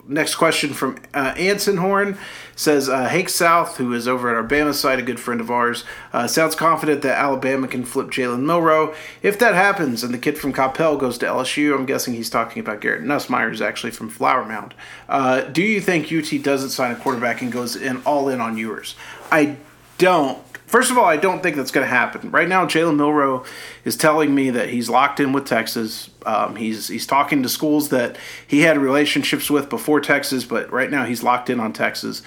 Next 0.06 0.36
question 0.36 0.74
from 0.74 0.98
uh, 1.14 1.34
Anson 1.38 1.78
Horn 1.78 2.18
says 2.58 2.90
uh, 2.90 3.08
Hank 3.08 3.30
South, 3.30 3.78
who 3.78 3.94
is 3.94 4.06
over 4.06 4.30
at 4.30 4.36
our 4.36 4.44
Bama 4.44 4.74
side, 4.74 5.00
a 5.00 5.02
good 5.02 5.20
friend 5.20 5.40
of 5.40 5.50
ours, 5.50 5.86
uh, 6.12 6.28
sounds 6.28 6.56
confident 6.56 7.02
that 7.04 7.18
Alabama 7.18 7.70
can 7.70 7.86
flip 7.86 8.08
Jalen 8.08 8.42
Milroe. 8.42 8.94
If 9.22 9.40
that 9.40 9.56
happens 9.56 10.04
and 10.04 10.14
the 10.14 10.18
kid 10.18 10.38
from 10.38 10.52
Coppell 10.52 11.00
goes 11.00 11.18
to 11.20 11.26
LSU, 11.26 11.74
I'm 11.74 11.86
guessing 11.86 12.14
he's 12.14 12.30
talking 12.30 12.60
about 12.60 12.82
Garrett 12.82 13.04
Nussmeier, 13.04 13.50
who's 13.50 13.62
actually 13.62 13.92
from 13.92 14.10
Flower 14.10 14.44
Mound. 14.44 14.74
Uh, 15.08 15.42
do 15.42 15.64
you 15.64 15.80
think 15.80 16.12
UT 16.12 16.44
doesn't 16.44 16.72
sign 16.72 16.92
a 16.92 16.96
quarterback 16.96 17.42
and 17.42 17.52
goes 17.52 17.78
in 17.78 18.02
all 18.04 18.28
in 18.28 18.42
on 18.42 18.58
Ewers? 18.58 18.96
I 19.32 19.56
don't. 19.98 20.40
First 20.74 20.90
of 20.90 20.98
all, 20.98 21.06
I 21.06 21.18
don't 21.18 21.44
think 21.44 21.56
that's 21.56 21.70
going 21.70 21.86
to 21.86 21.96
happen. 21.96 22.32
Right 22.32 22.50
now, 22.50 22.66
Jalen 22.66 22.96
Milroe 22.96 23.46
is 23.86 23.96
telling 23.96 24.34
me 24.34 24.50
that 24.50 24.72
he's 24.72 24.90
locked 24.90 25.20
in 25.20 25.32
with 25.32 25.46
Texas. 25.46 26.10
Um, 26.26 26.56
he's 26.56 26.88
he's 26.88 27.06
talking 27.06 27.44
to 27.44 27.50
schools 27.50 27.90
that 27.90 28.18
he 28.48 28.62
had 28.62 28.80
relationships 28.80 29.52
with 29.52 29.70
before 29.70 30.02
Texas, 30.02 30.46
but 30.46 30.72
right 30.72 30.90
now 30.90 31.06
he's 31.06 31.22
locked 31.22 31.52
in 31.52 31.60
on 31.60 31.74
Texas. 31.74 32.24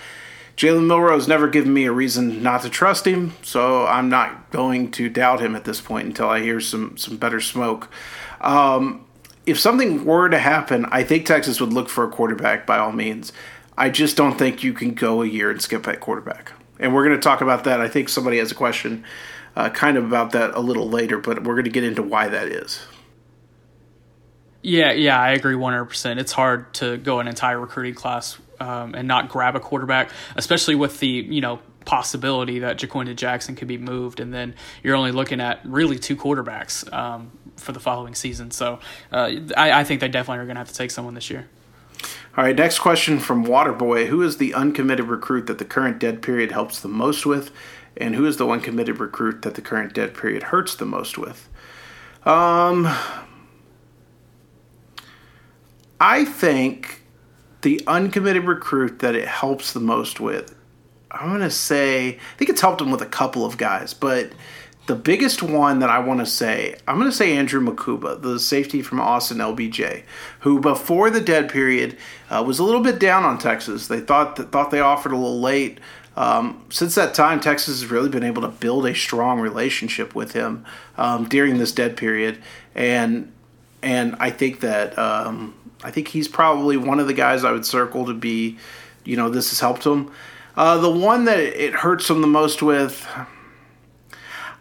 Jalen 0.56 1.10
has 1.10 1.26
never 1.26 1.48
given 1.48 1.74
me 1.74 1.86
a 1.86 1.92
reason 1.92 2.40
not 2.40 2.62
to 2.62 2.70
trust 2.70 3.04
him, 3.04 3.34
so 3.42 3.84
I'm 3.84 4.08
not 4.08 4.52
going 4.52 4.92
to 4.92 5.08
doubt 5.08 5.40
him 5.40 5.56
at 5.56 5.64
this 5.64 5.80
point 5.80 6.06
until 6.06 6.28
I 6.28 6.40
hear 6.40 6.60
some 6.60 6.96
some 6.96 7.16
better 7.16 7.40
smoke. 7.40 7.88
Um, 8.40 9.04
if 9.44 9.58
something 9.58 10.04
were 10.04 10.28
to 10.28 10.38
happen, 10.38 10.86
I 10.92 11.02
think 11.02 11.26
Texas 11.26 11.60
would 11.60 11.72
look 11.72 11.88
for 11.88 12.04
a 12.04 12.08
quarterback 12.08 12.64
by 12.64 12.78
all 12.78 12.92
means. 12.92 13.32
I 13.76 13.90
just 13.90 14.16
don't 14.16 14.38
think 14.38 14.62
you 14.62 14.72
can 14.72 14.94
go 14.94 15.22
a 15.22 15.26
year 15.26 15.50
and 15.50 15.60
skip 15.60 15.88
at 15.88 15.98
quarterback 15.98 16.52
and 16.78 16.94
we're 16.94 17.04
going 17.04 17.16
to 17.16 17.22
talk 17.22 17.40
about 17.40 17.64
that. 17.64 17.80
I 17.80 17.88
think 17.88 18.08
somebody 18.08 18.38
has 18.38 18.52
a 18.52 18.54
question, 18.54 19.04
uh, 19.54 19.70
kind 19.70 19.96
of 19.96 20.04
about 20.04 20.32
that 20.32 20.54
a 20.54 20.60
little 20.60 20.88
later, 20.88 21.18
but 21.18 21.44
we're 21.44 21.54
going 21.54 21.64
to 21.64 21.70
get 21.70 21.84
into 21.84 22.02
why 22.02 22.28
that 22.28 22.48
is. 22.48 22.84
Yeah, 24.62 24.92
yeah, 24.92 25.20
I 25.20 25.30
agree 25.30 25.54
100%. 25.54 26.18
It's 26.18 26.32
hard 26.32 26.74
to 26.74 26.96
go 26.96 27.20
an 27.20 27.28
entire 27.28 27.60
recruiting 27.60 27.94
class 27.94 28.36
um, 28.58 28.94
and 28.94 29.06
not 29.06 29.28
grab 29.28 29.54
a 29.54 29.60
quarterback, 29.60 30.10
especially 30.34 30.74
with 30.74 30.98
the, 30.98 31.06
you 31.06 31.40
know, 31.40 31.60
possibility 31.84 32.58
that 32.58 32.78
Ja'Quinden 32.78 33.16
Jackson 33.16 33.54
could 33.54 33.68
be 33.68 33.78
moved, 33.78 34.20
and 34.20 34.34
then 34.34 34.54
you're 34.82 34.96
only 34.96 35.12
looking 35.12 35.40
at 35.40 35.60
really 35.64 35.98
two 35.98 36.16
quarterbacks 36.16 36.92
um, 36.92 37.30
for 37.56 37.72
the 37.72 37.80
following 37.80 38.14
season. 38.14 38.50
So 38.50 38.80
uh, 39.12 39.30
I, 39.56 39.80
I 39.80 39.84
think 39.84 40.00
they 40.00 40.08
definitely 40.08 40.42
are 40.42 40.46
going 40.46 40.56
to 40.56 40.60
have 40.60 40.68
to 40.68 40.74
take 40.74 40.90
someone 40.90 41.14
this 41.14 41.30
year. 41.30 41.48
All 42.36 42.44
right, 42.44 42.54
next 42.54 42.80
question 42.80 43.18
from 43.18 43.46
Waterboy. 43.46 44.08
Who 44.08 44.20
is 44.20 44.36
the 44.36 44.52
uncommitted 44.52 45.06
recruit 45.06 45.46
that 45.46 45.56
the 45.56 45.64
current 45.64 45.98
dead 45.98 46.20
period 46.20 46.52
helps 46.52 46.80
the 46.80 46.88
most 46.88 47.24
with? 47.24 47.50
And 47.96 48.14
who 48.14 48.26
is 48.26 48.36
the 48.36 48.44
one 48.44 48.60
committed 48.60 49.00
recruit 49.00 49.40
that 49.40 49.54
the 49.54 49.62
current 49.62 49.94
dead 49.94 50.12
period 50.12 50.42
hurts 50.42 50.74
the 50.74 50.84
most 50.84 51.16
with? 51.16 51.48
Um, 52.26 52.94
I 55.98 56.26
think 56.26 57.04
the 57.62 57.80
uncommitted 57.86 58.44
recruit 58.44 58.98
that 58.98 59.14
it 59.14 59.26
helps 59.26 59.72
the 59.72 59.80
most 59.80 60.20
with, 60.20 60.54
I'm 61.10 61.30
going 61.30 61.40
to 61.40 61.50
say, 61.50 62.08
I 62.08 62.36
think 62.36 62.50
it's 62.50 62.60
helped 62.60 62.82
him 62.82 62.90
with 62.90 63.00
a 63.00 63.06
couple 63.06 63.46
of 63.46 63.56
guys, 63.56 63.94
but 63.94 64.30
the 64.86 64.94
biggest 64.94 65.42
one 65.42 65.80
that 65.80 65.90
I 65.90 65.98
want 65.98 66.20
to 66.20 66.26
say, 66.26 66.76
I'm 66.86 66.98
going 66.98 67.10
to 67.10 67.16
say 67.16 67.36
Andrew 67.36 67.60
Mukuba, 67.60 68.20
the 68.22 68.38
safety 68.38 68.82
from 68.82 69.00
Austin 69.00 69.38
LBJ, 69.38 70.04
who 70.40 70.60
before 70.60 71.10
the 71.10 71.20
dead 71.20 71.50
period 71.50 71.96
uh, 72.30 72.42
was 72.46 72.58
a 72.58 72.64
little 72.64 72.82
bit 72.82 73.00
down 73.00 73.24
on 73.24 73.38
Texas. 73.38 73.88
They 73.88 74.00
thought 74.00 74.36
that, 74.36 74.52
thought 74.52 74.70
they 74.70 74.80
offered 74.80 75.12
a 75.12 75.16
little 75.16 75.40
late. 75.40 75.80
Um, 76.16 76.64
since 76.70 76.94
that 76.94 77.14
time, 77.14 77.40
Texas 77.40 77.80
has 77.80 77.90
really 77.90 78.08
been 78.08 78.22
able 78.22 78.42
to 78.42 78.48
build 78.48 78.86
a 78.86 78.94
strong 78.94 79.40
relationship 79.40 80.14
with 80.14 80.32
him 80.32 80.64
um, 80.96 81.28
during 81.28 81.58
this 81.58 81.72
dead 81.72 81.96
period, 81.96 82.38
and 82.74 83.32
and 83.82 84.16
I 84.18 84.30
think 84.30 84.60
that 84.60 84.98
um, 84.98 85.54
I 85.84 85.90
think 85.90 86.08
he's 86.08 86.26
probably 86.26 86.76
one 86.76 87.00
of 87.00 87.06
the 87.06 87.12
guys 87.12 87.44
I 87.44 87.52
would 87.52 87.66
circle 87.66 88.06
to 88.06 88.14
be, 88.14 88.56
you 89.04 89.16
know, 89.16 89.28
this 89.28 89.50
has 89.50 89.60
helped 89.60 89.84
him. 89.84 90.10
Uh, 90.56 90.78
the 90.78 90.90
one 90.90 91.26
that 91.26 91.38
it 91.38 91.74
hurts 91.74 92.08
him 92.08 92.22
the 92.22 92.26
most 92.26 92.62
with, 92.62 93.06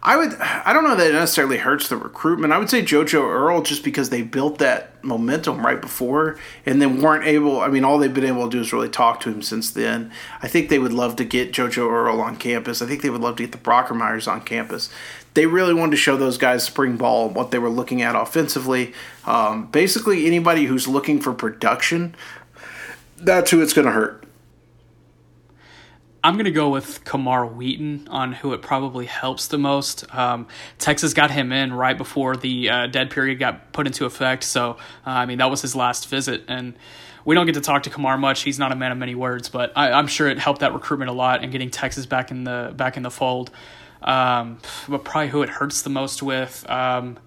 I 0.06 0.16
would 0.16 0.34
I 0.40 0.72
don't 0.72 0.84
know 0.84 0.94
that 0.94 1.10
it 1.10 1.14
necessarily 1.14 1.58
hurts 1.58 1.88
the 1.88 1.96
recruitment. 1.96 2.52
I 2.52 2.58
would 2.58 2.70
say 2.70 2.80
JoJo 2.80 3.28
Earle 3.28 3.62
just 3.62 3.82
because 3.82 4.08
they 4.08 4.22
built 4.22 4.58
that 4.58 5.04
momentum 5.04 5.66
right 5.66 5.80
before 5.80 6.38
and 6.64 6.80
then 6.80 7.02
weren't 7.02 7.26
able 7.26 7.60
I 7.60 7.66
mean 7.66 7.84
all 7.84 7.98
they've 7.98 8.14
been 8.14 8.24
able 8.24 8.44
to 8.44 8.56
do 8.56 8.60
is 8.60 8.72
really 8.72 8.88
talk 8.88 9.18
to 9.20 9.30
him 9.30 9.42
since 9.42 9.68
then. 9.68 10.12
I 10.40 10.46
think 10.46 10.68
they 10.68 10.78
would 10.78 10.92
love 10.92 11.16
to 11.16 11.24
get 11.24 11.52
JoJo 11.52 11.90
Earle 11.90 12.20
on 12.20 12.36
campus. 12.36 12.80
I 12.80 12.86
think 12.86 13.02
they 13.02 13.10
would 13.10 13.20
love 13.20 13.34
to 13.36 13.42
get 13.42 13.50
the 13.50 13.58
Brockermeyers 13.58 14.30
on 14.30 14.42
campus. 14.42 14.90
They 15.34 15.46
really 15.46 15.74
wanted 15.74 15.90
to 15.90 15.96
show 15.96 16.16
those 16.16 16.38
guys 16.38 16.62
spring 16.62 16.96
ball 16.96 17.28
what 17.28 17.50
they 17.50 17.58
were 17.58 17.68
looking 17.68 18.00
at 18.00 18.14
offensively. 18.14 18.94
Um, 19.24 19.66
basically 19.66 20.24
anybody 20.24 20.66
who's 20.66 20.86
looking 20.86 21.20
for 21.20 21.34
production, 21.34 22.14
that's 23.16 23.50
who 23.50 23.60
it's 23.60 23.72
going 23.72 23.86
to 23.86 23.92
hurt. 23.92 24.25
I'm 26.26 26.34
going 26.34 26.46
to 26.46 26.50
go 26.50 26.70
with 26.70 27.04
Camar 27.04 27.46
Wheaton 27.46 28.08
on 28.10 28.32
who 28.32 28.52
it 28.52 28.60
probably 28.60 29.06
helps 29.06 29.46
the 29.46 29.58
most. 29.58 30.12
Um, 30.12 30.48
Texas 30.76 31.14
got 31.14 31.30
him 31.30 31.52
in 31.52 31.72
right 31.72 31.96
before 31.96 32.34
the 32.34 32.68
uh, 32.68 32.86
dead 32.88 33.10
period 33.12 33.38
got 33.38 33.72
put 33.72 33.86
into 33.86 34.06
effect. 34.06 34.42
So, 34.42 34.72
uh, 35.06 35.10
I 35.10 35.26
mean, 35.26 35.38
that 35.38 35.48
was 35.48 35.62
his 35.62 35.76
last 35.76 36.08
visit. 36.08 36.42
And 36.48 36.74
we 37.24 37.36
don't 37.36 37.46
get 37.46 37.54
to 37.54 37.60
talk 37.60 37.84
to 37.84 37.90
Camar 37.90 38.18
much. 38.18 38.42
He's 38.42 38.58
not 38.58 38.72
a 38.72 38.74
man 38.74 38.90
of 38.90 38.98
many 38.98 39.14
words, 39.14 39.48
but 39.48 39.70
I, 39.76 39.96
am 39.96 40.08
sure 40.08 40.26
it 40.26 40.40
helped 40.40 40.62
that 40.62 40.74
recruitment 40.74 41.10
a 41.10 41.14
lot 41.14 41.44
and 41.44 41.52
getting 41.52 41.70
Texas 41.70 42.06
back 42.06 42.32
in 42.32 42.42
the 42.42 42.74
back 42.76 42.96
in 42.96 43.04
the 43.04 43.10
fold. 43.12 43.52
Um, 44.02 44.58
but 44.88 45.04
probably 45.04 45.28
who 45.28 45.42
it 45.42 45.48
hurts 45.48 45.82
the 45.82 45.90
most 45.90 46.24
with. 46.24 46.68
Um, 46.68 47.18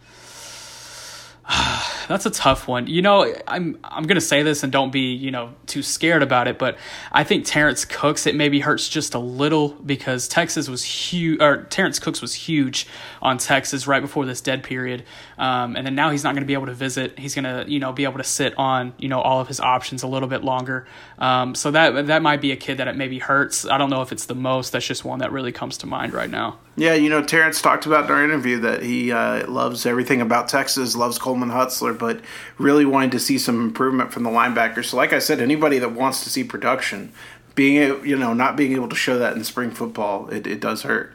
That's 2.08 2.26
a 2.26 2.30
tough 2.30 2.68
one. 2.68 2.88
You 2.88 3.02
know, 3.02 3.34
I'm 3.48 3.80
I'm 3.84 4.04
gonna 4.04 4.22
say 4.22 4.44
this 4.44 4.62
and 4.62 4.72
don't 4.72 4.92
be 4.92 5.14
you 5.14 5.32
know 5.32 5.54
too 5.66 5.82
scared 5.82 6.22
about 6.22 6.48
it, 6.48 6.60
but 6.60 6.78
I 7.12 7.24
think 7.24 7.46
Terrence 7.46 7.86
Cooks 7.86 8.28
it 8.28 8.36
maybe 8.36 8.60
hurts 8.60 8.88
just 8.88 9.16
a 9.16 9.20
little 9.20 9.70
because 9.70 10.28
Texas 10.28 10.70
was 10.70 10.84
huge, 10.84 11.42
or 11.42 11.64
Terrence 11.64 11.98
Cooks 11.98 12.22
was 12.22 12.34
huge 12.34 12.88
on 13.22 13.38
Texas 13.40 13.88
right 13.88 14.02
before 14.02 14.26
this 14.26 14.42
dead 14.42 14.64
period, 14.64 15.06
um, 15.38 15.76
and 15.76 15.88
then 15.88 15.96
now 15.96 16.12
he's 16.12 16.24
not 16.24 16.36
to 16.36 16.46
be 16.46 16.54
able 16.54 16.68
to 16.68 16.74
visit. 16.74 17.18
He's 17.18 17.34
gonna 17.34 17.66
you 17.68 17.80
know 17.80 17.94
be 17.94 18.04
able 18.04 18.18
to 18.18 18.24
sit 18.24 18.54
on 18.58 18.94
you 19.00 19.10
know 19.10 19.20
all 19.20 19.40
of 19.40 19.48
his 19.48 19.60
options 19.60 20.04
a 20.04 20.08
little 20.08 20.30
bit 20.30 20.44
longer. 20.44 20.88
Um, 21.18 21.56
so 21.56 21.72
that 21.72 22.08
that 22.08 22.22
might 22.22 22.42
be 22.42 22.52
a 22.52 22.58
kid 22.58 22.78
that 22.78 22.88
it 22.88 22.96
maybe 22.96 23.18
hurts. 23.18 23.66
I 23.66 23.78
don't 23.78 23.90
know 23.90 24.02
if 24.02 24.12
it's 24.12 24.26
the 24.26 24.36
most. 24.36 24.72
That's 24.72 24.86
just 24.86 25.04
one 25.04 25.20
that 25.20 25.32
really 25.32 25.52
comes 25.52 25.78
to 25.80 25.88
mind 25.88 26.14
right 26.14 26.30
now. 26.30 26.60
Yeah, 26.80 26.94
you 26.94 27.10
know, 27.10 27.22
Terrence 27.22 27.62
talked 27.62 27.86
about 27.86 28.06
in 28.06 28.12
our 28.12 28.24
interview 28.24 28.58
that 28.62 28.82
he 28.84 29.12
uh, 29.12 29.46
loves 29.52 29.86
everything 29.86 30.22
about 30.22 30.48
Texas, 30.48 30.96
loves 30.96 31.20
Coleman 31.20 31.50
Hutzler, 31.50 31.98
but 31.98 32.22
really 32.58 32.86
wanted 32.86 33.12
to 33.12 33.20
see 33.20 33.38
some 33.38 33.60
improvement 33.60 34.14
from 34.14 34.24
the 34.24 34.30
linebackers. 34.30 34.86
So, 34.86 34.96
like 34.96 35.12
I 35.12 35.20
said, 35.20 35.42
anybody 35.42 35.78
that 35.80 35.92
wants 35.92 36.24
to 36.24 36.30
see 36.30 36.46
production, 36.46 37.12
being 37.54 38.06
you 38.06 38.16
know 38.16 38.34
not 38.34 38.56
being 38.56 38.72
able 38.72 38.88
to 38.88 38.96
show 38.96 39.20
that 39.20 39.36
in 39.36 39.44
spring 39.44 39.72
football, 39.72 40.30
it, 40.30 40.48
it 40.48 40.62
does 40.62 40.84
hurt. 40.84 41.14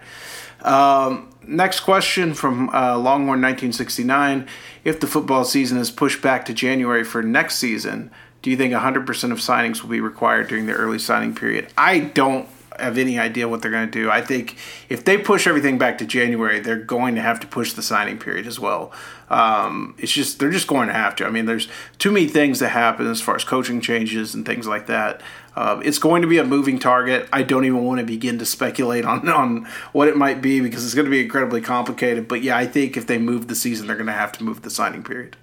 Um, 0.61 1.31
next 1.47 1.81
question 1.81 2.35
from 2.35 2.69
uh, 2.69 2.99
Longhorn 2.99 3.41
1969: 3.41 4.47
If 4.85 5.01
the 5.01 5.07
football 5.07 5.47
season 5.47 5.79
is 5.79 5.91
pushed 5.91 6.21
back 6.21 6.45
to 6.45 6.53
January 6.53 7.05
for 7.05 7.23
next 7.23 7.55
season, 7.55 8.11
do 8.43 8.51
you 8.51 8.59
think 8.59 8.75
100% 8.75 9.33
of 9.33 9.39
signings 9.39 9.81
will 9.81 9.89
be 9.89 10.01
required 10.01 10.49
during 10.49 10.67
the 10.67 10.75
early 10.75 10.99
signing 10.99 11.35
period? 11.35 11.73
I 11.79 12.01
don't 12.01 12.51
have 12.79 12.99
any 12.99 13.19
idea 13.19 13.49
what 13.49 13.63
they're 13.63 13.71
going 13.71 13.91
to 13.91 13.93
do. 13.93 14.11
I 14.11 14.21
think 14.21 14.57
if 14.89 15.05
they 15.05 15.19
push 15.19 15.47
everything 15.47 15.79
back 15.79 15.99
to 15.99 16.07
January, 16.07 16.61
they're 16.61 16.77
going 16.77 17.15
to 17.15 17.21
have 17.21 17.41
to 17.41 17.47
push 17.47 17.73
the 17.73 17.83
signing 17.83 18.19
period 18.19 18.47
as 18.47 18.59
well. 18.59 18.93
Um, 19.31 19.95
it's 19.99 20.13
just 20.13 20.39
they're 20.39 20.51
just 20.51 20.67
going 20.67 20.89
to 20.89 20.95
have 20.95 21.17
to. 21.17 21.27
I 21.27 21.31
mean, 21.31 21.47
there's 21.47 21.69
too 21.99 22.11
many 22.11 22.29
things 22.29 22.59
that 22.61 22.71
happen 22.71 23.07
as 23.07 23.21
far 23.21 23.37
as 23.37 23.45
coaching 23.45 23.81
changes 23.81 24.35
and 24.35 24.45
things 24.45 24.67
like 24.67 24.87
that. 24.87 25.23
Uh, 25.57 25.81
it's 25.85 25.99
going 25.99 26.23
to 26.23 26.29
be 26.29 26.39
a 26.39 26.45
moving 26.45 26.79
target. 26.79 27.29
I 27.33 27.43
don't 27.43 27.65
even 27.65 27.85
want 27.85 28.01
to 28.01 28.07
begin 28.07 28.39
to 28.39 28.47
speculate 28.47 29.05
on 29.05 29.29
on 29.29 29.67
what 29.93 30.09
it 30.09 30.17
might 30.17 30.43
be 30.43 30.61
because 30.61 30.85
it's 30.85 30.95
going 30.95 31.07
to 31.07 31.11
be 31.11 31.23
incredibly 31.23 31.61
complicated. 31.61 32.29
But 32.29 32.43
yeah, 32.43 32.57
I 32.57 32.67
think 32.67 32.97
if 32.97 33.07
they 33.07 33.19
move 33.19 33.49
the 33.49 33.55
season, 33.55 33.87
they're 33.87 33.97
going 33.97 34.07
to 34.07 34.13
have 34.13 34.33
to 34.33 34.45
move 34.45 34.63
the 34.63 34.71
signing 34.71 35.03
period. 35.03 35.37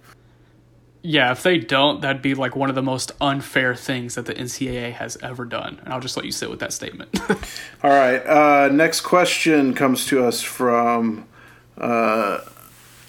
Yeah, 1.04 1.32
if 1.32 1.42
they 1.42 1.58
don't, 1.58 2.02
that'd 2.02 2.22
be 2.22 2.36
like 2.36 2.56
one 2.56 2.70
of 2.70 2.76
the 2.76 2.84
most 2.84 3.12
unfair 3.20 3.74
things 3.76 4.16
that 4.16 4.28
the 4.28 4.36
NCAA 4.36 4.94
has 4.94 5.18
ever 5.24 5.46
done. 5.46 5.80
And 5.84 5.94
I'll 5.94 6.00
just 6.00 6.16
let 6.16 6.26
you 6.26 6.32
sit 6.32 6.50
with 6.50 6.60
that 6.60 6.74
statement. 6.74 7.20
All 7.84 7.90
right. 7.90 8.20
Uh, 8.20 8.70
next 8.72 9.02
question 9.02 9.74
comes 9.74 10.06
to 10.08 10.24
us 10.24 10.42
from 10.42 11.28
uh, 11.78 12.42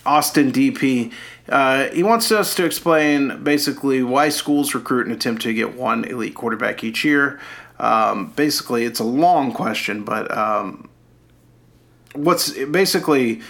Austin 0.07 0.53
DP. 0.53 1.12
Uh, 1.49 1.88
he 1.88 2.03
wants 2.03 2.32
us 2.32 2.55
to 2.55 2.64
explain 2.64 3.43
basically 3.45 4.03
why 4.03 4.30
schools 4.30 4.74
recruit 4.74 5.07
and 5.07 5.14
attempt 5.14 5.43
to 5.43 5.53
get 5.53 5.74
one 5.74 6.05
elite 6.05 6.34
quarterback 6.34 6.82
each 6.82 7.05
year. 7.05 7.40
Um, 7.78 8.32
basically, 8.36 8.84
it's 8.84 9.01
a 9.01 9.05
long 9.05 9.53
question, 9.53 10.05
but 10.05 10.34
um, 10.34 10.88
what's 12.14 12.53
basically 12.53 13.43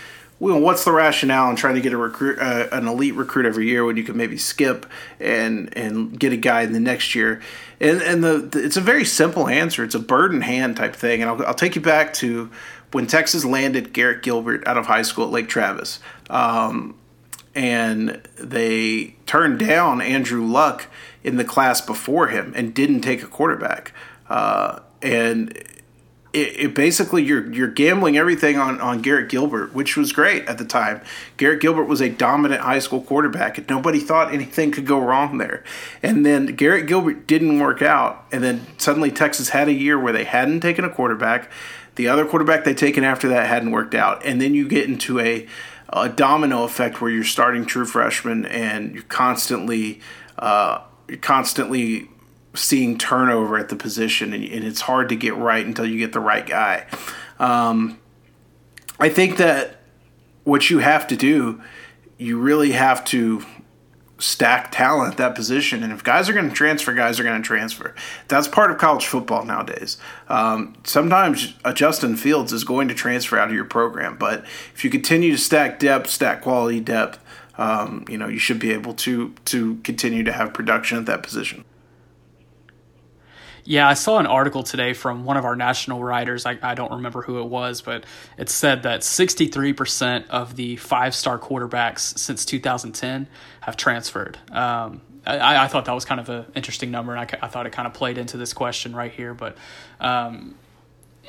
what's 0.42 0.84
the 0.84 0.92
rationale 0.92 1.50
in 1.50 1.56
trying 1.56 1.74
to 1.76 1.80
get 1.80 1.92
a 1.92 1.96
recruit, 1.96 2.38
uh, 2.38 2.66
an 2.72 2.88
elite 2.88 3.14
recruit 3.14 3.46
every 3.46 3.68
year 3.68 3.84
when 3.84 3.96
you 3.96 4.02
could 4.02 4.16
maybe 4.16 4.36
skip 4.36 4.86
and 5.20 5.76
and 5.76 6.18
get 6.18 6.32
a 6.32 6.36
guy 6.36 6.62
in 6.62 6.72
the 6.72 6.80
next 6.80 7.14
year? 7.14 7.40
And 7.80 8.02
and 8.02 8.24
the, 8.24 8.38
the 8.38 8.64
it's 8.64 8.76
a 8.76 8.80
very 8.80 9.04
simple 9.04 9.46
answer. 9.46 9.84
It's 9.84 9.94
a 9.94 10.00
bird 10.00 10.34
in 10.34 10.40
hand 10.40 10.76
type 10.76 10.96
thing. 10.96 11.22
And 11.22 11.30
I'll, 11.30 11.46
I'll 11.46 11.54
take 11.54 11.76
you 11.76 11.80
back 11.80 12.12
to 12.14 12.50
when 12.90 13.06
Texas 13.06 13.44
landed 13.44 13.92
Garrett 13.92 14.22
Gilbert 14.22 14.66
out 14.66 14.76
of 14.76 14.86
high 14.86 15.02
school 15.02 15.26
at 15.26 15.30
Lake 15.30 15.48
Travis, 15.48 16.00
um, 16.28 16.98
and 17.54 18.20
they 18.36 19.14
turned 19.26 19.60
down 19.60 20.00
Andrew 20.00 20.44
Luck 20.44 20.88
in 21.22 21.36
the 21.36 21.44
class 21.44 21.80
before 21.80 22.28
him 22.28 22.52
and 22.56 22.74
didn't 22.74 23.02
take 23.02 23.22
a 23.22 23.28
quarterback. 23.28 23.92
Uh, 24.28 24.80
and 25.00 25.56
it, 26.32 26.60
it, 26.60 26.74
basically 26.74 27.22
you're 27.22 27.52
you're 27.52 27.68
gambling 27.68 28.16
everything 28.16 28.58
on, 28.58 28.80
on 28.80 29.02
Garrett 29.02 29.28
Gilbert, 29.28 29.74
which 29.74 29.96
was 29.96 30.12
great 30.12 30.46
at 30.46 30.58
the 30.58 30.64
time. 30.64 31.02
Garrett 31.36 31.60
Gilbert 31.60 31.84
was 31.84 32.00
a 32.00 32.08
dominant 32.08 32.62
high 32.62 32.78
school 32.78 33.02
quarterback, 33.02 33.58
and 33.58 33.68
nobody 33.68 34.00
thought 34.00 34.32
anything 34.32 34.70
could 34.70 34.86
go 34.86 34.98
wrong 34.98 35.38
there. 35.38 35.62
And 36.02 36.24
then 36.24 36.46
Garrett 36.56 36.86
Gilbert 36.86 37.26
didn't 37.26 37.58
work 37.58 37.82
out, 37.82 38.26
and 38.32 38.42
then 38.42 38.66
suddenly 38.78 39.10
Texas 39.10 39.50
had 39.50 39.68
a 39.68 39.72
year 39.72 39.98
where 39.98 40.12
they 40.12 40.24
hadn't 40.24 40.60
taken 40.60 40.84
a 40.84 40.90
quarterback. 40.90 41.50
The 41.96 42.08
other 42.08 42.24
quarterback 42.24 42.64
they'd 42.64 42.78
taken 42.78 43.04
after 43.04 43.28
that 43.28 43.46
hadn't 43.46 43.70
worked 43.70 43.94
out, 43.94 44.24
and 44.24 44.40
then 44.40 44.54
you 44.54 44.66
get 44.66 44.88
into 44.88 45.20
a 45.20 45.46
a 45.94 46.08
domino 46.08 46.64
effect 46.64 47.02
where 47.02 47.10
you're 47.10 47.22
starting 47.22 47.66
true 47.66 47.84
freshmen 47.84 48.46
and 48.46 48.94
you're 48.94 49.02
constantly 49.04 50.00
uh, 50.38 50.80
you're 51.06 51.18
constantly 51.18 52.08
seeing 52.54 52.98
turnover 52.98 53.58
at 53.58 53.68
the 53.68 53.76
position, 53.76 54.32
and, 54.32 54.44
and, 54.44 54.64
it's 54.64 54.82
hard 54.82 55.08
to 55.08 55.16
get 55.16 55.34
right 55.36 55.64
until 55.64 55.86
you 55.86 55.98
get 55.98 56.12
the 56.12 56.20
right 56.20 56.46
guy. 56.46 56.86
Um, 57.38 57.98
I 59.00 59.08
think 59.08 59.38
that 59.38 59.80
what 60.44 60.68
you 60.68 60.78
have 60.80 61.06
to 61.08 61.16
do, 61.16 61.62
you 62.18 62.38
really 62.38 62.72
have 62.72 63.04
to 63.06 63.44
stack 64.22 64.70
talent 64.70 65.12
at 65.12 65.18
that 65.18 65.34
position. 65.34 65.82
And 65.82 65.92
if 65.92 66.04
guys 66.04 66.28
are 66.28 66.32
going 66.32 66.48
to 66.48 66.54
transfer, 66.54 66.94
guys 66.94 67.18
are 67.18 67.24
going 67.24 67.42
to 67.42 67.46
transfer. 67.46 67.94
That's 68.28 68.46
part 68.46 68.70
of 68.70 68.78
college 68.78 69.06
football 69.06 69.44
nowadays. 69.44 69.98
Um, 70.28 70.76
sometimes 70.84 71.54
a 71.64 71.74
Justin 71.74 72.16
Fields 72.16 72.52
is 72.52 72.62
going 72.62 72.88
to 72.88 72.94
transfer 72.94 73.38
out 73.38 73.48
of 73.48 73.54
your 73.54 73.64
program, 73.64 74.16
but 74.16 74.44
if 74.74 74.84
you 74.84 74.90
continue 74.90 75.32
to 75.32 75.38
stack 75.38 75.80
depth, 75.80 76.08
stack 76.08 76.42
quality 76.42 76.80
depth, 76.80 77.18
um, 77.58 78.04
you 78.08 78.16
know 78.16 78.28
you 78.28 78.38
should 78.38 78.58
be 78.58 78.72
able 78.72 78.94
to 78.94 79.34
to 79.46 79.76
continue 79.84 80.22
to 80.24 80.32
have 80.32 80.54
production 80.54 80.96
at 80.98 81.06
that 81.06 81.22
position. 81.22 81.64
Yeah, 83.64 83.88
I 83.88 83.94
saw 83.94 84.18
an 84.18 84.26
article 84.26 84.64
today 84.64 84.92
from 84.92 85.24
one 85.24 85.36
of 85.36 85.44
our 85.44 85.54
national 85.54 86.02
writers. 86.02 86.46
I, 86.46 86.58
I 86.62 86.74
don't 86.74 86.90
remember 86.90 87.22
who 87.22 87.40
it 87.40 87.46
was, 87.46 87.80
but 87.80 88.04
it 88.36 88.48
said 88.48 88.82
that 88.82 89.00
63% 89.00 90.28
of 90.28 90.56
the 90.56 90.76
five 90.76 91.14
star 91.14 91.38
quarterbacks 91.38 92.18
since 92.18 92.44
2010 92.44 93.28
have 93.60 93.76
transferred. 93.76 94.38
Um, 94.50 95.00
I, 95.24 95.64
I, 95.64 95.68
thought 95.68 95.84
that 95.84 95.92
was 95.92 96.04
kind 96.04 96.20
of 96.20 96.28
an 96.28 96.46
interesting 96.56 96.90
number, 96.90 97.14
and 97.14 97.20
I, 97.20 97.46
I, 97.46 97.48
thought 97.48 97.66
it 97.66 97.70
kind 97.70 97.86
of 97.86 97.94
played 97.94 98.18
into 98.18 98.36
this 98.36 98.52
question 98.52 98.96
right 98.96 99.12
here. 99.12 99.34
But 99.34 99.56
um, 100.00 100.56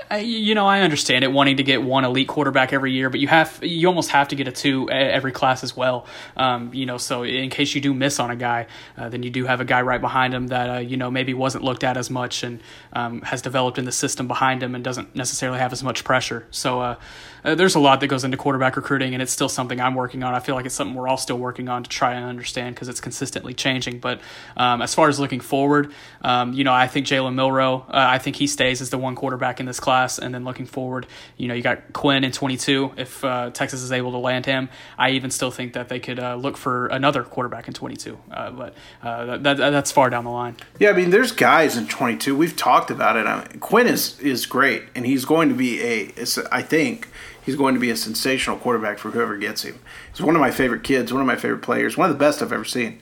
I, 0.09 0.19
you 0.19 0.55
know, 0.55 0.65
I 0.65 0.81
understand 0.81 1.23
it 1.23 1.31
wanting 1.31 1.57
to 1.57 1.63
get 1.63 1.83
one 1.83 2.03
elite 2.03 2.27
quarterback 2.27 2.73
every 2.73 2.91
year, 2.91 3.09
but 3.09 3.19
you 3.19 3.27
have 3.27 3.59
you 3.61 3.87
almost 3.87 4.09
have 4.09 4.27
to 4.29 4.35
get 4.35 4.47
a 4.47 4.51
two 4.51 4.89
every 4.89 5.31
class 5.31 5.63
as 5.63 5.77
well. 5.77 6.07
Um, 6.35 6.73
you 6.73 6.85
know, 6.85 6.97
so 6.97 7.23
in 7.23 7.49
case 7.49 7.75
you 7.75 7.81
do 7.81 7.93
miss 7.93 8.19
on 8.19 8.31
a 8.31 8.35
guy, 8.35 8.67
uh, 8.97 9.09
then 9.09 9.21
you 9.21 9.29
do 9.29 9.45
have 9.45 9.61
a 9.61 9.65
guy 9.65 9.81
right 9.81 10.01
behind 10.01 10.33
him 10.33 10.47
that 10.47 10.69
uh, 10.69 10.79
you 10.79 10.97
know 10.97 11.11
maybe 11.11 11.33
wasn't 11.33 11.63
looked 11.63 11.83
at 11.83 11.95
as 11.95 12.09
much 12.09 12.43
and 12.43 12.59
um, 12.93 13.21
has 13.21 13.41
developed 13.41 13.77
in 13.77 13.85
the 13.85 13.91
system 13.91 14.27
behind 14.27 14.63
him 14.63 14.73
and 14.73 14.83
doesn't 14.83 15.15
necessarily 15.15 15.59
have 15.59 15.71
as 15.71 15.83
much 15.83 16.03
pressure. 16.03 16.47
So 16.49 16.81
uh, 16.81 16.95
uh, 17.43 17.55
there's 17.55 17.75
a 17.75 17.79
lot 17.79 17.99
that 17.99 18.07
goes 18.07 18.23
into 18.23 18.37
quarterback 18.37 18.75
recruiting, 18.75 19.13
and 19.13 19.21
it's 19.21 19.31
still 19.31 19.49
something 19.49 19.79
I'm 19.79 19.95
working 19.95 20.23
on. 20.23 20.33
I 20.33 20.39
feel 20.39 20.55
like 20.55 20.65
it's 20.65 20.75
something 20.75 20.95
we're 20.95 21.07
all 21.07 21.17
still 21.17 21.37
working 21.37 21.69
on 21.69 21.83
to 21.83 21.89
try 21.89 22.13
and 22.13 22.25
understand 22.25 22.75
because 22.75 22.89
it's 22.89 23.01
consistently 23.01 23.53
changing. 23.53 23.99
But 23.99 24.21
um, 24.57 24.81
as 24.81 24.95
far 24.95 25.09
as 25.09 25.19
looking 25.19 25.39
forward, 25.39 25.93
um, 26.21 26.53
you 26.53 26.63
know, 26.63 26.73
I 26.73 26.87
think 26.87 27.05
Jalen 27.05 27.35
Milroe, 27.35 27.85
uh, 27.87 27.91
I 27.91 28.17
think 28.17 28.35
he 28.35 28.47
stays 28.47 28.81
as 28.81 28.89
the 28.89 28.97
one 28.97 29.15
quarterback 29.15 29.59
in 29.59 29.65
this 29.65 29.79
class, 29.79 30.19
and 30.19 30.33
then 30.33 30.43
looking 30.43 30.65
forward, 30.65 31.07
you 31.37 31.47
know, 31.47 31.53
you 31.53 31.61
got 31.61 31.93
Quinn 31.93 32.23
in 32.23 32.31
22. 32.31 32.93
If 32.97 33.23
uh, 33.23 33.49
Texas 33.51 33.81
is 33.81 33.91
able 33.91 34.11
to 34.11 34.17
land 34.17 34.45
him, 34.45 34.69
I 34.97 35.11
even 35.11 35.31
still 35.31 35.51
think 35.51 35.73
that 35.73 35.89
they 35.89 35.99
could 35.99 36.19
uh, 36.19 36.35
look 36.35 36.57
for 36.57 36.87
another 36.87 37.23
quarterback 37.23 37.67
in 37.67 37.73
22. 37.73 38.17
Uh, 38.31 38.51
but 38.51 38.75
that, 39.01 39.43
that, 39.43 39.57
that's 39.57 39.91
far 39.91 40.09
down 40.09 40.23
the 40.23 40.31
line. 40.31 40.55
Yeah, 40.79 40.89
I 40.89 40.93
mean, 40.93 41.09
there's 41.09 41.31
guys 41.31 41.77
in 41.77 41.87
22. 41.87 42.35
We've 42.35 42.55
talked 42.55 42.89
about 42.89 43.15
it. 43.17 43.25
I 43.25 43.39
mean, 43.39 43.59
Quinn 43.59 43.87
is 43.87 44.19
is 44.19 44.45
great, 44.45 44.83
and 44.95 45.05
he's 45.05 45.25
going 45.25 45.49
to 45.49 45.55
be 45.55 45.81
a. 45.81 46.11
I 46.51 46.61
think 46.61 47.07
he's 47.43 47.55
going 47.55 47.73
to 47.73 47.79
be 47.79 47.89
a 47.89 47.95
sensational 47.95 48.57
quarterback 48.57 48.97
for 48.97 49.11
whoever 49.11 49.37
gets 49.37 49.63
him. 49.63 49.79
He's 50.11 50.21
one 50.21 50.35
of 50.35 50.41
my 50.41 50.51
favorite 50.51 50.83
kids, 50.83 51.11
one 51.11 51.21
of 51.21 51.27
my 51.27 51.35
favorite 51.35 51.61
players, 51.61 51.97
one 51.97 52.09
of 52.09 52.15
the 52.15 52.19
best 52.19 52.41
I've 52.41 52.53
ever 52.53 52.65
seen. 52.65 53.01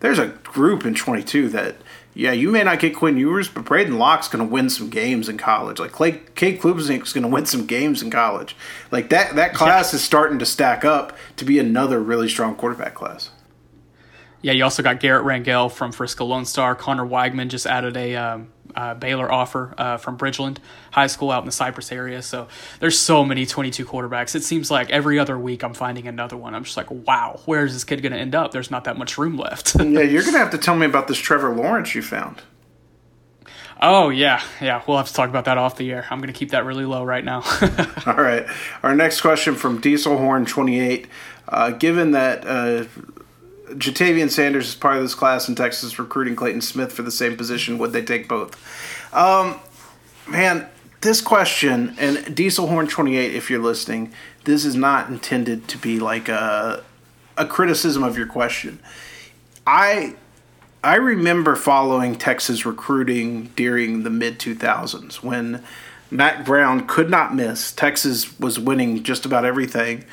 There's 0.00 0.18
a 0.18 0.28
group 0.28 0.84
in 0.84 0.94
22 0.94 1.48
that, 1.50 1.76
yeah, 2.12 2.32
you 2.32 2.50
may 2.50 2.64
not 2.64 2.80
get 2.80 2.96
Quinn 2.96 3.16
Ewers, 3.16 3.48
but 3.48 3.64
Braden 3.64 3.98
Locke's 3.98 4.26
going 4.28 4.46
to 4.46 4.52
win 4.52 4.68
some 4.68 4.90
games 4.90 5.28
in 5.28 5.38
college. 5.38 5.78
Like 5.78 5.92
Clay, 5.92 6.22
Cade 6.34 6.60
Klubnik's 6.60 7.12
going 7.12 7.22
to 7.22 7.28
win 7.28 7.46
some 7.46 7.66
games 7.66 8.02
in 8.02 8.10
college. 8.10 8.56
Like 8.90 9.10
that, 9.10 9.36
that 9.36 9.54
class 9.54 9.92
yeah. 9.92 9.96
is 9.96 10.02
starting 10.02 10.40
to 10.40 10.46
stack 10.46 10.84
up 10.84 11.16
to 11.36 11.44
be 11.44 11.58
another 11.58 12.00
really 12.00 12.28
strong 12.28 12.56
quarterback 12.56 12.94
class. 12.94 13.30
Yeah, 14.42 14.52
you 14.52 14.64
also 14.64 14.82
got 14.82 14.98
Garrett 14.98 15.24
Rangel 15.24 15.70
from 15.70 15.92
Frisco 15.92 16.24
Lone 16.24 16.44
Star. 16.44 16.74
Conner 16.74 17.06
Weigman 17.06 17.46
just 17.46 17.64
added 17.64 17.96
a 17.96 18.16
um, 18.16 18.52
uh, 18.74 18.94
Baylor 18.94 19.30
offer 19.30 19.74
uh, 19.78 19.96
from 19.96 20.18
Bridgeland 20.18 20.58
High 20.90 21.06
School 21.06 21.30
out 21.30 21.42
in 21.42 21.46
the 21.46 21.52
Cypress 21.52 21.92
area. 21.92 22.22
So 22.22 22.48
there's 22.80 22.98
so 22.98 23.24
many 23.24 23.46
22 23.46 23.84
quarterbacks. 23.84 24.34
It 24.34 24.42
seems 24.42 24.70
like 24.70 24.90
every 24.90 25.18
other 25.18 25.38
week 25.38 25.62
I'm 25.62 25.74
finding 25.74 26.08
another 26.08 26.36
one. 26.36 26.54
I'm 26.54 26.64
just 26.64 26.76
like, 26.76 26.90
wow, 26.90 27.40
where 27.44 27.64
is 27.64 27.72
this 27.72 27.84
kid 27.84 28.02
going 28.02 28.12
to 28.12 28.18
end 28.18 28.34
up? 28.34 28.52
There's 28.52 28.70
not 28.70 28.84
that 28.84 28.98
much 28.98 29.18
room 29.18 29.36
left. 29.36 29.74
yeah, 29.78 30.00
you're 30.00 30.22
going 30.22 30.34
to 30.34 30.38
have 30.38 30.50
to 30.50 30.58
tell 30.58 30.76
me 30.76 30.86
about 30.86 31.08
this 31.08 31.18
Trevor 31.18 31.54
Lawrence 31.54 31.94
you 31.94 32.02
found. 32.02 32.42
Oh 33.84 34.10
yeah, 34.10 34.40
yeah. 34.60 34.80
We'll 34.86 34.96
have 34.96 35.08
to 35.08 35.12
talk 35.12 35.28
about 35.28 35.46
that 35.46 35.58
off 35.58 35.76
the 35.76 35.90
air. 35.90 36.06
I'm 36.08 36.20
going 36.20 36.32
to 36.32 36.38
keep 36.38 36.50
that 36.50 36.64
really 36.64 36.84
low 36.84 37.02
right 37.02 37.24
now. 37.24 37.42
All 38.06 38.14
right. 38.14 38.46
Our 38.84 38.94
next 38.94 39.20
question 39.22 39.56
from 39.56 39.82
Dieselhorn28. 39.82 41.06
Uh, 41.48 41.70
given 41.70 42.12
that 42.12 42.46
uh, 42.46 42.84
Ja'Tavion 43.70 44.30
Sanders 44.30 44.68
is 44.68 44.74
part 44.74 44.96
of 44.96 45.02
this 45.02 45.14
class 45.14 45.48
in 45.48 45.54
Texas 45.54 45.98
recruiting 45.98 46.36
Clayton 46.36 46.60
Smith 46.60 46.92
for 46.92 47.02
the 47.02 47.10
same 47.10 47.36
position, 47.36 47.78
would 47.78 47.92
they 47.92 48.02
take 48.02 48.28
both? 48.28 48.56
Um, 49.14 49.60
man, 50.28 50.68
this 51.00 51.20
question 51.20 51.94
and 51.98 52.18
Dieselhorn28, 52.18 53.32
if 53.32 53.50
you're 53.50 53.62
listening, 53.62 54.12
this 54.44 54.64
is 54.64 54.74
not 54.74 55.08
intended 55.08 55.68
to 55.68 55.78
be 55.78 56.00
like 56.00 56.28
a 56.28 56.84
a 57.36 57.46
criticism 57.46 58.02
of 58.02 58.16
your 58.16 58.26
question. 58.26 58.78
I 59.66 60.16
I 60.84 60.96
remember 60.96 61.54
following 61.54 62.16
Texas 62.16 62.66
recruiting 62.66 63.52
during 63.56 64.02
the 64.02 64.10
mid 64.10 64.38
2000s 64.38 65.22
when 65.22 65.62
Mack 66.10 66.44
Brown 66.44 66.86
could 66.86 67.08
not 67.08 67.34
miss. 67.34 67.72
Texas 67.72 68.38
was 68.38 68.58
winning 68.58 69.02
just 69.02 69.24
about 69.24 69.44
everything. 69.44 70.04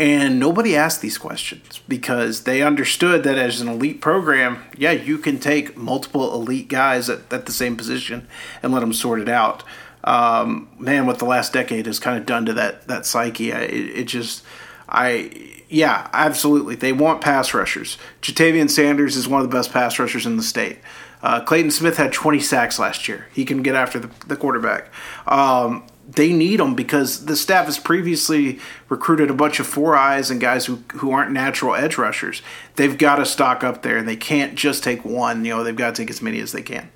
And 0.00 0.40
nobody 0.40 0.74
asked 0.74 1.02
these 1.02 1.18
questions 1.18 1.82
because 1.86 2.44
they 2.44 2.62
understood 2.62 3.22
that 3.24 3.36
as 3.36 3.60
an 3.60 3.68
elite 3.68 4.00
program, 4.00 4.64
yeah, 4.74 4.92
you 4.92 5.18
can 5.18 5.38
take 5.38 5.76
multiple 5.76 6.32
elite 6.32 6.68
guys 6.68 7.10
at, 7.10 7.30
at 7.30 7.44
the 7.44 7.52
same 7.52 7.76
position 7.76 8.26
and 8.62 8.72
let 8.72 8.80
them 8.80 8.94
sort 8.94 9.20
it 9.20 9.28
out. 9.28 9.62
Um, 10.02 10.70
man, 10.78 11.04
what 11.04 11.18
the 11.18 11.26
last 11.26 11.52
decade 11.52 11.84
has 11.84 11.98
kind 11.98 12.16
of 12.16 12.24
done 12.24 12.46
to 12.46 12.54
that 12.54 12.88
that 12.88 13.04
psyche, 13.04 13.50
it, 13.50 13.70
it 13.70 14.04
just, 14.04 14.42
I 14.88 15.58
yeah, 15.68 16.08
absolutely. 16.14 16.76
They 16.76 16.94
want 16.94 17.20
pass 17.20 17.52
rushers. 17.52 17.98
Ja'Tavion 18.22 18.70
Sanders 18.70 19.16
is 19.16 19.28
one 19.28 19.42
of 19.42 19.50
the 19.50 19.54
best 19.54 19.70
pass 19.70 19.98
rushers 19.98 20.24
in 20.24 20.38
the 20.38 20.42
state. 20.42 20.78
Uh, 21.22 21.42
Clayton 21.42 21.70
Smith 21.70 21.98
had 21.98 22.10
20 22.10 22.40
sacks 22.40 22.78
last 22.78 23.06
year. 23.06 23.26
He 23.34 23.44
can 23.44 23.62
get 23.62 23.74
after 23.74 23.98
the, 23.98 24.10
the 24.26 24.36
quarterback. 24.36 24.90
Um, 25.26 25.84
they 26.10 26.32
need 26.32 26.58
them 26.58 26.74
because 26.74 27.26
the 27.26 27.36
staff 27.36 27.66
has 27.66 27.78
previously 27.78 28.58
recruited 28.88 29.30
a 29.30 29.34
bunch 29.34 29.60
of 29.60 29.66
four 29.66 29.96
eyes 29.96 30.30
and 30.30 30.40
guys 30.40 30.66
who, 30.66 30.82
who 30.94 31.12
aren't 31.12 31.30
natural 31.30 31.74
edge 31.74 31.98
rushers. 31.98 32.42
They've 32.76 32.96
got 32.96 33.16
to 33.16 33.26
stock 33.26 33.62
up 33.62 33.82
there, 33.82 33.96
and 33.96 34.08
they 34.08 34.16
can't 34.16 34.54
just 34.54 34.82
take 34.82 35.04
one. 35.04 35.44
You 35.44 35.56
know, 35.56 35.64
they've 35.64 35.76
got 35.76 35.94
to 35.94 36.02
take 36.02 36.10
as 36.10 36.20
many 36.20 36.40
as 36.40 36.52
they 36.52 36.62
can. 36.62 36.90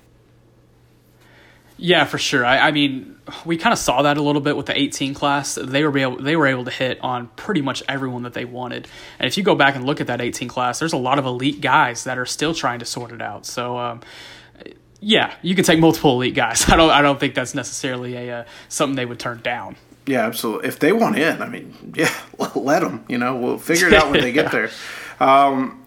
Yeah, 1.77 2.05
for 2.05 2.17
sure. 2.17 2.45
I, 2.45 2.59
I 2.59 2.71
mean, 2.71 3.17
we 3.45 3.57
kind 3.57 3.73
of 3.73 3.79
saw 3.79 4.01
that 4.03 4.17
a 4.17 4.21
little 4.21 4.41
bit 4.41 4.55
with 4.55 4.65
the 4.65 4.79
18 4.79 5.13
class. 5.13 5.55
They 5.55 5.83
were 5.83 5.97
able 5.97 6.17
they 6.17 6.35
were 6.35 6.47
able 6.47 6.65
to 6.65 6.71
hit 6.71 6.99
on 7.01 7.27
pretty 7.35 7.61
much 7.61 7.83
everyone 7.89 8.23
that 8.23 8.33
they 8.33 8.45
wanted. 8.45 8.87
And 9.19 9.27
if 9.27 9.37
you 9.37 9.43
go 9.43 9.55
back 9.55 9.75
and 9.75 9.85
look 9.85 9.99
at 9.99 10.07
that 10.07 10.21
18 10.21 10.47
class, 10.47 10.79
there's 10.79 10.93
a 10.93 10.97
lot 10.97 11.19
of 11.19 11.25
elite 11.25 11.59
guys 11.61 12.05
that 12.05 12.17
are 12.17 12.25
still 12.25 12.53
trying 12.53 12.79
to 12.79 12.85
sort 12.85 13.11
it 13.11 13.21
out. 13.21 13.45
So. 13.45 13.77
Um, 13.77 14.01
yeah, 15.05 15.35
you 15.43 15.53
can 15.53 15.63
take 15.63 15.79
multiple 15.79 16.13
elite 16.13 16.33
guys. 16.33 16.65
I 16.67 16.75
don't. 16.75 16.89
I 16.89 17.03
don't 17.03 17.19
think 17.19 17.35
that's 17.35 17.53
necessarily 17.53 18.15
a 18.15 18.39
uh, 18.39 18.45
something 18.69 18.95
they 18.95 19.05
would 19.05 19.19
turn 19.19 19.39
down. 19.41 19.75
Yeah, 20.07 20.25
absolutely. 20.25 20.67
If 20.67 20.79
they 20.79 20.91
want 20.91 21.17
in, 21.17 21.41
I 21.41 21.47
mean, 21.47 21.93
yeah, 21.95 22.13
let 22.55 22.81
them. 22.81 23.05
You 23.07 23.19
know, 23.19 23.35
we'll 23.35 23.59
figure 23.59 23.87
it 23.87 23.93
out 23.93 24.09
when 24.09 24.21
they 24.21 24.31
get 24.31 24.51
there. 24.51 24.71
Um, 25.19 25.85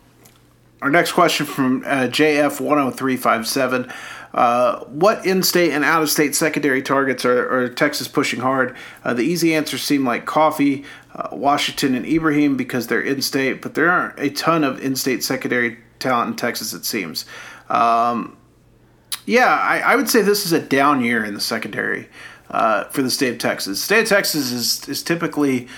our 0.80 0.90
next 0.90 1.12
question 1.12 1.46
from 1.46 1.82
uh, 1.84 2.06
JF 2.06 2.60
one 2.60 2.78
zero 2.78 2.90
three 2.92 3.16
five 3.16 3.46
seven. 3.46 3.92
Uh, 4.32 4.84
what 4.84 5.24
in-state 5.24 5.72
and 5.72 5.82
out-of-state 5.82 6.34
secondary 6.34 6.82
targets 6.82 7.24
are, 7.24 7.50
are 7.50 7.68
Texas 7.70 8.06
pushing 8.06 8.40
hard? 8.40 8.76
Uh, 9.02 9.14
the 9.14 9.22
easy 9.22 9.54
answers 9.54 9.82
seem 9.82 10.04
like 10.04 10.26
Coffey, 10.26 10.84
uh, 11.14 11.30
Washington, 11.32 11.94
and 11.94 12.04
Ibraheem 12.04 12.54
because 12.54 12.88
they're 12.88 13.00
in-state, 13.00 13.62
but 13.62 13.74
there 13.74 13.88
aren't 13.88 14.20
a 14.20 14.28
ton 14.28 14.64
of 14.64 14.84
in-state 14.84 15.24
secondary 15.24 15.78
talent 15.98 16.32
in 16.32 16.36
Texas. 16.36 16.74
It 16.74 16.84
seems. 16.84 17.24
Um, 17.70 18.36
yeah, 19.28 19.46
I, 19.46 19.80
I, 19.80 19.96
would 19.96 20.08
say 20.08 20.22
this 20.22 20.46
is 20.46 20.52
a 20.52 20.60
down 20.60 21.02
year 21.04 21.22
in 21.22 21.34
the 21.34 21.40
secondary 21.40 22.08
uh, 22.50 22.84
for 22.84 23.02
the 23.02 23.10
state 23.10 23.34
of 23.34 23.38
Texas. 23.38 23.80
State 23.82 24.04
of 24.04 24.08
Texas 24.08 24.50
is 24.50 24.88
is 24.88 25.02
typically 25.02 25.68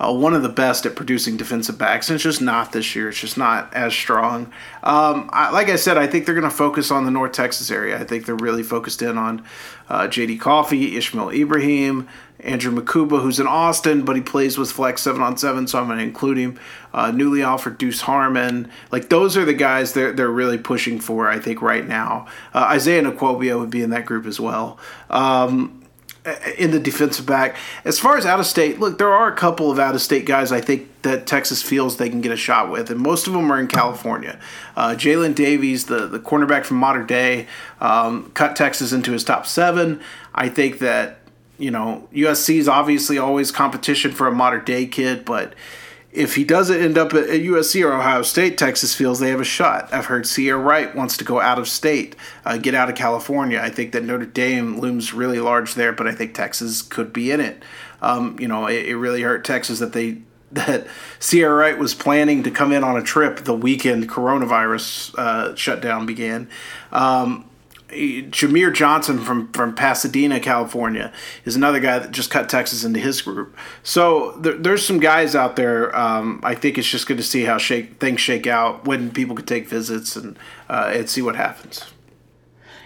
uh, 0.00 0.12
one 0.12 0.34
of 0.34 0.42
the 0.42 0.48
best 0.48 0.86
at 0.86 0.94
producing 0.94 1.36
defensive 1.36 1.76
backs, 1.78 2.08
and 2.08 2.14
it's 2.14 2.24
just 2.24 2.40
not 2.40 2.72
this 2.72 2.94
year. 2.94 3.08
It's 3.08 3.20
just 3.20 3.36
not 3.36 3.72
as 3.74 3.92
strong. 3.92 4.52
Um, 4.82 5.28
I, 5.32 5.50
like 5.50 5.68
I 5.68 5.76
said, 5.76 5.96
I 5.96 6.06
think 6.06 6.24
they're 6.24 6.34
going 6.34 6.48
to 6.48 6.56
focus 6.56 6.90
on 6.90 7.04
the 7.04 7.10
North 7.10 7.32
Texas 7.32 7.70
area. 7.70 7.98
I 7.98 8.04
think 8.04 8.26
they're 8.26 8.36
really 8.36 8.62
focused 8.62 9.02
in 9.02 9.18
on 9.18 9.44
uh, 9.88 10.06
J.D. 10.06 10.38
Coffey, 10.38 10.96
Ishmael 10.96 11.30
Ibraheem, 11.30 12.08
Andrew 12.40 12.72
Mukuba, 12.72 13.20
who's 13.20 13.40
in 13.40 13.46
Austin, 13.48 14.04
but 14.04 14.14
he 14.14 14.22
plays 14.22 14.56
with 14.56 14.70
flex 14.70 15.02
seven 15.02 15.22
on 15.22 15.36
seven, 15.36 15.66
so 15.66 15.80
I'm 15.80 15.86
going 15.86 15.98
to 15.98 16.04
include 16.04 16.38
him. 16.38 16.60
Uh, 16.92 17.10
newly 17.10 17.42
offered 17.42 17.76
Deuce 17.76 18.00
Harmon, 18.02 18.70
like 18.90 19.08
those 19.08 19.36
are 19.36 19.44
the 19.44 19.52
guys 19.52 19.92
they're 19.92 20.12
they're 20.12 20.30
really 20.30 20.56
pushing 20.56 21.00
for. 21.00 21.28
I 21.28 21.38
think 21.38 21.60
right 21.60 21.86
now, 21.86 22.26
uh, 22.54 22.60
Isaiah 22.70 23.02
Nwokobia 23.02 23.58
would 23.58 23.70
be 23.70 23.82
in 23.82 23.90
that 23.90 24.06
group 24.06 24.24
as 24.24 24.40
well. 24.40 24.78
Um, 25.10 25.77
in 26.58 26.70
the 26.70 26.80
defensive 26.80 27.26
back. 27.26 27.56
As 27.84 27.98
far 27.98 28.16
as 28.16 28.26
out 28.26 28.40
of 28.40 28.46
state, 28.46 28.78
look, 28.80 28.98
there 28.98 29.12
are 29.12 29.32
a 29.32 29.36
couple 29.36 29.70
of 29.70 29.78
out 29.78 29.94
of 29.94 30.02
state 30.02 30.26
guys 30.26 30.52
I 30.52 30.60
think 30.60 30.88
that 31.02 31.26
Texas 31.26 31.62
feels 31.62 31.96
they 31.96 32.08
can 32.08 32.20
get 32.20 32.32
a 32.32 32.36
shot 32.36 32.70
with, 32.70 32.90
and 32.90 33.00
most 33.00 33.26
of 33.26 33.32
them 33.32 33.50
are 33.50 33.58
in 33.58 33.68
California. 33.68 34.38
Uh, 34.76 34.90
Jalen 34.90 35.34
Davies, 35.34 35.86
the, 35.86 36.06
the 36.06 36.18
cornerback 36.18 36.64
from 36.64 36.78
Mater 36.78 37.04
Dei, 37.04 37.46
um, 37.80 38.30
cut 38.32 38.56
Texas 38.56 38.92
into 38.92 39.12
his 39.12 39.24
top 39.24 39.46
seven. 39.46 40.00
I 40.34 40.48
think 40.48 40.80
that, 40.80 41.20
you 41.58 41.70
know, 41.70 42.08
USC 42.12 42.56
is 42.56 42.68
obviously 42.68 43.18
always 43.18 43.50
competition 43.50 44.12
for 44.12 44.26
a 44.26 44.32
Mater 44.32 44.60
Dei 44.60 44.86
kid, 44.86 45.24
but 45.24 45.54
if 46.10 46.36
he 46.36 46.44
doesn't 46.44 46.80
end 46.80 46.96
up 46.96 47.12
at 47.12 47.28
USC 47.28 47.84
or 47.84 47.92
Ohio 47.92 48.22
State, 48.22 48.56
Texas 48.56 48.94
feels 48.94 49.20
they 49.20 49.28
have 49.28 49.40
a 49.40 49.44
shot. 49.44 49.92
I've 49.92 50.06
heard 50.06 50.24
Ceyair 50.24 50.62
Wright 50.62 50.94
wants 50.94 51.18
to 51.18 51.24
go 51.24 51.40
out 51.40 51.58
of 51.58 51.68
state, 51.68 52.16
uh, 52.46 52.56
get 52.56 52.74
out 52.74 52.88
of 52.88 52.94
California. 52.94 53.60
I 53.60 53.68
think 53.68 53.92
that 53.92 54.04
Notre 54.04 54.24
Dame 54.24 54.80
looms 54.80 55.12
really 55.12 55.38
large 55.38 55.74
there, 55.74 55.92
but 55.92 56.06
I 56.06 56.12
think 56.12 56.34
Texas 56.34 56.80
could 56.80 57.12
be 57.12 57.30
in 57.30 57.40
it. 57.40 57.62
Um, 58.00 58.38
you 58.40 58.48
know, 58.48 58.66
it, 58.66 58.86
it, 58.86 58.96
really 58.96 59.22
hurt 59.22 59.44
Texas 59.44 59.80
that 59.80 59.92
they 59.92 60.22
that 60.52 60.86
Ceyair 61.20 61.58
Wright 61.58 61.78
was 61.78 61.94
planning 61.94 62.42
to 62.44 62.50
come 62.50 62.72
in 62.72 62.82
on 62.82 62.96
a 62.96 63.02
trip 63.02 63.40
the 63.40 63.54
weekend 63.54 64.08
coronavirus 64.08 65.14
uh, 65.18 65.54
shutdown 65.56 66.06
began. 66.06 66.48
Um, 66.90 67.44
Jameer 67.88 68.74
Johnson 68.74 69.18
from, 69.18 69.50
from 69.52 69.74
Pasadena, 69.74 70.40
California, 70.40 71.12
is 71.44 71.56
another 71.56 71.80
guy 71.80 71.98
that 71.98 72.10
just 72.10 72.30
cut 72.30 72.48
Texas 72.48 72.84
into 72.84 73.00
his 73.00 73.22
group. 73.22 73.56
So 73.82 74.32
there, 74.32 74.54
there's 74.54 74.84
some 74.84 75.00
guys 75.00 75.34
out 75.34 75.56
there. 75.56 75.94
Um, 75.96 76.40
I 76.42 76.54
think 76.54 76.76
it's 76.76 76.88
just 76.88 77.06
good 77.06 77.16
to 77.16 77.22
see 77.22 77.44
how 77.44 77.56
shake, 77.56 77.98
things 77.98 78.20
shake 78.20 78.46
out 78.46 78.84
when 78.84 79.10
people 79.10 79.34
could 79.34 79.46
take 79.46 79.68
visits 79.68 80.16
and 80.16 80.38
uh, 80.68 80.92
and 80.94 81.08
see 81.08 81.22
what 81.22 81.36
happens. 81.36 81.84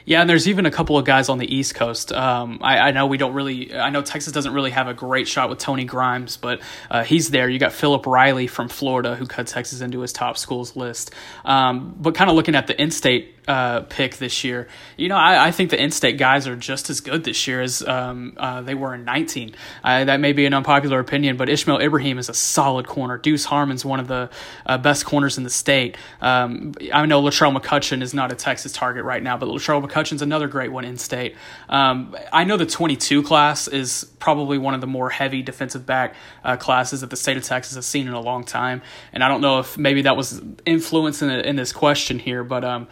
Yeah, 0.05 0.21
and 0.21 0.29
there's 0.29 0.49
even 0.49 0.67
a 0.67 0.71
couple 0.71 0.99
of 0.99 1.05
guys 1.05 1.29
on 1.29 1.39
the 1.39 1.55
East 1.55 1.75
Coast. 1.75 2.13
Um, 2.13 2.59
I, 2.61 2.79
I, 2.79 2.91
know 2.91 3.07
we 3.07 3.19
don't 3.19 3.35
really, 3.35 3.75
I 3.75 3.91
know 3.91 4.03
Texas 4.03 4.33
doesn't 4.33 4.53
really 4.53 4.71
have 4.71 4.89
a 4.89 4.95
great 4.95 5.29
shot 5.29 5.49
with 5.49 5.59
Tony 5.59 5.85
Grimes, 5.85 6.37
but 6.37 6.61
uh, 6.91 7.05
he's 7.05 7.31
there. 7.31 7.49
You 7.49 7.59
got 7.59 7.73
Philip 7.73 8.07
Riley 8.07 8.47
from 8.47 8.69
Florida 8.69 9.15
who 9.15 9.27
cut 9.27 9.47
Texas 9.47 9.81
into 9.81 10.01
his 10.01 10.13
top 10.13 10.39
schools 10.39 10.75
list. 10.75 11.13
Um, 11.45 11.95
but 11.99 12.15
kind 12.15 12.31
of 12.31 12.37
looking 12.37 12.55
at 12.55 12.67
the 12.67 12.81
in-state 12.81 13.37
uh, 13.49 13.81
pick 13.83 14.17
this 14.17 14.45
year. 14.45 14.69
You 14.97 15.09
know, 15.09 15.17
I, 15.17 15.49
I 15.49 15.51
think 15.51 15.71
the 15.71 15.83
in-state 15.83 16.17
guys 16.17 16.47
are 16.47 16.55
just 16.55 16.91
as 16.91 17.01
good 17.01 17.25
this 17.25 17.47
year 17.47 17.61
as 17.61 17.83
um, 17.83 18.35
uh, 18.37 18.63
they 18.63 18.75
were 18.75 18.95
in 18.95 19.05
19. 19.05 19.55
Uh, 19.83 20.05
that 20.05 20.21
may 20.21 20.33
be 20.33 20.47
an 20.47 20.55
unpopular 20.55 21.01
opinion, 21.01 21.37
but 21.37 21.49
Ishmael 21.49 21.79
Ibraheem 21.79 22.19
is 22.19 22.29
a 22.29 22.35
solid 22.35 22.87
corner. 22.87 23.19
Deuce 23.19 23.45
Harmon's 23.45 23.85
one 23.85 23.99
of 23.99 24.07
the 24.07 24.31
uh, 24.65 24.79
best 24.79 25.05
corners 25.05 25.39
in 25.39 25.45
the 25.45 25.51
state. 25.51 25.97
Um, 26.21 26.75
I 26.93 27.05
know 27.07 27.21
Latrell 27.21 27.57
McCutcheon 27.57 28.03
is 28.03 28.15
not 28.15 28.31
a 28.31 28.37
Texas 28.37 28.73
target 28.73 29.05
right 29.05 29.23
now, 29.23 29.37
but 29.37 29.49
Latrell 29.49 29.85
McCutcheon's 29.85 30.23
another 30.23 30.47
great 30.47 30.71
one 30.71 30.85
in-state. 30.85 31.35
Um, 31.69 32.17
I 32.33 32.45
know 32.45 32.57
the 32.57 32.67
22 32.67 33.23
class 33.25 33.67
is 33.67 34.05
probably 34.21 34.59
one 34.59 34.75
of 34.75 34.81
the 34.81 34.87
more 34.87 35.11
heavy 35.11 35.43
defensive 35.43 35.85
back 35.85 36.15
uh, 36.45 36.57
classes 36.57 37.01
that 37.01 37.11
the 37.11 37.17
state 37.17 37.37
of 37.37 37.43
Texas 37.43 37.75
has 37.75 37.87
seen 37.87 38.07
in 38.07 38.13
a 38.13 38.21
long 38.21 38.45
time, 38.45 38.83
and 39.13 39.25
I 39.25 39.29
don't 39.29 39.41
know 39.41 39.59
if 39.59 39.77
maybe 39.77 40.03
that 40.03 40.17
was 40.17 40.41
influencing 40.65 41.29
in, 41.29 41.41
in 41.41 41.57
this 41.57 41.73
question 41.73 42.21
here, 42.21 42.45
but 42.45 42.65
um, 42.65 42.87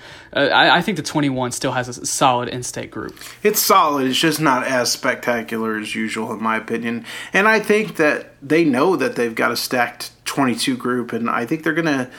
I, 0.49 0.79
I, 0.79 0.83
think 0.83 0.97
the 0.97 1.03
21 1.03 1.53
still 1.53 1.73
has 1.73 1.89
a 1.89 2.07
solid 2.07 2.49
in-state 2.49 2.91
group. 2.91 3.17
It's 3.43 3.61
solid. 3.61 4.07
It's 4.07 4.19
just 4.19 4.41
not 4.41 4.67
as 4.67 4.91
spectacular 4.93 5.79
as 5.79 5.95
usual, 5.95 6.33
in 6.33 6.43
my 6.43 6.57
opinion. 6.57 7.05
And 7.33 7.49
I 7.49 7.61
think 7.61 7.97
that 7.97 8.35
they 8.43 8.65
know 8.65 8.97
that 8.97 9.17
they've 9.17 9.35
got 9.35 9.53
a 9.53 9.57
stacked 9.57 10.13
22 10.25 10.77
group, 10.77 11.13
and 11.13 11.29
I 11.29 11.47
think 11.47 11.65
they're 11.65 11.75
gonna, 11.75 12.11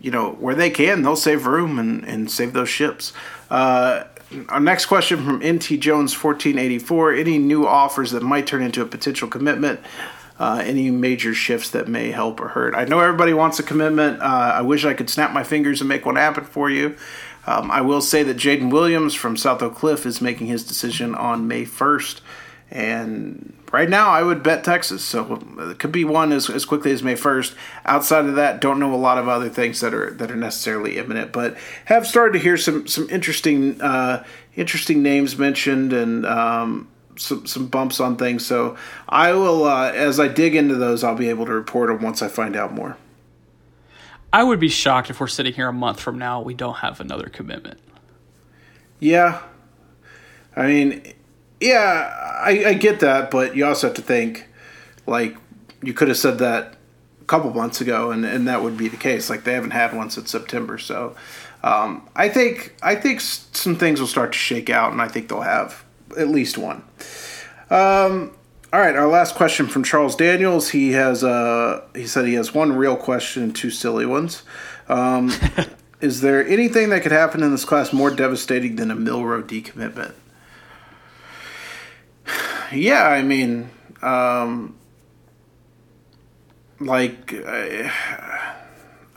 you 0.00 0.10
know, 0.10 0.32
where 0.32 0.54
they 0.54 0.70
can, 0.70 1.02
they'll 1.02 1.16
save 1.16 1.46
room 1.46 1.78
and, 1.78 2.04
and 2.04 2.30
save 2.30 2.52
those 2.52 2.68
ships. 2.68 3.12
Uh, 3.50 4.04
our 4.48 4.60
next 4.60 4.86
question 4.86 5.24
from 5.24 5.36
NT 5.38 5.80
Jones 5.80 6.12
1484: 6.12 7.14
Any 7.14 7.38
new 7.38 7.66
offers 7.66 8.12
that 8.12 8.22
might 8.22 8.46
turn 8.46 8.62
into 8.62 8.82
a 8.82 8.86
potential 8.86 9.28
commitment? 9.28 9.80
uh, 10.40 10.62
any 10.64 10.90
major 10.90 11.34
shifts 11.34 11.70
that 11.70 11.86
may 11.86 12.10
help 12.10 12.40
or 12.40 12.48
hurt. 12.48 12.74
I 12.74 12.86
know 12.86 12.98
everybody 12.98 13.34
wants 13.34 13.58
a 13.58 13.62
commitment. 13.62 14.22
Uh, 14.22 14.52
I 14.54 14.62
wish 14.62 14.86
I 14.86 14.94
could 14.94 15.10
snap 15.10 15.32
my 15.32 15.44
fingers 15.44 15.82
and 15.82 15.88
make 15.88 16.06
one 16.06 16.16
happen 16.16 16.44
for 16.44 16.70
you. 16.70 16.96
Um, 17.46 17.70
I 17.70 17.80
will 17.80 18.00
say 18.00 18.22
that 18.22 18.36
Jaden 18.36 18.70
Williams 18.70 19.14
from 19.14 19.36
South 19.36 19.62
Oak 19.62 19.74
Cliff 19.74 20.04
is 20.06 20.20
making 20.20 20.46
his 20.46 20.64
decision 20.64 21.14
on 21.14 21.48
May 21.48 21.64
1st. 21.64 22.20
And 22.70 23.54
right 23.72 23.88
now, 23.88 24.10
I 24.10 24.22
would 24.22 24.42
bet 24.42 24.62
Texas. 24.62 25.02
So 25.02 25.42
it 25.58 25.78
could 25.78 25.90
be 25.90 26.04
one 26.04 26.30
as, 26.32 26.48
as 26.48 26.64
quickly 26.64 26.92
as 26.92 27.02
May 27.02 27.14
1st. 27.14 27.54
Outside 27.84 28.26
of 28.26 28.36
that, 28.36 28.60
don't 28.60 28.78
know 28.78 28.94
a 28.94 28.96
lot 28.96 29.18
of 29.18 29.26
other 29.26 29.48
things 29.48 29.80
that 29.80 29.92
are 29.92 30.12
that 30.12 30.30
are 30.30 30.36
necessarily 30.36 30.98
imminent, 30.98 31.32
but 31.32 31.56
have 31.86 32.06
started 32.06 32.34
to 32.34 32.38
hear 32.38 32.56
some 32.56 32.86
some 32.86 33.08
interesting 33.10 33.80
uh, 33.80 34.24
interesting 34.54 35.02
names 35.02 35.36
mentioned 35.36 35.92
and 35.92 36.24
um, 36.26 36.88
some 37.16 37.46
some 37.46 37.66
bumps 37.66 37.98
on 37.98 38.16
things. 38.16 38.46
So 38.46 38.76
I 39.08 39.32
will, 39.32 39.64
uh, 39.64 39.90
as 39.90 40.20
I 40.20 40.28
dig 40.28 40.54
into 40.54 40.76
those, 40.76 41.02
I'll 41.02 41.16
be 41.16 41.28
able 41.28 41.46
to 41.46 41.52
report 41.52 41.88
them 41.88 42.02
once 42.02 42.22
I 42.22 42.28
find 42.28 42.54
out 42.54 42.72
more. 42.72 42.96
I 44.32 44.44
would 44.44 44.60
be 44.60 44.68
shocked 44.68 45.10
if 45.10 45.20
we're 45.20 45.26
sitting 45.26 45.52
here 45.52 45.68
a 45.68 45.72
month 45.72 46.00
from 46.00 46.18
now 46.18 46.40
we 46.40 46.54
don't 46.54 46.76
have 46.76 47.00
another 47.00 47.28
commitment. 47.28 47.80
Yeah, 48.98 49.42
I 50.56 50.66
mean 50.66 51.14
yeah, 51.60 52.38
I, 52.40 52.64
I 52.68 52.74
get 52.74 53.00
that, 53.00 53.30
but 53.30 53.54
you 53.54 53.66
also 53.66 53.88
have 53.88 53.96
to 53.96 54.02
think, 54.02 54.48
like, 55.06 55.36
you 55.82 55.92
could 55.92 56.08
have 56.08 56.16
said 56.16 56.38
that 56.38 56.76
a 57.20 57.24
couple 57.24 57.52
months 57.52 57.80
ago, 57.82 58.10
and, 58.10 58.24
and 58.24 58.48
that 58.48 58.62
would 58.62 58.76
be 58.76 58.88
the 58.88 58.96
case. 58.96 59.28
Like, 59.28 59.44
they 59.44 59.52
haven't 59.52 59.72
had 59.72 59.94
one 59.94 60.10
since 60.10 60.30
September, 60.30 60.78
so 60.78 61.14
um, 61.62 62.08
I 62.16 62.30
think 62.30 62.74
I 62.82 62.94
think 62.94 63.20
some 63.20 63.76
things 63.76 64.00
will 64.00 64.06
start 64.06 64.32
to 64.32 64.38
shake 64.38 64.70
out, 64.70 64.92
and 64.92 65.02
I 65.02 65.08
think 65.08 65.28
they'll 65.28 65.42
have 65.42 65.84
at 66.18 66.28
least 66.28 66.56
one. 66.56 66.82
Um, 67.68 68.34
all 68.72 68.78
right, 68.78 68.94
our 68.94 69.08
last 69.08 69.34
question 69.34 69.66
from 69.66 69.82
Charles 69.82 70.14
Daniels. 70.14 70.70
He 70.70 70.92
has 70.92 71.24
uh, 71.24 71.84
he 71.94 72.06
said 72.06 72.26
he 72.26 72.34
has 72.34 72.54
one 72.54 72.72
real 72.72 72.96
question 72.96 73.42
and 73.42 73.56
two 73.56 73.70
silly 73.70 74.06
ones. 74.06 74.44
Um, 74.88 75.32
is 76.00 76.20
there 76.20 76.46
anything 76.46 76.90
that 76.90 77.02
could 77.02 77.10
happen 77.10 77.42
in 77.42 77.50
this 77.50 77.64
class 77.64 77.92
more 77.92 78.10
devastating 78.10 78.76
than 78.76 78.92
a 78.92 78.94
Milroe 78.94 79.42
decommitment? 79.42 80.14
yeah, 82.72 83.08
I 83.08 83.22
mean, 83.22 83.70
um, 84.02 84.76
like, 86.78 87.34
I, 87.34 87.90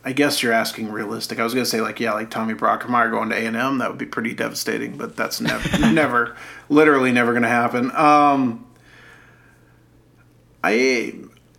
I, 0.03 0.13
guess 0.13 0.41
you're 0.41 0.51
asking 0.51 0.91
realistic. 0.91 1.37
I 1.39 1.43
was 1.43 1.53
gonna 1.53 1.67
say 1.67 1.79
like, 1.79 1.99
yeah, 1.99 2.13
like 2.13 2.31
Tommy 2.31 2.55
Brockermeyer 2.55 3.11
going 3.11 3.29
to 3.29 3.35
A 3.35 3.45
and 3.45 3.55
M, 3.55 3.77
that 3.77 3.89
would 3.89 3.99
be 3.99 4.07
pretty 4.07 4.33
devastating, 4.33 4.97
but 4.97 5.15
that's 5.15 5.39
never, 5.39 5.77
never, 5.91 6.35
literally 6.69 7.11
never 7.11 7.33
gonna 7.33 7.47
happen. 7.47 7.91
Um, 7.91 8.65
I, 10.63 11.15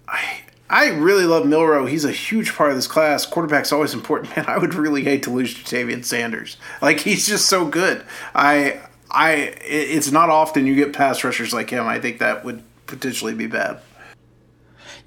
I. 0.09 0.40
I 0.70 0.89
really 0.89 1.24
love 1.24 1.47
Milroe. 1.47 1.85
He's 1.85 2.06
a 2.06 2.10
huge 2.10 2.55
part 2.55 2.70
of 2.70 2.76
this 2.76 2.86
class. 2.86 3.26
Quarterback's 3.26 3.70
always 3.70 3.93
important, 3.93 4.35
man. 4.36 4.47
I 4.48 4.56
would 4.59 4.74
really 4.74 5.05
hate 5.05 5.22
to 5.24 5.31
lose 5.31 5.55
Ja'Tavion 5.55 6.05
Sanders. 6.05 6.56
Like 6.81 7.01
he's 7.01 7.26
just 7.26 7.47
so 7.48 7.66
good. 7.66 8.02
I 8.35 8.81
I 9.10 9.55
it's 9.60 10.10
not 10.10 10.31
often 10.31 10.66
you 10.66 10.74
get 10.74 10.93
pass 10.93 11.22
rushers 11.22 11.52
like 11.52 11.70
him. 11.70 11.86
I 11.86 12.01
think 12.01 12.18
that 12.18 12.44
would 12.44 12.62
potentially 12.86 13.35
be 13.35 13.47
bad. 13.47 13.81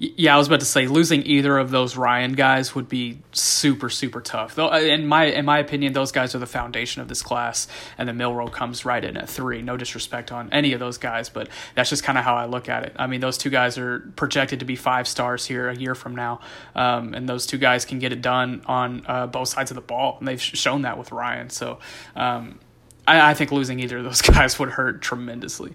Yeah, 0.00 0.36
I 0.36 0.38
was 0.38 0.46
about 0.46 0.60
to 0.60 0.66
say 0.66 0.86
losing 0.86 1.26
either 1.26 1.58
of 1.58 1.70
those 1.72 1.96
Ryan 1.96 2.34
guys 2.34 2.72
would 2.72 2.88
be 2.88 3.18
super 3.32 3.90
super 3.90 4.20
tough. 4.20 4.54
Though, 4.54 4.70
uh, 4.70 4.78
in 4.78 5.08
my 5.08 5.24
in 5.24 5.44
my 5.44 5.58
opinion, 5.58 5.92
those 5.92 6.12
guys 6.12 6.36
are 6.36 6.38
the 6.38 6.46
foundation 6.46 7.02
of 7.02 7.08
this 7.08 7.20
class, 7.20 7.66
and 7.96 8.08
the 8.08 8.12
Milroe 8.12 8.46
comes 8.46 8.84
right 8.84 9.04
in 9.04 9.16
at 9.16 9.28
three. 9.28 9.60
No 9.60 9.76
disrespect 9.76 10.30
on 10.30 10.52
any 10.52 10.72
of 10.72 10.78
those 10.78 10.98
guys, 10.98 11.28
but 11.28 11.48
that's 11.74 11.90
just 11.90 12.04
kind 12.04 12.16
of 12.16 12.22
how 12.22 12.36
I 12.36 12.46
look 12.46 12.68
at 12.68 12.84
it. 12.84 12.92
I 12.96 13.08
mean, 13.08 13.20
those 13.20 13.36
two 13.36 13.50
guys 13.50 13.76
are 13.76 13.98
projected 14.14 14.60
to 14.60 14.64
be 14.64 14.76
five 14.76 15.08
stars 15.08 15.44
here 15.46 15.68
a 15.68 15.74
year 15.74 15.96
from 15.96 16.14
now, 16.14 16.40
um, 16.76 17.12
and 17.12 17.28
those 17.28 17.44
two 17.44 17.58
guys 17.58 17.84
can 17.84 17.98
get 17.98 18.12
it 18.12 18.22
done 18.22 18.62
on 18.66 19.04
uh, 19.08 19.26
both 19.26 19.48
sides 19.48 19.72
of 19.72 19.74
the 19.74 19.80
ball, 19.80 20.16
and 20.20 20.28
they've 20.28 20.40
shown 20.40 20.82
that 20.82 20.96
with 20.96 21.10
Ryan. 21.10 21.50
So. 21.50 21.80
Um, 22.14 22.60
I, 23.08 23.30
I 23.30 23.34
think 23.34 23.50
losing 23.50 23.80
either 23.80 23.98
of 23.98 24.04
those 24.04 24.22
guys 24.22 24.58
would 24.58 24.68
hurt 24.68 25.00
tremendously. 25.00 25.74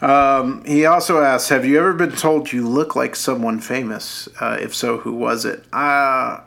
Um, 0.00 0.64
he 0.64 0.86
also 0.86 1.20
asks, 1.22 1.50
"Have 1.50 1.66
you 1.66 1.78
ever 1.78 1.92
been 1.92 2.12
told 2.12 2.52
you 2.52 2.66
look 2.66 2.96
like 2.96 3.14
someone 3.14 3.60
famous? 3.60 4.28
Uh, 4.40 4.56
if 4.60 4.74
so, 4.74 4.98
who 4.98 5.12
was 5.12 5.44
it?" 5.44 5.64
Uh, 5.72 6.40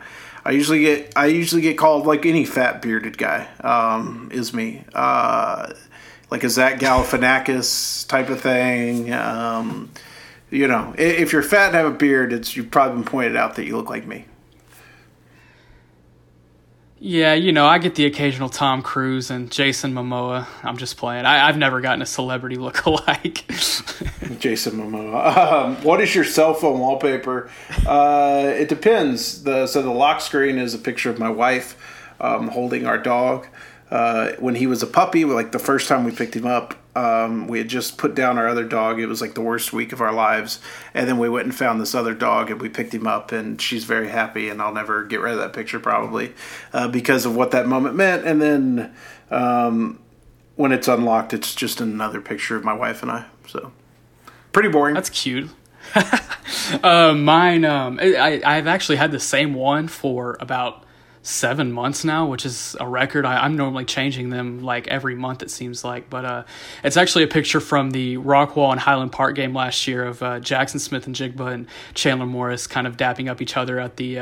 I 0.46 0.52
usually 0.52 0.82
get 0.82 1.14
I 1.16 1.28
usually 1.28 1.62
get 1.62 1.78
called 1.78 2.06
like 2.06 2.26
any 2.26 2.46
fat 2.46 2.82
bearded 2.82 3.18
guy 3.18 3.48
um, 3.62 4.30
is 4.32 4.54
me, 4.54 4.84
uh, 4.94 5.74
like 6.30 6.44
a 6.44 6.50
Zach 6.50 6.80
Galifianakis 6.80 8.08
type 8.08 8.30
of 8.30 8.42
thing. 8.42 9.14
Um, 9.14 9.92
you 10.50 10.68
know, 10.68 10.94
if 10.98 11.32
you're 11.32 11.44
fat 11.44 11.68
and 11.68 11.76
have 11.76 11.86
a 11.86 11.92
beard, 11.92 12.34
it's 12.34 12.56
you've 12.56 12.72
probably 12.72 12.96
been 12.96 13.06
pointed 13.06 13.36
out 13.36 13.56
that 13.56 13.66
you 13.66 13.78
look 13.78 13.90
like 13.90 14.06
me. 14.06 14.26
Yeah, 17.06 17.34
you 17.34 17.52
know, 17.52 17.66
I 17.66 17.80
get 17.80 17.96
the 17.96 18.06
occasional 18.06 18.48
Tom 18.48 18.82
Cruise 18.82 19.30
and 19.30 19.52
Jason 19.52 19.94
Momoa. 19.94 20.48
I'm 20.64 20.78
just 20.78 20.96
playing. 20.96 21.26
I, 21.26 21.48
have 21.48 21.58
never 21.58 21.82
gotten 21.82 22.02
a 22.02 22.06
celebrity 22.06 22.56
look 22.66 22.86
alike. 22.86 23.46
Jason 24.40 24.78
Momoa. 24.78 25.36
Um, 25.36 25.76
what 25.84 26.00
is 26.00 26.16
your 26.16 26.24
cell 26.24 26.54
phone 26.54 26.80
wallpaper? 26.80 27.50
Uh, 27.86 28.54
it 28.56 28.70
depends. 28.70 29.44
The 29.44 29.68
so 29.68 29.82
the 29.82 29.92
lock 29.92 30.22
screen 30.22 30.58
is 30.58 30.74
a 30.74 30.78
picture 30.78 31.10
of 31.10 31.20
my 31.20 31.30
wife 31.30 31.76
um, 32.22 32.48
holding 32.48 32.86
our 32.86 32.98
dog. 32.98 33.48
Uh, 33.92 34.32
when 34.40 34.56
he 34.56 34.66
was 34.66 34.82
a 34.82 34.88
puppy, 34.88 35.26
like 35.26 35.52
the 35.52 35.60
first 35.60 35.90
time 35.90 36.06
we 36.06 36.12
picked 36.12 36.38
him 36.38 36.48
up, 36.48 36.74
um, 36.96 37.48
we 37.48 37.58
had 37.58 37.68
just 37.68 37.98
put 37.98 38.14
down 38.14 38.38
our 38.38 38.48
other 38.48 38.64
dog. 38.64 39.00
It 39.00 39.08
was 39.08 39.22
like 39.22 39.34
the 39.34 39.42
worst 39.42 39.74
week 39.74 39.94
of 39.94 40.02
our 40.02 40.14
lives. 40.14 40.60
And 40.94 41.08
then 41.08 41.18
we 41.18 41.28
went 41.28 41.46
and 41.46 41.56
found 41.56 41.82
this 41.82 41.96
other 41.96 42.14
dog 42.14 42.52
and 42.52 42.62
we 42.62 42.70
picked 42.70 42.94
him 42.94 43.08
up, 43.08 43.32
and 43.32 43.60
she's 43.60 43.84
very 43.84 44.10
happy. 44.10 44.50
And 44.50 44.62
I'll 44.62 44.74
never 44.74 45.04
get 45.04 45.20
rid 45.20 45.34
of 45.34 45.40
that 45.40 45.54
picture 45.54 45.80
probably 45.80 46.34
uh, 46.72 46.88
because 46.88 47.26
of 47.26 47.36
what 47.36 47.52
that 47.52 47.68
moment 47.68 47.96
meant. 47.96 48.26
And 48.26 48.42
then 48.42 48.94
um, 49.32 50.00
when 50.56 50.72
it's 50.72 50.88
unlocked, 50.88 51.34
it's 51.34 51.56
just 51.56 51.82
another 51.82 52.22
picture 52.22 52.56
of 52.56 52.64
my 52.64 52.74
wife 52.74 53.02
and 53.02 53.12
I. 53.12 53.26
So 53.48 53.72
pretty 54.52 54.70
boring. 54.70 54.94
That's 54.94 55.10
cute. 55.10 55.50
uh, 56.84 57.14
mine, 57.14 57.66
um, 57.66 58.00
I, 58.02 58.42
I've 58.46 58.68
actually 58.68 58.96
had 58.96 59.12
the 59.12 59.20
same 59.20 59.54
one 59.54 59.88
for 59.88 60.38
about 60.40 60.83
seven 61.24 61.72
months 61.72 62.04
now, 62.04 62.28
which 62.28 62.46
is 62.46 62.76
a 62.80 62.88
record. 62.88 63.26
I, 63.26 63.46
am 63.46 63.56
normally 63.56 63.86
changing 63.86 64.30
them 64.30 64.62
like 64.62 64.88
every 64.90 65.16
month, 65.16 65.42
it 65.42 65.50
seems 65.50 65.84
like. 65.84 66.10
But 66.10 66.26
uh, 66.26 66.44
it's 66.84 66.98
actually 66.98 67.24
a 67.24 67.28
picture 67.28 67.60
from 67.60 67.92
the 67.92 68.18
Rockwall 68.18 68.72
and 68.72 68.80
Highland 68.80 69.14
Park 69.14 69.36
game 69.36 69.54
last 69.54 69.88
year 69.88 70.06
of 70.06 70.22
uh, 70.22 70.40
Jaxon 70.42 70.80
Smith-Njigba 70.80 71.54
and 71.54 71.68
Chandler 71.94 72.26
Morris 72.26 72.68
kind 72.68 72.86
of 72.86 72.98
dapping 72.98 73.30
up 73.30 73.42
each 73.42 73.58
other 73.58 73.80
at 73.80 73.96
the 73.96 74.20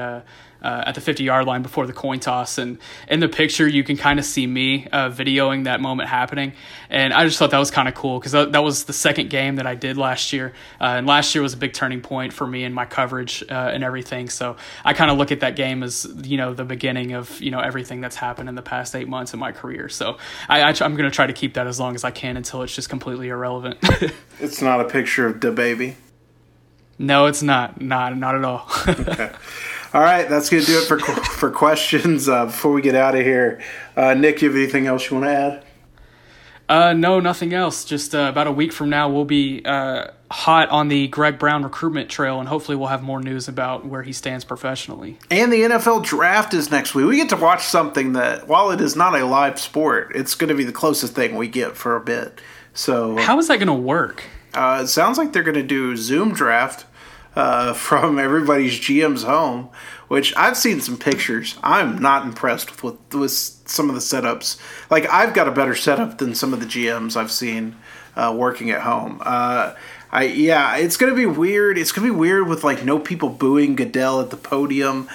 uh, 0.62 0.84
at 0.88 0.96
the 0.96 1.02
50 1.02 1.24
yard 1.24 1.46
line 1.46 1.62
before 1.62 1.88
the 1.88 1.94
coin 1.94 2.20
toss. 2.20 2.58
And 2.58 2.78
in 3.08 3.20
the 3.20 3.30
picture, 3.30 3.68
you 3.68 3.84
can 3.84 3.98
kind 3.98 4.20
of 4.20 4.26
see 4.26 4.46
me 4.46 4.88
uh, 4.92 5.10
videoing 5.10 5.66
that 5.66 5.82
moment 5.82 6.10
happening. 6.10 6.54
And 6.90 7.14
I 7.14 7.26
just 7.26 7.38
thought 7.40 7.52
that 7.52 7.60
was 7.60 7.72
kind 7.72 7.88
of 7.88 7.96
cool 7.96 8.20
because 8.20 8.32
that, 8.34 8.52
that, 8.52 8.64
was 8.64 8.84
the 8.84 8.94
second 8.94 9.30
game 9.30 9.56
that 9.56 9.66
I 9.66 9.76
did 9.76 9.98
last 9.98 10.34
year. 10.34 10.54
Uh, 10.80 10.96
and 10.98 11.08
last 11.08 11.34
year 11.34 11.42
was 11.42 11.54
a 11.54 11.58
big 11.58 11.74
turning 11.74 12.02
point 12.02 12.34
for 12.34 12.46
me 12.46 12.64
and 12.64 12.76
my 12.76 12.86
coverage 12.86 13.44
uh, 13.50 13.72
and 13.74 13.84
everything. 13.84 14.30
So 14.30 14.58
I 14.86 14.94
kind 14.94 15.10
of 15.10 15.18
look 15.18 15.32
at 15.32 15.40
that 15.40 15.56
game 15.56 15.84
as, 15.84 16.08
you 16.24 16.38
know, 16.38 16.54
the 16.54 16.66
beginning 16.66 17.14
of, 17.14 17.42
you 17.42 17.52
know, 17.52 17.60
everything 17.60 18.02
that's 18.02 18.16
happened 18.16 18.50
in 18.50 18.56
the 18.56 18.62
past 18.62 18.96
eight 18.96 19.08
months 19.08 19.34
of 19.34 19.40
my 19.40 19.52
career. 19.52 19.90
So 19.90 20.18
I, 20.48 20.62
I, 20.62 20.70
am 20.70 20.96
going 20.96 21.10
to 21.10 21.12
try 21.12 21.28
to 21.28 21.34
keep 21.34 21.56
that 21.56 21.68
as 21.68 21.80
long 21.80 21.96
as 21.96 22.04
I 22.04 22.12
can 22.12 22.38
until 22.38 22.62
it's 22.62 22.76
just 22.76 22.90
completely 22.90 23.30
irrelevant. 23.30 23.80
it's 24.40 24.62
not 24.62 24.82
a 24.82 24.86
picture 24.86 25.26
of 25.26 25.42
the 25.42 25.52
baby. 25.52 25.96
No, 27.02 27.26
it's 27.26 27.42
not. 27.42 27.82
Not 27.82 28.16
not 28.16 28.36
at 28.36 28.46
all. 28.46 28.68
okay. 28.88 29.32
All 29.94 30.02
right, 30.02 30.30
that's 30.30 30.50
going 30.50 30.64
to 30.64 30.68
do 30.68 30.80
it 30.80 30.86
for 30.88 31.00
for 31.00 31.52
questions. 31.52 32.30
Uh, 32.30 32.46
before 32.46 32.72
we 32.72 32.82
get 32.82 32.96
out 32.96 33.14
of 33.14 33.22
here, 33.22 33.62
uh, 33.98 34.14
Nick, 34.14 34.42
you 34.42 34.48
have 34.48 34.56
anything 34.56 34.88
else 34.88 35.10
you 35.10 35.18
want 35.18 35.28
to 35.28 35.36
add? 35.36 35.66
Uh, 36.70 36.94
no, 36.94 37.20
nothing 37.20 37.54
else. 37.54 37.84
Just 37.84 38.16
uh, 38.16 38.28
about 38.30 38.48
a 38.48 38.52
week 38.54 38.72
from 38.72 38.90
now, 38.90 39.10
we'll 39.10 39.26
be 39.26 39.62
uh, 39.66 40.08
hot 40.32 40.70
on 40.70 40.88
the 40.88 41.10
Greg 41.10 41.38
Brown 41.38 41.64
recruitment 41.64 42.10
trail, 42.10 42.40
and 42.40 42.48
hopefully, 42.48 42.78
we'll 42.78 42.88
have 42.88 43.04
more 43.04 43.20
news 43.20 43.50
about 43.50 43.86
where 43.86 44.04
he 44.04 44.14
stands 44.14 44.46
professionally. 44.46 45.20
And 45.30 45.52
the 45.52 45.64
NFL 45.64 46.06
draft 46.06 46.54
is 46.54 46.72
next 46.72 46.96
week. 46.96 47.08
We 47.08 47.18
get 47.18 47.28
to 47.30 47.36
watch 47.36 47.66
something 47.66 48.14
that, 48.14 48.48
while 48.48 48.72
it 48.72 48.80
is 48.80 48.96
not 48.96 49.14
a 49.14 49.26
live 49.26 49.60
sport, 49.60 50.14
it's 50.16 50.36
going 50.36 50.48
to 50.48 50.56
be 50.56 50.64
the 50.64 50.72
closest 50.72 51.14
thing 51.16 51.36
we 51.36 51.50
get 51.50 51.76
for 51.76 51.98
a 51.98 52.02
bit. 52.02 52.40
So, 52.74 53.18
how 53.18 53.38
is 53.40 53.50
that 53.50 53.58
going 53.58 53.68
to 53.68 53.74
work? 53.74 54.24
Uh, 54.54 54.80
it 54.84 54.88
sounds 54.88 55.18
like 55.18 55.34
they're 55.34 55.44
going 55.44 55.56
to 55.56 55.64
do 55.64 55.98
Zoom 55.98 56.34
draft 56.34 56.86
uh, 57.36 57.74
from 57.74 58.20
everybody's 58.20 58.80
GM's 58.80 59.24
home, 59.24 59.70
which 60.08 60.36
I've 60.36 60.58
seen 60.58 60.82
some 60.82 60.98
pictures. 60.98 61.58
I'm 61.64 62.00
not 62.00 62.26
impressed 62.26 62.84
with, 62.84 62.98
with 63.14 63.32
some 63.32 63.90
of 63.90 63.96
the 63.96 64.02
setups. 64.02 64.60
Like 64.90 65.10
I've 65.10 65.34
got 65.34 65.48
a 65.48 65.52
better 65.52 65.76
setup 65.76 66.18
than 66.18 66.36
some 66.36 66.54
of 66.54 66.60
the 66.60 66.66
GMs 66.66 67.16
I've 67.16 67.32
seen 67.32 67.78
uh, 68.16 68.34
working 68.38 68.70
at 68.72 68.82
home. 68.82 69.22
Uh, 69.24 69.74
I 70.12 70.24
yeah, 70.26 70.76
it's 70.76 70.98
gonna 70.98 71.16
be 71.16 71.26
weird. 71.26 71.78
It's 71.78 71.92
gonna 71.92 72.08
be 72.08 72.12
weird 72.12 72.48
with 72.48 72.64
like 72.64 72.84
no 72.84 73.00
people 73.00 73.30
booing 73.30 73.76
Goodell 73.76 74.20
at 74.20 74.30
the 74.30 74.38
podium. 74.38 75.08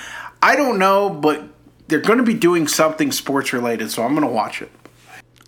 I 0.42 0.56
don't 0.56 0.78
know, 0.78 1.10
but 1.10 1.44
they're 1.88 2.00
to 2.18 2.24
be 2.24 2.34
doing 2.34 2.66
something 2.66 3.12
sports 3.12 3.52
related, 3.52 3.90
so 3.90 4.02
I'm 4.02 4.14
to 4.26 4.32
watch 4.32 4.62
it. 4.62 4.70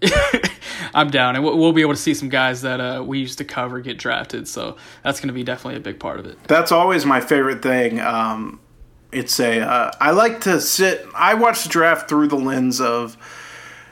I'm 0.94 1.10
down, 1.10 1.34
and 1.34 1.44
we'll, 1.44 1.72
be 1.72 1.80
able 1.80 1.94
to 1.94 2.00
see 2.00 2.14
some 2.14 2.28
guys 2.28 2.62
that 2.62 2.80
uh, 2.80 3.02
we 3.04 3.18
used 3.18 3.38
to 3.38 3.44
cover 3.44 3.80
get 3.80 3.98
drafted. 3.98 4.46
So 4.46 4.76
that's 5.02 5.20
going 5.20 5.28
to 5.28 5.34
be 5.34 5.42
definitely 5.42 5.76
a 5.76 5.82
big 5.82 5.98
part 5.98 6.20
of 6.20 6.26
it. 6.26 6.42
That's 6.44 6.72
always 6.72 7.04
my 7.04 7.20
favorite 7.20 7.62
thing. 7.62 8.00
Um, 8.00 8.60
it's 9.12 9.40
a 9.40 9.60
uh, 9.60 9.92
I 10.00 10.10
like 10.12 10.42
to 10.42 10.60
sit. 10.60 11.04
I 11.14 11.34
watch 11.34 11.62
the 11.62 11.68
draft 11.68 12.08
through 12.08 12.28
the 12.28 12.36
lens 12.36 12.80
of 12.80 13.16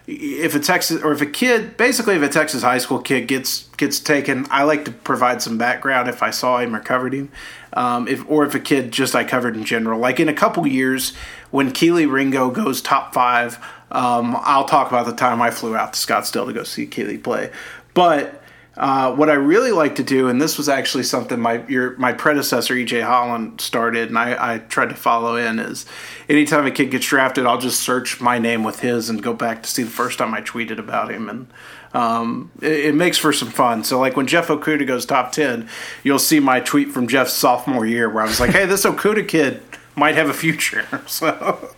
if 0.07 0.55
a 0.55 0.61
Texas 0.61 1.03
or 1.03 1.13
if 1.13 1.21
a 1.21 1.27
kid, 1.27 1.77
basically 1.77 2.15
if 2.15 2.23
a 2.23 2.29
Texas 2.29 2.63
high 2.63 2.79
school 2.79 3.01
kid 3.01 3.27
gets 3.27 3.65
gets 3.77 3.99
taken, 3.99 4.47
I 4.51 4.63
like 4.63 4.85
to 4.85 4.93
provide 4.93 5.43
some 5.43 5.59
background 5.59 6.09
if 6.09 6.23
I 6.23 6.31
saw 6.31 6.59
him 6.59 6.77
or 6.77 6.81
covered 6.81 7.13
him, 7.13 7.31
um, 7.73 8.07
if 8.07 8.29
or 8.29 8.45
if 8.45 8.55
a 8.55 8.61
kid 8.61 8.93
just 8.93 9.17
I 9.17 9.25
covered 9.25 9.57
in 9.57 9.65
general. 9.65 9.99
Like 9.99 10.21
in 10.21 10.29
a 10.29 10.35
couple 10.35 10.67
years, 10.67 11.15
when 11.51 11.73
Kelee 11.73 12.11
Ringo 12.11 12.51
goes 12.51 12.81
top 12.81 13.13
five, 13.15 13.59
um, 13.91 14.37
I'll 14.41 14.65
talk 14.65 14.89
about 14.89 15.07
the 15.07 15.13
time 15.13 15.41
I 15.41 15.51
flew 15.51 15.77
out 15.77 15.93
to 15.93 15.99
Scottsdale 15.99 16.47
to 16.47 16.53
go 16.53 16.65
see 16.65 16.87
Kelee 16.87 17.23
play. 17.23 17.51
But 17.95 18.43
uh, 18.77 19.15
what 19.15 19.31
I 19.31 19.35
really 19.35 19.73
like 19.73 19.97
to 19.97 20.03
do, 20.03 20.29
and 20.29 20.41
this 20.41 20.59
was 20.59 20.69
actually 20.69 21.05
something 21.05 21.41
my 21.41 21.67
your 21.67 21.97
my 21.97 22.13
predecessor 22.13 22.75
EJ 22.75 23.05
Holland 23.05 23.61
started, 23.61 24.09
and 24.09 24.19
I, 24.19 24.55
I 24.55 24.59
tried 24.59 24.91
to 24.91 24.95
follow 24.95 25.37
in, 25.37 25.59
is 25.59 25.87
anytime 26.29 26.67
a 26.67 26.71
kid 26.71 26.91
gets 26.91 27.07
drafted, 27.07 27.47
I'll 27.47 27.61
just 27.61 27.81
search 27.81 28.21
my 28.21 28.39
name 28.39 28.65
with 28.65 28.81
his 28.81 29.09
and 29.09 29.23
go 29.23 29.33
back 29.33 29.63
to 29.63 29.71
see 29.71 29.83
the 29.83 29.91
first 29.91 30.19
time 30.19 30.35
I 30.35 30.43
tweeted 30.43 30.79
about 30.79 31.11
him, 31.11 31.31
and 31.31 31.47
um, 31.95 32.51
it, 32.61 32.87
it, 32.87 32.95
makes 32.95 33.17
for 33.17 33.33
some 33.33 33.49
fun. 33.49 33.83
So 33.83 33.99
like 33.99 34.15
when 34.15 34.27
Jeff 34.27 34.49
Okudah 34.49 34.87
goes 34.87 35.07
top 35.07 35.33
ten, 35.33 35.71
you'll 36.03 36.19
see 36.19 36.39
my 36.39 36.61
tweet 36.61 36.91
from 36.91 37.09
Jeff's 37.09 37.33
sophomore 37.33 37.87
year 37.87 38.11
where 38.11 38.25
I 38.25 38.27
was 38.27 38.41
like, 38.41 38.51
"Hey, 38.51 38.67
this 38.67 38.85
Okudah 38.85 39.27
kid." 39.27 39.63
Might 39.99 40.15
have 40.15 40.29
a 40.29 40.35
future. 40.35 40.87
So 41.07 41.71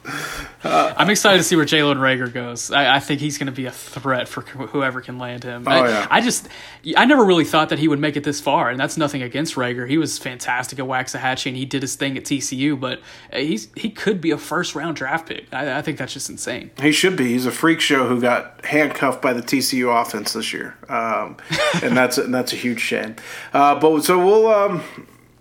uh, 0.64 0.94
I'm 0.96 1.10
excited 1.10 1.38
to 1.38 1.44
see 1.44 1.54
where 1.54 1.64
Jalen 1.64 1.96
Reagor 1.96 2.32
goes. 2.32 2.72
I, 2.72 2.96
I 2.96 3.00
think 3.00 3.20
he's 3.20 3.38
going 3.38 3.46
to 3.46 3.52
be 3.52 3.66
a 3.66 3.70
threat 3.70 4.26
for 4.26 4.40
whoever 4.40 5.00
can 5.00 5.18
land 5.18 5.44
him. 5.44 5.64
Oh, 5.66 5.70
I, 5.70 5.88
yeah. 5.88 6.06
I 6.10 6.20
just 6.20 6.48
I 6.96 7.04
never 7.04 7.24
really 7.24 7.44
thought 7.44 7.68
that 7.68 7.78
he 7.78 7.86
would 7.86 8.00
make 8.00 8.16
it 8.16 8.24
this 8.24 8.40
far, 8.40 8.70
and 8.70 8.80
that's 8.80 8.96
nothing 8.96 9.22
against 9.22 9.54
Reagor. 9.54 9.88
He 9.88 9.98
was 9.98 10.18
fantastic 10.18 10.78
at 10.78 10.86
Waxahachie, 10.86 11.46
and 11.46 11.56
he 11.56 11.64
did 11.66 11.82
his 11.82 11.94
thing 11.94 12.16
at 12.16 12.24
TCU. 12.24 12.78
But 12.80 13.00
he's 13.32 13.68
he 13.76 13.90
could 13.90 14.20
be 14.20 14.30
a 14.30 14.38
first 14.38 14.74
round 14.74 14.96
draft 14.96 15.28
pick. 15.28 15.46
I, 15.52 15.78
I 15.78 15.82
think 15.82 15.98
that's 15.98 16.14
just 16.14 16.28
insane. 16.28 16.70
He 16.80 16.90
should 16.90 17.16
be. 17.16 17.28
He's 17.28 17.46
a 17.46 17.52
freak 17.52 17.80
show 17.80 18.08
who 18.08 18.20
got 18.20 18.64
handcuffed 18.64 19.22
by 19.22 19.34
the 19.34 19.42
TCU 19.42 20.00
offense 20.00 20.32
this 20.32 20.52
year, 20.52 20.76
um, 20.88 21.36
and 21.82 21.96
that's 21.96 22.18
and 22.18 22.34
that's 22.34 22.52
a 22.52 22.56
huge 22.56 22.80
shame. 22.80 23.14
Uh, 23.52 23.78
but 23.78 24.02
so 24.02 24.18
we'll. 24.18 24.48
Um, 24.48 24.82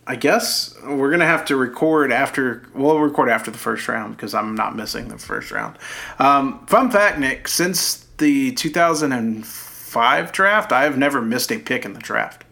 I 0.08 0.16
guess 0.16 0.74
we're 0.84 1.12
gonna 1.12 1.26
have 1.26 1.44
to 1.46 1.58
record 1.58 2.12
after. 2.14 2.64
We'll 2.74 3.00
record 3.00 3.30
after 3.30 3.52
the 3.52 3.58
first 3.58 3.88
round 3.90 4.16
because 4.16 4.34
I'm 4.34 4.56
not 4.56 4.76
missing 4.76 5.10
the 5.10 5.18
first 5.18 5.52
round. 5.52 5.78
Um, 6.18 6.66
fun 6.68 6.90
fact, 6.90 7.20
Nick: 7.20 7.50
since 7.50 8.06
the 8.18 8.54
2005 8.54 10.32
draft, 10.32 10.72
I 10.72 10.84
have 10.84 10.98
never 10.98 11.22
missed 11.22 11.52
a 11.52 11.60
pick 11.60 11.84
in 11.84 11.92
the 11.92 12.00
draft. 12.00 12.46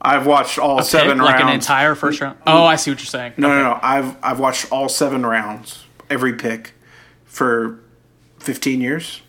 I've 0.00 0.26
watched 0.26 0.58
all 0.58 0.78
a 0.78 0.84
seven 0.84 1.16
pick, 1.16 1.26
rounds, 1.26 1.32
like 1.32 1.40
an 1.40 1.48
entire 1.48 1.94
first 1.94 2.20
round. 2.20 2.38
Oh, 2.46 2.64
I 2.64 2.76
see 2.76 2.90
what 2.90 3.00
you're 3.00 3.06
saying. 3.06 3.32
No, 3.38 3.48
okay. 3.48 3.56
no, 3.56 3.70
no. 3.70 3.80
I've 3.82 4.16
I've 4.22 4.38
watched 4.38 4.70
all 4.70 4.90
seven 4.90 5.24
rounds, 5.24 5.84
every 6.10 6.34
pick, 6.34 6.74
for 7.24 7.80
15 8.40 8.80
years. 8.82 9.22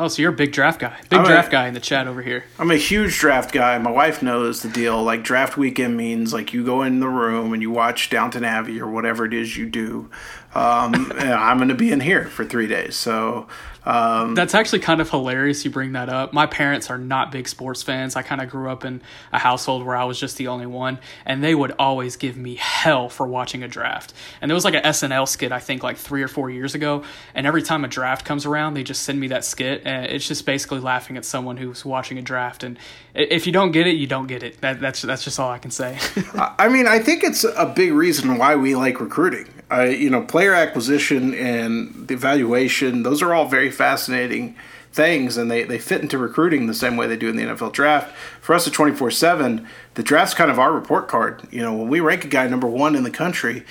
Oh, 0.00 0.08
so 0.08 0.22
you're 0.22 0.32
a 0.32 0.34
big 0.34 0.52
draft 0.52 0.80
guy. 0.80 0.98
Big 1.10 1.18
I'm 1.18 1.26
draft 1.26 1.48
a, 1.48 1.50
guy 1.50 1.68
in 1.68 1.74
the 1.74 1.80
chat 1.80 2.08
over 2.08 2.22
here. 2.22 2.44
I'm 2.58 2.70
a 2.70 2.76
huge 2.76 3.18
draft 3.18 3.52
guy. 3.52 3.76
My 3.76 3.90
wife 3.90 4.22
knows 4.22 4.62
the 4.62 4.70
deal. 4.70 5.02
Like 5.02 5.22
draft 5.22 5.58
weekend 5.58 5.94
means 5.94 6.32
like 6.32 6.54
you 6.54 6.64
go 6.64 6.80
in 6.80 7.00
the 7.00 7.08
room 7.08 7.52
and 7.52 7.60
you 7.60 7.70
watch 7.70 8.08
Downton 8.08 8.42
Abbey 8.42 8.80
or 8.80 8.90
whatever 8.90 9.26
it 9.26 9.34
is 9.34 9.58
you 9.58 9.68
do. 9.68 10.08
Um, 10.54 11.12
I'm 11.18 11.58
going 11.58 11.68
to 11.68 11.74
be 11.74 11.92
in 11.92 12.00
here 12.00 12.24
for 12.24 12.46
three 12.46 12.66
days. 12.66 12.96
So 12.96 13.46
um, 13.84 14.34
That's 14.34 14.54
actually 14.54 14.80
kind 14.80 15.00
of 15.00 15.10
hilarious 15.10 15.64
you 15.64 15.70
bring 15.70 15.92
that 15.92 16.08
up. 16.08 16.32
My 16.32 16.46
parents 16.46 16.90
are 16.90 16.98
not 16.98 17.32
big 17.32 17.48
sports 17.48 17.82
fans. 17.82 18.16
I 18.16 18.22
kind 18.22 18.40
of 18.40 18.50
grew 18.50 18.70
up 18.70 18.84
in 18.84 19.00
a 19.32 19.38
household 19.38 19.86
where 19.86 19.96
I 19.96 20.04
was 20.04 20.18
just 20.18 20.36
the 20.36 20.48
only 20.48 20.66
one, 20.66 20.98
and 21.24 21.42
they 21.42 21.54
would 21.54 21.72
always 21.78 22.16
give 22.16 22.36
me 22.36 22.56
hell 22.56 23.08
for 23.08 23.26
watching 23.26 23.62
a 23.62 23.68
draft. 23.68 24.12
And 24.40 24.50
there 24.50 24.54
was 24.54 24.64
like 24.64 24.74
an 24.74 24.82
SNL 24.82 25.26
skit, 25.26 25.52
I 25.52 25.60
think, 25.60 25.82
like 25.82 25.96
three 25.96 26.22
or 26.22 26.28
four 26.28 26.50
years 26.50 26.74
ago, 26.74 27.04
and 27.34 27.46
every 27.46 27.62
time 27.62 27.84
a 27.84 27.88
draft 27.88 28.24
comes 28.24 28.44
around, 28.44 28.74
they 28.74 28.82
just 28.82 29.02
send 29.02 29.18
me 29.18 29.28
that 29.28 29.44
skit, 29.44 29.82
and 29.84 30.06
it's 30.06 30.28
just 30.28 30.44
basically 30.44 30.80
laughing 30.80 31.16
at 31.16 31.24
someone 31.24 31.56
who's 31.56 31.84
watching 31.84 32.18
a 32.18 32.22
draft. 32.22 32.62
And 32.62 32.78
if 33.14 33.46
you 33.46 33.52
don't 33.52 33.72
get 33.72 33.86
it, 33.86 33.96
you 33.96 34.06
don't 34.06 34.26
get 34.26 34.42
it. 34.42 34.60
That, 34.60 34.80
that's 34.80 35.02
that's 35.02 35.24
just 35.24 35.40
all 35.40 35.50
I 35.50 35.58
can 35.58 35.70
say. 35.70 35.98
I 36.34 36.68
mean, 36.68 36.86
I 36.86 36.98
think 36.98 37.24
it's 37.24 37.44
a 37.44 37.72
big 37.74 37.92
reason 37.92 38.36
why 38.36 38.56
we 38.56 38.74
like 38.74 39.00
recruiting. 39.00 39.48
I, 39.70 39.88
you 39.88 40.10
know, 40.10 40.22
player 40.22 40.54
acquisition 40.54 41.34
and 41.34 42.08
the 42.08 42.14
evaluation; 42.14 43.02
those 43.02 43.22
are 43.22 43.34
all 43.34 43.46
very 43.46 43.70
fascinating 43.70 44.56
things, 44.92 45.36
and 45.36 45.50
they, 45.50 45.62
they 45.62 45.78
fit 45.78 46.02
into 46.02 46.18
recruiting 46.18 46.66
the 46.66 46.74
same 46.74 46.96
way 46.96 47.06
they 47.06 47.16
do 47.16 47.28
in 47.28 47.36
the 47.36 47.44
NFL 47.44 47.72
draft. 47.72 48.14
For 48.40 48.54
us 48.54 48.66
at 48.66 48.72
twenty 48.72 48.94
four 48.94 49.10
seven, 49.10 49.66
the 49.94 50.02
draft's 50.02 50.34
kind 50.34 50.50
of 50.50 50.58
our 50.58 50.72
report 50.72 51.08
card. 51.08 51.46
You 51.50 51.62
know, 51.62 51.74
when 51.74 51.88
we 51.88 52.00
rank 52.00 52.24
a 52.24 52.28
guy 52.28 52.46
number 52.48 52.66
one 52.66 52.96
in 52.96 53.04
the 53.04 53.10
country, 53.10 53.64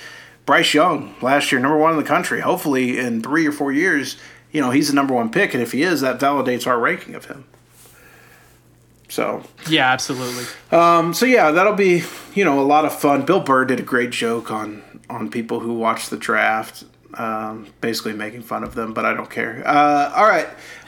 Bryce 0.46 0.74
Young 0.74 1.14
last 1.20 1.52
year, 1.52 1.60
number 1.60 1.78
one 1.78 1.92
in 1.92 1.98
the 1.98 2.04
country. 2.04 2.40
Hopefully, 2.40 2.98
in 2.98 3.22
three 3.22 3.46
or 3.46 3.52
four 3.52 3.72
years, 3.72 4.16
you 4.50 4.60
know, 4.60 4.70
he's 4.70 4.88
the 4.88 4.94
number 4.94 5.14
one 5.14 5.30
pick, 5.30 5.54
and 5.54 5.62
if 5.62 5.72
he 5.72 5.82
is, 5.82 6.00
that 6.00 6.18
validates 6.18 6.66
our 6.66 6.78
ranking 6.78 7.14
of 7.14 7.26
him. 7.26 7.44
So 9.10 9.42
yeah, 9.68 9.90
absolutely. 9.90 10.44
Um, 10.70 11.12
so 11.12 11.26
yeah, 11.26 11.50
that'll 11.50 11.74
be 11.74 12.02
you 12.34 12.44
know 12.44 12.60
a 12.60 12.62
lot 12.64 12.84
of 12.84 12.98
fun. 12.98 13.26
Bill 13.26 13.40
Burr 13.40 13.64
did 13.64 13.80
a 13.80 13.82
great 13.82 14.10
joke 14.10 14.50
on 14.50 14.82
on 15.10 15.30
people 15.30 15.58
who 15.60 15.74
watch 15.74 16.08
the 16.08 16.16
draft, 16.16 16.84
um, 17.14 17.66
basically 17.80 18.12
making 18.12 18.42
fun 18.42 18.62
of 18.62 18.76
them, 18.76 18.94
but 18.94 19.04
I 19.04 19.12
don't 19.12 19.28
care. 19.28 19.62
Uh, 19.66 20.12
all 20.14 20.26
right, 20.26 20.46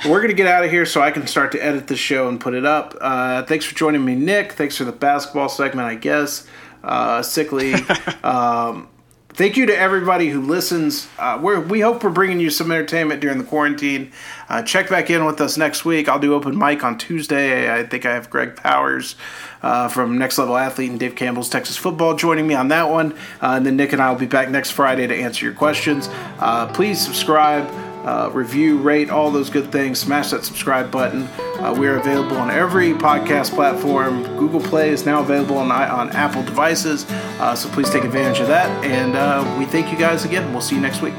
we're 0.08 0.20
gonna 0.20 0.34
get 0.34 0.46
out 0.46 0.64
of 0.64 0.70
here 0.70 0.86
so 0.86 1.02
I 1.02 1.10
can 1.10 1.26
start 1.26 1.50
to 1.52 1.64
edit 1.64 1.88
the 1.88 1.96
show 1.96 2.28
and 2.28 2.40
put 2.40 2.54
it 2.54 2.64
up. 2.64 2.96
Uh, 3.00 3.42
thanks 3.42 3.64
for 3.64 3.74
joining 3.74 4.04
me, 4.04 4.14
Nick. 4.14 4.52
Thanks 4.52 4.76
for 4.76 4.84
the 4.84 4.92
basketball 4.92 5.48
segment, 5.48 5.88
I 5.88 5.96
guess. 5.96 6.46
Uh, 6.84 7.22
sickly. 7.22 7.74
um, 8.22 8.88
thank 9.34 9.56
you 9.56 9.66
to 9.66 9.76
everybody 9.76 10.28
who 10.28 10.40
listens. 10.40 11.08
Uh, 11.18 11.38
we 11.42 11.80
hope 11.80 12.02
we're 12.04 12.10
bringing 12.10 12.40
you 12.40 12.50
some 12.50 12.70
entertainment 12.70 13.20
during 13.20 13.38
the 13.38 13.44
quarantine. 13.44 14.12
Uh, 14.48 14.62
check 14.62 14.88
back 14.88 15.10
in 15.10 15.24
with 15.24 15.40
us 15.40 15.56
next 15.56 15.84
week. 15.84 16.08
I'll 16.08 16.18
do 16.18 16.34
open 16.34 16.56
mic 16.56 16.84
on 16.84 16.98
Tuesday. 16.98 17.72
I 17.72 17.84
think 17.84 18.06
I 18.06 18.14
have 18.14 18.30
Greg 18.30 18.56
Powers 18.56 19.16
uh, 19.62 19.88
from 19.88 20.18
Next 20.18 20.38
Level 20.38 20.56
Athlete 20.56 20.90
and 20.90 21.00
Dave 21.00 21.14
Campbell's 21.14 21.48
Texas 21.48 21.76
Football 21.76 22.16
joining 22.16 22.46
me 22.46 22.54
on 22.54 22.68
that 22.68 22.90
one. 22.90 23.12
Uh, 23.40 23.56
and 23.56 23.66
then 23.66 23.76
Nick 23.76 23.92
and 23.92 24.02
I 24.02 24.10
will 24.10 24.18
be 24.18 24.26
back 24.26 24.50
next 24.50 24.70
Friday 24.70 25.06
to 25.06 25.14
answer 25.14 25.44
your 25.44 25.54
questions. 25.54 26.08
Uh, 26.38 26.66
please 26.72 27.00
subscribe. 27.00 27.91
Uh, 28.04 28.30
review, 28.32 28.78
rate, 28.78 29.10
all 29.10 29.30
those 29.30 29.48
good 29.48 29.70
things. 29.70 30.00
Smash 30.00 30.30
that 30.30 30.44
subscribe 30.44 30.90
button. 30.90 31.28
Uh, 31.60 31.74
we 31.78 31.86
are 31.86 31.96
available 31.98 32.36
on 32.36 32.50
every 32.50 32.92
podcast 32.92 33.54
platform. 33.54 34.22
Google 34.36 34.60
Play 34.60 34.90
is 34.90 35.06
now 35.06 35.20
available 35.20 35.56
on, 35.56 35.70
on 35.70 36.10
Apple 36.10 36.42
devices, 36.42 37.08
uh, 37.38 37.54
so 37.54 37.68
please 37.70 37.90
take 37.90 38.04
advantage 38.04 38.40
of 38.40 38.48
that. 38.48 38.68
And 38.84 39.14
uh, 39.14 39.56
we 39.58 39.66
thank 39.66 39.92
you 39.92 39.98
guys 39.98 40.24
again. 40.24 40.52
We'll 40.52 40.62
see 40.62 40.74
you 40.74 40.80
next 40.80 41.02
week. 41.02 41.14